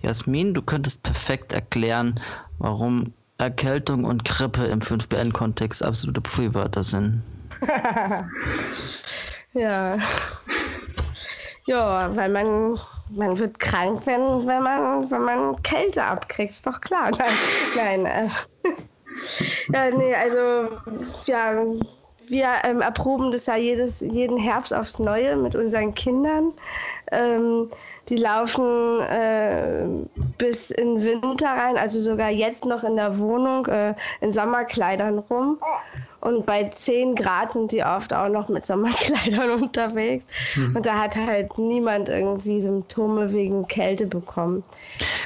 Jasmin, 0.00 0.54
du 0.54 0.62
könntest 0.62 1.02
perfekt 1.02 1.52
erklären, 1.52 2.18
warum 2.58 3.12
Erkältung 3.36 4.04
und 4.04 4.24
Grippe 4.24 4.64
im 4.64 4.80
5BN-Kontext 4.80 5.82
absolute 5.82 6.20
Pfui-Wörter 6.22 6.82
sind. 6.82 7.22
ja. 9.52 9.98
Ja, 11.66 12.16
weil 12.16 12.30
man, 12.30 12.78
man 13.10 13.38
wird 13.38 13.58
krank, 13.58 14.02
wenn, 14.04 14.46
wenn, 14.46 14.62
man, 14.62 15.10
wenn 15.10 15.22
man 15.22 15.62
Kälte 15.62 16.02
abkriegt, 16.02 16.50
ist 16.50 16.66
doch 16.66 16.80
klar. 16.80 17.10
Nein, 17.76 18.02
nein. 18.02 18.06
Äh, 18.06 18.28
ja, 19.72 19.96
nee, 19.96 20.14
also, 20.14 20.76
ja, 21.24 21.54
wir 22.28 22.48
ähm, 22.64 22.82
erproben 22.82 23.32
das 23.32 23.46
ja 23.46 23.56
jedes, 23.56 24.00
jeden 24.00 24.36
Herbst 24.36 24.74
aufs 24.74 24.98
Neue 24.98 25.36
mit 25.36 25.54
unseren 25.54 25.94
Kindern. 25.94 26.52
Ähm, 27.10 27.70
die 28.08 28.16
laufen 28.16 29.00
äh, 29.00 29.84
bis 30.36 30.70
in 30.70 31.02
Winter 31.02 31.48
rein, 31.48 31.76
also 31.76 32.00
sogar 32.00 32.30
jetzt 32.30 32.64
noch 32.64 32.84
in 32.84 32.96
der 32.96 33.18
Wohnung 33.18 33.66
äh, 33.66 33.94
in 34.20 34.32
Sommerkleidern 34.32 35.18
rum. 35.18 35.58
Und 36.20 36.46
bei 36.46 36.64
10 36.64 37.14
Grad 37.14 37.52
sind 37.52 37.70
die 37.70 37.82
oft 37.84 38.12
auch 38.12 38.28
noch 38.28 38.48
mit 38.48 38.66
Sommerkleidern 38.66 39.50
unterwegs. 39.62 40.24
Mhm. 40.56 40.76
Und 40.76 40.84
da 40.86 40.98
hat 40.98 41.14
halt 41.14 41.56
niemand 41.58 42.08
irgendwie 42.08 42.60
Symptome 42.60 43.32
wegen 43.32 43.66
Kälte 43.68 44.06
bekommen. 44.06 44.64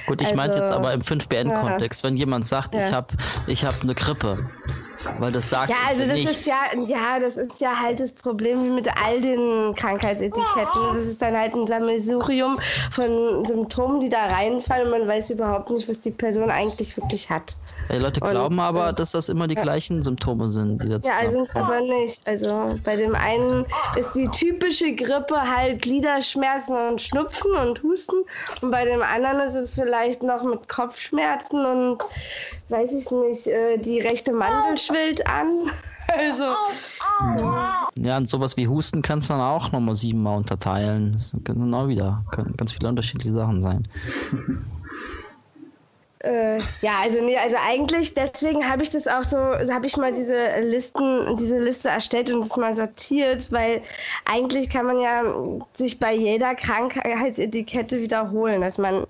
Gut, 0.07 0.21
ich 0.21 0.29
also, 0.29 0.37
meinte 0.37 0.59
jetzt 0.59 0.73
aber 0.73 0.93
im 0.93 1.01
5BN-Kontext, 1.01 2.03
ja. 2.03 2.09
wenn 2.09 2.17
jemand 2.17 2.47
sagt, 2.47 2.75
ja. 2.75 2.87
ich 2.87 2.93
habe 2.93 3.15
ich 3.47 3.65
hab 3.65 3.81
eine 3.83 3.95
Grippe, 3.95 4.51
weil 5.19 5.33
das 5.33 5.51
sagt 5.51 5.71
ja, 5.71 5.77
also 5.89 6.03
das 6.03 6.13
nichts. 6.13 6.39
ist 6.39 6.47
ja, 6.47 6.79
ja, 6.87 7.19
das 7.19 7.37
ist 7.37 7.61
ja 7.61 7.79
halt 7.79 8.01
das 8.01 8.13
Problem 8.13 8.65
wie 8.65 8.71
mit 8.71 8.89
all 9.03 9.21
den 9.21 9.75
Krankheitsetiketten. 9.75 10.95
Das 10.95 11.07
ist 11.07 11.21
dann 11.21 11.37
halt 11.37 11.55
ein 11.55 11.67
Sammelsurium 11.67 12.59
von 12.91 13.45
Symptomen, 13.45 14.01
die 14.01 14.09
da 14.09 14.27
reinfallen. 14.27 14.91
Man 14.91 15.07
weiß 15.07 15.31
überhaupt 15.31 15.71
nicht, 15.71 15.89
was 15.89 16.01
die 16.01 16.11
Person 16.11 16.51
eigentlich 16.51 16.97
wirklich 16.97 17.29
hat. 17.29 17.57
Die 17.91 17.99
Leute 17.99 18.21
glauben 18.21 18.55
und, 18.55 18.61
aber, 18.61 18.91
äh, 18.91 18.95
dass 18.95 19.13
das 19.13 19.29
immer 19.29 19.47
die 19.47 19.55
ja. 19.55 19.63
gleichen 19.63 20.03
Symptome 20.03 20.51
sind, 20.51 20.83
die 20.83 20.89
dazu 20.89 21.11
Ja, 21.11 21.17
also 21.21 21.45
sind 21.45 21.57
aber 21.57 21.81
nicht. 21.81 22.27
Also 22.27 22.79
bei 22.85 22.97
dem 22.97 23.15
einen 23.15 23.67
ist 23.97 24.15
die 24.15 24.29
typische 24.29 24.95
Grippe 24.95 25.41
halt 25.41 25.83
Gliederschmerzen 25.83 26.75
und 26.75 27.03
Schnupfen 27.03 27.53
und 27.55 27.83
Husten 27.83 28.17
und 28.63 28.71
bei 28.71 28.85
dem 28.85 29.03
anderen 29.03 29.41
ist 29.41 29.55
es 29.55 29.75
vielleicht 29.75 30.23
noch 30.23 30.43
mit 30.43 30.69
Kopfschmerzen 30.69 31.65
und 31.65 31.99
weiß 32.73 32.93
ich 32.93 33.11
nicht, 33.11 33.47
äh, 33.47 33.77
die 33.77 34.01
rechte 34.01 34.33
Mandel 34.33 34.77
schwillt 34.79 35.27
an. 35.27 35.49
Also. 36.15 36.45
Ja, 37.95 38.17
und 38.19 38.29
sowas 38.29 38.57
wie 38.57 38.69
Husten 38.69 39.01
kannst 39.01 39.31
du 39.31 39.35
dann 39.35 39.41
auch 39.41 39.73
nochmal 39.73 39.95
siebenmal 39.95 40.37
unterteilen. 40.37 41.13
Das 41.13 41.35
können 41.45 41.71
dann 41.71 41.75
auch 41.75 41.89
wieder 41.89 42.25
können 42.33 42.55
ganz 42.57 42.73
viele 42.73 42.89
unterschiedliche 42.89 43.33
Sachen 43.33 43.63
sein. 43.63 43.89
Äh, 46.19 46.59
ja, 46.83 47.01
also 47.03 47.21
nee, 47.21 47.37
also 47.37 47.57
eigentlich 47.61 48.15
deswegen 48.15 48.69
habe 48.69 48.83
ich 48.83 48.91
das 48.91 49.09
auch 49.09 49.25
so, 49.25 49.39
habe 49.39 49.87
ich 49.87 49.97
mal 49.97 50.13
diese 50.13 50.61
Listen, 50.61 51.37
diese 51.37 51.59
Liste 51.59 51.89
erstellt 51.89 52.31
und 52.31 52.41
das 52.41 52.57
mal 52.57 52.75
sortiert, 52.75 53.51
weil 53.51 53.83
eigentlich 54.25 54.71
kann 54.71 54.87
man 54.87 55.01
ja 55.01 55.23
sich 55.75 55.99
bei 55.99 56.15
jeder 56.15 56.55
Krankheitsetikette 56.55 58.01
wiederholen, 58.01 58.61
dass 58.61 58.79
man 58.79 59.07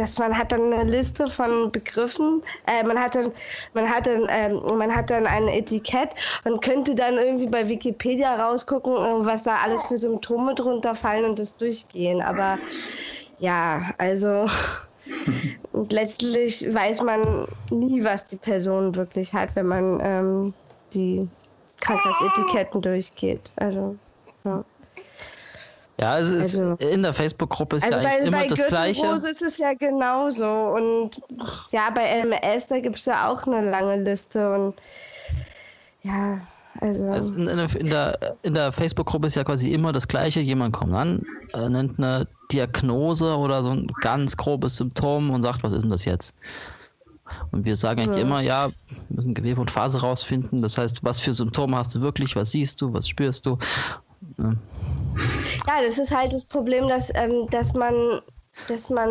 dass 0.00 0.18
man 0.18 0.36
hat 0.36 0.52
dann 0.52 0.72
eine 0.72 0.90
Liste 0.90 1.28
von 1.28 1.70
Begriffen, 1.70 2.42
äh, 2.66 2.82
man 2.82 2.98
hat 2.98 3.14
dann, 3.14 3.32
man 3.74 3.88
hat 3.88 4.06
dann, 4.06 4.26
äh, 4.28 4.48
man 4.48 4.94
hat 4.94 5.10
dann 5.10 5.26
ein 5.26 5.46
Etikett 5.46 6.10
und 6.44 6.62
könnte 6.62 6.94
dann 6.94 7.18
irgendwie 7.18 7.48
bei 7.48 7.68
Wikipedia 7.68 8.34
rausgucken, 8.36 8.94
äh, 8.94 9.26
was 9.26 9.42
da 9.42 9.56
alles 9.56 9.84
für 9.86 9.98
Symptome 9.98 10.54
drunter 10.54 10.94
fallen 10.94 11.26
und 11.26 11.38
das 11.38 11.56
durchgehen. 11.56 12.22
Aber 12.22 12.58
ja, 13.38 13.92
also 13.98 14.46
und 15.72 15.92
letztlich 15.92 16.72
weiß 16.72 17.02
man 17.02 17.46
nie, 17.70 18.02
was 18.02 18.26
die 18.26 18.36
Person 18.36 18.94
wirklich 18.94 19.34
hat, 19.34 19.54
wenn 19.54 19.66
man 19.66 20.00
ähm, 20.02 20.54
die 20.94 21.28
Krankheitsetiketten 21.80 22.80
durchgeht. 22.80 23.50
Also, 23.56 23.98
ja. 24.44 24.64
Ja, 26.00 26.18
es 26.18 26.30
ist 26.30 26.58
also, 26.58 26.76
in 26.76 27.02
der 27.02 27.12
Facebook-Gruppe 27.12 27.76
ist 27.76 27.84
also 27.84 27.98
ja 27.98 28.08
eigentlich 28.08 28.26
immer 28.28 28.46
das 28.46 28.66
Gleiche. 28.66 29.02
Bei 29.02 29.28
ist 29.28 29.42
es 29.42 29.58
ja 29.58 29.74
genauso. 29.74 30.46
Und 30.46 31.20
ja, 31.72 31.90
bei 31.90 32.04
MS, 32.04 32.68
da 32.68 32.80
gibt 32.80 32.96
es 32.96 33.04
ja 33.04 33.28
auch 33.28 33.46
eine 33.46 33.70
lange 33.70 34.02
Liste. 34.02 34.50
Und 34.50 34.74
ja, 36.02 36.38
also. 36.80 37.04
also 37.04 37.34
in, 37.34 37.48
in, 37.48 37.90
der, 37.90 38.36
in 38.42 38.54
der 38.54 38.72
Facebook-Gruppe 38.72 39.26
ist 39.26 39.34
ja 39.34 39.44
quasi 39.44 39.74
immer 39.74 39.92
das 39.92 40.08
Gleiche. 40.08 40.40
Jemand 40.40 40.72
kommt 40.72 40.94
an, 40.94 41.22
äh, 41.52 41.68
nennt 41.68 41.98
eine 41.98 42.26
Diagnose 42.50 43.36
oder 43.36 43.62
so 43.62 43.72
ein 43.72 43.86
ganz 44.00 44.38
grobes 44.38 44.78
Symptom 44.78 45.28
und 45.28 45.42
sagt, 45.42 45.62
was 45.62 45.74
ist 45.74 45.82
denn 45.82 45.90
das 45.90 46.06
jetzt? 46.06 46.34
Und 47.50 47.66
wir 47.66 47.76
sagen 47.76 48.00
eigentlich 48.00 48.16
ja. 48.16 48.22
immer, 48.22 48.40
ja, 48.40 48.68
wir 48.68 49.16
müssen 49.16 49.34
Gewebe 49.34 49.60
und 49.60 49.70
Phase 49.70 50.00
rausfinden. 50.00 50.62
Das 50.62 50.78
heißt, 50.78 51.04
was 51.04 51.20
für 51.20 51.34
Symptome 51.34 51.76
hast 51.76 51.94
du 51.94 52.00
wirklich, 52.00 52.36
was 52.36 52.52
siehst 52.52 52.80
du, 52.80 52.94
was 52.94 53.06
spürst 53.06 53.44
du? 53.44 53.58
Ja, 54.40 54.52
ja 55.66 55.84
das 55.84 55.98
ist 55.98 56.14
halt 56.14 56.32
das 56.32 56.44
Problem, 56.44 56.88
dass, 56.88 57.12
ähm, 57.14 57.48
dass 57.50 57.74
man, 57.74 58.20
dass 58.68 58.90
man 58.90 59.08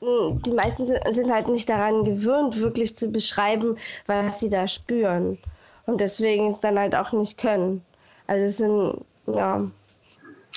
hm, 0.00 0.40
die 0.46 0.52
meisten 0.52 0.86
sind 0.86 1.30
halt 1.30 1.48
nicht 1.48 1.68
daran 1.68 2.04
gewöhnt, 2.04 2.60
wirklich 2.60 2.96
zu 2.96 3.10
beschreiben, 3.10 3.76
was 4.06 4.40
sie 4.40 4.48
da 4.48 4.66
spüren. 4.66 5.38
Und 5.86 6.00
deswegen 6.00 6.48
es 6.48 6.60
dann 6.60 6.78
halt 6.78 6.94
auch 6.94 7.12
nicht 7.12 7.38
können. 7.38 7.82
Also 8.26 8.44
es 8.44 8.56
sind, 8.58 9.04
ja, 9.26 9.62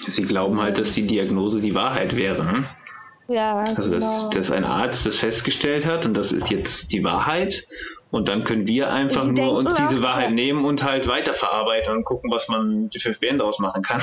Sie 0.07 0.23
glauben 0.23 0.59
halt, 0.59 0.77
dass 0.77 0.93
die 0.93 1.05
Diagnose 1.05 1.61
die 1.61 1.75
Wahrheit 1.75 2.15
wäre. 2.15 2.49
Hm? 2.49 2.65
Ja, 3.27 3.59
also 3.59 3.91
dass, 3.91 3.91
genau. 3.91 4.29
dass 4.31 4.51
ein 4.51 4.65
Arzt 4.65 5.05
das 5.05 5.15
festgestellt 5.17 5.85
hat 5.85 6.05
und 6.05 6.17
das 6.17 6.31
ist 6.31 6.49
jetzt 6.49 6.91
die 6.91 7.03
Wahrheit 7.03 7.53
und 8.11 8.27
dann 8.27 8.43
können 8.43 8.67
wir 8.67 8.91
einfach 8.91 9.25
nur 9.25 9.53
uns 9.53 9.73
diese 9.89 10.03
Wahrheit 10.03 10.31
nehmen 10.31 10.65
und 10.65 10.83
halt 10.83 11.07
weiterverarbeiten 11.07 11.95
und 11.95 12.03
gucken, 12.03 12.29
was 12.29 12.47
man 12.49 12.89
die 12.89 12.99
5BN 12.99 13.37
daraus 13.37 13.57
machen 13.59 13.81
kann. 13.81 14.01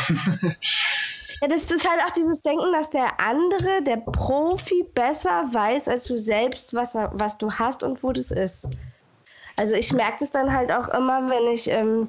ja, 1.40 1.48
das 1.48 1.70
ist 1.70 1.88
halt 1.88 2.00
auch 2.06 2.10
dieses 2.12 2.40
Denken, 2.42 2.72
dass 2.72 2.88
der 2.88 3.20
andere, 3.20 3.82
der 3.82 3.98
Profi, 3.98 4.84
besser 4.94 5.44
weiß 5.52 5.88
als 5.88 6.06
du 6.06 6.18
selbst, 6.18 6.74
was, 6.74 6.94
was 6.94 7.36
du 7.36 7.52
hast 7.52 7.82
und 7.82 8.02
wo 8.02 8.12
das 8.12 8.30
ist. 8.30 8.68
Also 9.56 9.74
ich 9.74 9.92
merke 9.92 10.18
das 10.20 10.30
dann 10.30 10.52
halt 10.52 10.72
auch 10.72 10.88
immer, 10.88 11.28
wenn 11.28 11.52
ich 11.52 11.68
ähm, 11.68 12.08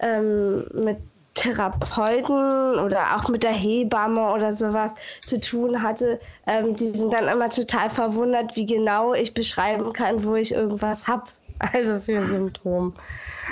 ähm, 0.00 0.66
mit 0.74 0.98
Therapeuten 1.34 2.78
oder 2.78 3.16
auch 3.16 3.28
mit 3.28 3.42
der 3.42 3.52
Hebamme 3.52 4.32
oder 4.32 4.52
sowas 4.52 4.92
zu 5.24 5.40
tun 5.40 5.82
hatte, 5.82 6.20
ähm, 6.46 6.76
die 6.76 6.90
sind 6.90 7.12
dann 7.12 7.28
immer 7.28 7.48
total 7.48 7.88
verwundert, 7.90 8.54
wie 8.56 8.66
genau 8.66 9.14
ich 9.14 9.32
beschreiben 9.32 9.92
kann, 9.92 10.24
wo 10.24 10.34
ich 10.34 10.52
irgendwas 10.52 11.06
habe. 11.08 11.24
Also 11.72 12.00
für 12.00 12.18
ein 12.18 12.28
Symptom. 12.28 12.92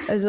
Also, 0.08 0.28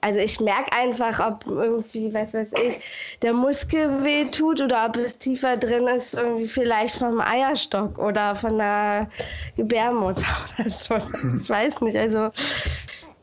also 0.00 0.20
ich 0.20 0.40
merke 0.40 0.72
einfach, 0.72 1.20
ob 1.20 1.46
irgendwie, 1.46 2.14
was 2.14 2.32
weiß 2.32 2.52
ich, 2.54 2.78
der 3.22 3.34
Muskel 3.34 4.04
weh 4.04 4.30
tut 4.30 4.62
oder 4.62 4.86
ob 4.86 4.96
es 4.96 5.18
tiefer 5.18 5.56
drin 5.56 5.86
ist, 5.88 6.14
irgendwie 6.14 6.46
vielleicht 6.46 6.96
vom 6.96 7.20
Eierstock 7.20 7.98
oder 7.98 8.36
von 8.36 8.56
der 8.56 9.08
Gebärmutter 9.56 10.24
oder 10.58 10.70
so. 10.70 10.96
Ich 11.42 11.48
weiß 11.50 11.80
nicht. 11.82 11.96
Also 11.96 12.30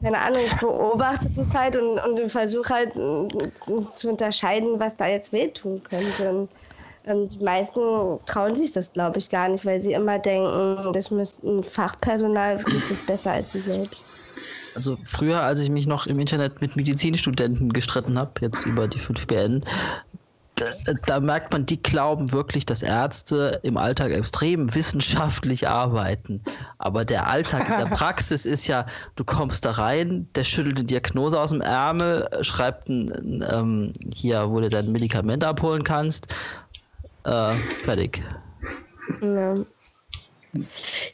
keine 0.04 0.20
Ahnung, 0.20 0.42
ich 0.46 0.58
beobachte 0.60 1.30
es 1.40 1.54
halt 1.56 1.78
und, 1.78 1.98
und 1.98 2.30
versuche 2.30 2.74
halt 2.74 2.94
zu 2.94 4.10
unterscheiden, 4.10 4.80
was 4.80 4.96
da 4.98 5.08
jetzt 5.08 5.32
wehtun 5.32 5.82
könnte. 5.84 6.30
Und, 6.30 6.50
und 7.06 7.34
die 7.34 7.44
meisten 7.44 7.80
trauen 8.26 8.54
sich 8.56 8.74
das, 8.74 8.92
glaube 8.92 9.20
ich, 9.20 9.30
gar 9.30 9.48
nicht, 9.48 9.66
weil 9.66 9.82
sie 9.82 9.94
immer 9.94 10.20
denken, 10.20 10.92
das 10.92 11.10
müssten 11.10 11.64
Fachpersonal 11.64 12.60
ist 12.76 12.92
das 12.92 13.02
besser 13.02 13.32
als 13.32 13.54
sie 13.54 13.62
selbst. 13.62 14.06
Also 14.76 14.98
früher, 15.06 15.42
als 15.42 15.62
ich 15.62 15.70
mich 15.70 15.88
noch 15.88 16.06
im 16.08 16.20
Internet 16.20 16.60
mit 16.60 16.76
Medizinstudenten 16.76 17.72
gestritten 17.72 18.18
habe, 18.18 18.34
jetzt 18.42 18.66
über 18.66 18.88
die 18.88 19.00
5BN, 19.00 19.64
da, 20.56 20.94
da, 21.08 21.20
merkt 21.20 21.52
man, 21.52 21.66
die 21.66 21.82
glauben 21.82 22.32
wirklich, 22.32 22.66
dass 22.66 22.84
Ärzte 22.84 23.60
im 23.64 23.78
Alltag 23.78 24.12
extrem 24.12 24.74
wissenschaftlich 24.74 25.68
arbeiten. 25.68 26.42
Aber 26.78 27.06
der 27.06 27.28
Alltag 27.28 27.70
in 27.70 27.78
der 27.78 27.86
Praxis 27.96 28.46
ist 28.46 28.68
ja, 28.68 28.86
du 29.16 29.24
kommst 29.24 29.66
da 29.66 29.72
rein, 29.72 30.28
der 30.36 30.44
schüttelt 30.44 30.78
eine 30.78 30.86
Diagnose 30.86 31.40
aus 31.40 31.50
dem 31.50 31.62
Ärmel, 31.62 32.28
schreibt 32.42 32.88
ein, 32.88 33.44
ähm, 33.50 33.94
hier, 34.12 34.50
wo 34.50 34.60
du 34.60 34.70
dein 34.70 34.92
Medikament 34.92 35.44
abholen 35.44 35.84
kannst. 35.84 36.28
Äh, 37.24 37.56
fertig. 37.84 38.22
Ja. 39.22 39.56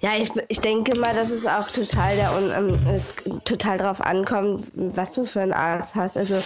Ja, 0.02 0.12
ich, 0.18 0.32
ich 0.50 0.60
denke 0.60 0.96
mal, 0.96 1.16
dass 1.16 1.32
es 1.32 1.46
auch 1.46 1.70
total, 1.72 2.18
der, 2.18 2.34
um, 2.34 2.86
es 2.88 3.14
total 3.46 3.78
darauf 3.78 4.02
ankommt, 4.02 4.68
was 4.74 5.14
du 5.14 5.24
für 5.24 5.42
einen 5.42 5.54
Arzt 5.54 5.96
hast. 5.96 6.18
Also 6.18 6.44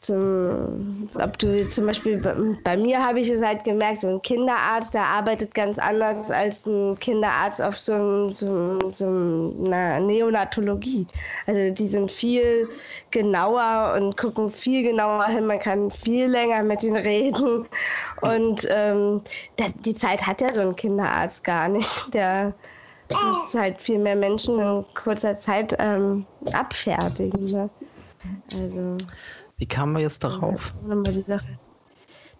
zum, 0.00 1.10
ob 1.14 1.38
du 1.38 1.66
zum 1.66 1.86
Beispiel, 1.86 2.18
bei 2.62 2.76
mir 2.76 3.04
habe 3.04 3.20
ich 3.20 3.30
es 3.30 3.42
halt 3.42 3.64
gemerkt, 3.64 4.00
so 4.00 4.08
ein 4.08 4.22
Kinderarzt, 4.22 4.94
der 4.94 5.04
arbeitet 5.04 5.54
ganz 5.54 5.78
anders 5.78 6.30
als 6.30 6.66
ein 6.66 6.98
Kinderarzt 6.98 7.60
auf 7.60 7.78
so, 7.78 8.28
so, 8.30 8.90
so 8.92 9.06
einer 9.06 10.00
Neonatologie. 10.00 11.06
Also 11.46 11.70
die 11.74 11.88
sind 11.88 12.10
viel 12.10 12.68
genauer 13.10 13.94
und 13.96 14.16
gucken 14.16 14.50
viel 14.50 14.82
genauer 14.82 15.26
hin, 15.26 15.46
man 15.46 15.58
kann 15.58 15.90
viel 15.90 16.26
länger 16.26 16.62
mit 16.62 16.82
ihnen 16.82 16.96
reden 16.96 17.66
und 18.20 18.66
ähm, 18.70 19.22
die 19.84 19.94
Zeit 19.94 20.26
hat 20.26 20.40
ja 20.40 20.52
so 20.52 20.60
ein 20.62 20.76
Kinderarzt 20.76 21.44
gar 21.44 21.68
nicht. 21.68 22.13
Der 22.14 22.54
muss 23.10 23.54
halt 23.54 23.80
viel 23.80 23.98
mehr 23.98 24.16
Menschen 24.16 24.58
in 24.58 24.84
kurzer 24.94 25.38
Zeit 25.38 25.74
ähm, 25.78 26.26
abfertigen. 26.52 27.44
Ne? 27.44 27.70
Also, 28.52 28.96
Wie 29.58 29.66
kamen 29.66 29.94
wir 29.94 30.00
jetzt 30.02 30.24
darauf? 30.24 30.74
Nochmal 30.82 31.12
die 31.12 31.20
Sache. 31.20 31.58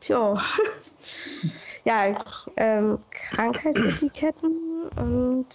Tja. 0.01 0.41
ja, 1.85 2.25
ähm, 2.57 2.99
Krankheitsetiketten 3.11 4.89
und 4.97 5.47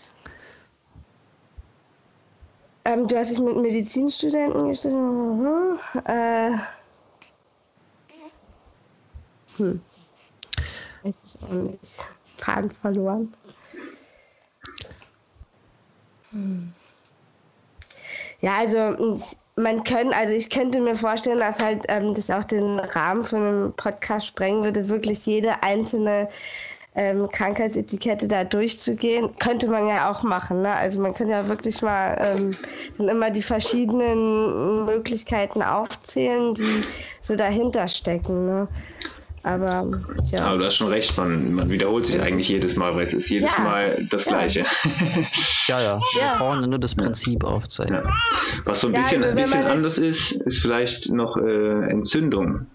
ähm, 2.85 3.07
du 3.07 3.17
hast 3.17 3.31
dich 3.31 3.39
mit 3.39 3.57
Medizinstudenten. 3.57 4.69
Mhm. 4.83 5.79
Äh, 6.05 6.51
hm. 9.57 9.81
Weiß 11.03 11.23
ich 11.23 11.43
auch 11.43 11.49
nicht. 11.49 11.99
Faden 12.37 12.71
verloren. 12.71 13.35
Hm. 16.31 16.73
Ja, 18.41 18.57
also 18.57 19.19
man 19.55 19.83
könnte, 19.83 20.15
also 20.15 20.33
ich 20.33 20.49
könnte 20.49 20.79
mir 20.79 20.95
vorstellen, 20.95 21.39
dass 21.39 21.59
halt 21.59 21.83
ähm, 21.89 22.13
das 22.13 22.29
auch 22.29 22.43
den 22.43 22.79
Rahmen 22.79 23.25
von 23.25 23.39
einem 23.39 23.73
Podcast 23.73 24.27
sprengen 24.27 24.63
würde, 24.63 24.87
wirklich 24.87 25.25
jede 25.25 25.61
einzelne 25.61 26.29
ähm, 26.95 27.29
Krankheitsetikette 27.29 28.27
da 28.27 28.43
durchzugehen. 28.43 29.35
Könnte 29.39 29.69
man 29.69 29.87
ja 29.87 30.11
auch 30.11 30.23
machen. 30.23 30.61
Ne? 30.61 30.73
Also 30.73 30.99
man 31.01 31.13
könnte 31.13 31.33
ja 31.33 31.47
wirklich 31.47 31.81
mal 31.81 32.19
ähm, 32.23 32.57
dann 32.97 33.09
immer 33.09 33.29
die 33.29 33.41
verschiedenen 33.41 34.85
Möglichkeiten 34.85 35.61
aufzählen, 35.61 36.53
die 36.53 36.83
so 37.21 37.35
dahinter 37.35 37.87
stecken. 37.87 38.45
Ne? 38.45 38.67
Aber 39.43 39.87
ja. 40.31 40.45
Aber 40.45 40.57
du 40.57 40.65
hast 40.65 40.75
schon 40.75 40.87
recht, 40.87 41.15
man, 41.17 41.53
man 41.53 41.69
wiederholt 41.69 42.05
sich 42.05 42.17
das 42.17 42.27
eigentlich 42.27 42.49
jedes 42.49 42.75
Mal, 42.75 42.95
weil 42.95 43.07
es 43.07 43.13
ist 43.13 43.29
jedes 43.29 43.49
ja. 43.49 43.63
Mal 43.63 44.07
das 44.09 44.25
ja. 44.25 44.31
Gleiche. 44.31 44.65
Ja, 45.67 45.81
ja. 45.81 45.99
Wir 46.13 46.21
ja. 46.21 46.37
brauchen 46.37 46.69
nur 46.69 46.79
das 46.79 46.95
Prinzip 46.95 47.43
aufzeigen. 47.43 48.01
Was 48.65 48.81
so 48.81 48.87
ein 48.87 48.93
bisschen, 48.93 49.23
also, 49.23 49.27
ein 49.27 49.35
bisschen 49.35 49.65
anders 49.65 49.97
ist, 49.97 50.31
ist 50.31 50.61
vielleicht 50.61 51.09
noch 51.09 51.37
äh, 51.37 51.89
Entzündung 51.89 52.67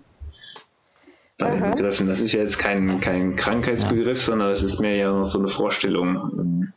bei 1.39 1.51
den 1.51 1.71
Begriffen. 1.73 2.09
Das 2.09 2.21
ist 2.21 2.33
ja 2.33 2.41
jetzt 2.41 2.59
kein, 2.59 3.01
kein 3.01 3.37
Krankheitsbegriff, 3.37 4.23
sondern 4.23 4.53
es 4.53 4.63
ist 4.63 4.81
mehr 4.81 4.97
ja 4.97 5.13
noch 5.13 5.27
so 5.27 5.39
eine 5.39 5.49
Vorstellung. 5.49 6.73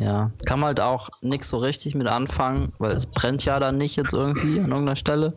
Ja, 0.00 0.30
kann 0.46 0.60
man 0.60 0.68
halt 0.68 0.80
auch 0.80 1.08
nichts 1.20 1.48
so 1.48 1.58
richtig 1.58 1.94
mit 1.94 2.06
anfangen, 2.06 2.72
weil 2.78 2.92
es 2.92 3.06
brennt 3.06 3.44
ja 3.44 3.58
dann 3.58 3.78
nicht 3.78 3.96
jetzt 3.96 4.12
irgendwie 4.12 4.58
an 4.58 4.70
irgendeiner 4.70 4.96
Stelle. 4.96 5.34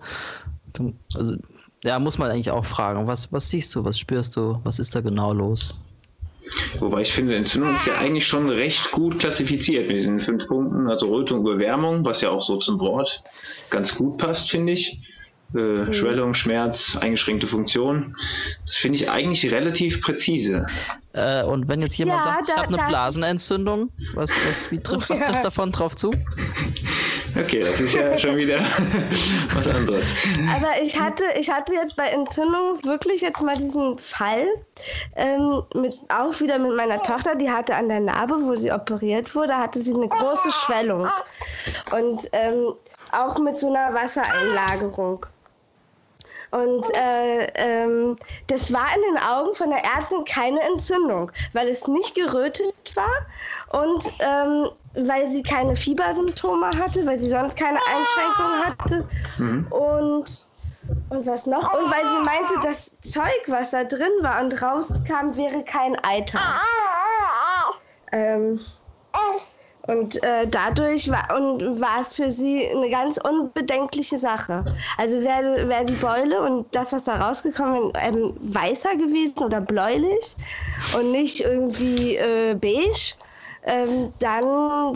Also 1.15 1.35
ja, 1.83 1.99
muss 1.99 2.17
man 2.17 2.31
eigentlich 2.31 2.51
auch 2.51 2.65
fragen. 2.65 3.07
Was, 3.07 3.31
was 3.31 3.49
siehst 3.49 3.75
du, 3.75 3.83
was 3.83 3.97
spürst 3.97 4.35
du, 4.37 4.59
was 4.63 4.79
ist 4.79 4.95
da 4.95 5.01
genau 5.01 5.33
los? 5.33 5.75
Wobei 6.79 7.01
ich 7.01 7.13
finde, 7.13 7.35
Entzündung 7.35 7.71
ist 7.71 7.85
ja 7.85 7.97
eigentlich 7.99 8.25
schon 8.25 8.49
recht 8.49 8.91
gut 8.91 9.19
klassifiziert 9.19 9.87
mit 9.87 9.97
diesen 9.97 10.19
fünf 10.19 10.47
Punkten. 10.47 10.89
Also 10.89 11.07
Rötung, 11.07 11.41
Überwärmung, 11.41 12.03
was 12.03 12.21
ja 12.21 12.29
auch 12.29 12.41
so 12.41 12.57
zum 12.57 12.79
Wort 12.79 13.21
ganz 13.69 13.93
gut 13.95 14.17
passt, 14.17 14.49
finde 14.49 14.73
ich. 14.73 14.99
Äh, 15.53 15.59
mhm. 15.59 15.93
Schwellung, 15.93 16.33
Schmerz, 16.33 16.95
eingeschränkte 16.99 17.47
Funktion. 17.47 18.15
Das 18.65 18.77
finde 18.77 18.97
ich 18.97 19.09
eigentlich 19.09 19.51
relativ 19.51 20.01
präzise. 20.01 20.65
Äh, 21.13 21.43
und 21.43 21.67
wenn 21.67 21.81
jetzt 21.81 21.97
jemand 21.97 22.23
ja, 22.23 22.31
sagt, 22.31 22.47
ich 22.47 22.55
habe 22.55 22.73
eine 22.73 22.87
Blasenentzündung, 22.87 23.89
was, 24.13 24.31
was, 24.45 24.71
wie 24.71 24.79
trifft, 24.79 25.09
was 25.09 25.19
trifft 25.27 25.43
davon 25.43 25.71
drauf 25.73 25.95
zu? 25.95 26.11
Okay, 27.37 27.59
das 27.59 27.79
ist 27.81 27.93
ja 27.93 28.17
schon 28.17 28.37
wieder 28.37 28.59
was 29.53 29.67
anderes. 29.67 30.05
Aber 30.55 30.81
ich 30.81 30.97
hatte, 30.97 31.25
ich 31.37 31.49
hatte 31.49 31.73
jetzt 31.73 31.97
bei 31.97 32.07
Entzündung 32.07 32.83
wirklich 32.83 33.21
jetzt 33.21 33.41
mal 33.41 33.57
diesen 33.57 33.97
Fall, 33.97 34.45
ähm, 35.17 35.63
mit, 35.75 35.95
auch 36.07 36.39
wieder 36.39 36.59
mit 36.59 36.75
meiner 36.77 37.03
Tochter, 37.03 37.35
die 37.35 37.49
hatte 37.49 37.75
an 37.75 37.89
der 37.89 37.99
Narbe, 37.99 38.35
wo 38.41 38.55
sie 38.55 38.71
operiert 38.71 39.35
wurde, 39.35 39.53
hatte 39.55 39.79
sie 39.79 39.93
eine 39.93 40.07
große 40.07 40.51
Schwellung. 40.51 41.07
Und 41.91 42.29
ähm, 42.31 42.73
auch 43.11 43.37
mit 43.39 43.57
so 43.57 43.67
einer 43.67 43.93
Wassereinlagerung. 43.93 45.25
Und 46.51 46.85
äh, 46.95 47.45
ähm, 47.55 48.17
das 48.47 48.73
war 48.73 48.87
in 48.95 49.13
den 49.13 49.23
Augen 49.23 49.55
von 49.55 49.69
der 49.69 49.83
Ärztin 49.83 50.25
keine 50.25 50.61
Entzündung, 50.61 51.31
weil 51.53 51.69
es 51.69 51.87
nicht 51.87 52.13
gerötet 52.13 52.73
war 52.95 53.81
und 53.81 54.03
ähm, 54.19 54.69
weil 54.93 55.31
sie 55.31 55.43
keine 55.43 55.75
Fiebersymptome 55.75 56.69
hatte, 56.77 57.05
weil 57.05 57.19
sie 57.19 57.29
sonst 57.29 57.55
keine 57.57 57.79
Einschränkungen 57.79 58.65
hatte. 58.65 59.05
Mhm. 59.37 59.67
Und, 59.71 60.47
und 61.09 61.25
was 61.25 61.45
noch? 61.45 61.73
Und 61.73 61.89
weil 61.89 62.03
sie 62.03 62.25
meinte, 62.25 62.53
das 62.63 62.99
Zeug, 62.99 63.41
was 63.47 63.71
da 63.71 63.85
drin 63.85 64.11
war 64.21 64.41
und 64.41 64.61
rauskam, 64.61 65.35
wäre 65.35 65.63
kein 65.63 65.97
Eiter. 66.03 66.39
Ähm, 68.11 68.59
und 69.87 70.21
äh, 70.23 70.47
dadurch 70.47 71.09
war, 71.09 71.35
und 71.35 71.81
war 71.81 71.99
es 71.99 72.15
für 72.15 72.29
sie 72.29 72.67
eine 72.67 72.89
ganz 72.89 73.17
unbedenkliche 73.17 74.19
Sache. 74.19 74.63
Also 74.97 75.21
wäre 75.21 75.67
wär 75.67 75.83
die 75.83 75.95
Beule 75.95 76.41
und 76.41 76.67
das, 76.71 76.93
was 76.93 77.03
da 77.05 77.15
rausgekommen 77.27 77.89
ist, 77.89 77.95
ähm, 77.95 78.33
weißer 78.41 78.95
gewesen 78.95 79.43
oder 79.43 79.61
bläulich 79.61 80.35
und 80.97 81.11
nicht 81.11 81.41
irgendwie 81.41 82.15
äh, 82.15 82.53
beige, 82.53 83.15
ähm, 83.63 84.11
dann 84.19 84.45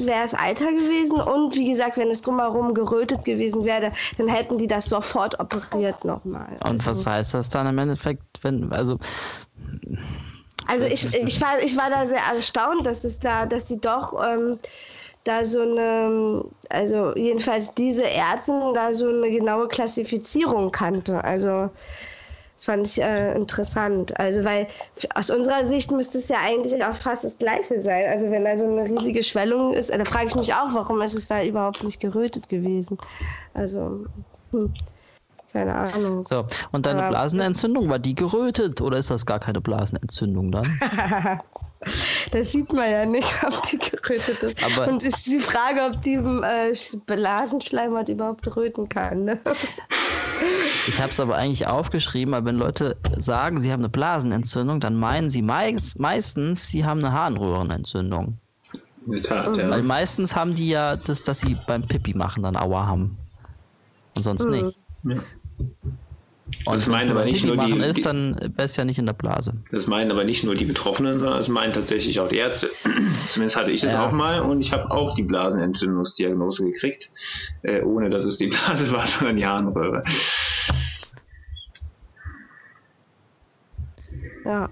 wäre 0.05 0.23
es 0.23 0.33
Alter 0.33 0.71
gewesen. 0.71 1.19
Und 1.19 1.55
wie 1.55 1.69
gesagt, 1.69 1.97
wenn 1.97 2.09
es 2.09 2.21
drumherum 2.21 2.73
gerötet 2.73 3.25
gewesen 3.25 3.65
wäre, 3.65 3.91
dann 4.17 4.27
hätten 4.27 4.57
die 4.57 4.67
das 4.67 4.85
sofort 4.85 5.39
operiert 5.39 6.03
nochmal. 6.03 6.57
Und 6.63 6.85
was 6.85 6.99
also 6.99 7.11
heißt 7.11 7.33
das 7.33 7.49
dann 7.49 7.67
im 7.67 7.77
Endeffekt, 7.77 8.23
wenn, 8.41 8.71
also 8.71 8.97
also 10.67 10.85
ich, 10.85 11.13
ich, 11.13 11.41
war, 11.41 11.59
ich 11.61 11.77
war 11.77 11.89
da 11.89 12.07
sehr 12.07 12.19
erstaunt, 12.19 12.85
dass 12.85 13.03
es 13.03 13.19
da, 13.19 13.45
dass 13.45 13.67
sie 13.67 13.79
doch 13.79 14.13
ähm, 14.25 14.59
da 15.23 15.43
so 15.43 15.61
eine, 15.61 16.45
also 16.69 17.15
jedenfalls 17.15 17.73
diese 17.73 18.09
Ärztin 18.09 18.73
da 18.73 18.93
so 18.93 19.09
eine 19.09 19.29
genaue 19.29 19.67
Klassifizierung 19.67 20.71
kannte. 20.71 21.23
Also 21.23 21.69
das 22.55 22.65
fand 22.65 22.87
ich 22.87 23.01
äh, 23.01 23.35
interessant. 23.35 24.17
Also 24.19 24.43
weil 24.45 24.67
aus 25.15 25.29
unserer 25.29 25.65
Sicht 25.65 25.91
müsste 25.91 26.19
es 26.19 26.29
ja 26.29 26.37
eigentlich 26.41 26.83
auch 26.83 26.95
fast 26.95 27.23
das 27.23 27.37
Gleiche 27.37 27.81
sein. 27.81 28.05
Also 28.09 28.29
wenn 28.29 28.45
da 28.45 28.55
so 28.55 28.65
eine 28.65 28.85
riesige 28.85 29.23
Schwellung 29.23 29.73
ist, 29.73 29.89
da 29.89 30.05
frage 30.05 30.27
ich 30.27 30.35
mich 30.35 30.53
auch, 30.53 30.73
warum 30.73 31.01
ist 31.01 31.15
es 31.15 31.27
da 31.27 31.43
überhaupt 31.43 31.83
nicht 31.83 31.99
gerötet 31.99 32.47
gewesen. 32.47 32.97
Also 33.53 34.05
hm. 34.51 34.73
Keine 35.55 35.73
Ahnung. 35.73 36.25
So, 36.25 36.45
und 36.73 36.85
deine 36.85 36.99
Aber 37.03 37.11
Blasenentzündung, 37.11 37.87
war 37.87 37.97
die 37.97 38.13
gerötet 38.13 38.81
oder 38.81 38.97
ist 38.97 39.09
das 39.09 39.25
gar 39.25 39.39
keine 39.39 39.61
Blasenentzündung 39.61 40.51
dann? 40.51 40.67
das 42.33 42.51
sieht 42.51 42.73
man 42.73 42.91
ja 42.91 43.05
nicht, 43.05 43.33
ob 43.47 43.63
die 43.69 43.77
gerötet 43.77 44.43
ist. 44.43 44.61
Aber 44.65 44.91
und 44.91 45.01
ist 45.03 45.25
die 45.27 45.39
Frage, 45.39 45.93
ob 45.93 46.01
die 46.01 46.15
äh, 46.15 46.75
Blasenschleimhaut 47.05 48.09
überhaupt 48.09 48.53
röten 48.53 48.89
kann. 48.89 49.23
Ne? 49.23 49.39
Ich 50.87 50.99
habe 50.99 51.11
es 51.11 51.19
aber 51.21 51.37
eigentlich 51.37 51.65
aufgeschrieben, 51.65 52.33
weil 52.33 52.43
wenn 52.43 52.57
Leute 52.57 52.97
sagen, 53.17 53.57
sie 53.57 53.71
haben 53.71 53.79
eine 53.79 53.89
Blasenentzündung, 53.89 54.81
dann 54.81 54.95
meinen 54.95 55.29
sie 55.29 55.41
meist, 55.41 55.97
meistens, 55.97 56.67
sie 56.67 56.83
haben 56.83 56.99
eine 56.99 57.13
Harnröhrenentzündung. 57.13 58.37
In 59.07 59.23
Tat, 59.23 59.55
ja. 59.55 59.69
Weil 59.69 59.83
meistens 59.83 60.35
haben 60.35 60.53
die 60.53 60.67
ja 60.67 60.97
das, 60.97 61.23
dass 61.23 61.39
sie 61.39 61.55
beim 61.67 61.83
Pipi 61.83 62.13
machen 62.13 62.43
dann 62.43 62.57
Aua 62.57 62.85
haben. 62.85 63.17
Und 64.13 64.23
sonst 64.23 64.43
mhm. 64.43 64.51
nicht. 64.51 64.77
Ja. 65.05 65.17
Und 66.65 66.79
das 66.79 66.87
meint 66.87 67.11
aber 67.11 67.25
nicht 67.25 67.43
nur 67.43 67.57
die, 67.57 67.77
ist, 67.77 68.05
dann 68.05 68.53
es 68.57 68.75
ja 68.75 68.85
nicht 68.85 68.97
in 68.97 69.05
der 69.05 69.13
Blase. 69.13 69.53
Das 69.71 69.85
meinen 69.87 70.11
aber 70.11 70.23
nicht 70.23 70.43
nur 70.43 70.55
die 70.55 70.65
Betroffenen, 70.65 71.19
sondern 71.19 71.39
es 71.39 71.47
meinen 71.47 71.73
tatsächlich 71.73 72.19
auch 72.19 72.27
die 72.27 72.37
Ärzte. 72.37 72.71
Zumindest 73.29 73.55
hatte 73.55 73.71
ich 73.71 73.81
das 73.81 73.93
ja. 73.93 74.07
auch 74.07 74.11
mal 74.11 74.39
und 74.41 74.61
ich 74.61 74.71
habe 74.71 74.89
auch 74.89 75.15
die 75.15 75.23
Blasenentzündungsdiagnose 75.23 76.65
gekriegt, 76.65 77.09
äh, 77.63 77.81
ohne 77.81 78.09
dass 78.09 78.25
es 78.25 78.37
die 78.37 78.47
Blase 78.49 78.91
war, 78.91 79.07
sondern 79.07 79.37
die 79.37 79.45
Harnröhre. 79.45 80.03
Ja. 84.43 84.69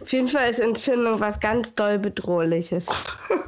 Auf 0.00 0.12
jeden 0.12 0.28
Fall 0.28 0.50
ist 0.50 0.60
Entzündung 0.60 1.20
was 1.20 1.40
ganz 1.40 1.74
doll 1.74 1.98
bedrohliches. 1.98 2.88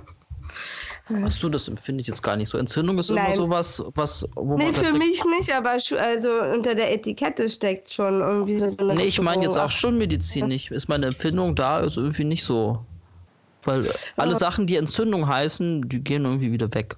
Achso, 1.25 1.49
das 1.49 1.69
empfinde 1.69 2.03
ich 2.03 2.09
jetzt 2.09 2.23
gar 2.23 2.37
nicht 2.37 2.49
so. 2.49 2.59
Entzündung 2.59 2.99
ist 2.99 3.11
Nein. 3.11 3.27
immer 3.27 3.37
sowas, 3.37 3.85
was, 3.95 4.27
wo. 4.35 4.57
Nee, 4.57 4.73
für 4.73 4.93
mich 4.93 5.23
nicht, 5.25 5.53
aber 5.53 5.71
also 5.99 6.31
unter 6.55 6.75
der 6.75 6.93
Etikette 6.93 7.49
steckt 7.49 7.93
schon 7.93 8.21
irgendwie 8.21 8.59
so 8.59 8.67
eine. 8.79 8.95
Nee, 8.95 9.05
ich 9.05 9.21
meine 9.21 9.45
jetzt 9.45 9.57
auch 9.57 9.71
schon 9.71 9.99
medizinisch. 9.99 10.71
Ist 10.71 10.89
meine 10.89 11.07
Empfindung 11.07 11.55
da 11.55 11.81
ist 11.81 11.97
irgendwie 11.97 12.25
nicht 12.25 12.45
so. 12.45 12.85
Weil 13.65 13.85
alle 14.17 14.37
Sachen, 14.37 14.67
die 14.67 14.77
Entzündung 14.77 15.27
heißen, 15.29 15.89
die 15.89 16.03
gehen 16.03 16.25
irgendwie 16.25 16.53
wieder 16.53 16.73
weg. 16.73 16.97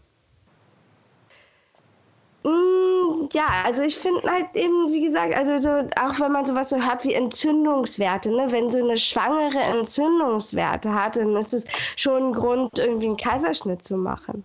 Ja, 3.32 3.46
also 3.64 3.82
ich 3.82 3.96
finde 3.96 4.22
halt 4.30 4.54
eben, 4.54 4.92
wie 4.92 5.04
gesagt, 5.04 5.34
also 5.34 5.56
so, 5.58 5.70
auch 5.70 6.20
wenn 6.20 6.32
man 6.32 6.44
sowas 6.44 6.70
so 6.70 6.80
hat 6.80 7.04
wie 7.04 7.14
Entzündungswerte, 7.14 8.30
ne, 8.30 8.46
wenn 8.50 8.70
so 8.70 8.78
eine 8.78 8.96
Schwangere 8.96 9.58
Entzündungswerte 9.58 10.92
hat, 10.92 11.16
dann 11.16 11.34
ist 11.36 11.54
es 11.54 11.66
schon 11.96 12.28
ein 12.28 12.32
Grund, 12.32 12.78
irgendwie 12.78 13.06
einen 13.06 13.16
Kaiserschnitt 13.16 13.84
zu 13.84 13.96
machen. 13.96 14.44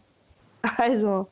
Also. 0.78 1.28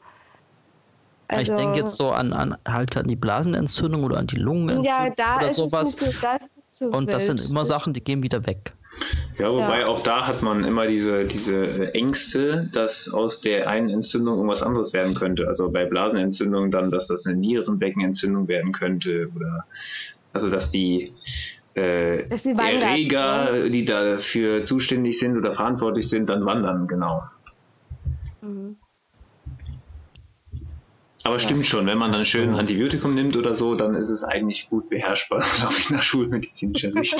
also 1.28 1.52
ich 1.52 1.60
denke 1.60 1.80
jetzt 1.80 1.98
so 1.98 2.12
an, 2.12 2.32
an 2.32 2.56
halt 2.68 2.96
an 2.96 3.08
die 3.08 3.16
Blasenentzündung 3.16 4.04
oder 4.04 4.18
an 4.18 4.28
die 4.28 4.38
Lungenentzündung 4.38 4.86
ja, 4.86 5.10
da 5.10 5.38
oder 5.38 5.50
ist 5.50 5.58
sowas. 5.58 5.90
Es 5.90 6.02
nicht 6.02 6.14
so, 6.14 6.22
das 6.22 6.50
so 6.68 6.86
Und 6.86 7.12
das 7.12 7.26
sind 7.26 7.50
immer 7.50 7.66
Sachen, 7.66 7.94
die 7.94 8.02
gehen 8.02 8.24
wieder 8.24 8.46
weg. 8.46 8.74
Ja, 9.38 9.52
wobei 9.52 9.82
ja. 9.82 9.88
auch 9.88 10.02
da 10.04 10.26
hat 10.26 10.42
man 10.42 10.64
immer 10.64 10.88
diese, 10.88 11.26
diese 11.26 11.94
Ängste, 11.94 12.70
dass 12.72 13.10
aus 13.12 13.42
der 13.42 13.70
einen 13.70 13.90
Entzündung 13.90 14.36
irgendwas 14.36 14.62
anderes 14.62 14.94
werden 14.94 15.14
könnte. 15.14 15.48
Also 15.48 15.70
bei 15.70 15.86
Blasenentzündung 15.86 16.72
dann, 16.72 16.90
dass 16.90 17.08
das 17.08 17.26
eine 17.26 17.36
Nierenbeckenentzündung 17.38 18.48
werden 18.48 18.72
könnte 18.72 19.30
oder 19.36 19.66
also 20.32 20.50
dass 20.50 20.70
die, 20.70 21.14
äh, 21.74 22.28
dass 22.28 22.44
die 22.44 22.52
Erreger, 22.52 23.52
ne? 23.52 23.70
die 23.72 23.86
dafür 23.86 24.66
zuständig 24.66 25.20
sind 25.20 25.38
oder 25.38 25.54
verantwortlich 25.54 26.10
sind, 26.10 26.30
dann 26.30 26.46
wandern, 26.46 26.88
genau. 26.88 27.24
Mhm. 28.42 28.78
Aber 31.26 31.40
stimmt 31.40 31.66
schon, 31.66 31.88
wenn 31.88 31.98
man 31.98 32.12
dann 32.12 32.24
schön 32.24 32.52
ein 32.52 32.60
Antibiotikum 32.60 33.16
nimmt 33.16 33.36
oder 33.36 33.56
so, 33.56 33.74
dann 33.74 33.96
ist 33.96 34.10
es 34.10 34.24
eigentlich 34.24 34.68
gut 34.70 34.88
beherrschbar, 34.90 35.44
glaube 35.58 35.74
ich, 35.80 35.90
nach 35.90 36.04
schulmedizinischer 36.04 36.92
Sicht. 36.92 37.16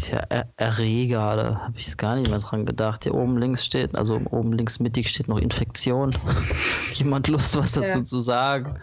Tja, 0.00 0.24
er 0.28 0.48
Erreger, 0.56 1.34
da 1.34 1.60
habe 1.64 1.74
ich 1.76 1.86
jetzt 1.86 1.98
gar 1.98 2.14
nicht 2.14 2.30
mehr 2.30 2.38
dran 2.38 2.64
gedacht. 2.64 3.02
Hier 3.02 3.12
oben 3.12 3.36
links 3.36 3.66
steht, 3.66 3.96
also 3.96 4.20
oben 4.30 4.52
links 4.52 4.78
mittig 4.78 5.08
steht 5.08 5.26
noch 5.26 5.40
Infektion. 5.40 6.16
Jemand 6.92 7.26
Lust, 7.26 7.56
was 7.56 7.72
dazu 7.72 7.98
ja. 7.98 8.04
zu 8.04 8.20
sagen? 8.20 8.78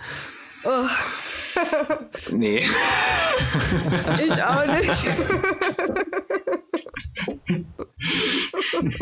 Oh. 0.66 0.86
nee. 2.34 2.68
ich 4.26 4.44
auch 4.44 4.66
nicht. 4.68 5.08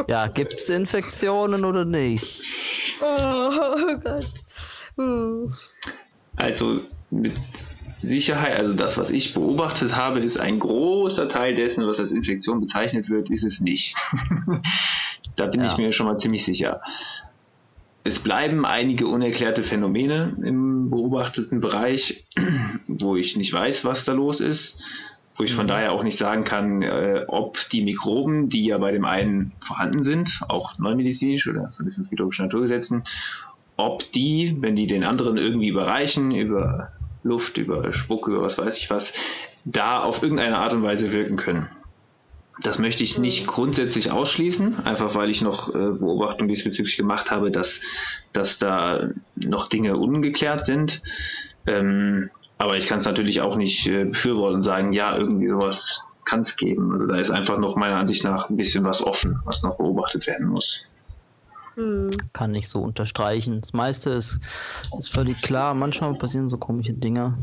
ja, 0.08 0.28
gibt 0.28 0.54
es 0.54 0.70
Infektionen 0.70 1.66
oder 1.66 1.86
nicht? 1.86 2.44
Oh, 3.02 3.50
oh 3.52 3.98
Gott. 3.98 4.28
Hm. 5.00 5.54
Also 6.36 6.82
mit 7.10 7.34
Sicherheit, 8.04 8.60
also 8.60 8.74
das, 8.74 8.98
was 8.98 9.10
ich 9.10 9.34
beobachtet 9.34 9.96
habe, 9.96 10.20
ist 10.20 10.38
ein 10.38 10.60
großer 10.60 11.30
Teil 11.30 11.56
dessen, 11.56 11.88
was 11.88 12.00
als 12.00 12.12
Infektion 12.12 12.60
bezeichnet 12.60 13.10
wird, 13.10 13.30
ist 13.30 13.44
es 13.44 13.62
nicht. 13.62 13.96
da 15.38 15.48
bin 15.48 15.62
ja. 15.62 15.72
ich 15.72 15.78
mir 15.78 15.94
schon 15.94 16.06
mal 16.06 16.18
ziemlich 16.18 16.46
sicher. 16.46 16.82
Es 18.04 18.20
bleiben 18.20 18.66
einige 18.66 19.08
unerklärte 19.08 19.64
Phänomene 19.64 20.36
im 20.44 20.90
beobachteten 20.90 21.62
Bereich, 21.62 22.26
wo 22.88 23.16
ich 23.16 23.38
nicht 23.38 23.54
weiß, 23.54 23.86
was 23.86 24.04
da 24.04 24.12
los 24.12 24.40
ist, 24.40 24.78
wo 25.38 25.44
ich 25.44 25.54
von 25.54 25.66
mhm. 25.66 25.70
daher 25.70 25.92
auch 25.94 26.04
nicht 26.04 26.18
sagen 26.18 26.44
kann, 26.44 26.82
äh, 26.82 27.24
ob 27.28 27.58
die 27.72 27.84
Mikroben, 27.84 28.50
die 28.50 28.66
ja 28.66 28.78
bei 28.78 28.92
dem 28.92 29.06
einen 29.06 29.54
vorhanden 29.66 30.04
sind, 30.04 30.30
auch 30.48 30.78
neumedizinisch 30.78 31.48
oder 31.48 31.72
von 31.76 31.86
den 31.86 31.94
fünf 31.94 32.12
Naturgesetzen, 32.12 33.04
ob 33.80 34.12
die, 34.12 34.58
wenn 34.60 34.76
die 34.76 34.88
den 34.88 35.04
anderen 35.04 35.38
irgendwie 35.38 35.70
überreichen, 35.70 36.32
über 36.32 36.90
Luft, 37.24 37.58
über 37.58 37.94
Spuck, 37.94 38.28
über 38.28 38.42
was 38.42 38.58
weiß 38.58 38.78
ich 38.78 38.90
was, 38.90 39.04
da 39.66 40.00
auf 40.00 40.22
irgendeine 40.22 40.58
Art 40.58 40.74
und 40.74 40.84
Weise 40.84 41.12
wirken 41.12 41.38
können. 41.38 41.70
Das 42.62 42.78
möchte 42.78 43.04
ich 43.04 43.18
nicht 43.18 43.48
grundsätzlich 43.48 44.12
ausschließen, 44.12 44.86
einfach 44.86 45.16
weil 45.16 45.30
ich 45.30 45.42
noch 45.42 45.70
äh, 45.70 45.72
Beobachtungen 45.72 46.50
diesbezüglich 46.50 46.98
gemacht 46.98 47.32
habe, 47.32 47.52
dass, 47.52 47.80
dass 48.34 48.58
da 48.58 49.10
noch 49.36 49.70
Dinge 49.70 49.96
ungeklärt 49.96 50.66
sind. 50.66 51.02
Ähm, 51.66 52.30
aber 52.58 52.78
ich 52.78 52.88
kann 52.88 53.00
es 53.00 53.06
natürlich 53.06 53.40
auch 53.40 53.56
nicht 53.56 53.88
äh, 53.88 54.04
befürworten 54.04 54.58
und 54.58 54.64
sagen, 54.64 54.92
ja, 54.92 55.18
irgendwie 55.18 55.48
sowas 55.48 56.02
kann 56.26 56.42
es 56.42 56.58
geben. 56.58 56.92
Also 56.92 57.08
da 57.08 57.16
ist 57.16 57.32
einfach 57.32 57.58
noch 57.58 57.78
meiner 57.78 57.96
Ansicht 57.96 58.26
nach 58.26 58.50
ein 58.50 58.58
bisschen 58.58 58.84
was 58.84 59.02
offen, 59.02 59.40
was 59.46 59.64
noch 59.64 59.78
beobachtet 59.78 60.28
werden 60.28 60.48
muss. 60.48 60.86
Hm. 61.76 62.10
Kann 62.34 62.54
ich 62.56 62.68
so 62.68 62.82
unterstreichen. 62.82 63.62
Das 63.62 63.74
meiste 63.74 64.12
ist, 64.12 64.40
ist 64.98 65.12
völlig 65.12 65.42
klar. 65.42 65.74
Manchmal 65.74 66.16
passieren 66.16 66.50
so 66.50 66.58
komische 66.58 66.94
Dinge. 66.94 67.38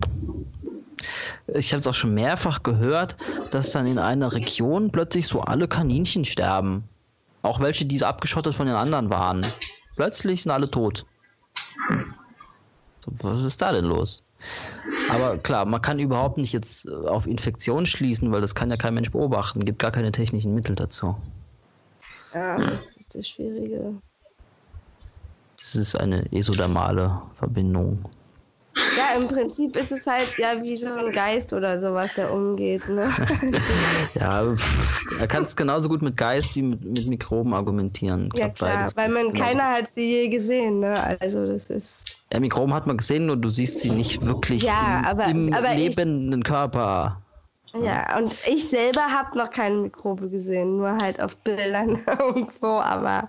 Ich 1.55 1.73
habe 1.73 1.81
es 1.81 1.87
auch 1.87 1.95
schon 1.95 2.15
mehrfach 2.15 2.63
gehört, 2.63 3.17
dass 3.51 3.73
dann 3.73 3.87
in 3.87 3.99
einer 3.99 4.33
Region 4.33 4.91
plötzlich 4.91 5.27
so 5.27 5.41
alle 5.41 5.69
Kaninchen 5.69 6.25
sterben. 6.25 6.85
Auch 7.43 7.61
welche, 7.61 7.85
die 7.85 8.03
abgeschottet 8.03 8.55
von 8.55 8.67
den 8.67 8.77
anderen 8.77 9.11
waren. 9.11 9.53
Plötzlich 9.95 10.43
sind 10.43 10.53
alle 10.53 10.71
tot. 10.71 11.07
Was 13.07 13.41
ist 13.43 13.63
da 13.63 13.73
denn 13.73 13.85
los? 13.85 14.23
Aber 15.09 15.39
klar, 15.39 15.65
man 15.65 15.81
kann 15.81 15.99
überhaupt 15.99 16.39
nicht 16.39 16.53
jetzt 16.53 16.91
auf 16.91 17.27
Infektion 17.27 17.87
schließen, 17.87 18.33
weil 18.33 18.41
das 18.41 18.55
kann 18.55 18.71
ja 18.71 18.77
kein 18.77 18.95
Mensch 18.95 19.11
beobachten. 19.11 19.61
Es 19.61 19.65
gibt 19.65 19.79
gar 19.79 19.93
keine 19.93 20.13
technischen 20.13 20.55
Mittel 20.55 20.75
dazu. 20.75 21.17
Ja, 22.35 22.57
das 22.57 22.97
ist 22.97 23.15
das 23.15 23.29
Schwierige. 23.29 23.95
Das 25.57 25.75
ist 25.75 25.95
eine 25.95 26.31
esodermale 26.33 27.23
Verbindung. 27.39 28.09
Ja, 28.97 29.17
im 29.17 29.27
Prinzip 29.27 29.75
ist 29.75 29.91
es 29.91 30.07
halt 30.07 30.33
ja 30.37 30.63
wie 30.63 30.77
so 30.77 30.93
ein 30.93 31.11
Geist 31.11 31.53
oder 31.53 31.79
sowas, 31.79 32.11
der 32.15 32.31
umgeht. 32.31 32.87
Ne? 32.89 33.09
ja, 34.15 34.55
er 35.19 35.27
kann 35.27 35.45
es 35.45 35.57
genauso 35.57 35.89
gut 35.89 36.03
mit 36.03 36.17
Geist 36.17 36.55
wie 36.57 36.63
mit, 36.63 36.85
mit 36.85 37.07
Mikroben 37.07 37.55
argumentieren. 37.55 38.31
Ja, 38.35 38.51
klar, 38.51 38.87
weil 38.95 39.09
man 39.09 39.33
genau. 39.33 39.45
keiner 39.45 39.65
hat 39.65 39.93
sie 39.93 40.11
je 40.11 40.29
gesehen. 40.29 40.81
Ne? 40.81 41.19
Also 41.21 41.47
das 41.47 41.71
ist. 41.71 42.19
Ja, 42.33 42.41
Mikroben 42.41 42.75
hat 42.75 42.87
man 42.87 42.99
gesehen, 42.99 43.27
nur 43.27 43.37
du 43.37 43.49
siehst 43.49 43.81
sie 43.81 43.91
nicht 43.91 44.25
wirklich 44.27 44.63
ja, 44.63 45.03
aber, 45.07 45.27
im 45.27 45.53
aber 45.55 45.75
lebenden 45.75 46.41
ich, 46.41 46.45
Körper. 46.45 47.23
Ja, 47.83 48.19
und 48.19 48.33
ich 48.47 48.69
selber 48.69 49.03
habe 49.03 49.37
noch 49.37 49.51
keine 49.51 49.77
Mikrobe 49.77 50.29
gesehen, 50.29 50.79
nur 50.79 50.97
halt 50.97 51.21
auf 51.21 51.37
Bildern 51.39 52.03
irgendwo, 52.19 52.79
aber 52.79 53.29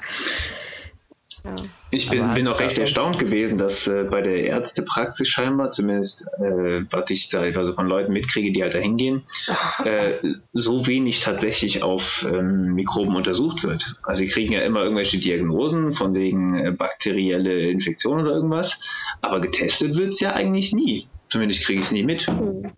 ich 1.90 2.10
bin, 2.10 2.34
bin 2.34 2.48
auch 2.48 2.60
recht 2.60 2.78
erstaunt 2.78 3.18
gewesen, 3.18 3.57
dass 3.57 3.88
äh, 3.88 4.03
bei 4.10 4.22
der 4.22 4.44
Ärztepraxis 4.44 5.28
scheinbar, 5.28 5.72
zumindest 5.72 6.26
äh, 6.38 6.82
was 6.91 7.10
ich 7.10 7.30
da 7.30 7.41
also 7.41 7.74
von 7.74 7.88
Leuten 7.88 8.11
mitkriege, 8.11 8.52
die 8.52 8.61
halt 8.61 8.76
da 8.76 8.80
hingehen, 8.80 9.24
äh, 9.86 10.14
so 10.53 10.86
wenig 10.86 11.22
tatsächlich 11.22 11.84
auf 11.84 12.03
ähm, 12.24 12.74
Mikroben 12.76 13.15
untersucht 13.15 13.64
wird. 13.64 13.84
Also 14.03 14.19
sie 14.19 14.28
kriegen 14.28 14.52
ja 14.52 14.61
immer 14.61 14.84
irgendwelche 14.84 15.18
Diagnosen 15.18 15.94
von 15.94 16.14
wegen 16.14 16.57
äh, 16.57 16.72
bakterielle 16.72 17.69
Infektion 17.69 18.22
oder 18.22 18.32
irgendwas, 18.32 18.74
aber 19.22 19.40
getestet 19.40 19.95
wird 19.95 20.14
es 20.14 20.19
ja 20.19 20.34
eigentlich 20.34 20.74
nie. 20.74 21.07
Zumindest 21.30 21.64
kriege 21.64 21.80
ich 21.80 21.86
es 21.86 21.91
nie 21.91 22.03
mit. 22.03 22.28
Hm. 22.28 22.72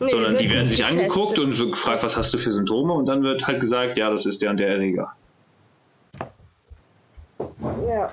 Nee, 0.00 0.10
Sondern 0.10 0.36
die 0.36 0.50
werden 0.50 0.66
sich 0.66 0.78
getestet. 0.78 1.02
angeguckt 1.02 1.38
und 1.38 1.54
so 1.54 1.70
gefragt, 1.70 2.02
was 2.02 2.16
hast 2.16 2.34
du 2.34 2.38
für 2.38 2.52
Symptome 2.52 2.92
und 2.92 3.06
dann 3.06 3.22
wird 3.22 3.46
halt 3.46 3.60
gesagt, 3.60 3.96
ja, 3.96 4.10
das 4.10 4.26
ist 4.26 4.42
der 4.42 4.50
und 4.50 4.58
der 4.58 4.68
Erreger. 4.68 5.12
Ja. 7.88 8.12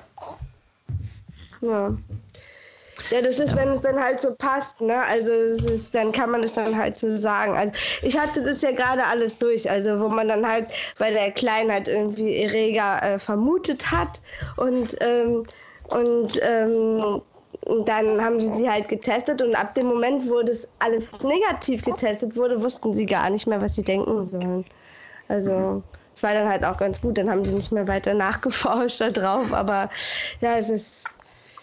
Ja. 1.60 1.96
Ja, 3.10 3.20
das 3.22 3.40
ist, 3.40 3.56
wenn 3.56 3.68
es 3.70 3.82
dann 3.82 3.98
halt 3.98 4.20
so 4.20 4.34
passt, 4.34 4.80
ne? 4.80 5.02
Also 5.02 5.32
ist, 5.32 5.94
dann 5.94 6.12
kann 6.12 6.30
man 6.30 6.44
es 6.44 6.52
dann 6.52 6.76
halt 6.76 6.96
so 6.96 7.16
sagen. 7.16 7.56
Also 7.56 7.72
ich 8.02 8.16
hatte 8.16 8.42
das 8.42 8.62
ja 8.62 8.70
gerade 8.70 9.04
alles 9.04 9.36
durch, 9.38 9.68
also 9.68 9.98
wo 9.98 10.08
man 10.08 10.28
dann 10.28 10.46
halt 10.46 10.68
bei 10.98 11.10
der 11.10 11.32
Kleinheit 11.32 11.88
irgendwie 11.88 12.36
Erreger 12.36 13.02
äh, 13.02 13.18
vermutet 13.18 13.90
hat 13.90 14.20
und 14.56 14.96
ähm, 15.00 15.44
und 15.88 16.38
ähm, 16.42 17.20
dann 17.84 18.24
haben 18.24 18.40
sie 18.40 18.54
sie 18.54 18.70
halt 18.70 18.88
getestet 18.88 19.42
und 19.42 19.56
ab 19.56 19.74
dem 19.74 19.86
Moment, 19.86 20.30
wo 20.30 20.42
das 20.42 20.68
alles 20.78 21.10
negativ 21.22 21.82
getestet 21.82 22.36
wurde, 22.36 22.62
wussten 22.62 22.94
sie 22.94 23.06
gar 23.06 23.28
nicht 23.28 23.46
mehr, 23.48 23.60
was 23.60 23.74
sie 23.74 23.82
denken 23.82 24.24
sollen. 24.26 24.64
Also 25.26 25.82
das 26.20 26.22
war 26.22 26.34
dann 26.34 26.48
halt 26.48 26.64
auch 26.64 26.76
ganz 26.76 27.00
gut. 27.00 27.16
Dann 27.16 27.30
haben 27.30 27.42
die 27.44 27.50
nicht 27.50 27.72
mehr 27.72 27.88
weiter 27.88 28.12
nachgeforscht 28.14 29.00
da 29.00 29.10
drauf. 29.10 29.52
Aber 29.52 29.88
ja, 30.40 30.56
es 30.56 30.68
ist. 30.68 31.04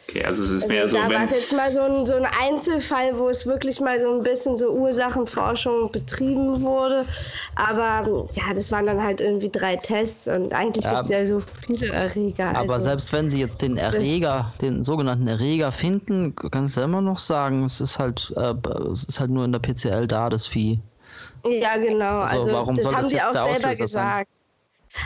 Okay, 0.10 0.24
also 0.24 0.42
es 0.44 0.52
ist 0.52 0.64
also 0.64 0.74
mehr 0.74 0.88
so. 0.88 0.96
Da 0.96 1.10
war 1.10 1.24
es 1.24 1.32
jetzt 1.32 1.54
mal 1.54 1.72
so 1.72 1.82
ein, 1.82 2.06
so 2.06 2.16
ein 2.16 2.26
Einzelfall, 2.42 3.20
wo 3.20 3.28
es 3.28 3.46
wirklich 3.46 3.82
mal 3.82 4.00
so 4.00 4.10
ein 4.10 4.24
bisschen 4.24 4.56
so 4.56 4.70
Ursachenforschung 4.70 5.92
betrieben 5.92 6.62
wurde. 6.62 7.06
Aber 7.56 8.28
ja, 8.32 8.54
das 8.56 8.72
waren 8.72 8.86
dann 8.86 9.04
halt 9.04 9.20
irgendwie 9.22 9.50
drei 9.50 9.76
Tests 9.76 10.28
und 10.28 10.54
eigentlich 10.54 10.86
ja, 10.86 10.94
gibt 10.94 11.04
es 11.04 11.10
ja 11.10 11.28
so 11.28 11.40
viele 11.40 11.92
Erreger. 11.92 12.56
Aber 12.56 12.76
also, 12.76 12.86
selbst 12.86 13.12
wenn 13.12 13.30
sie 13.30 13.42
jetzt 13.42 13.62
den 13.62 13.76
Erreger, 13.78 14.54
den 14.62 14.84
sogenannten 14.86 15.28
Erreger 15.28 15.74
finden, 15.74 16.34
kannst 16.52 16.78
du 16.78 16.82
immer 16.82 17.02
noch 17.02 17.20
sagen, 17.20 17.66
es 17.66 17.82
ist 17.82 18.00
halt, 18.00 18.34
äh, 18.38 18.54
es 18.92 19.04
ist 19.04 19.20
halt 19.20 19.30
nur 19.30 19.44
in 19.44 19.52
der 19.52 19.60
PCL 19.60 20.08
da, 20.08 20.30
das 20.30 20.48
Vieh. 20.48 20.80
Ja, 21.46 21.78
genau. 21.78 22.20
Also, 22.20 22.40
also 22.40 22.52
warum 22.54 22.76
das 22.76 22.86
soll 22.86 22.96
haben 22.96 23.04
das 23.04 23.12
die 23.12 23.22
auch 23.22 23.34
selber 23.34 23.76
gesagt. 23.76 24.34
Sein? 24.34 24.47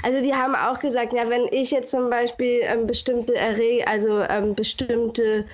Also 0.04 0.22
die 0.22 0.34
haben 0.34 0.56
auch 0.56 0.80
gesagt, 0.80 1.14
ja, 1.14 1.30
wenn 1.30 1.48
ich 1.52 1.72
jetzt 1.72 1.92
zum 1.92 2.10
Beispiel 2.10 2.62
ähm, 2.64 2.88
bestimmte 2.88 3.36
Erreg 3.36 3.88
also 3.88 4.22
ähm, 4.22 4.56
bestimmte 4.56 5.46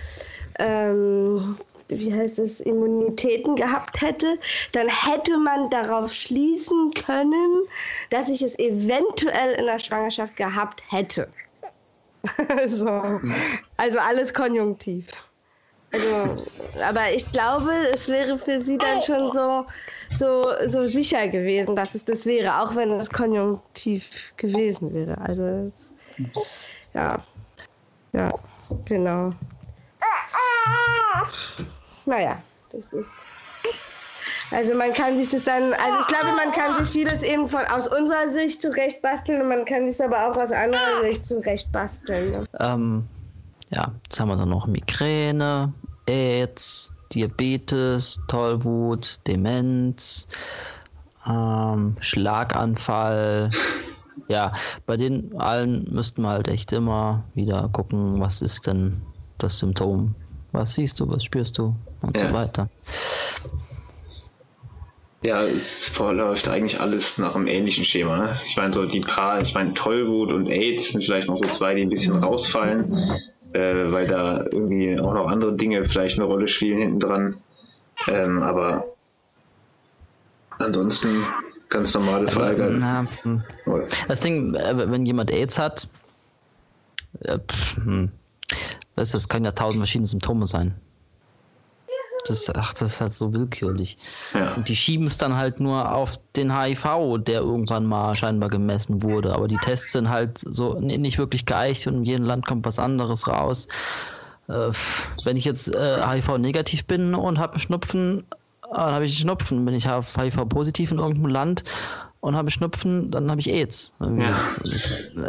ähm, 0.60 1.58
wie 1.90 2.14
heißt 2.14 2.40
es, 2.40 2.60
Immunitäten 2.60 3.56
gehabt 3.56 4.02
hätte, 4.02 4.38
dann 4.74 4.88
hätte 4.90 5.38
man 5.38 5.70
darauf 5.70 6.12
schließen 6.12 6.94
können, 6.94 7.64
dass 8.10 8.30
ich 8.30 8.42
es 8.42 8.58
eventuell 8.60 9.54
in 9.54 9.66
der 9.66 9.80
Schwangerschaft 9.80 10.36
gehabt 10.36 10.84
hätte. 10.90 11.30
so. 12.68 13.22
Also 13.78 14.00
alles 14.00 14.34
konjunktiv. 14.34 15.08
Also, 15.92 16.46
aber 16.82 17.14
ich 17.14 17.32
glaube, 17.32 17.72
es 17.94 18.08
wäre 18.08 18.38
für 18.38 18.62
sie 18.62 18.78
dann 18.78 19.02
schon 19.02 19.32
so, 19.32 19.66
so, 20.16 20.52
so 20.66 20.86
sicher 20.86 21.28
gewesen, 21.30 21.76
dass 21.76 21.96
es 21.96 22.04
das 22.04 22.26
wäre, 22.26 22.62
auch 22.62 22.76
wenn 22.76 22.92
es 22.92 23.10
konjunktiv 23.10 24.34
gewesen 24.36 24.94
wäre. 24.94 25.18
Also, 25.20 25.72
ja, 26.94 27.24
ja, 28.12 28.34
genau. 28.86 29.32
Naja, 32.06 32.42
das 32.70 32.94
ist. 32.94 33.28
Also 34.52 34.74
man 34.76 34.94
kann 34.94 35.18
sich 35.18 35.28
das 35.28 35.44
dann, 35.44 35.74
also 35.74 36.00
ich 36.00 36.08
glaube, 36.08 36.36
man 36.38 36.54
kann 36.54 36.74
sich 36.78 36.88
vieles 36.88 37.22
eben 37.22 37.50
von 37.50 37.66
aus 37.66 37.88
unserer 37.88 38.32
Sicht 38.32 38.62
zurecht 38.62 39.02
basteln 39.02 39.42
und 39.42 39.50
man 39.50 39.66
kann 39.66 39.86
sich 39.86 40.02
aber 40.02 40.26
auch 40.26 40.38
aus 40.38 40.54
anderer 40.54 41.02
Sicht 41.02 41.26
zurecht 41.26 41.70
basteln. 41.74 42.32
Ne? 42.32 42.46
Ähm, 42.60 43.10
ja, 43.70 43.92
jetzt 44.04 44.20
haben 44.20 44.30
wir 44.30 44.38
dann 44.38 44.50
noch 44.50 44.68
Migräne, 44.68 45.74
AIDS, 46.08 46.94
Diabetes, 47.14 48.20
Tollwut, 48.28 49.20
Demenz, 49.28 50.28
ähm, 51.26 51.96
Schlaganfall. 52.00 53.52
Ja, 54.28 54.54
bei 54.86 54.98
den 54.98 55.40
allen 55.40 55.88
müssten 55.92 56.22
wir 56.22 56.30
halt 56.30 56.48
echt 56.48 56.74
immer 56.74 57.24
wieder 57.34 57.70
gucken, 57.72 58.20
was 58.20 58.42
ist 58.42 58.68
denn 58.68 59.02
das 59.38 59.60
Symptom? 59.60 60.16
Was 60.52 60.76
siehst 60.76 61.00
du, 61.00 61.08
was 61.10 61.24
spürst 61.24 61.58
du 61.58 61.76
und 62.02 62.20
ja. 62.20 62.28
so 62.28 62.34
weiter. 62.34 62.70
Ja, 65.24 65.42
es 65.42 65.64
verläuft 65.96 66.48
eigentlich 66.48 66.80
alles 66.80 67.04
nach 67.18 67.36
einem 67.36 67.48
ähnlichen 67.48 67.86
Schema. 67.86 68.18
Ne? 68.18 68.40
Ich 68.50 68.56
meine, 68.56 68.74
so 68.74 68.86
die 68.86 69.02
paar, 69.02 69.42
ich 69.42 69.54
meine, 69.54 69.74
Tollwut 69.74 70.32
und 70.32 70.48
AIDS 70.48 70.92
sind 70.92 71.04
vielleicht 71.04 71.28
noch 71.28 71.38
so 71.38 71.50
zwei, 71.50 71.74
die 71.74 71.82
ein 71.82 71.90
bisschen 71.90 72.24
rausfallen, 72.24 72.94
äh, 73.54 73.92
weil 73.92 74.08
da 74.08 74.44
irgendwie 74.44 75.00
auch 75.00 75.14
noch 75.14 75.28
andere 75.28 75.56
Dinge 75.56 75.86
vielleicht 75.86 76.18
eine 76.18 76.26
Rolle 76.26 76.48
spielen 76.48 76.78
hinten 76.80 77.00
dran. 77.00 77.36
Ähm, 78.08 78.44
aber 78.44 78.86
ansonsten 80.60 81.10
ganz 81.70 81.94
normale 81.94 82.32
Verallgemeinerung. 82.32 83.08
Hm. 83.24 83.44
Das 84.08 84.22
Ding, 84.22 84.56
äh, 84.56 84.90
wenn 84.92 85.06
jemand 85.06 85.32
AIDS 85.32 85.60
hat, 85.60 85.88
äh, 87.22 87.40
pff, 87.40 87.78
hm. 87.78 88.12
das, 88.96 89.12
das 89.12 89.30
können 89.30 89.46
ja 89.46 89.52
tausend 89.52 89.82
verschiedene 89.82 90.08
Symptome 90.08 90.48
sein. 90.48 90.76
Das, 92.28 92.50
ach, 92.56 92.74
das 92.74 92.94
ist 92.94 93.02
halt 93.02 93.14
so 93.14 93.34
willkürlich. 93.34 93.98
Ja. 94.34 94.54
Und 94.56 94.70
die 94.70 94.76
schieben 94.76 95.08
es 95.08 95.18
dann 95.18 95.36
halt 95.36 95.60
nur 95.60 95.92
auf 95.92 96.20
den 96.36 96.58
HIV, 96.58 97.20
der 97.20 97.42
irgendwann 97.42 97.86
mal 97.86 98.16
scheinbar 98.16 98.50
gemessen 98.50 99.04
wurde. 99.04 99.34
Aber 99.34 99.48
die 99.48 99.58
Tests 99.58 99.92
sind 99.92 100.10
halt 100.10 100.40
so 100.40 100.80
nicht 100.80 101.18
wirklich 101.18 101.46
geeicht 101.46 101.88
und 101.88 101.96
in 101.96 102.04
jedem 102.06 102.26
Land 102.26 102.46
kommt 102.46 102.66
was 102.66 102.80
anderes 102.80 103.28
raus. 103.28 103.68
Äh, 104.48 104.72
wenn 105.24 105.38
ich 105.38 105.46
jetzt 105.46 105.74
äh, 105.74 106.02
HIV-negativ 106.02 106.86
bin 106.86 107.16
und 107.16 107.40
habe 107.40 107.54
einen 107.54 107.60
Schnupfen, 107.60 108.26
dann 108.62 108.94
habe 108.94 109.06
ich 109.06 109.12
einen 109.12 109.22
Schnupfen. 109.22 109.66
Bin 109.66 109.74
ich 109.74 109.88
HIV-positiv 109.88 110.92
in 110.92 111.00
irgendeinem 111.00 111.32
Land 111.32 111.64
und 112.20 112.36
habe 112.36 112.52
Schnupfen, 112.52 113.12
dann 113.12 113.30
habe 113.30 113.40
ich 113.40 113.50
AIDS. 113.50 113.94
Ja. 114.00 114.56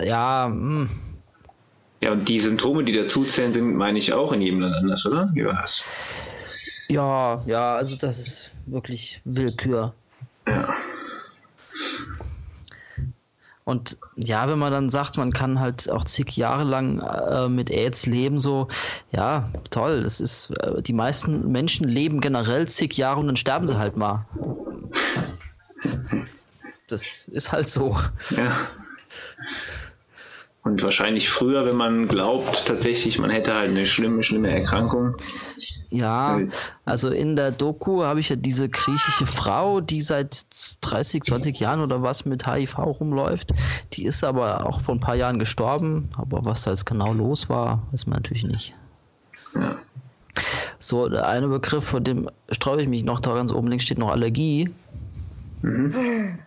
ja, 0.03 0.49
mh. 0.49 0.89
Hm. 0.89 0.91
Ja, 2.01 2.13
und 2.13 2.29
die 2.29 2.39
Symptome, 2.39 2.85
die 2.85 2.93
dazuzählen, 2.93 3.53
sind, 3.53 3.75
meine 3.75 3.99
ich, 3.99 4.13
auch 4.13 4.33
in 4.33 4.41
jedem 4.41 4.61
Land 4.61 4.77
anders, 4.77 5.05
oder? 5.05 5.31
Wie 5.35 5.45
war 5.45 5.55
das? 5.55 5.83
Ja, 6.89 7.43
ja, 7.47 7.77
also 7.77 7.97
das 7.97 8.19
ist 8.19 8.53
wirklich 8.67 9.21
Willkür. 9.25 9.95
Ja. 10.47 10.75
Und 13.69 13.99
ja, 14.17 14.49
wenn 14.49 14.59
man 14.59 14.73
dann 14.73 14.89
sagt, 14.89 15.19
man 15.19 15.31
kann 15.31 15.61
halt 15.61 15.91
auch 15.91 16.05
zig 16.05 16.39
Jahre 16.39 16.65
lang 16.65 17.01
äh, 17.01 17.51
mit 17.51 17.71
AIDS 17.71 18.07
leben, 18.07 18.39
so, 18.39 18.69
ja, 19.13 19.47
toll. 19.69 20.05
Das 20.05 20.23
ist, 20.23 20.51
äh, 20.63 20.81
die 20.81 20.95
meisten 20.95 21.53
Menschen 21.53 21.87
leben 21.87 22.23
generell 22.23 22.67
zig 22.67 22.97
Jahre 22.97 23.21
und 23.21 23.27
dann 23.27 23.37
sterben 23.37 23.67
sie 23.67 23.77
halt 23.77 23.99
mal. 23.99 24.25
Das 26.89 27.29
ist 27.29 27.53
halt 27.53 27.69
so. 27.69 27.95
Ja. 28.35 28.69
Und 30.63 30.83
wahrscheinlich 30.83 31.29
früher, 31.29 31.67
wenn 31.67 31.77
man 31.77 32.09
glaubt, 32.09 32.65
tatsächlich, 32.67 33.19
man 33.19 33.29
hätte 33.29 33.55
halt 33.55 33.69
eine 33.69 33.85
schlimme, 33.85 34.23
schlimme 34.23 34.51
Erkrankung, 34.51 35.15
ja, 35.91 36.41
also 36.85 37.09
in 37.09 37.35
der 37.35 37.51
Doku 37.51 38.03
habe 38.03 38.21
ich 38.21 38.29
ja 38.29 38.37
diese 38.37 38.69
griechische 38.69 39.25
Frau, 39.25 39.81
die 39.81 40.03
seit 40.03 40.45
30, 40.83 41.23
20 41.25 41.59
Jahren 41.61 41.81
oder 41.81 42.03
was 42.03 42.27
mit 42.27 42.47
HIV 42.47 42.79
rumläuft. 42.79 43.55
Die 43.95 44.05
ist 44.05 44.23
aber 44.23 44.67
auch 44.67 44.81
vor 44.81 44.95
ein 44.95 45.01
paar 45.01 45.15
Jahren 45.15 45.39
gestorben. 45.39 46.11
Aber 46.19 46.45
was 46.45 46.63
da 46.63 46.73
jetzt 46.73 46.85
genau 46.85 47.15
los 47.15 47.49
war, 47.49 47.87
weiß 47.91 48.07
man 48.07 48.19
natürlich 48.19 48.45
nicht. 48.45 48.75
Ja. 49.55 49.77
So, 50.79 51.09
der 51.09 51.27
eine 51.27 51.49
Begriff, 51.49 51.85
von 51.85 52.05
dem 52.05 52.31
sträube 52.51 52.83
ich 52.83 52.89
mich 52.89 53.03
noch, 53.05 53.21
da 53.21 53.35
ganz 53.35 53.51
oben 53.51 53.69
links 53.69 53.85
steht 53.85 53.99
noch 53.99 54.11
Allergie. 54.11 54.71
Mhm. 55.63 56.39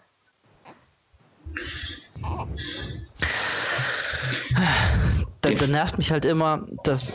Da, 5.41 5.49
da 5.49 5.67
nervt 5.67 5.97
mich 5.97 6.11
halt 6.11 6.25
immer, 6.25 6.67
dass 6.83 7.13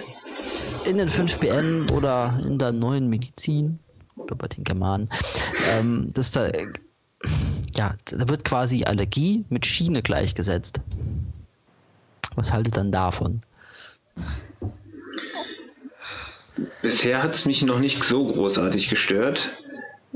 in 0.86 0.98
den 0.98 1.08
5BN 1.08 1.90
oder 1.90 2.38
in 2.42 2.58
der 2.58 2.72
neuen 2.72 3.08
Medizin 3.08 3.78
oder 4.16 4.34
bei 4.36 4.48
den 4.48 4.64
Germanen, 4.64 5.08
ähm, 5.64 6.08
dass 6.14 6.30
da, 6.30 6.48
ja, 7.74 7.94
da 8.04 8.28
wird 8.28 8.44
quasi 8.44 8.84
Allergie 8.84 9.44
mit 9.48 9.66
Schiene 9.66 10.02
gleichgesetzt. 10.02 10.80
Was 12.34 12.52
haltet 12.52 12.76
dann 12.76 12.92
davon? 12.92 13.42
Bisher 16.82 17.22
hat 17.22 17.34
es 17.34 17.44
mich 17.44 17.62
noch 17.62 17.78
nicht 17.78 18.02
so 18.02 18.26
großartig 18.26 18.88
gestört. 18.88 19.38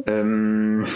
Ähm, 0.06 0.86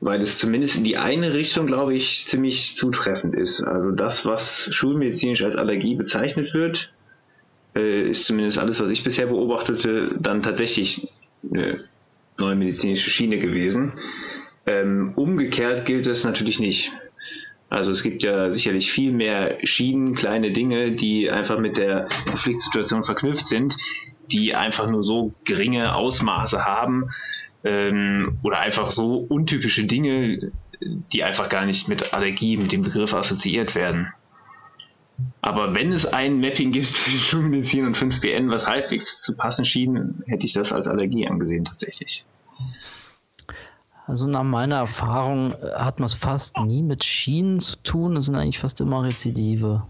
weil 0.00 0.22
es 0.22 0.38
zumindest 0.38 0.76
in 0.76 0.84
die 0.84 0.96
eine 0.96 1.34
Richtung, 1.34 1.66
glaube 1.66 1.94
ich, 1.94 2.24
ziemlich 2.28 2.76
zutreffend 2.76 3.34
ist. 3.34 3.60
Also 3.62 3.90
das, 3.90 4.24
was 4.24 4.68
schulmedizinisch 4.70 5.42
als 5.42 5.56
Allergie 5.56 5.96
bezeichnet 5.96 6.54
wird, 6.54 6.92
äh, 7.74 8.10
ist 8.10 8.24
zumindest 8.26 8.58
alles, 8.58 8.80
was 8.80 8.90
ich 8.90 9.04
bisher 9.04 9.26
beobachtete, 9.26 10.16
dann 10.20 10.42
tatsächlich 10.42 11.08
eine 11.50 11.84
neue 12.38 12.56
medizinische 12.56 13.10
Schiene 13.10 13.38
gewesen. 13.38 13.92
Ähm, 14.66 15.12
umgekehrt 15.16 15.86
gilt 15.86 16.06
das 16.06 16.24
natürlich 16.24 16.58
nicht. 16.58 16.90
Also 17.70 17.90
es 17.90 18.02
gibt 18.02 18.22
ja 18.22 18.50
sicherlich 18.50 18.90
viel 18.92 19.12
mehr 19.12 19.58
Schienen, 19.64 20.14
kleine 20.14 20.52
Dinge, 20.52 20.92
die 20.92 21.30
einfach 21.30 21.58
mit 21.58 21.76
der 21.76 22.08
Konfliktsituation 22.26 23.04
verknüpft 23.04 23.46
sind, 23.46 23.74
die 24.30 24.54
einfach 24.54 24.88
nur 24.90 25.02
so 25.02 25.34
geringe 25.44 25.94
Ausmaße 25.94 26.64
haben 26.64 27.08
ähm, 27.64 28.38
oder 28.42 28.60
einfach 28.60 28.90
so 28.90 29.16
untypische 29.28 29.84
Dinge, 29.84 30.50
die 31.12 31.24
einfach 31.24 31.48
gar 31.48 31.66
nicht 31.66 31.88
mit 31.88 32.14
Allergie, 32.14 32.56
mit 32.56 32.72
dem 32.72 32.82
Begriff 32.82 33.12
assoziiert 33.12 33.74
werden. 33.74 34.12
Aber 35.40 35.74
wenn 35.74 35.92
es 35.92 36.04
ein 36.04 36.40
Mapping 36.40 36.72
gibt 36.72 36.86
zwischen 37.04 37.20
Schulmedizin 37.20 37.86
und 37.86 37.96
5BN, 37.96 38.50
was 38.50 38.66
halbwegs 38.66 39.20
zu 39.20 39.36
passen 39.36 39.64
schien, 39.64 40.22
hätte 40.26 40.46
ich 40.46 40.52
das 40.52 40.72
als 40.72 40.86
Allergie 40.86 41.26
angesehen 41.26 41.64
tatsächlich. 41.64 42.24
Also 44.06 44.26
nach 44.26 44.42
meiner 44.42 44.76
Erfahrung 44.76 45.52
äh, 45.52 45.72
hat 45.74 46.00
man 46.00 46.06
es 46.06 46.14
fast 46.14 46.58
nie 46.58 46.82
mit 46.82 47.04
Schienen 47.04 47.60
zu 47.60 47.76
tun. 47.82 48.16
Es 48.16 48.24
sind 48.24 48.36
eigentlich 48.36 48.58
fast 48.58 48.80
immer 48.80 49.02
Rezidive. 49.02 49.82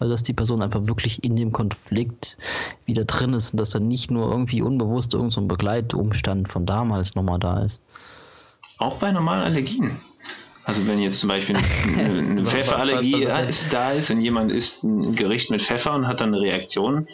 Weil 0.00 0.08
dass 0.08 0.24
die 0.24 0.32
Person 0.32 0.62
einfach 0.62 0.88
wirklich 0.88 1.22
in 1.22 1.36
dem 1.36 1.52
Konflikt 1.52 2.36
wieder 2.84 3.04
drin 3.04 3.34
ist 3.34 3.52
und 3.52 3.60
dass 3.60 3.70
dann 3.70 3.86
nicht 3.86 4.10
nur 4.10 4.28
irgendwie 4.28 4.60
unbewusst 4.60 5.14
irgendein 5.14 5.30
so 5.30 5.46
Begleitumstand 5.46 6.48
von 6.48 6.66
damals 6.66 7.14
nochmal 7.14 7.38
da 7.38 7.62
ist. 7.62 7.84
Auch 8.78 8.98
bei 8.98 9.12
normalen 9.12 9.44
Allergien. 9.44 10.00
Also 10.64 10.86
wenn 10.86 11.00
jetzt 11.00 11.18
zum 11.18 11.28
Beispiel 11.28 11.56
eine, 11.84 12.18
eine 12.18 12.50
Pfefferallergie 12.50 13.26
da 13.70 13.92
ist 13.92 14.10
und 14.10 14.20
jemand 14.20 14.52
isst 14.52 14.82
ein 14.82 15.14
Gericht 15.16 15.50
mit 15.50 15.62
Pfeffer 15.62 15.94
und 15.94 16.06
hat 16.06 16.20
dann 16.20 16.34
eine 16.34 16.40
Reaktion. 16.40 17.08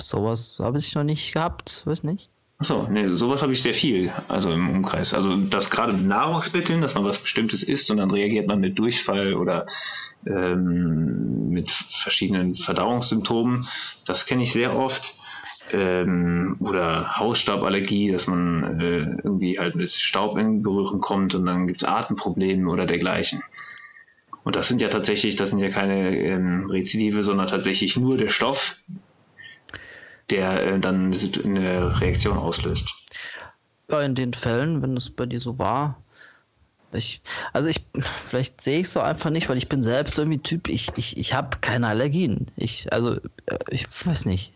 Sowas 0.00 0.60
habe 0.62 0.78
ich 0.78 0.94
noch 0.94 1.04
nicht 1.04 1.32
gehabt, 1.32 1.86
weiß 1.86 2.04
nicht. 2.04 2.28
Achso, 2.58 2.86
nee, 2.88 3.08
sowas 3.16 3.42
habe 3.42 3.52
ich 3.52 3.62
sehr 3.62 3.74
viel, 3.74 4.12
also 4.28 4.50
im 4.50 4.68
Umkreis. 4.70 5.12
Also 5.12 5.36
das 5.36 5.70
gerade 5.70 5.92
mit 5.92 6.06
Nahrungsmitteln, 6.06 6.80
dass 6.80 6.94
man 6.94 7.04
was 7.04 7.20
Bestimmtes 7.20 7.62
isst 7.62 7.90
und 7.90 7.96
dann 7.96 8.10
reagiert 8.10 8.46
man 8.46 8.60
mit 8.60 8.78
Durchfall 8.78 9.34
oder 9.34 9.66
ähm, 10.26 11.50
mit 11.50 11.70
verschiedenen 12.02 12.54
Verdauungssymptomen, 12.54 13.66
das 14.06 14.24
kenne 14.26 14.44
ich 14.44 14.52
sehr 14.52 14.76
oft 14.76 15.14
ähm, 15.72 16.56
oder 16.60 17.16
Hausstauballergie, 17.16 18.12
dass 18.12 18.26
man 18.26 18.80
äh, 18.80 19.16
irgendwie 19.22 19.58
halt 19.58 19.74
mit 19.74 19.90
Staub 19.90 20.36
in 20.38 20.62
Berührung 20.62 21.00
kommt 21.00 21.34
und 21.34 21.46
dann 21.46 21.66
gibt 21.66 21.82
es 21.82 21.88
Atemprobleme 21.88 22.70
oder 22.70 22.86
dergleichen. 22.86 23.42
Und 24.44 24.56
das 24.56 24.68
sind 24.68 24.80
ja 24.80 24.88
tatsächlich, 24.88 25.36
das 25.36 25.50
sind 25.50 25.58
ja 25.58 25.70
keine 25.70 26.16
ähm, 26.16 26.66
Rezidive, 26.70 27.24
sondern 27.24 27.48
tatsächlich 27.48 27.96
nur 27.96 28.18
der 28.18 28.28
Stoff, 28.28 28.58
der 30.30 30.62
äh, 30.62 30.80
dann 30.80 31.14
eine 31.44 32.00
Reaktion 32.00 32.36
auslöst. 32.36 32.86
Ja, 33.90 34.00
in 34.02 34.14
den 34.14 34.34
Fällen, 34.34 34.82
wenn 34.82 34.96
es 34.96 35.10
bei 35.10 35.26
dir 35.26 35.40
so 35.40 35.58
war, 35.58 35.98
ich, 36.92 37.22
also 37.52 37.68
ich, 37.68 37.80
vielleicht 38.24 38.60
sehe 38.60 38.80
ich 38.80 38.86
es 38.86 38.92
so 38.92 39.00
einfach 39.00 39.30
nicht, 39.30 39.48
weil 39.48 39.58
ich 39.58 39.68
bin 39.68 39.82
selbst 39.82 40.18
irgendwie 40.18 40.38
Typ, 40.38 40.68
ich, 40.68 40.92
ich, 40.96 41.16
ich 41.16 41.34
habe 41.34 41.58
keine 41.60 41.88
Allergien. 41.88 42.50
Ich, 42.56 42.92
also, 42.92 43.16
äh, 43.46 43.58
ich 43.70 43.86
weiß 44.06 44.26
nicht. 44.26 44.52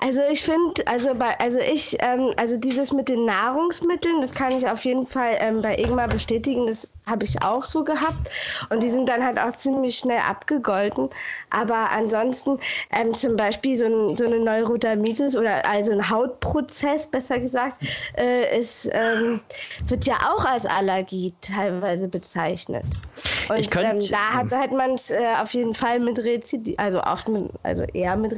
Also 0.00 0.20
ich 0.30 0.42
finde, 0.42 0.86
also 0.86 1.14
bei, 1.14 1.38
also 1.38 1.58
ich, 1.60 1.96
ähm, 2.00 2.32
also 2.36 2.56
dieses 2.56 2.92
mit 2.92 3.08
den 3.08 3.24
Nahrungsmitteln, 3.24 4.20
das 4.20 4.32
kann 4.34 4.56
ich 4.56 4.66
auf 4.68 4.84
jeden 4.84 5.06
Fall 5.06 5.36
ähm, 5.38 5.62
bei 5.62 5.76
Ingmar 5.76 6.08
bestätigen, 6.08 6.66
das 6.66 6.88
habe 7.06 7.24
ich 7.24 7.42
auch 7.42 7.64
so 7.64 7.84
gehabt. 7.84 8.30
Und 8.70 8.82
die 8.82 8.88
sind 8.88 9.08
dann 9.08 9.24
halt 9.24 9.38
auch 9.38 9.56
ziemlich 9.56 9.98
schnell 9.98 10.20
abgegolten. 10.20 11.10
Aber 11.50 11.90
ansonsten 11.90 12.58
ähm, 12.90 13.12
zum 13.14 13.36
Beispiel 13.36 13.76
so, 13.76 13.86
ein, 13.86 14.16
so 14.16 14.24
eine 14.24 14.38
Neurodermitis 14.40 15.36
oder 15.36 15.64
also 15.66 15.92
ein 15.92 16.10
Hautprozess, 16.10 17.06
besser 17.08 17.40
gesagt, 17.40 17.82
äh, 18.16 18.58
ist, 18.58 18.88
ähm, 18.92 19.40
wird 19.88 20.06
ja 20.06 20.14
auch 20.32 20.44
als 20.44 20.66
Allergie 20.66 21.34
teilweise 21.40 22.08
bezeichnet. 22.08 23.00
Und 23.48 23.58
Ich 23.58 23.70
könnt- 23.70 23.84
ähm, 23.86 23.98
da 24.10 24.32
hat, 24.38 24.52
hat 24.52 24.72
man 24.72 24.92
es 24.92 25.10
äh, 25.10 25.34
auf 25.40 25.52
jeden 25.54 25.74
Fall 25.74 26.00
mit 26.00 26.18
Rezidiv, 26.18 26.74
also 26.78 27.02
oft 27.02 27.28
mit, 27.28 27.50
also 27.62 27.82
eher 27.92 28.16
mit 28.16 28.32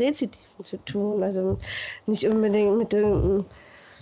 Zu 0.63 0.77
tun. 0.85 1.23
Also 1.23 1.59
nicht 2.07 2.27
unbedingt 2.27 2.79
mit 2.79 2.93
dem 2.93 3.45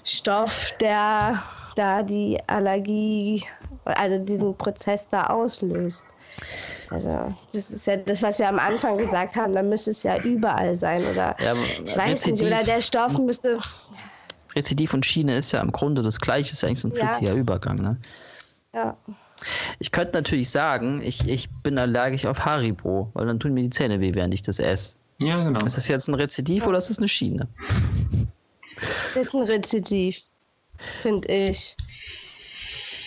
Stoff, 0.05 0.73
der 0.81 1.43
da 1.77 2.03
die 2.03 2.39
Allergie, 2.47 3.45
also 3.85 4.19
diesen 4.19 4.57
Prozess 4.57 5.07
da 5.11 5.27
auslöst. 5.29 6.05
Also 6.91 7.35
das 7.53 7.71
ist 7.71 7.87
ja 7.87 7.97
das, 7.97 8.23
was 8.23 8.39
wir 8.39 8.49
am 8.49 8.59
Anfang 8.59 8.99
gesagt 8.99 9.37
haben, 9.37 9.55
da 9.55 9.63
müsste 9.63 9.91
es 9.91 10.03
ja 10.03 10.19
überall 10.23 10.75
sein. 10.75 11.03
Oder 11.07 11.37
Ja, 11.41 11.55
ich 11.85 11.97
weiß 11.97 12.27
nicht, 12.27 12.43
Rezidiv- 12.43 12.47
oder 12.47 12.65
der 12.65 12.81
Stoff 12.83 13.19
müsste. 13.19 13.59
Rezidiv 14.55 14.93
und 14.93 15.07
Schiene 15.07 15.37
ist 15.37 15.53
ja 15.53 15.61
im 15.61 15.73
Grunde 15.73 16.03
das 16.03 16.21
gleiche, 16.21 16.53
ist 16.53 16.63
eigentlich 16.65 16.81
so 16.81 16.89
ein 16.89 16.95
Ja. 16.95 17.09
flüssiger 17.09 17.33
Übergang. 17.35 17.77
Ne? 17.77 17.97
Ja. 18.75 18.97
Ich 19.79 19.91
könnte 19.91 20.19
natürlich 20.19 20.51
sagen, 20.51 21.01
ich, 21.03 21.27
ich 21.27 21.49
bin 21.63 21.79
allergisch 21.79 22.27
auf 22.27 22.45
Haribo, 22.45 23.11
weil 23.15 23.27
dann 23.27 23.41
tun 23.41 23.55
mir 23.55 23.63
die 23.63 23.71
Zähne 23.71 24.01
weh, 24.01 24.15
während 24.15 24.35
ich 24.35 24.43
das 24.43 24.59
esse. 24.59 24.97
Ja, 25.27 25.43
genau. 25.45 25.65
Ist 25.65 25.77
das 25.77 25.89
jetzt 25.89 26.09
ein 26.09 26.15
Rezidiv 26.15 26.67
oder 26.67 26.79
ist 26.79 26.91
das 26.91 26.99
eine 26.99 27.09
Schiene? 27.09 27.49
Das 28.81 29.17
ist 29.17 29.35
ein 29.35 29.43
Rezidiv, 29.43 30.19
finde 31.03 31.29
ich. 31.29 31.77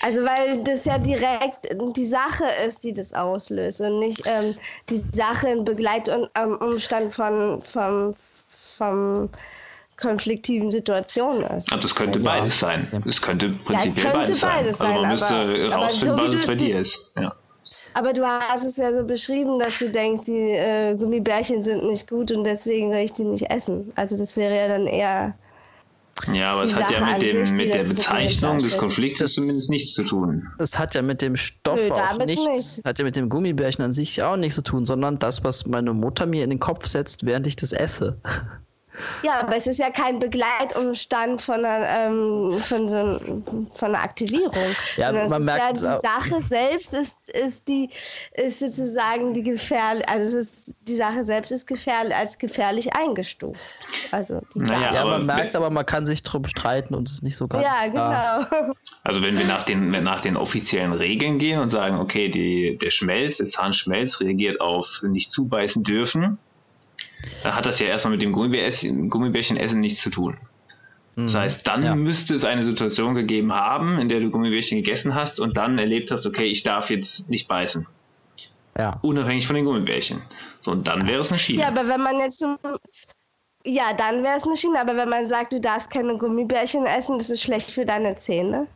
Also 0.02 0.20
weil 0.24 0.64
das 0.64 0.86
ja 0.86 0.98
direkt 1.00 1.68
die 1.98 2.06
Sache 2.06 2.46
ist, 2.68 2.84
die 2.84 2.94
das 2.94 3.14
auslöst 3.14 3.82
und 3.82 4.00
nicht 4.00 4.22
ähm, 4.26 4.54
die 4.90 4.98
Sache 4.98 5.50
in 5.50 5.66
Begleitumstand 5.66 7.14
von 7.14 7.62
vom, 7.64 8.14
vom 8.78 9.30
konfliktiven 9.98 10.70
Situationen 10.70 11.44
ist. 11.58 11.72
Also 11.74 11.88
es 11.88 11.96
könnte 11.96 12.20
Ja. 12.20 12.26
beides 12.26 12.60
sein. 12.60 12.88
Ja. 12.92 13.00
Es 13.10 13.20
könnte 13.22 13.48
es 13.48 13.64
prinzipiell 13.66 14.12
könnte 14.14 14.34
beides 14.42 14.42
sein. 14.42 14.50
beides 14.50 14.82
Also 14.82 14.94
man 14.94 15.02
sein, 15.02 15.12
müsste 15.12 15.26
aber- 15.68 15.76
aber 15.76 15.86
rausfinden, 15.86 16.06
so 16.06 16.18
wie 16.18 16.22
was 16.22 16.30
du 16.30 16.36
es 16.36 16.42
es 16.44 16.48
bei 16.50 16.56
dir 16.56 16.80
ist. 16.82 16.98
Ja. 17.16 17.36
Aber 17.96 18.12
du 18.12 18.26
hast 18.26 18.66
es 18.66 18.76
ja 18.76 18.94
so 18.94 19.06
beschrieben, 19.06 19.58
dass 19.58 19.80
du 19.80 19.90
denkst, 19.90 20.26
die 20.26 20.52
äh, 20.52 20.96
Gummibärchen 20.96 21.64
sind 21.64 21.86
nicht 21.86 22.10
gut 22.10 22.30
und 22.34 22.44
deswegen 22.44 22.92
will 22.92 23.00
ich 23.00 23.14
die 23.14 23.24
nicht 23.24 23.50
essen. 23.50 23.94
Also 23.96 24.18
das 24.18 24.36
wäre 24.36 24.54
ja 24.54 24.68
dann 24.68 24.86
eher 24.86 25.34
ja, 26.34 26.54
aber 26.54 26.66
es 26.66 26.76
hat 26.76 26.92
ja 26.92 27.06
mit, 27.06 27.22
dem, 27.22 27.46
sich, 27.46 27.58
mit 27.58 27.74
der 27.74 27.84
Bezeichnung 27.84 28.60
des. 28.60 28.78
Konfliktes 28.78 29.36
zumindest 29.36 29.70
nichts 29.70 29.94
zu 29.94 30.04
tun. 30.04 30.48
Das 30.58 30.78
hat 30.78 30.96
ja 30.96 31.02
mit 31.02 31.22
dem 31.22 31.36
Stoff 31.36 31.80
Nö, 31.88 31.94
auch 31.94 32.26
nichts, 32.26 32.78
nicht. 32.78 32.86
hat 32.86 33.00
ja 33.00 33.06
mit 33.06 33.16
dem 33.16 33.30
Gummibärchen 33.30 33.84
an 33.84 33.94
sich 33.94 34.24
auch 34.24 34.38
nichts 34.38 34.56
zu 34.56 34.62
tun, 34.62 34.86
sondern 34.86 35.20
das, 35.20 35.44
was 35.44 35.66
meine 35.66 35.94
Mutter 35.94 36.26
mir 36.26 36.44
in 36.44 36.50
den 36.50 36.60
Kopf 36.60 36.88
setzt, 36.88 37.26
während 37.26 37.48
ich 37.48 37.56
das 37.58 37.74
esse. 37.74 38.18
Ja, 39.24 39.42
aber 39.42 39.56
es 39.56 39.68
ist 39.68 39.80
ja 39.80 39.90
kein 39.90 40.20
Begleitumstand 40.20 41.42
von 41.42 41.66
einer, 41.66 41.88
ähm, 41.88 42.52
von 42.60 42.90
so 42.90 42.96
ein, 42.96 43.70
von 43.74 43.90
einer 43.96 44.04
Aktivierung. 44.04 44.54
Ja, 44.98 45.08
Sondern 45.08 45.26
es 45.26 45.30
man 45.32 45.42
ist 45.42 45.46
merkt 45.46 45.62
ja, 45.62 45.74
die 45.74 45.88
auch. 45.88 46.02
Sache 46.02 46.42
selbst 46.44 46.94
ist, 46.94 47.18
ist 47.30 47.68
die 47.68 47.90
ist 48.34 48.60
sozusagen 48.60 49.34
die 49.34 49.44
gefährlich, 49.44 50.08
also 50.08 50.38
es 50.38 50.68
ist, 50.68 50.76
die 50.88 50.96
Sache 50.96 51.26
selbst 51.26 51.52
ist 51.52 51.68
gefährlich 51.68 52.16
als 52.16 52.38
gefährlich 52.38 52.94
eingestuft. 52.96 53.62
Also 54.12 54.42
die 54.54 54.60
Naja, 54.60 54.94
Ja, 54.94 55.06
man 55.06 55.26
merkt 55.26 55.56
aber, 55.56 55.70
man 55.70 55.86
kann 55.86 56.06
sich 56.06 56.24
drum 56.24 56.46
streiten 56.46 56.94
und 56.94 57.08
es 57.08 57.16
ist 57.16 57.24
nicht 57.24 57.38
so 57.38 57.48
ganz 57.48 57.66
ja, 57.66 57.90
klar. 57.90 58.48
genau. 58.50 58.74
Also 59.04 59.22
wenn 59.22 59.38
wir 59.38 59.46
nach 59.46 59.66
den, 59.66 59.92
nach 59.92 60.22
den 60.22 60.36
offiziellen 60.36 60.94
Regeln 60.94 61.38
gehen 61.40 61.60
und 61.60 61.70
sagen, 61.70 62.00
okay, 62.00 62.30
die, 62.30 62.78
der 62.82 62.90
Schmelz, 62.92 63.38
der 63.38 63.48
Zahnschmelz 63.48 64.20
reagiert 64.20 64.62
auf 64.62 64.86
nicht 65.04 65.32
zubeißen 65.32 65.84
dürfen, 65.84 66.40
dann 67.44 67.56
hat 67.56 67.66
das 67.66 67.80
ja 67.80 67.88
erstmal 67.88 68.12
mit 68.12 68.22
dem 68.22 68.32
Gummibärchen, 68.32 69.10
Gummibärchenessen 69.10 69.80
nichts 69.80 70.02
zu 70.02 70.10
tun. 70.10 70.38
Das 71.18 71.34
heißt, 71.34 71.60
dann 71.66 71.80
Mhm. 71.80 71.86
Ja. 71.86 71.96
müsste 71.96 72.36
es 72.36 72.44
eine 72.44 72.66
Situation 72.66 73.16
gegeben 73.16 73.54
haben, 73.54 74.00
in 74.00 74.10
der 74.10 74.20
du 74.20 74.30
Gummibärchen 74.32 74.78
gegessen 74.84 75.16
hast 75.16 75.40
und 75.40 75.56
dann 75.56 75.78
erlebt 75.80 76.12
hast, 76.12 76.26
okay, 76.26 76.44
ich 76.44 76.64
darf 76.64 76.90
jetzt 76.90 77.30
nicht 77.30 77.48
beißen. 77.48 77.88
Ja. 78.78 79.00
Unabhängig 79.02 79.48
von 79.48 79.56
den 79.56 79.64
Gummibärchen. 79.64 80.22
So, 80.60 80.72
und 80.72 80.86
dann 80.86 81.08
wäre 81.08 81.22
es 81.22 81.30
eine 81.30 81.40
Schiene. 81.40 81.62
Ja, 81.62 81.70
aber 81.70 81.88
wenn 81.88 82.02
man 82.02 82.20
jetzt 82.20 82.46
ja, 83.68 83.94
dann 83.94 84.22
wäre 84.24 84.36
es 84.38 84.44
eine 84.46 84.58
Schiene, 84.58 84.80
aber 84.80 84.96
wenn 84.98 85.10
man 85.10 85.26
sagt, 85.26 85.54
du 85.54 85.60
darfst 85.62 85.90
keine 85.90 86.18
Gummibärchen 86.18 86.86
essen, 86.86 87.18
das 87.18 87.30
ist 87.30 87.42
schlecht 87.42 87.72
für 87.72 87.86
deine 87.86 88.16
Zähne. 88.18 88.68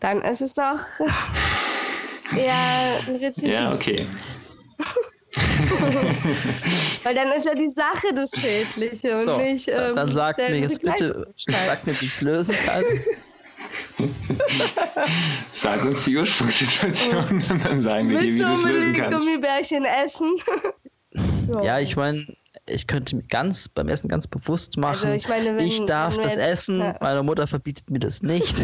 Dann 0.00 0.22
ist 0.22 0.40
es 0.42 0.54
doch 0.54 0.78
eher 2.36 3.00
ein 3.06 3.16
Rezidiv. 3.16 3.54
ja, 3.54 3.72
okay. 3.74 4.06
Weil 7.04 7.14
dann 7.14 7.32
ist 7.32 7.46
ja 7.46 7.54
die 7.54 7.70
Sache 7.70 8.12
das 8.14 8.30
Schädliche 8.38 9.12
und 9.12 9.24
So, 9.24 9.36
nicht. 9.38 9.68
Ähm, 9.68 9.94
dann 9.94 10.12
sagt 10.12 10.38
der 10.38 10.50
mir 10.50 10.60
jetzt 10.60 10.82
bitte, 10.82 11.08
Begleitumstand. 11.08 11.64
sag 11.64 11.86
mir, 11.86 12.00
wie 12.00 12.04
ich 12.06 12.12
es 12.12 12.20
lösen 12.20 12.56
kann. 12.56 12.84
Sag 15.62 15.84
uns 15.84 16.04
die 16.04 16.16
Ursprungssituation 16.16 17.42
und 17.50 17.64
dann 17.64 17.82
sagen 17.82 18.08
wir 18.08 18.18
dir, 18.18 18.24
wie 18.24 18.26
Willst 18.26 18.40
du 18.40 18.44
du 18.46 18.52
es 18.54 18.62
lösen 18.62 18.72
unbedingt 18.72 18.96
kannst. 18.96 19.18
Gummibärchen 19.18 19.84
essen? 19.84 20.36
So. 21.46 21.64
Ja, 21.64 21.80
ich 21.80 21.96
meine, 21.96 22.24
ich 22.68 22.86
könnte 22.86 23.16
mir 23.16 23.24
ganz 23.24 23.68
beim 23.68 23.88
Essen 23.88 24.06
ganz 24.08 24.28
bewusst 24.28 24.76
machen, 24.76 25.10
Also 25.10 25.16
ich 25.16 25.26
meine, 25.28 25.56
wenn- 25.56 25.66
ich 25.66 25.84
darf 25.86 26.16
das 26.18 26.36
essen, 26.36 26.94
meine 27.00 27.24
Mutter 27.24 27.48
verbietet 27.48 27.90
mir 27.90 27.98
das 27.98 28.22
nicht. 28.22 28.56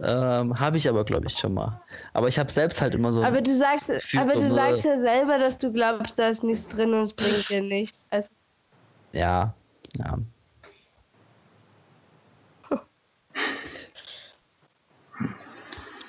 Ähm, 0.00 0.58
habe 0.58 0.76
ich 0.76 0.88
aber, 0.88 1.04
glaube 1.04 1.26
ich, 1.26 1.38
schon 1.38 1.54
mal. 1.54 1.80
Aber 2.12 2.28
ich 2.28 2.38
habe 2.38 2.52
selbst 2.52 2.80
halt 2.80 2.94
immer 2.94 3.12
so. 3.12 3.22
Aber 3.22 3.40
du 3.40 3.56
sagst, 3.56 3.90
aber 3.90 4.34
du 4.34 4.40
von, 4.42 4.50
sagst 4.50 4.84
ja 4.84 5.00
selber, 5.00 5.38
dass 5.38 5.58
du 5.58 5.72
glaubst, 5.72 6.18
da 6.18 6.28
ist 6.28 6.42
nichts 6.42 6.68
drin 6.68 6.92
und 6.92 7.02
es 7.02 7.14
bringt 7.14 7.48
dir 7.48 7.62
nichts. 7.62 8.04
Also, 8.10 8.30
Ja, 9.12 9.54
ja. 9.94 10.18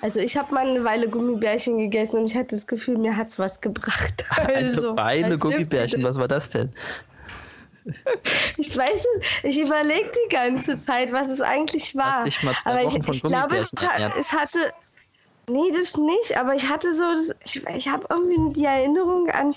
also 0.01 0.19
ich 0.19 0.38
habe 0.38 0.53
mal 0.53 0.68
eine 0.68 0.84
Weile 0.84 1.09
Gummibärchen 1.09 1.77
gegessen 1.77 2.19
und 2.22 2.26
ich 2.30 2.35
hatte 2.35 2.55
das 2.55 2.68
Gefühl, 2.68 2.97
mir 2.97 3.15
hat's 3.15 3.39
was 3.39 3.61
gebracht. 3.61 4.26
Also, 4.38 4.91
Eine 4.91 4.97
Weile 4.97 5.38
Gummibärchen, 5.38 6.03
was 6.03 6.18
war 6.19 6.27
das 6.27 6.49
denn? 6.49 6.72
Ich 8.57 8.76
weiß 8.76 9.05
es, 9.19 9.27
ich 9.43 9.59
überlege 9.59 10.11
die 10.26 10.35
ganze 10.35 10.80
Zeit, 10.80 11.11
was 11.11 11.30
es 11.30 11.41
eigentlich 11.41 11.95
war. 11.95 12.18
Hast 12.18 12.26
dich 12.26 12.43
mal 12.43 12.55
zwei 12.55 12.72
aber 12.72 12.84
ich, 12.84 12.93
Wochen 12.93 13.03
von 13.03 13.14
ich 13.15 13.23
glaube, 13.23 13.57
es, 13.57 13.69
Gummibärchen 13.72 13.89
ha- 13.89 13.93
ernährt. 14.03 14.19
es 14.19 14.34
hatte. 14.34 14.73
Nee, 15.49 15.72
das 15.72 15.95
nicht, 15.95 16.35
aber 16.35 16.55
ich 16.55 16.68
hatte 16.69 16.93
so, 16.93 17.05
ich, 17.45 17.65
ich 17.68 17.88
habe 17.88 18.05
irgendwie 18.09 18.51
die 18.59 18.65
Erinnerung 18.65 19.30
an, 19.30 19.55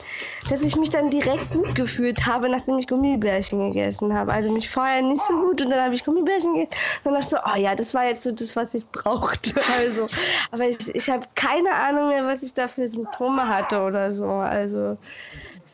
dass 0.48 0.62
ich 0.62 0.76
mich 0.76 0.90
dann 0.90 1.10
direkt 1.10 1.50
gut 1.50 1.74
gefühlt 1.74 2.26
habe, 2.26 2.48
nachdem 2.48 2.78
ich 2.78 2.86
Gummibärchen 2.86 3.72
gegessen 3.72 4.14
habe. 4.14 4.32
Also 4.32 4.52
mich 4.52 4.68
vorher 4.70 5.02
nicht 5.02 5.20
so 5.20 5.34
gut 5.34 5.60
und 5.60 5.70
dann 5.70 5.82
habe 5.82 5.92
ich 5.94 6.04
Gummibärchen 6.04 6.54
gegessen 6.54 6.76
und 7.02 7.12
dann 7.12 7.14
dachte 7.14 7.24
ich 7.24 7.30
so, 7.30 7.38
oh 7.44 7.56
ja, 7.58 7.74
das 7.74 7.92
war 7.92 8.04
jetzt 8.04 8.22
so 8.22 8.30
das, 8.30 8.54
was 8.54 8.74
ich 8.74 8.86
brauchte. 8.92 9.60
Also, 9.66 10.06
aber 10.52 10.68
ich, 10.68 10.94
ich 10.94 11.10
habe 11.10 11.26
keine 11.34 11.72
Ahnung 11.74 12.06
mehr, 12.10 12.24
was 12.24 12.42
ich 12.44 12.54
da 12.54 12.68
für 12.68 12.86
Symptome 12.86 13.48
hatte 13.48 13.80
oder 13.82 14.12
so. 14.12 14.26
Also, 14.26 14.96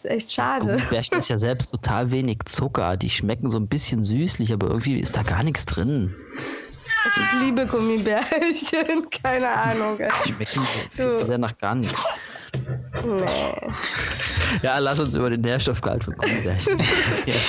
ist 0.06 0.10
echt 0.10 0.32
schade. 0.32 0.76
Gummibärchen 0.76 1.18
ist 1.18 1.28
ja 1.28 1.38
selbst 1.38 1.70
total 1.70 2.10
wenig 2.10 2.38
Zucker. 2.46 2.96
Die 2.96 3.10
schmecken 3.10 3.48
so 3.48 3.58
ein 3.58 3.68
bisschen 3.68 4.02
süßlich, 4.02 4.52
aber 4.52 4.68
irgendwie 4.68 4.98
ist 4.98 5.16
da 5.16 5.22
gar 5.22 5.42
nichts 5.42 5.66
drin. 5.66 6.14
Ich 7.08 7.40
liebe 7.40 7.66
Gummibärchen, 7.66 9.08
keine 9.22 9.48
Ahnung. 9.48 9.98
Die 9.98 10.32
schmecken 10.32 10.66
So. 10.90 11.24
sehr 11.24 11.38
nach 11.38 11.56
gar 11.58 11.74
nichts. 11.74 12.02
Nee. 13.04 13.72
Ja, 14.62 14.78
lass 14.78 14.98
uns 14.98 15.14
über 15.14 15.30
den 15.30 15.42
Nährstoffgehalt 15.42 16.04
von 16.04 16.16
Gummibärchen 16.16 16.76
diskutieren. 16.78 17.40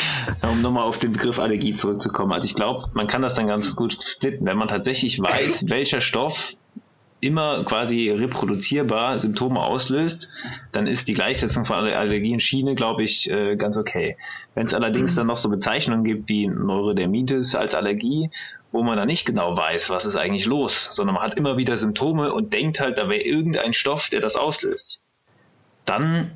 Um 0.43 0.61
nochmal 0.61 0.83
auf 0.83 0.99
den 0.99 1.13
Begriff 1.13 1.39
Allergie 1.39 1.75
zurückzukommen. 1.75 2.33
Also 2.33 2.45
ich 2.45 2.53
glaube, 2.53 2.89
man 2.93 3.07
kann 3.07 3.21
das 3.21 3.33
dann 3.35 3.47
ganz 3.47 3.75
gut 3.75 3.97
splitten. 4.15 4.45
Wenn 4.45 4.57
man 4.57 4.67
tatsächlich 4.67 5.19
weiß, 5.19 5.63
welcher 5.69 6.01
Stoff 6.01 6.33
immer 7.19 7.63
quasi 7.63 8.11
reproduzierbar 8.11 9.19
Symptome 9.19 9.59
auslöst, 9.59 10.29
dann 10.71 10.85
ist 10.85 11.07
die 11.07 11.13
Gleichsetzung 11.13 11.65
von 11.65 11.77
Aller- 11.77 11.97
Allergienschiene, 11.97 12.75
glaube 12.75 13.03
ich, 13.03 13.29
äh, 13.29 13.55
ganz 13.55 13.75
okay. 13.75 14.17
Wenn 14.53 14.67
es 14.67 14.73
allerdings 14.73 15.15
dann 15.15 15.27
noch 15.27 15.37
so 15.37 15.49
Bezeichnungen 15.49 16.03
gibt 16.03 16.29
wie 16.29 16.47
Neurodermitis 16.47 17.55
als 17.55 17.73
Allergie, 17.73 18.29
wo 18.71 18.83
man 18.83 18.97
dann 18.97 19.07
nicht 19.07 19.25
genau 19.25 19.57
weiß, 19.57 19.89
was 19.89 20.05
ist 20.05 20.15
eigentlich 20.15 20.45
los, 20.45 20.89
sondern 20.91 21.15
man 21.15 21.23
hat 21.23 21.37
immer 21.37 21.57
wieder 21.57 21.77
Symptome 21.77 22.33
und 22.33 22.53
denkt 22.53 22.79
halt, 22.79 22.97
da 22.97 23.09
wäre 23.09 23.21
irgendein 23.21 23.73
Stoff, 23.73 24.07
der 24.11 24.19
das 24.19 24.35
auslöst, 24.35 25.01
dann 25.85 26.31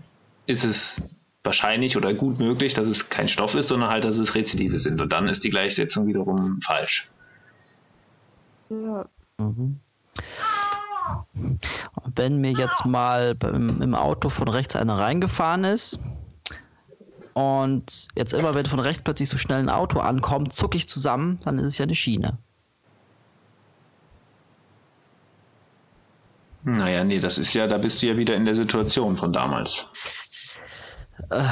ist 0.48 0.64
es 0.64 0.96
wahrscheinlich 1.44 1.98
oder 1.98 2.14
gut 2.14 2.40
möglich, 2.40 2.74
dass 2.74 2.88
es 2.88 3.10
kein 3.10 3.28
Stoff 3.28 3.54
ist, 3.54 3.68
sondern 3.68 3.90
halt, 3.90 4.04
dass 4.04 4.18
es 4.18 4.34
Rezidive 4.34 4.80
sind. 4.80 5.00
Und 5.02 5.12
dann 5.12 5.28
ist 5.28 5.44
die 5.44 5.50
Gleichsetzung 5.50 6.08
wiederum 6.08 6.60
falsch. 6.66 7.08
Ja. 8.70 9.06
Mhm. 9.38 9.80
Wenn 12.16 12.42
mir 12.42 12.54
jetzt 12.54 12.86
mal 12.86 13.38
im 13.42 13.96
Auto 13.96 14.30
von 14.30 14.48
rechts 14.48 14.76
einer 14.76 14.98
reingefahren 14.98 15.64
ist, 15.64 16.00
Und 17.34 18.08
jetzt 18.16 18.34
immer, 18.34 18.56
wenn 18.56 18.66
von 18.66 18.80
rechts 18.80 19.04
plötzlich 19.04 19.30
so 19.30 19.38
schnell 19.38 19.60
ein 19.60 19.70
Auto 19.70 20.00
ankommt, 20.00 20.54
zucke 20.54 20.78
ich 20.78 20.88
zusammen, 20.90 21.40
dann 21.44 21.60
ist 21.60 21.68
es 21.68 21.78
ja 21.78 21.84
eine 21.84 21.96
Schiene. 21.96 22.40
Naja, 26.64 27.04
nee, 27.04 27.20
das 27.20 27.38
ist 27.38 27.54
ja, 27.54 27.68
da 27.68 27.78
bist 27.78 28.02
du 28.02 28.08
ja 28.08 28.18
wieder 28.18 28.36
in 28.36 28.46
der 28.46 28.56
Situation 28.56 29.18
von 29.18 29.34
damals. 29.34 29.72
Äh, 31.30 31.46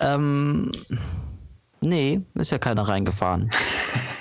ähm, 0.00 0.70
nee, 1.82 2.22
ist 2.34 2.52
ja 2.52 2.58
keiner 2.58 2.82
reingefahren. 2.82 3.50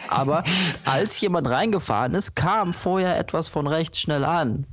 Aber 0.07 0.43
als 0.83 1.19
jemand 1.21 1.49
reingefahren 1.49 2.13
ist, 2.13 2.35
kam 2.35 2.73
vorher 2.73 3.17
etwas 3.17 3.47
von 3.47 3.67
rechts 3.67 3.99
schnell 3.99 4.25
an. 4.25 4.65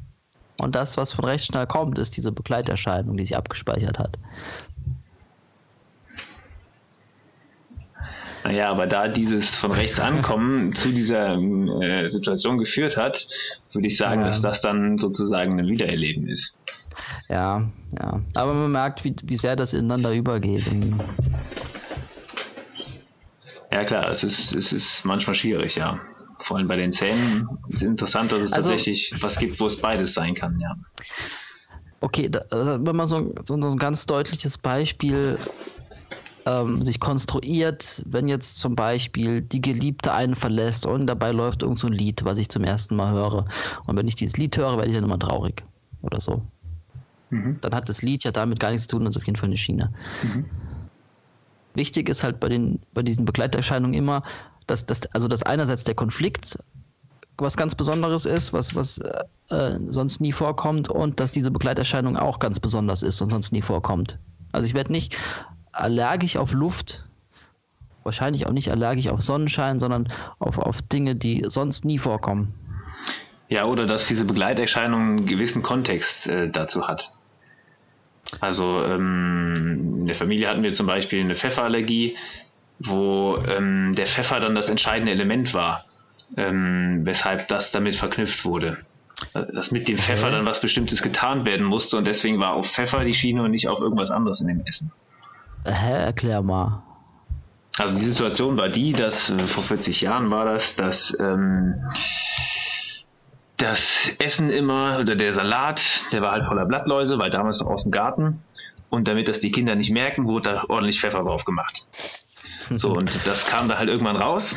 Und 0.59 0.74
das, 0.74 0.97
was 0.97 1.12
von 1.12 1.24
rechts 1.24 1.47
schnell 1.47 1.66
kommt, 1.66 1.98
ist 1.98 2.16
diese 2.16 2.32
Begleiterscheinung, 2.32 3.16
die 3.16 3.24
sich 3.24 3.36
abgespeichert 3.36 3.98
hat. 3.98 4.19
Naja, 8.44 8.70
aber 8.70 8.86
da 8.86 9.09
dieses 9.09 9.44
von 9.60 9.73
rechts 9.73 10.01
ankommen 10.01 10.74
zu 10.74 10.89
dieser 10.89 11.35
äh, 11.35 12.09
Situation 12.09 12.59
geführt 12.59 12.97
hat, 12.97 13.27
würde 13.73 13.89
ich 13.89 13.97
sagen, 13.97 14.23
ja. 14.23 14.28
dass 14.28 14.40
das 14.40 14.60
dann 14.60 14.97
sozusagen 14.98 15.59
ein 15.60 15.66
Wiedererleben 15.66 16.27
ist. 16.28 16.56
Ja, 17.28 17.69
ja. 17.98 18.20
Aber 18.35 18.55
man 18.55 18.73
merkt, 18.73 19.05
wie, 19.05 19.15
wie 19.24 19.36
sehr 19.36 19.55
das 19.55 19.74
ineinander 19.74 20.12
übergeht. 20.12 20.65
Ja 23.70 23.85
klar, 23.85 24.11
es 24.11 24.23
ist, 24.23 24.53
es 24.53 24.73
ist 24.73 25.05
manchmal 25.05 25.35
schwierig, 25.35 25.77
ja. 25.77 26.01
Vor 26.47 26.57
allem 26.57 26.69
bei 26.69 26.77
den 26.77 26.93
Zähnen 26.93 27.49
ist 27.69 27.77
es 27.77 27.82
interessant, 27.82 28.32
dass 28.32 28.43
es 28.43 28.53
also, 28.53 28.70
tatsächlich 28.70 29.15
was 29.20 29.39
gibt, 29.39 29.61
wo 29.61 29.66
es 29.66 29.81
beides 29.81 30.15
sein 30.15 30.35
kann, 30.35 30.59
ja. 30.59 30.74
Okay, 32.01 32.28
da, 32.28 32.40
wenn 32.51 32.97
man 32.97 33.07
so, 33.07 33.35
so 33.45 33.55
ein 33.55 33.77
ganz 33.77 34.07
deutliches 34.07 34.57
Beispiel 34.57 35.39
ähm, 36.47 36.85
sich 36.85 37.01
konstruiert, 37.01 38.03
wenn 38.07 38.28
jetzt 38.28 38.59
zum 38.59 38.74
Beispiel 38.77 39.43
die 39.43 39.61
Geliebte 39.61 40.12
einen 40.12 40.35
verlässt 40.35 40.86
und 40.86 41.07
dabei 41.07 41.32
läuft 41.32 41.62
irgend 41.62 41.78
so 41.78 41.89
ein 41.89 41.93
Lied, 41.93 42.24
was 42.24 42.39
ich 42.39 42.49
zum 42.49 42.65
ersten 42.65 42.97
Mal 42.97 43.12
höre. 43.12 43.47
Und 43.86 43.97
wenn 43.97 44.09
ich 44.09 44.15
dieses 44.15 44.36
Lied 44.36 44.57
höre, 44.57 44.77
werde 44.77 44.89
ich 44.89 44.95
dann 44.95 45.05
immer 45.05 45.19
traurig. 45.19 45.65
Oder 46.03 46.20
so. 46.20 46.43
Mhm. 47.31 47.59
Dann 47.61 47.74
hat 47.74 47.89
das 47.89 48.03
Lied 48.03 48.24
ja 48.24 48.31
damit 48.31 48.61
gar 48.61 48.70
nichts 48.70 48.86
zu 48.86 48.97
tun, 48.97 49.05
das 49.05 49.16
ist 49.16 49.23
auf 49.23 49.27
jeden 49.27 49.36
Fall 49.36 49.49
eine 49.49 49.57
Schiene. 49.57 49.93
Mhm. 50.23 50.68
Wichtig 51.78 52.09
ist 52.09 52.24
halt 52.24 52.40
bei, 52.40 52.48
den, 52.48 52.80
bei 52.92 53.02
diesen 53.02 53.24
Begleiterscheinungen 53.24 53.94
immer, 53.94 54.24
dass, 54.66 54.84
dass, 54.84 55.06
also 55.14 55.28
dass 55.28 55.44
einerseits 55.44 55.84
der 55.84 55.94
Konflikt 55.94 56.59
was 57.38 57.56
ganz 57.56 57.76
Besonderes 57.76 58.26
ist, 58.26 58.52
was, 58.52 58.74
was 58.74 58.98
äh, 59.50 59.78
sonst 59.90 60.20
nie 60.20 60.32
vorkommt 60.32 60.88
und 60.88 61.20
dass 61.20 61.30
diese 61.30 61.52
Begleiterscheinung 61.52 62.16
auch 62.16 62.40
ganz 62.40 62.59
besonders 62.59 63.05
ist 63.05 63.22
und 63.22 63.30
sonst 63.30 63.52
nie 63.52 63.62
vorkommt. 63.62 64.18
Also 64.50 64.66
ich 64.66 64.74
werde 64.74 64.90
nicht 64.90 65.16
allergisch 65.70 66.36
auf 66.36 66.52
Luft, 66.52 67.05
wahrscheinlich 68.02 68.48
auch 68.48 68.52
nicht 68.52 68.72
allergisch 68.72 69.06
auf 69.06 69.22
Sonnenschein, 69.22 69.78
sondern 69.78 70.12
auf, 70.40 70.59
auf 70.59 70.82
Dinge, 70.82 71.14
die 71.14 71.44
sonst 71.48 71.84
nie 71.84 71.98
vorkommen. 71.98 72.55
Ja, 73.48 73.66
oder 73.66 73.86
dass 73.86 74.09
diese 74.09 74.24
Begleiterscheinung 74.24 75.00
einen 75.00 75.26
gewissen 75.26 75.62
Kontext 75.62 76.26
äh, 76.26 76.50
dazu 76.50 76.88
hat. 76.88 77.12
Also 78.40 78.84
ähm, 78.84 79.96
in 80.00 80.06
der 80.06 80.16
Familie 80.16 80.48
hatten 80.48 80.62
wir 80.62 80.72
zum 80.72 80.86
Beispiel 80.86 81.20
eine 81.20 81.36
Pfefferallergie, 81.36 82.16
wo 82.78 83.36
ähm, 83.46 83.94
der 83.96 84.06
Pfeffer 84.06 84.40
dann 84.40 84.55
das 84.55 84.68
entscheidende 84.68 85.12
Element 85.12 85.52
war, 85.55 85.84
ähm, 86.36 87.00
weshalb 87.05 87.48
das 87.48 87.70
damit 87.72 87.96
verknüpft 87.96 88.44
wurde. 88.44 88.78
Dass 89.32 89.72
mit 89.72 89.88
dem 89.88 89.98
Pfeffer 89.98 90.30
dann 90.30 90.46
was 90.46 90.60
Bestimmtes 90.60 91.02
getan 91.02 91.44
werden 91.44 91.66
musste 91.66 91.96
und 91.96 92.06
deswegen 92.06 92.38
war 92.38 92.52
auf 92.52 92.66
Pfeffer 92.72 93.05
die 93.05 93.14
Schiene 93.14 93.42
und 93.42 93.50
nicht 93.50 93.66
auf 93.68 93.80
irgendwas 93.80 94.10
anderes 94.10 94.40
in 94.40 94.46
dem 94.46 94.62
Essen. 94.64 94.92
Hä, 95.64 95.92
erklär 95.92 96.40
mal. 96.42 96.82
Also 97.76 97.96
die 97.96 98.10
Situation 98.10 98.56
war 98.56 98.68
die, 98.68 98.92
dass 98.92 99.30
äh, 99.30 99.46
vor 99.48 99.64
40 99.64 100.00
Jahren 100.00 100.30
war 100.30 100.44
das, 100.44 100.62
dass 100.76 101.16
ähm, 101.20 101.74
das 103.59 103.80
Essen 104.18 104.51
immer 104.51 104.98
oder 105.01 105.16
der 105.16 105.35
Salat, 105.35 105.80
der 106.12 106.22
war 106.22 106.32
halt 106.32 106.47
voller 106.47 106.64
Blattläuse, 106.64 107.18
weil 107.18 107.30
damals 107.30 107.60
noch 107.60 107.66
aus 107.66 107.82
dem 107.82 107.93
Garten. 107.93 108.43
Und 108.90 109.06
damit 109.06 109.28
das 109.28 109.40
die 109.40 109.51
Kinder 109.51 109.74
nicht 109.74 109.90
merken, 109.90 110.26
wurde 110.26 110.51
da 110.51 110.64
ordentlich 110.68 111.01
Pfeffer 111.01 111.22
drauf 111.22 111.44
gemacht. 111.44 111.76
So, 112.70 112.93
und 112.97 113.10
das 113.26 113.47
kam 113.51 113.68
da 113.68 113.78
halt 113.78 113.90
irgendwann 113.90 114.16
raus. 114.16 114.55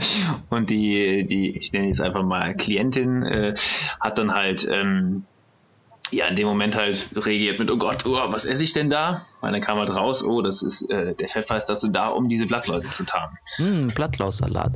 und 0.50 0.70
die, 0.70 1.26
die, 1.28 1.56
ich 1.58 1.72
nenne 1.72 1.88
jetzt 1.88 2.00
einfach 2.00 2.24
mal 2.24 2.54
Klientin, 2.56 3.22
äh, 3.22 3.54
hat 4.00 4.18
dann 4.18 4.34
halt 4.34 4.66
ähm, 4.68 5.24
ja, 6.10 6.26
in 6.26 6.36
dem 6.36 6.46
Moment 6.46 6.74
halt 6.74 7.08
reagiert 7.14 7.58
mit, 7.58 7.70
oh 7.70 7.76
Gott, 7.76 8.04
oh, 8.06 8.18
was 8.28 8.44
esse 8.44 8.62
ich 8.62 8.72
denn 8.72 8.90
da? 8.90 9.26
Und 9.40 9.52
dann 9.52 9.60
kam 9.60 9.78
halt 9.78 9.90
raus, 9.90 10.22
oh, 10.22 10.42
das 10.42 10.62
ist, 10.62 10.82
äh, 10.90 11.14
der 11.14 11.28
Pfeffer 11.28 11.58
ist 11.58 11.66
dazu 11.66 11.88
da, 11.88 12.08
um 12.08 12.28
diese 12.28 12.46
Blattläuse 12.46 12.88
zu 12.90 13.04
tarnen. 13.04 13.36
Hm, 13.56 13.88
Blattlaussalat. 13.94 14.72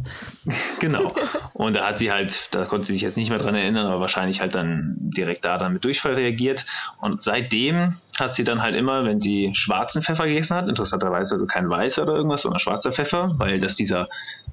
genau. 0.80 1.12
Und 1.54 1.74
da 1.74 1.88
hat 1.88 1.98
sie 1.98 2.12
halt, 2.12 2.32
da 2.50 2.64
konnte 2.66 2.86
sie 2.86 2.94
sich 2.94 3.02
jetzt 3.02 3.16
nicht 3.16 3.30
mehr 3.30 3.38
dran 3.38 3.54
erinnern, 3.54 3.86
aber 3.86 4.00
wahrscheinlich 4.00 4.40
halt 4.40 4.54
dann 4.54 4.96
direkt 4.98 5.44
da 5.44 5.58
dann 5.58 5.72
mit 5.72 5.84
Durchfall 5.84 6.14
reagiert. 6.14 6.64
Und 7.00 7.22
seitdem 7.22 7.98
hat 8.16 8.34
sie 8.34 8.44
dann 8.44 8.62
halt 8.62 8.76
immer, 8.76 9.04
wenn 9.04 9.20
sie 9.20 9.52
schwarzen 9.54 10.02
Pfeffer 10.02 10.26
gegessen 10.26 10.56
hat, 10.56 10.68
interessanterweise 10.68 11.34
also 11.34 11.46
kein 11.46 11.68
weißer 11.68 12.02
oder 12.02 12.14
irgendwas, 12.14 12.42
sondern 12.42 12.60
schwarzer 12.60 12.92
Pfeffer, 12.92 13.34
weil 13.38 13.60
das 13.60 13.74
dieser 13.74 14.08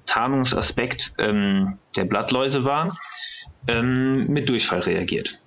Tarnungsaspekt 0.06 1.14
ähm, 1.18 1.78
der 1.96 2.06
Blattläuse 2.06 2.64
war, 2.64 2.90
ähm, 3.68 4.28
mit 4.28 4.50
Durchfall 4.50 4.80
reagiert. 4.80 5.38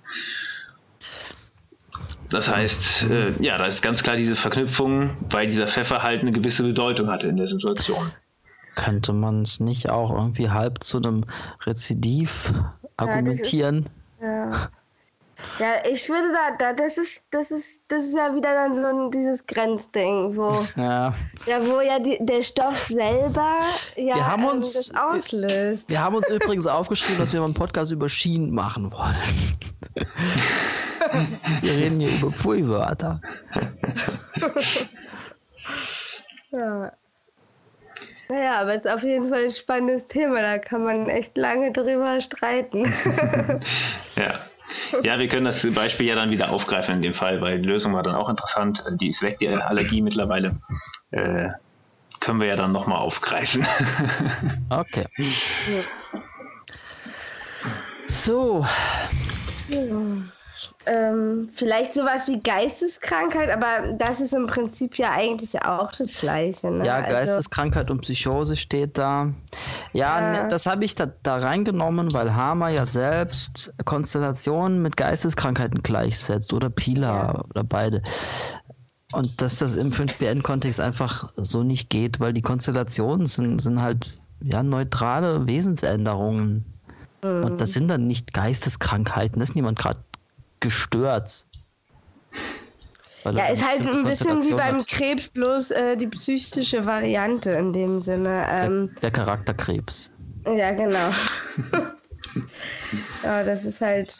Das 2.33 2.47
heißt, 2.47 3.03
äh, 3.11 3.43
ja, 3.43 3.59
da 3.59 3.65
ist 3.65 3.83
ganz 3.83 4.01
klar 4.01 4.15
diese 4.15 4.35
Verknüpfung, 4.35 5.15
weil 5.29 5.47
dieser 5.47 5.67
Pfeffer 5.67 6.01
halt 6.01 6.21
eine 6.21 6.31
gewisse 6.31 6.63
Bedeutung 6.63 7.11
hatte 7.11 7.27
in 7.27 7.37
der 7.37 7.45
Situation. 7.45 8.11
Könnte 8.73 9.13
man 9.13 9.43
es 9.43 9.59
nicht 9.59 9.91
auch 9.91 10.11
irgendwie 10.11 10.49
halb 10.49 10.83
zu 10.83 10.97
einem 10.97 11.25
Rezidiv 11.63 12.51
argumentieren? 12.97 13.87
Ja, 14.19 14.69
ja. 15.59 15.85
ich 15.89 16.09
würde 16.09 16.31
da, 16.31 16.55
da, 16.57 16.73
das 16.73 16.97
ist, 16.97 17.23
das 17.31 17.51
ist, 17.51 17.79
das 17.87 18.03
ist 18.03 18.15
ja 18.15 18.33
wieder 18.35 18.53
dann 18.53 18.75
so 18.75 18.85
ein, 18.85 19.11
dieses 19.11 19.45
Grenzding, 19.45 20.35
wo 20.35 20.65
ja, 20.75 21.13
ja 21.45 21.67
wo 21.67 21.81
ja 21.81 21.99
die, 21.99 22.17
der 22.19 22.41
Stoff 22.41 22.79
selber 22.79 23.53
ja 23.95 24.15
wir 24.15 24.27
haben 24.27 24.45
uns, 24.45 24.73
das 24.73 24.95
auslöst. 24.95 25.89
Wir 25.89 26.01
haben 26.01 26.15
uns 26.15 26.27
übrigens 26.29 26.67
aufgeschrieben, 26.67 27.19
dass 27.19 27.33
wir 27.33 27.39
mal 27.39 27.45
einen 27.47 27.53
Podcast 27.53 27.91
über 27.91 28.09
Schienen 28.09 28.53
machen 28.53 28.91
wollen. 28.91 29.15
Wir 31.61 31.73
reden 31.73 31.99
hier 31.99 32.17
über 32.17 32.31
Pfui-Wörter. 32.31 33.21
ja. 36.51 36.91
Naja, 38.29 38.61
aber 38.61 38.71
es 38.71 38.85
ist 38.85 38.91
auf 38.91 39.03
jeden 39.03 39.27
Fall 39.27 39.43
ein 39.43 39.51
spannendes 39.51 40.07
Thema, 40.07 40.41
da 40.41 40.57
kann 40.57 40.85
man 40.85 41.07
echt 41.07 41.37
lange 41.37 41.71
drüber 41.71 42.21
streiten. 42.21 42.85
ja. 44.15 44.39
Ja, 45.03 45.19
wir 45.19 45.27
können 45.27 45.45
das 45.45 45.65
Beispiel 45.73 46.07
ja 46.07 46.15
dann 46.15 46.31
wieder 46.31 46.49
aufgreifen 46.49 46.95
in 46.95 47.01
dem 47.01 47.13
Fall, 47.13 47.41
weil 47.41 47.61
die 47.61 47.67
Lösung 47.67 47.93
war 47.93 48.03
dann 48.03 48.15
auch 48.15 48.29
interessant. 48.29 48.83
Die 48.99 49.09
ist 49.09 49.21
weg, 49.21 49.39
die 49.39 49.47
Allergie 49.47 50.01
mittlerweile. 50.01 50.55
Äh, 51.11 51.49
können 52.19 52.39
wir 52.39 52.47
ja 52.47 52.55
dann 52.55 52.71
nochmal 52.71 52.99
aufgreifen. 52.99 53.67
okay. 54.69 55.05
So. 58.07 58.65
Ja 59.67 60.32
ähm, 60.85 61.49
vielleicht 61.51 61.93
sowas 61.93 62.27
wie 62.27 62.39
Geisteskrankheit, 62.39 63.49
aber 63.49 63.93
das 63.97 64.19
ist 64.19 64.33
im 64.33 64.47
Prinzip 64.47 64.97
ja 64.97 65.11
eigentlich 65.11 65.61
auch 65.61 65.91
das 65.91 66.17
Gleiche. 66.17 66.69
Ne? 66.71 66.85
Ja, 66.85 66.95
also 66.95 67.09
Geisteskrankheit 67.09 67.83
also, 67.83 67.93
und 67.93 68.01
Psychose 68.01 68.55
steht 68.55 68.97
da. 68.97 69.31
Ja, 69.93 70.19
ja. 70.19 70.43
Ne, 70.43 70.47
das 70.49 70.65
habe 70.65 70.83
ich 70.83 70.95
da, 70.95 71.07
da 71.23 71.37
reingenommen, 71.37 72.13
weil 72.13 72.33
Hamer 72.33 72.69
ja 72.69 72.85
selbst 72.85 73.73
Konstellationen 73.85 74.81
mit 74.81 74.97
Geisteskrankheiten 74.97 75.83
gleichsetzt 75.83 76.53
oder 76.53 76.69
Pila 76.69 77.33
ja. 77.33 77.43
oder 77.49 77.63
beide. 77.63 78.01
Und 79.13 79.41
dass 79.41 79.57
das 79.57 79.77
im 79.77 79.91
5BN-Kontext 79.91 80.79
einfach 80.79 81.31
so 81.37 81.63
nicht 81.63 81.89
geht, 81.89 82.19
weil 82.19 82.33
die 82.33 82.41
Konstellationen 82.41 83.27
sind, 83.27 83.59
sind 83.61 83.81
halt 83.81 84.09
ja, 84.41 84.63
neutrale 84.63 85.47
Wesensänderungen. 85.47 86.65
Mhm. 87.23 87.43
Und 87.43 87.61
das 87.61 87.73
sind 87.73 87.87
dann 87.87 88.07
nicht 88.07 88.33
Geisteskrankheiten. 88.33 89.39
Das 89.39 89.49
ist 89.49 89.55
niemand 89.55 89.79
gerade 89.79 89.99
gestört. 90.63 91.45
ja, 93.25 93.47
ist 93.47 93.67
halt 93.67 93.87
ein 93.87 94.03
bisschen 94.05 94.41
wie 94.43 94.53
beim 94.53 94.79
hat. 94.79 94.87
Krebs, 94.87 95.27
bloß 95.27 95.71
äh, 95.71 95.97
die 95.97 96.07
psychische 96.07 96.85
Variante 96.85 97.51
in 97.51 97.73
dem 97.73 97.99
Sinne. 97.99 98.47
Ähm, 98.49 98.89
der, 98.95 99.01
der 99.01 99.11
Charakterkrebs. 99.11 100.09
Ja, 100.45 100.71
genau. 100.71 101.11
ja, 103.23 103.43
das 103.43 103.63
ist 103.65 103.81
halt 103.81 104.17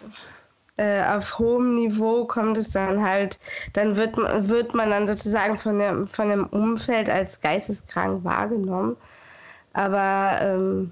äh, 0.78 1.04
auf 1.04 1.40
hohem 1.40 1.76
Niveau 1.76 2.26
kommt 2.26 2.58
es 2.58 2.72
dann 2.72 3.02
halt, 3.02 3.40
dann 3.74 3.96
wird, 3.96 4.18
wird 4.18 4.74
man 4.74 4.90
dann 4.90 5.08
sozusagen 5.08 5.58
von 5.58 5.80
dem, 5.80 6.08
von 6.08 6.30
dem 6.30 6.46
Umfeld 6.48 7.10
als 7.10 7.40
geisteskrank 7.42 8.24
wahrgenommen. 8.24 8.98
Aber 9.74 10.40
ähm, 10.42 10.92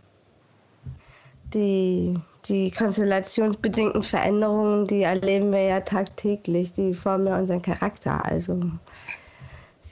die, 1.54 2.20
die 2.46 2.72
konstellationsbedingten 2.72 4.04
Veränderungen, 4.04 4.88
die 4.88 5.04
erleben 5.04 5.52
wir 5.52 5.62
ja 5.62 5.80
tagtäglich, 5.82 6.74
die 6.74 6.94
formen 6.94 7.28
ja 7.28 7.38
unseren 7.38 7.62
Charakter. 7.62 8.24
Also 8.26 8.60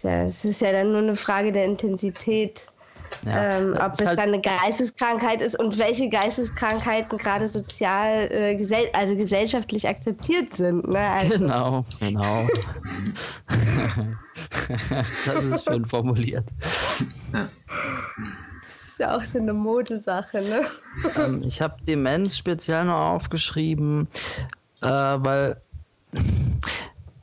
ja, 0.04 0.24
es 0.24 0.46
ist 0.46 0.62
ja 0.62 0.72
dann 0.72 0.92
nur 0.92 1.02
eine 1.02 1.16
Frage 1.16 1.52
der 1.52 1.66
Intensität. 1.66 2.68
Ja, 3.26 3.58
ähm, 3.58 3.74
ob 3.74 4.00
es 4.00 4.06
halt 4.06 4.20
dann 4.20 4.30
eine 4.30 4.40
Geisteskrankheit 4.40 5.42
ist 5.42 5.60
und 5.60 5.78
welche 5.80 6.10
Geisteskrankheiten 6.10 7.18
gerade 7.18 7.48
sozial, 7.48 8.32
äh, 8.32 8.56
gesell 8.56 8.88
also 8.94 9.16
gesellschaftlich 9.16 9.88
akzeptiert 9.88 10.54
sind. 10.54 10.88
Ne? 10.88 11.00
Also, 11.00 11.40
genau, 11.40 11.86
genau. 12.00 12.48
das 15.26 15.44
ist 15.44 15.66
schön 15.66 15.86
formuliert. 15.86 16.46
Das 19.00 19.08
ist 19.08 19.12
ja 19.12 19.16
auch 19.16 19.24
so 19.24 19.40
eine 19.40 19.54
Modesache, 19.54 20.42
ne? 20.42 20.62
Ähm, 21.16 21.42
ich 21.44 21.62
habe 21.62 21.76
Demenz 21.88 22.36
speziell 22.36 22.84
noch 22.84 23.12
aufgeschrieben, 23.12 24.10
äh, 24.82 24.88
weil 24.90 25.62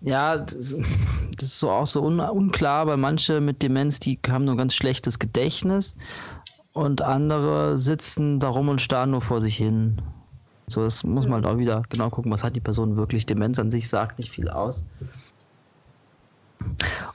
ja, 0.00 0.38
das, 0.38 0.74
das, 1.36 1.42
ist 1.42 1.58
so 1.58 1.70
auch 1.70 1.86
so 1.86 2.02
un, 2.02 2.18
unklar, 2.18 2.86
weil 2.86 2.96
manche 2.96 3.42
mit 3.42 3.62
Demenz, 3.62 3.98
die 3.98 4.18
haben 4.26 4.46
nur 4.46 4.56
ganz 4.56 4.74
schlechtes 4.74 5.18
Gedächtnis 5.18 5.98
und 6.72 7.02
andere 7.02 7.76
sitzen 7.76 8.40
da 8.40 8.48
rum 8.48 8.70
und 8.70 8.80
starren 8.80 9.10
nur 9.10 9.20
vor 9.20 9.42
sich 9.42 9.56
hin. 9.58 10.00
So, 10.68 10.82
das 10.82 11.04
muss 11.04 11.26
man 11.26 11.44
halt 11.44 11.54
auch 11.54 11.58
wieder 11.58 11.82
genau 11.90 12.08
gucken, 12.08 12.32
was 12.32 12.42
hat 12.42 12.56
die 12.56 12.60
Person 12.60 12.96
wirklich. 12.96 13.26
Demenz 13.26 13.58
an 13.58 13.70
sich 13.70 13.88
sagt 13.88 14.18
nicht 14.18 14.30
viel 14.30 14.48
aus. 14.48 14.86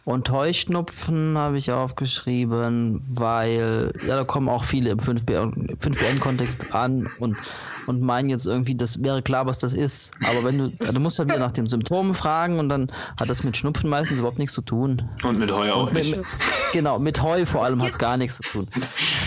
Und 0.04 0.30
Heuschnupfen 0.32 1.38
habe 1.38 1.58
ich 1.58 1.72
aufgeschrieben, 1.72 3.04
weil 3.14 3.94
ja, 4.02 4.16
da 4.16 4.24
kommen 4.24 4.50
auch 4.50 4.64
viele 4.64 4.92
im 4.92 5.00
5BN-Kontext 5.00 6.74
an 6.74 7.08
und, 7.20 7.38
und 7.86 8.02
meinen 8.02 8.30
jetzt 8.30 8.48
irgendwie, 8.48 8.76
das 8.76 9.02
wäre 9.04 9.22
klar, 9.22 9.46
was 9.46 9.60
das 9.60 9.74
ist. 9.74 10.12
Aber 10.24 10.44
wenn 10.44 10.58
du, 10.58 10.70
du 10.70 11.00
musst 11.00 11.20
halt 11.20 11.30
wieder 11.30 11.40
nach 11.40 11.52
den 11.52 11.68
Symptomen 11.68 12.14
fragen 12.14 12.60
und 12.60 12.70
dann 12.70 12.92
hat 13.20 13.30
das 13.30 13.44
mit 13.44 13.56
Schnupfen 13.56 13.90
meistens 13.90 14.20
überhaupt 14.20 14.40
nichts 14.40 14.56
zu 14.56 14.62
tun. 14.62 15.08
Und 15.24 15.38
mit 15.38 15.52
Heu 15.52 15.72
auch 15.72 15.92
nicht. 15.92 16.18
Mit, 16.18 16.26
genau, 16.74 16.98
mit 16.98 17.22
Heu 17.22 17.46
vor 17.46 17.64
allem 17.64 17.82
hat 17.82 17.92
es 17.92 18.00
gar 18.00 18.18
nichts 18.18 18.38
zu 18.38 18.44
tun. 18.44 18.68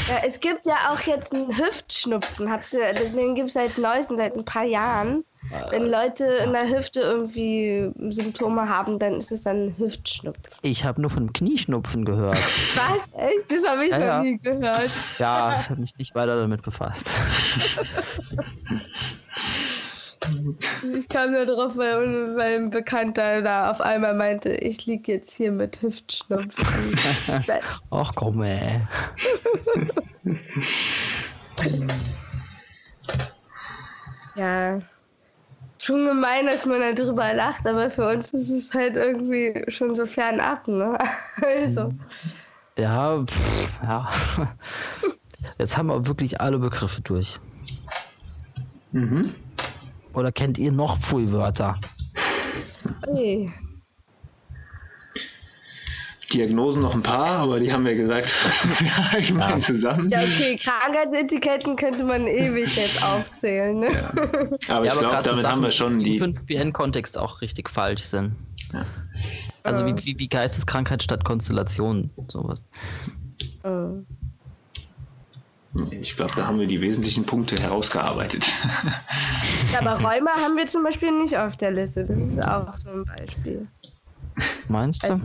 Ja, 0.08 0.16
es 0.26 0.40
gibt 0.40 0.66
ja 0.66 0.74
auch 0.92 1.00
jetzt 1.00 1.32
einen 1.32 1.56
Hüftschnupfen, 1.56 2.50
den 2.72 3.34
gibt 3.34 3.48
es 3.48 3.54
seit 3.54 3.78
neuestem, 3.78 4.16
seit 4.16 4.36
ein 4.36 4.44
paar 4.44 4.64
Jahren. 4.64 5.24
Wenn 5.70 5.90
Leute 5.90 6.24
in 6.24 6.52
der 6.52 6.68
Hüfte 6.68 7.00
irgendwie 7.00 7.90
Symptome 8.10 8.68
haben, 8.68 8.98
dann 8.98 9.14
ist 9.14 9.30
es 9.30 9.42
dann 9.42 9.74
Hüftschnupfen. 9.78 10.54
Ich 10.62 10.84
habe 10.84 11.00
nur 11.00 11.10
von 11.10 11.32
Knieschnupfen 11.32 12.04
gehört. 12.04 12.38
Was? 12.74 13.12
Echt? 13.14 13.50
Das 13.50 13.68
habe 13.68 13.84
ich 13.84 13.90
ja, 13.90 13.98
noch 13.98 14.06
ja. 14.06 14.22
nie 14.22 14.38
gehört. 14.38 14.90
Ja, 15.18 15.56
ich 15.60 15.70
habe 15.70 15.80
mich 15.80 15.96
nicht 15.98 16.14
weiter 16.14 16.36
damit 16.36 16.62
befasst. 16.62 17.08
Ich 20.96 21.08
kam 21.08 21.32
nur 21.32 21.44
drauf, 21.44 21.76
weil, 21.76 22.34
weil 22.36 22.56
ein 22.56 22.70
Bekannter 22.70 23.42
da 23.42 23.70
auf 23.70 23.80
einmal 23.80 24.14
meinte, 24.14 24.52
ich 24.54 24.86
liege 24.86 25.12
jetzt 25.12 25.34
hier 25.36 25.52
mit 25.52 25.82
Hüftschnupfen. 25.82 26.98
Ach 27.90 28.12
komm, 28.14 28.42
ey. 28.42 28.80
ja 34.34 34.80
schon 35.84 36.06
gemein, 36.06 36.46
dass 36.46 36.64
man 36.66 36.80
darüber 36.94 37.34
lacht, 37.34 37.66
aber 37.66 37.90
für 37.90 38.08
uns 38.08 38.32
ist 38.32 38.50
es 38.50 38.72
halt 38.72 38.96
irgendwie 38.96 39.64
schon 39.68 39.94
so 39.94 40.06
fernab, 40.06 40.66
ne? 40.66 40.98
Also. 41.42 41.92
Ja, 42.78 43.22
pff, 43.24 43.80
ja. 43.82 44.10
Jetzt 45.58 45.76
haben 45.76 45.88
wir 45.88 46.06
wirklich 46.06 46.40
alle 46.40 46.58
Begriffe 46.58 47.02
durch. 47.02 47.38
Mhm. 48.92 49.34
Oder 50.14 50.32
kennt 50.32 50.58
ihr 50.58 50.72
noch 50.72 50.98
Pfui-Wörter? 50.98 51.78
Hey. 53.06 53.52
Diagnosen 56.34 56.82
noch 56.82 56.94
ein 56.94 57.02
paar, 57.02 57.38
aber 57.38 57.60
die 57.60 57.72
haben 57.72 57.84
wir 57.84 57.94
gesagt, 57.94 58.28
allgemein 59.12 59.60
ja. 59.60 59.66
zusammen. 59.66 60.10
Ja, 60.10 60.22
okay, 60.22 60.58
Krankheitsetiketten 60.58 61.76
könnte 61.76 62.04
man 62.04 62.26
ewig 62.26 62.74
jetzt 62.76 63.02
aufzählen. 63.02 63.78
Ne? 63.78 63.92
Ja. 63.92 64.10
Aber 64.74 64.84
ja, 64.84 64.94
ich 64.94 64.98
glaube, 64.98 65.22
damit 65.22 65.46
haben 65.46 65.62
wir 65.62 65.70
schon 65.70 66.00
die. 66.00 66.16
Im 66.16 66.32
5BN-Kontext 66.32 67.16
auch 67.16 67.40
richtig 67.40 67.70
falsch 67.70 68.02
sind. 68.02 68.32
Ja. 68.72 68.84
Also 69.62 69.86
wie, 69.86 69.94
wie, 70.04 70.18
wie 70.18 70.28
Geisteskrankheit 70.28 71.02
statt 71.02 71.24
Konstellation, 71.24 72.10
sowas. 72.28 72.64
Mhm. 73.64 74.04
Ich 75.90 76.14
glaube, 76.16 76.32
da 76.36 76.46
haben 76.46 76.60
wir 76.60 76.66
die 76.66 76.80
wesentlichen 76.80 77.26
Punkte 77.26 77.56
herausgearbeitet. 77.56 78.44
Ja, 79.72 79.80
aber 79.80 80.00
Rheuma 80.00 80.30
haben 80.30 80.56
wir 80.56 80.66
zum 80.66 80.84
Beispiel 80.84 81.10
nicht 81.10 81.36
auf 81.36 81.56
der 81.56 81.72
Liste. 81.72 82.04
Das 82.04 82.10
ist 82.10 82.42
auch 82.42 82.76
so 82.78 82.90
ein 82.90 83.04
Beispiel. 83.04 83.66
Meinst 84.68 85.02
du? 85.02 85.14
Also, 85.14 85.24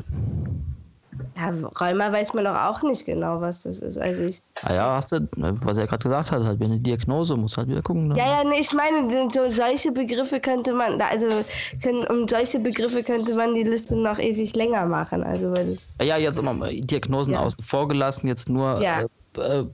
ja, 1.35 1.53
Rheuma 1.79 2.11
weiß 2.11 2.33
man 2.33 2.45
doch 2.45 2.55
auch 2.55 2.81
nicht 2.83 3.05
genau, 3.05 3.41
was 3.41 3.63
das 3.63 3.79
ist. 3.79 3.97
Also 3.97 4.23
ich. 4.23 4.41
Ah 4.61 4.73
ja, 4.73 5.03
was 5.35 5.77
er 5.77 5.87
gerade 5.87 6.03
gesagt 6.03 6.31
hat, 6.31 6.43
halt 6.43 6.61
eine 6.61 6.79
Diagnose, 6.79 7.35
muss 7.35 7.57
halt 7.57 7.67
wieder 7.67 7.81
gucken. 7.81 8.09
Ne? 8.09 8.17
Ja, 8.17 8.41
ja, 8.41 8.43
nee, 8.43 8.59
ich 8.59 8.73
meine, 8.73 9.29
so, 9.29 9.49
solche 9.49 9.91
Begriffe 9.91 10.39
könnte 10.39 10.73
man, 10.73 11.01
also 11.01 11.43
können, 11.81 12.05
um 12.07 12.27
solche 12.27 12.59
Begriffe 12.59 13.03
könnte 13.03 13.35
man 13.35 13.55
die 13.55 13.63
Liste 13.63 13.95
noch 13.95 14.19
ewig 14.19 14.55
länger 14.55 14.85
machen. 14.85 15.23
Also 15.23 15.51
weil 15.51 15.69
das. 15.69 15.95
Ja, 16.01 16.17
jetzt 16.17 16.39
immer 16.39 16.55
Diagnosen 16.71 17.33
ja. 17.33 17.41
außen 17.41 17.63
vor 17.63 17.87
gelassen, 17.87 18.27
jetzt 18.27 18.49
nur 18.49 18.81
ja. 18.81 19.01
äh, 19.37 19.59
äh 19.61 19.65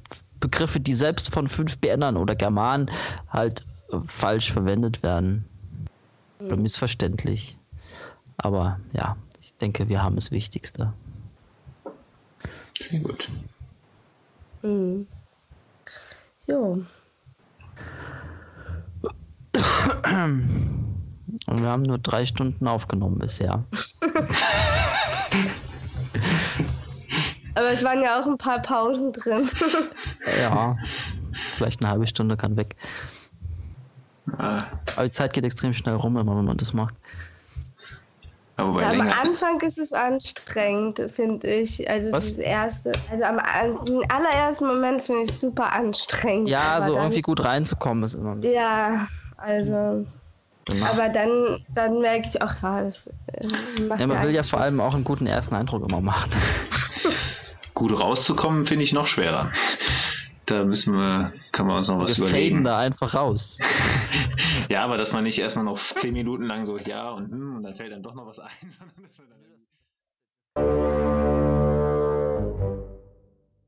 Begriffe, 0.41 0.79
die 0.79 0.93
selbst 0.93 1.33
von 1.33 1.47
fünf 1.47 1.77
BNern 1.79 2.17
oder 2.17 2.35
Germanen 2.35 2.91
halt 3.29 3.65
äh, 3.91 3.97
falsch 4.05 4.51
verwendet 4.51 5.01
werden. 5.01 5.45
Mhm. 6.39 6.47
Oder 6.47 6.57
missverständlich. 6.57 7.57
Aber 8.37 8.79
ja, 8.93 9.15
ich 9.41 9.55
denke, 9.57 9.89
wir 9.89 10.03
haben 10.03 10.15
das 10.15 10.31
Wichtigste. 10.31 10.93
Sehr 12.89 12.99
gut. 12.99 13.27
Mhm. 14.61 15.07
Jo. 16.47 16.83
Und 21.47 21.61
wir 21.61 21.69
haben 21.69 21.83
nur 21.83 21.97
drei 21.97 22.25
Stunden 22.25 22.67
aufgenommen 22.67 23.19
bisher. 23.19 23.63
Aber 27.55 27.71
es 27.71 27.83
waren 27.83 28.01
ja 28.01 28.19
auch 28.19 28.25
ein 28.25 28.37
paar 28.37 28.61
Pausen 28.61 29.13
drin. 29.13 29.49
ja, 30.37 30.77
vielleicht 31.53 31.81
eine 31.81 31.89
halbe 31.89 32.07
Stunde 32.07 32.35
kann 32.37 32.57
weg. 32.57 32.75
Ah. 34.37 34.59
Aber 34.95 35.05
die 35.05 35.11
Zeit 35.11 35.33
geht 35.33 35.45
extrem 35.45 35.73
schnell 35.73 35.95
rum, 35.95 36.17
immer 36.17 36.37
wenn 36.37 36.45
man 36.45 36.57
das 36.57 36.73
macht. 36.73 36.95
Aber 38.57 38.81
ja, 38.81 38.89
am 38.91 39.01
Anfang 39.01 39.59
ist 39.61 39.77
es 39.77 39.91
anstrengend, 39.91 41.01
finde 41.13 41.47
ich. 41.47 41.89
Also 41.89 42.11
Was? 42.13 42.29
das 42.29 42.37
erste, 42.37 42.93
also 43.11 43.23
am, 43.25 43.39
am 43.39 44.03
allerersten 44.07 44.67
Moment 44.67 45.01
finde 45.01 45.23
ich 45.23 45.29
es 45.29 45.41
super 45.41 45.73
anstrengend. 45.73 46.47
Ja, 46.47 46.79
so 46.81 46.93
dann, 46.93 47.03
irgendwie 47.03 47.21
gut 47.21 47.43
reinzukommen 47.43 48.03
ist 48.03 48.13
immer. 48.13 48.37
Ja, 48.45 49.07
also. 49.37 50.05
Genau. 50.67 50.85
Aber 50.85 51.09
dann, 51.09 51.57
dann 51.75 51.99
merke 51.99 52.29
ich, 52.29 52.41
ach 52.41 52.63
ja, 52.63 52.81
das 52.81 53.05
äh, 53.27 53.47
macht 53.87 53.99
Ja, 53.99 54.07
man 54.07 54.23
will 54.23 54.33
ja 54.33 54.41
vor 54.41 54.61
allem 54.61 54.79
auch 54.79 54.95
einen 54.95 55.03
guten 55.03 55.27
ersten 55.27 55.53
Eindruck 55.53 55.87
immer 55.87 56.01
machen. 56.01 56.31
gut 57.75 57.91
rauszukommen, 57.91 58.65
finde 58.65 58.83
ich 58.83 58.93
noch 58.93 59.05
schwerer. 59.05 59.51
Da 60.45 60.63
müssen 60.63 60.93
wir, 60.93 61.33
kann 61.51 61.65
man 61.65 61.77
uns 61.77 61.87
noch 61.87 61.99
was 61.99 62.17
wir 62.17 62.27
überlegen. 62.27 62.63
da 62.63 62.77
einfach 62.77 63.15
raus. 63.15 63.57
ja, 64.69 64.83
aber 64.83 64.97
dass 64.97 65.11
man 65.11 65.23
nicht 65.23 65.39
erstmal 65.39 65.65
noch 65.65 65.79
zehn 65.95 66.13
Minuten 66.13 66.43
lang 66.43 66.67
so 66.67 66.77
ja 66.77 67.09
und 67.09 67.31
hm, 67.31 67.55
und 67.57 67.63
dann 67.63 67.75
fällt 67.75 67.91
dann 67.91 68.03
doch 68.03 68.13
noch 68.13 68.27
was 68.27 68.39
ein. 68.39 68.51